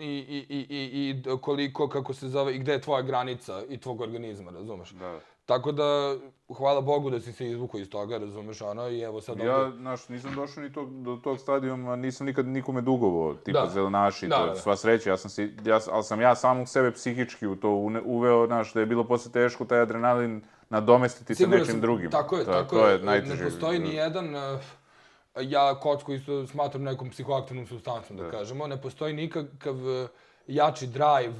i, 0.00 0.06
i, 0.28 0.46
i, 0.48 0.66
i, 0.70 1.10
i 1.10 1.22
koliko, 1.40 1.88
kako 1.88 2.14
se 2.14 2.28
zove, 2.28 2.54
i 2.54 2.58
gde 2.58 2.72
je 2.72 2.80
tvoja 2.80 3.02
granica 3.02 3.62
i 3.68 3.80
tvog 3.80 4.00
organizma, 4.00 4.50
razumeš? 4.50 4.90
Da. 4.90 5.20
Tako 5.46 5.72
da, 5.72 6.16
hvala 6.56 6.80
Bogu 6.80 7.10
da 7.10 7.20
si 7.20 7.32
se 7.32 7.46
izvukao 7.46 7.80
iz 7.80 7.90
toga, 7.90 8.18
razumeš, 8.18 8.60
ono, 8.60 8.88
i 8.88 9.00
evo 9.00 9.20
sad... 9.20 9.38
Ja, 9.38 9.56
ovdje... 9.56 9.78
znaš, 9.78 10.08
nisam 10.08 10.34
došao 10.34 10.62
ni 10.62 10.72
tog, 10.72 11.02
do 11.02 11.16
tog 11.16 11.38
stadijuma, 11.38 11.96
nisam 11.96 12.26
nikad 12.26 12.46
nikome 12.46 12.80
dugovo, 12.80 13.34
tipa 13.34 13.60
da. 13.60 13.70
zelenaši, 13.70 14.28
da, 14.28 14.36
to, 14.36 14.46
da. 14.46 14.56
sva 14.56 14.76
sreća, 14.76 15.10
ja 15.10 15.16
sam 15.16 15.30
si, 15.30 15.52
ja, 15.64 15.80
ali 15.90 16.04
sam 16.04 16.20
ja 16.20 16.34
samog 16.34 16.68
sebe 16.68 16.92
psihički 16.92 17.46
u 17.46 17.56
to 17.56 17.70
uveo, 18.04 18.46
znaš, 18.46 18.72
da 18.72 18.80
je 18.80 18.86
bilo 18.86 19.04
posle 19.04 19.32
teško 19.32 19.64
taj 19.64 19.80
adrenalin 19.80 20.42
nadomestiti 20.70 21.34
sa 21.34 21.46
nečim 21.46 21.66
sam, 21.66 21.80
drugim. 21.80 22.10
Tako 22.10 22.36
je, 22.36 22.44
to, 22.44 22.52
tako 22.52 22.76
to 22.76 22.88
je. 22.88 22.98
najteže. 22.98 23.44
Ne 23.44 23.50
postoji 23.50 23.78
ni 23.78 23.94
jedan, 23.94 24.34
uh, 24.34 24.60
ja 25.40 25.80
kocku 25.80 26.12
isto 26.12 26.46
smatram 26.46 26.82
nekom 26.82 27.10
psihoaktivnom 27.10 27.66
substancom, 27.66 28.16
da, 28.16 28.24
da 28.24 28.30
kažemo, 28.30 28.66
ne 28.66 28.80
postoji 28.80 29.14
nikakav 29.14 29.76
uh, 29.76 30.08
jači 30.46 30.86
drive 30.86 31.34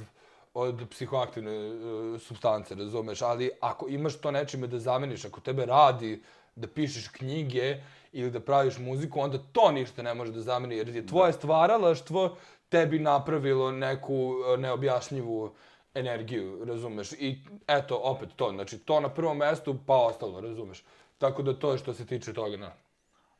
od 0.55 0.81
psihoaktivne 0.89 1.51
uh, 1.51 2.21
substance, 2.21 2.75
razumeš, 2.75 3.21
ali 3.21 3.49
ako 3.61 3.87
imaš 3.89 4.15
to 4.15 4.31
nečime 4.31 4.67
da 4.67 4.79
zameniš, 4.79 5.25
ako 5.25 5.41
tebe 5.41 5.65
radi 5.65 6.21
da 6.55 6.67
pišeš 6.67 7.07
knjige 7.07 7.81
ili 8.11 8.31
da 8.31 8.39
praviš 8.39 8.77
muziku, 8.77 9.19
onda 9.19 9.37
to 9.51 9.71
ništa 9.71 10.03
ne 10.03 10.13
može 10.13 10.31
da 10.31 10.41
zameni, 10.41 10.77
jer 10.77 10.89
je 10.89 11.07
tvoje 11.07 11.33
stvaralaštvo 11.33 12.37
tebi 12.69 12.99
napravilo 12.99 13.71
neku 13.71 14.15
uh, 14.15 14.59
neobjašnjivu 14.59 15.51
energiju, 15.93 16.65
razumeš? 16.65 17.11
I 17.11 17.37
eto, 17.67 17.99
opet 18.03 18.29
to, 18.35 18.51
znači 18.51 18.79
to 18.79 18.99
na 18.99 19.09
prvom 19.09 19.37
mestu, 19.37 19.75
pa 19.85 19.97
ostalo, 19.97 20.41
razumeš? 20.41 20.83
Tako 21.17 21.43
da 21.43 21.59
to 21.59 21.71
je 21.71 21.77
što 21.77 21.93
se 21.93 22.05
tiče 22.05 22.33
toga, 22.33 22.57
na. 22.57 22.71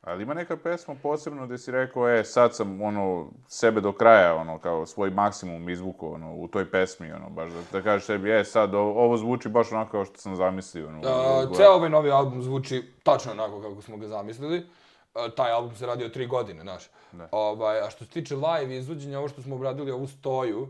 Ali 0.06 0.24
ima 0.24 0.34
neka 0.34 0.58
pesma 0.58 0.96
posebno 1.04 1.46
gde 1.46 1.58
si 1.58 1.72
rekao, 1.72 2.10
e, 2.10 2.24
sad 2.24 2.56
sam, 2.56 2.82
ono, 2.82 3.28
sebe 3.48 3.82
do 3.82 3.92
kraja, 3.92 4.36
ono, 4.36 4.60
kao 4.60 4.86
svoj 4.86 5.10
maksimum 5.10 5.70
izvuku, 5.70 6.14
ono, 6.14 6.36
u 6.36 6.48
toj 6.48 6.72
pesmi, 6.72 7.12
ono, 7.12 7.30
baš 7.30 7.52
da, 7.52 7.60
da 7.72 7.82
kažeš 7.82 8.06
sebi, 8.06 8.32
e, 8.32 8.44
sad, 8.44 8.76
ovo, 8.76 9.04
ovo 9.04 9.18
zvuči 9.18 9.50
baš 9.50 9.72
onako 9.72 9.92
kao 9.92 10.06
što 10.06 10.18
sam 10.18 10.36
zamislio, 10.36 10.88
ono. 10.88 11.00
Uh, 11.00 11.58
ceo 11.58 11.72
ovaj 11.72 11.90
novi 11.90 12.12
album 12.12 12.42
zvuči 12.42 12.84
tačno 13.04 13.32
onako 13.32 13.62
kako 13.62 13.82
smo 13.82 13.98
ga 13.98 14.08
zamislili. 14.08 14.58
Uh, 14.58 15.34
taj 15.36 15.52
album 15.52 15.76
se 15.76 15.86
radio 15.86 16.10
tri 16.10 16.28
godine, 16.28 16.62
znaš. 16.62 16.90
Ovaj, 17.32 17.82
a 17.82 17.90
što 17.90 18.06
se 18.06 18.12
tiče 18.12 18.36
live 18.36 18.78
izvođenja, 18.78 19.20
ovo 19.20 19.28
što 19.28 19.42
smo 19.42 19.56
obradili, 19.56 19.92
ovu 19.92 20.08
stoju, 20.08 20.62
uh, 20.62 20.70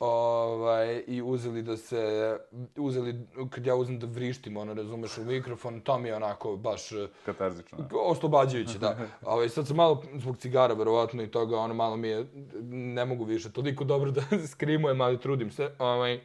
ovaj, 0.00 1.02
i 1.06 1.22
uzeli 1.22 1.62
da 1.62 1.76
se, 1.76 2.36
uzeli, 2.76 3.26
kad 3.50 3.66
ja 3.66 3.74
uzem 3.74 3.98
da 3.98 4.06
vrištim, 4.06 4.56
ono, 4.56 4.74
razumeš, 4.74 5.18
u 5.18 5.24
mikrofon, 5.24 5.80
to 5.80 5.98
mi 5.98 6.08
je 6.08 6.16
onako 6.16 6.56
baš... 6.56 6.90
Katarzično. 7.26 7.88
Oslobađajuće, 7.92 8.78
da. 8.78 8.98
ovaj, 9.32 9.48
sad 9.48 9.66
sam 9.66 9.76
malo, 9.76 10.02
zbog 10.14 10.36
cigara, 10.36 10.74
verovatno, 10.74 11.22
i 11.22 11.30
toga, 11.30 11.58
ono, 11.58 11.74
malo 11.74 11.96
mi 11.96 12.08
je, 12.08 12.26
ne 12.70 13.04
mogu 13.04 13.24
više, 13.24 13.52
toliko 13.52 13.84
dobro 13.84 14.10
da 14.10 14.22
skrimujem, 14.52 15.00
ali 15.00 15.20
trudim 15.20 15.50
se. 15.50 15.70
Ovaj, 15.78 16.20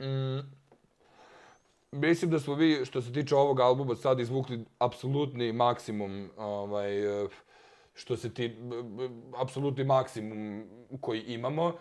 mm, 0.00 0.38
mislim 1.92 2.30
da 2.30 2.38
smo 2.38 2.54
vi, 2.54 2.84
što 2.84 3.02
se 3.02 3.12
tiče 3.12 3.34
ovog 3.34 3.60
albuma, 3.60 3.94
sad 3.94 4.20
izvukli 4.20 4.64
apsolutni 4.78 5.52
maksimum, 5.52 6.30
ovaj, 6.36 6.92
što 7.94 8.16
se 8.16 8.34
ti, 8.34 8.56
apsolutni 9.36 9.84
maksimum 9.84 10.64
koji 11.00 11.20
imamo 11.20 11.72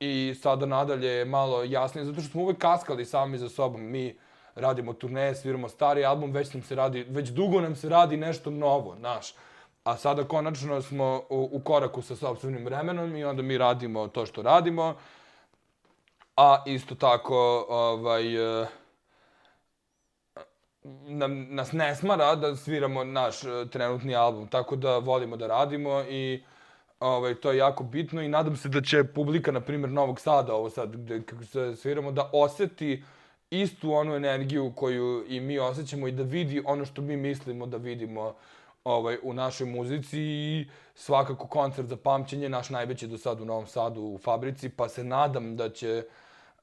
i 0.00 0.34
sada 0.42 0.66
nadalje 0.66 1.08
je 1.08 1.24
malo 1.24 1.64
jasnije, 1.64 2.04
zato 2.04 2.20
što 2.20 2.30
smo 2.30 2.42
uvek 2.42 2.58
kaskali 2.58 3.04
sami 3.04 3.38
za 3.38 3.48
sobom. 3.48 3.82
Mi 3.82 4.18
radimo 4.54 4.92
turneje, 4.92 5.34
sviramo 5.34 5.68
stari 5.68 6.04
album, 6.04 6.32
već 6.32 6.54
nam 6.54 6.62
se 6.62 6.74
radi, 6.74 7.06
već 7.08 7.28
dugo 7.28 7.60
nam 7.60 7.76
se 7.76 7.88
radi 7.88 8.16
nešto 8.16 8.50
novo, 8.50 8.94
naš. 8.94 9.34
A 9.84 9.96
sada 9.96 10.24
konačno 10.24 10.82
smo 10.82 11.22
u, 11.30 11.48
u 11.52 11.60
koraku 11.60 12.02
sa 12.02 12.16
sobstvenim 12.16 12.64
vremenom 12.64 13.16
i 13.16 13.24
onda 13.24 13.42
mi 13.42 13.58
radimo 13.58 14.08
to 14.08 14.26
što 14.26 14.42
radimo. 14.42 14.94
A 16.36 16.62
isto 16.66 16.94
tako, 16.94 17.66
ovaj, 17.68 18.62
eh, 18.62 18.66
nam, 21.06 21.54
nas 21.54 21.72
ne 21.72 21.94
smara 21.94 22.34
da 22.34 22.56
sviramo 22.56 23.04
naš 23.04 23.44
eh, 23.44 23.66
trenutni 23.72 24.14
album, 24.14 24.48
tako 24.48 24.76
da 24.76 24.98
volimo 24.98 25.36
da 25.36 25.46
radimo 25.46 26.02
i 26.08 26.42
Ovaj, 27.00 27.34
to 27.34 27.50
je 27.50 27.58
jako 27.58 27.84
bitno 27.84 28.22
i 28.22 28.28
nadam 28.28 28.56
se 28.56 28.68
da 28.68 28.80
će 28.80 29.04
publika, 29.04 29.52
na 29.52 29.60
primjer, 29.60 29.90
Novog 29.90 30.20
Sada, 30.20 30.54
ovo 30.54 30.70
sad, 30.70 30.96
gde 30.96 31.22
kako 31.22 31.44
se 31.44 31.76
sviramo, 31.76 32.12
da 32.12 32.30
oseti 32.32 33.04
istu 33.50 33.92
onu 33.92 34.14
energiju 34.14 34.72
koju 34.76 35.24
i 35.28 35.40
mi 35.40 35.58
osjećamo 35.58 36.08
i 36.08 36.12
da 36.12 36.22
vidi 36.22 36.62
ono 36.66 36.84
što 36.84 37.02
mi 37.02 37.16
mislimo 37.16 37.66
da 37.66 37.76
vidimo 37.76 38.34
ovaj, 38.84 39.18
u 39.22 39.32
našoj 39.32 39.66
muzici 39.66 40.20
i 40.20 40.66
svakako 40.94 41.46
koncert 41.46 41.88
za 41.88 41.96
pamćenje, 41.96 42.48
naš 42.48 42.70
najveći 42.70 43.06
do 43.06 43.18
sad 43.18 43.40
u 43.40 43.44
Novom 43.44 43.66
Sadu 43.66 44.02
u 44.02 44.18
fabrici, 44.18 44.68
pa 44.68 44.88
se 44.88 45.04
nadam 45.04 45.56
da 45.56 45.70
će 45.70 46.04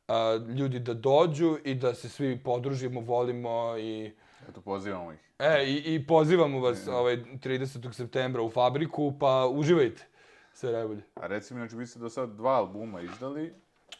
a, 0.07 0.39
ljudi 0.47 0.79
da 0.79 0.93
dođu 0.93 1.57
i 1.63 1.75
da 1.75 1.93
se 1.93 2.09
svi 2.09 2.37
podružimo, 2.37 3.01
volimo 3.01 3.77
i... 3.77 4.11
Eto, 4.49 4.61
pozivamo 4.61 5.11
ih. 5.11 5.19
E, 5.39 5.65
i, 5.67 5.95
i 5.95 6.07
pozivamo 6.07 6.59
vas 6.59 6.87
ovaj, 6.87 7.17
30. 7.17 7.93
septembra 7.93 8.41
u 8.41 8.49
fabriku, 8.49 9.13
pa 9.19 9.47
uživajte. 9.47 10.12
Sve 10.53 10.71
najbolje. 10.71 11.01
A 11.15 11.27
reci 11.27 11.53
mi, 11.53 11.59
znači, 11.59 11.75
vi 11.75 11.87
ste 11.87 11.99
do 11.99 12.09
sad 12.09 12.29
dva 12.35 12.51
albuma 12.51 13.01
izdali. 13.01 13.53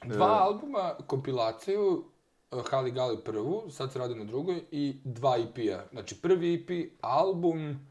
Dva 0.03 0.27
e... 0.27 0.39
albuma, 0.41 0.93
kompilaciju, 1.07 2.03
e, 2.51 2.55
Hali 2.69 2.91
Gali 2.91 3.17
prvu, 3.25 3.69
sad 3.69 3.91
se 3.91 3.99
radi 3.99 4.15
na 4.15 4.23
drugoj, 4.23 4.63
i 4.71 4.97
dva 5.03 5.37
EP-a. 5.37 5.83
Znači, 5.91 6.21
prvi 6.21 6.53
EP, 6.53 6.91
album, 7.01 7.87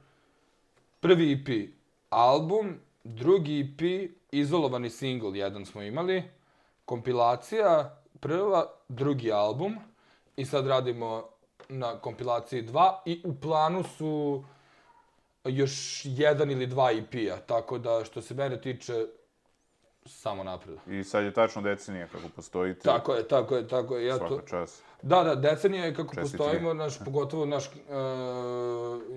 prvi 1.01 1.33
EP, 1.33 1.75
album, 2.11 2.79
drugi 3.05 3.61
EP, 3.61 4.11
izolovani 4.31 4.91
single, 4.91 5.39
jedan 5.39 5.67
smo 5.67 5.83
imali, 5.83 6.23
kompilacija, 6.85 8.03
prva, 8.21 8.67
drugi 8.89 9.33
album, 9.33 9.77
i 10.37 10.45
sad 10.45 10.67
radimo 10.67 11.25
na 11.69 11.99
kompilaciji 12.01 12.63
dva, 12.63 13.03
i 13.07 13.23
u 13.25 13.35
planu 13.41 13.83
su 13.83 14.45
još 15.45 16.03
jedan 16.05 16.51
ili 16.51 16.67
dva 16.67 16.91
EP-a, 16.93 17.37
tako 17.37 17.79
da 17.79 18.05
što 18.05 18.23
se 18.23 18.35
mene 18.35 18.61
tiče, 18.61 19.07
samo 20.07 20.45
napred. 20.45 20.77
I 20.87 21.05
sad 21.05 21.25
je 21.25 21.33
tačno 21.33 21.63
decenija 21.63 22.07
kako 22.07 22.29
postojite. 22.37 22.81
Tako 22.81 23.15
je, 23.15 23.29
tako 23.29 23.57
je, 23.57 23.69
tako 23.69 23.97
je. 23.97 24.07
Ja 24.07 24.17
Svaka 24.17 24.35
to... 24.35 24.41
čas. 24.47 24.83
Da, 25.03 25.23
da, 25.25 25.35
decenija 25.35 25.85
je 25.85 25.95
kako 25.95 26.15
Čestitri. 26.15 26.39
postojimo, 26.39 26.75
naš, 26.75 26.99
pogotovo 27.05 27.47
naš, 27.47 27.67
uh, 27.67 27.73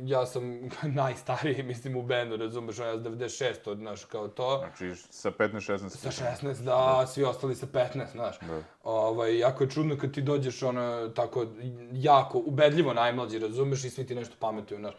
ja 0.04 0.26
sam 0.26 0.70
najstariji, 1.02 1.64
mislim, 1.64 1.96
u 1.96 2.02
bendu, 2.02 2.38
razumeš, 2.38 2.80
ja 2.80 2.94
sam 2.94 3.04
96 3.04 3.70
od, 3.70 3.82
naš, 3.82 4.06
kao 4.06 4.28
to. 4.28 4.58
Znači, 4.58 5.02
sa 5.10 5.32
15-16. 5.32 5.90
Sa 5.90 6.12
16, 6.42 6.64
da, 6.64 7.06
svi 7.08 7.24
ostali 7.24 7.56
sa 7.56 7.66
15, 7.66 8.12
znaš. 8.12 8.40
Da. 8.40 8.62
Ovaj, 8.84 9.38
jako 9.38 9.64
je 9.64 9.70
čudno 9.70 9.98
kad 9.98 10.12
ti 10.12 10.22
dođeš, 10.22 10.64
ono, 10.64 11.10
tako, 11.10 11.46
jako, 11.94 12.42
ubedljivo 12.46 12.94
najmlađi, 12.94 13.40
razumeš, 13.40 13.84
i 13.84 13.90
svi 13.90 14.06
ti 14.06 14.16
nešto 14.16 14.36
pametuju, 14.40 14.80
znaš 14.80 14.96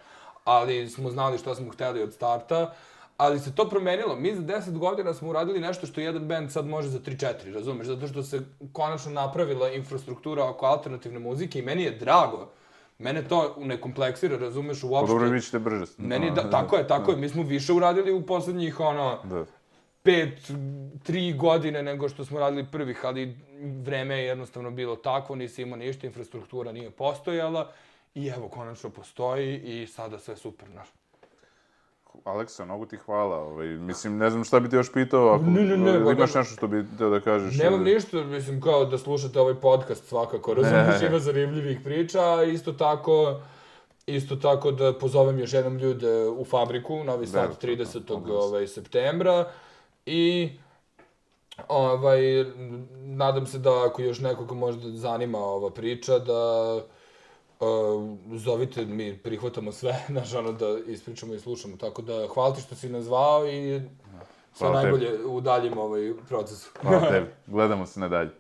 ali 0.47 0.89
smo 0.89 1.10
znali 1.10 1.39
što 1.39 1.55
smo 1.55 1.73
hteli 1.73 2.02
od 2.02 2.12
starta. 2.12 2.74
Ali 3.16 3.40
se 3.40 3.55
to 3.55 3.68
promenilo. 3.68 4.16
Mi 4.16 4.35
za 4.35 4.43
10 4.43 4.78
godina 4.78 5.14
smo 5.14 5.28
uradili 5.28 5.60
nešto 5.60 5.86
što 5.86 6.01
jedan 6.01 6.28
band 6.28 6.52
sad 6.52 6.66
može 6.66 6.89
za 6.89 6.98
3-4, 6.98 7.55
razumeš? 7.55 7.86
Zato 7.86 8.09
što 8.09 8.23
se 8.23 8.40
konačno 8.73 9.12
napravila 9.12 9.70
infrastruktura 9.70 10.51
oko 10.51 10.66
alternativne 10.66 11.18
muzike 11.18 11.59
i 11.59 11.62
meni 11.62 11.82
je 11.82 11.90
drago. 11.90 12.48
Mene 12.98 13.28
to 13.28 13.56
ne 13.59 13.81
kompleksira, 13.81 14.36
razumeš, 14.36 14.82
uopšte. 14.82 15.12
Dobro, 15.12 15.28
vi 15.28 15.40
ćete 15.40 15.59
brže. 15.59 15.85
Meni 15.98 16.31
da, 16.31 16.51
tako 16.51 16.77
je, 16.77 16.86
tako 16.89 17.10
je. 17.10 17.16
Mi 17.16 17.28
smo 17.28 17.43
više 17.43 17.73
uradili 17.73 18.12
u 18.12 18.27
poslednjih, 18.27 18.81
ono, 18.81 19.18
da. 19.24 19.44
pet, 20.02 20.51
tri 21.02 21.32
godine 21.32 21.82
nego 21.82 22.09
što 22.09 22.24
smo 22.24 22.40
radili 22.40 22.66
prvih, 22.73 23.05
ali 23.05 23.36
vreme 23.85 24.18
je 24.18 24.24
jednostavno 24.24 24.70
bilo 24.70 24.97
takvo, 24.97 25.36
nisi 25.36 25.62
imao 25.62 25.78
ništa, 25.78 26.06
infrastruktura 26.06 26.73
nije 26.73 26.90
postojala 26.90 27.73
I 28.17 28.27
evo, 28.29 28.49
konačno 28.49 28.91
postoji 28.91 29.57
i 29.57 29.87
sada 29.87 30.19
sve 30.19 30.37
super, 30.37 30.69
znaš. 30.69 30.89
Aleksa, 32.25 32.65
mnogo 32.65 32.87
ti 32.87 32.97
hvala. 32.97 33.37
Ovaj, 33.37 33.67
mislim, 33.67 34.17
ne 34.19 34.31
znam 34.31 34.45
šta 34.45 34.61
bi 34.61 34.69
ti 34.69 34.77
još 34.77 34.93
pitao, 34.93 35.29
ako 35.29 35.45
Ne, 35.45 35.63
ne, 35.63 35.77
ne, 35.77 35.91
ovaj, 35.91 36.05
pa 36.05 36.13
imaš 36.13 36.35
nešto 36.35 36.55
što 36.55 36.67
bi 36.67 36.85
teo 36.99 37.11
da 37.11 37.21
kažeš. 37.21 37.59
Nemam 37.59 37.81
ili- 37.81 37.95
ništa, 37.95 38.25
mislim 38.25 38.61
kao 38.61 38.85
da 38.85 38.99
slušate 38.99 39.41
ovaj 39.41 39.55
podcast 39.55 40.05
svakako, 40.05 40.55
razumiješ, 40.55 41.03
ima 41.03 41.19
zanimljivih 41.19 41.81
priča, 41.85 42.21
isto 42.43 42.73
tako, 42.73 43.41
isto 44.07 44.37
tako 44.37 44.71
da 44.71 44.99
pozovem 44.99 45.39
još 45.39 45.53
jednom 45.53 45.79
ljude 45.79 46.29
u 46.29 46.45
fabriku, 46.45 47.05
Novi 47.05 47.27
Sad 47.27 47.49
Da, 47.51 47.69
30. 47.69 48.31
ovaj, 48.31 48.67
septembra 48.67 49.51
i 50.07 50.51
ovaj, 51.69 52.21
nadam 52.97 53.47
se 53.47 53.59
da 53.59 53.87
ako 53.87 54.03
još 54.03 54.21
nekoga 54.21 54.55
možda 54.55 54.91
zanima 54.91 55.39
ova 55.39 55.71
priča, 55.71 56.19
da 56.19 56.81
Uh, 57.61 57.66
zovite, 58.39 58.85
mi 58.85 59.19
prihvatamo 59.19 59.73
sve, 59.73 60.05
znaš, 60.09 60.35
ono, 60.35 60.53
da 60.53 60.78
ispričamo 60.87 61.35
i 61.35 61.39
slušamo, 61.41 61.77
tako 61.77 62.03
da 62.03 62.27
hvala 62.35 62.55
ti 62.55 62.61
što 62.61 62.74
si 62.74 62.89
nas 62.89 63.05
zvao 63.05 63.47
i 63.47 63.81
sve 64.53 64.69
Hvala 64.69 64.83
tebi. 64.83 64.93
najbolje 64.93 65.27
u 65.27 65.41
daljem 65.41 65.78
ovaj 65.78 66.12
procesu. 66.28 66.70
Hvala 66.83 67.09
tebi. 67.12 67.27
Gledamo 67.47 67.87
se 67.87 68.01
nadalje. 68.01 68.31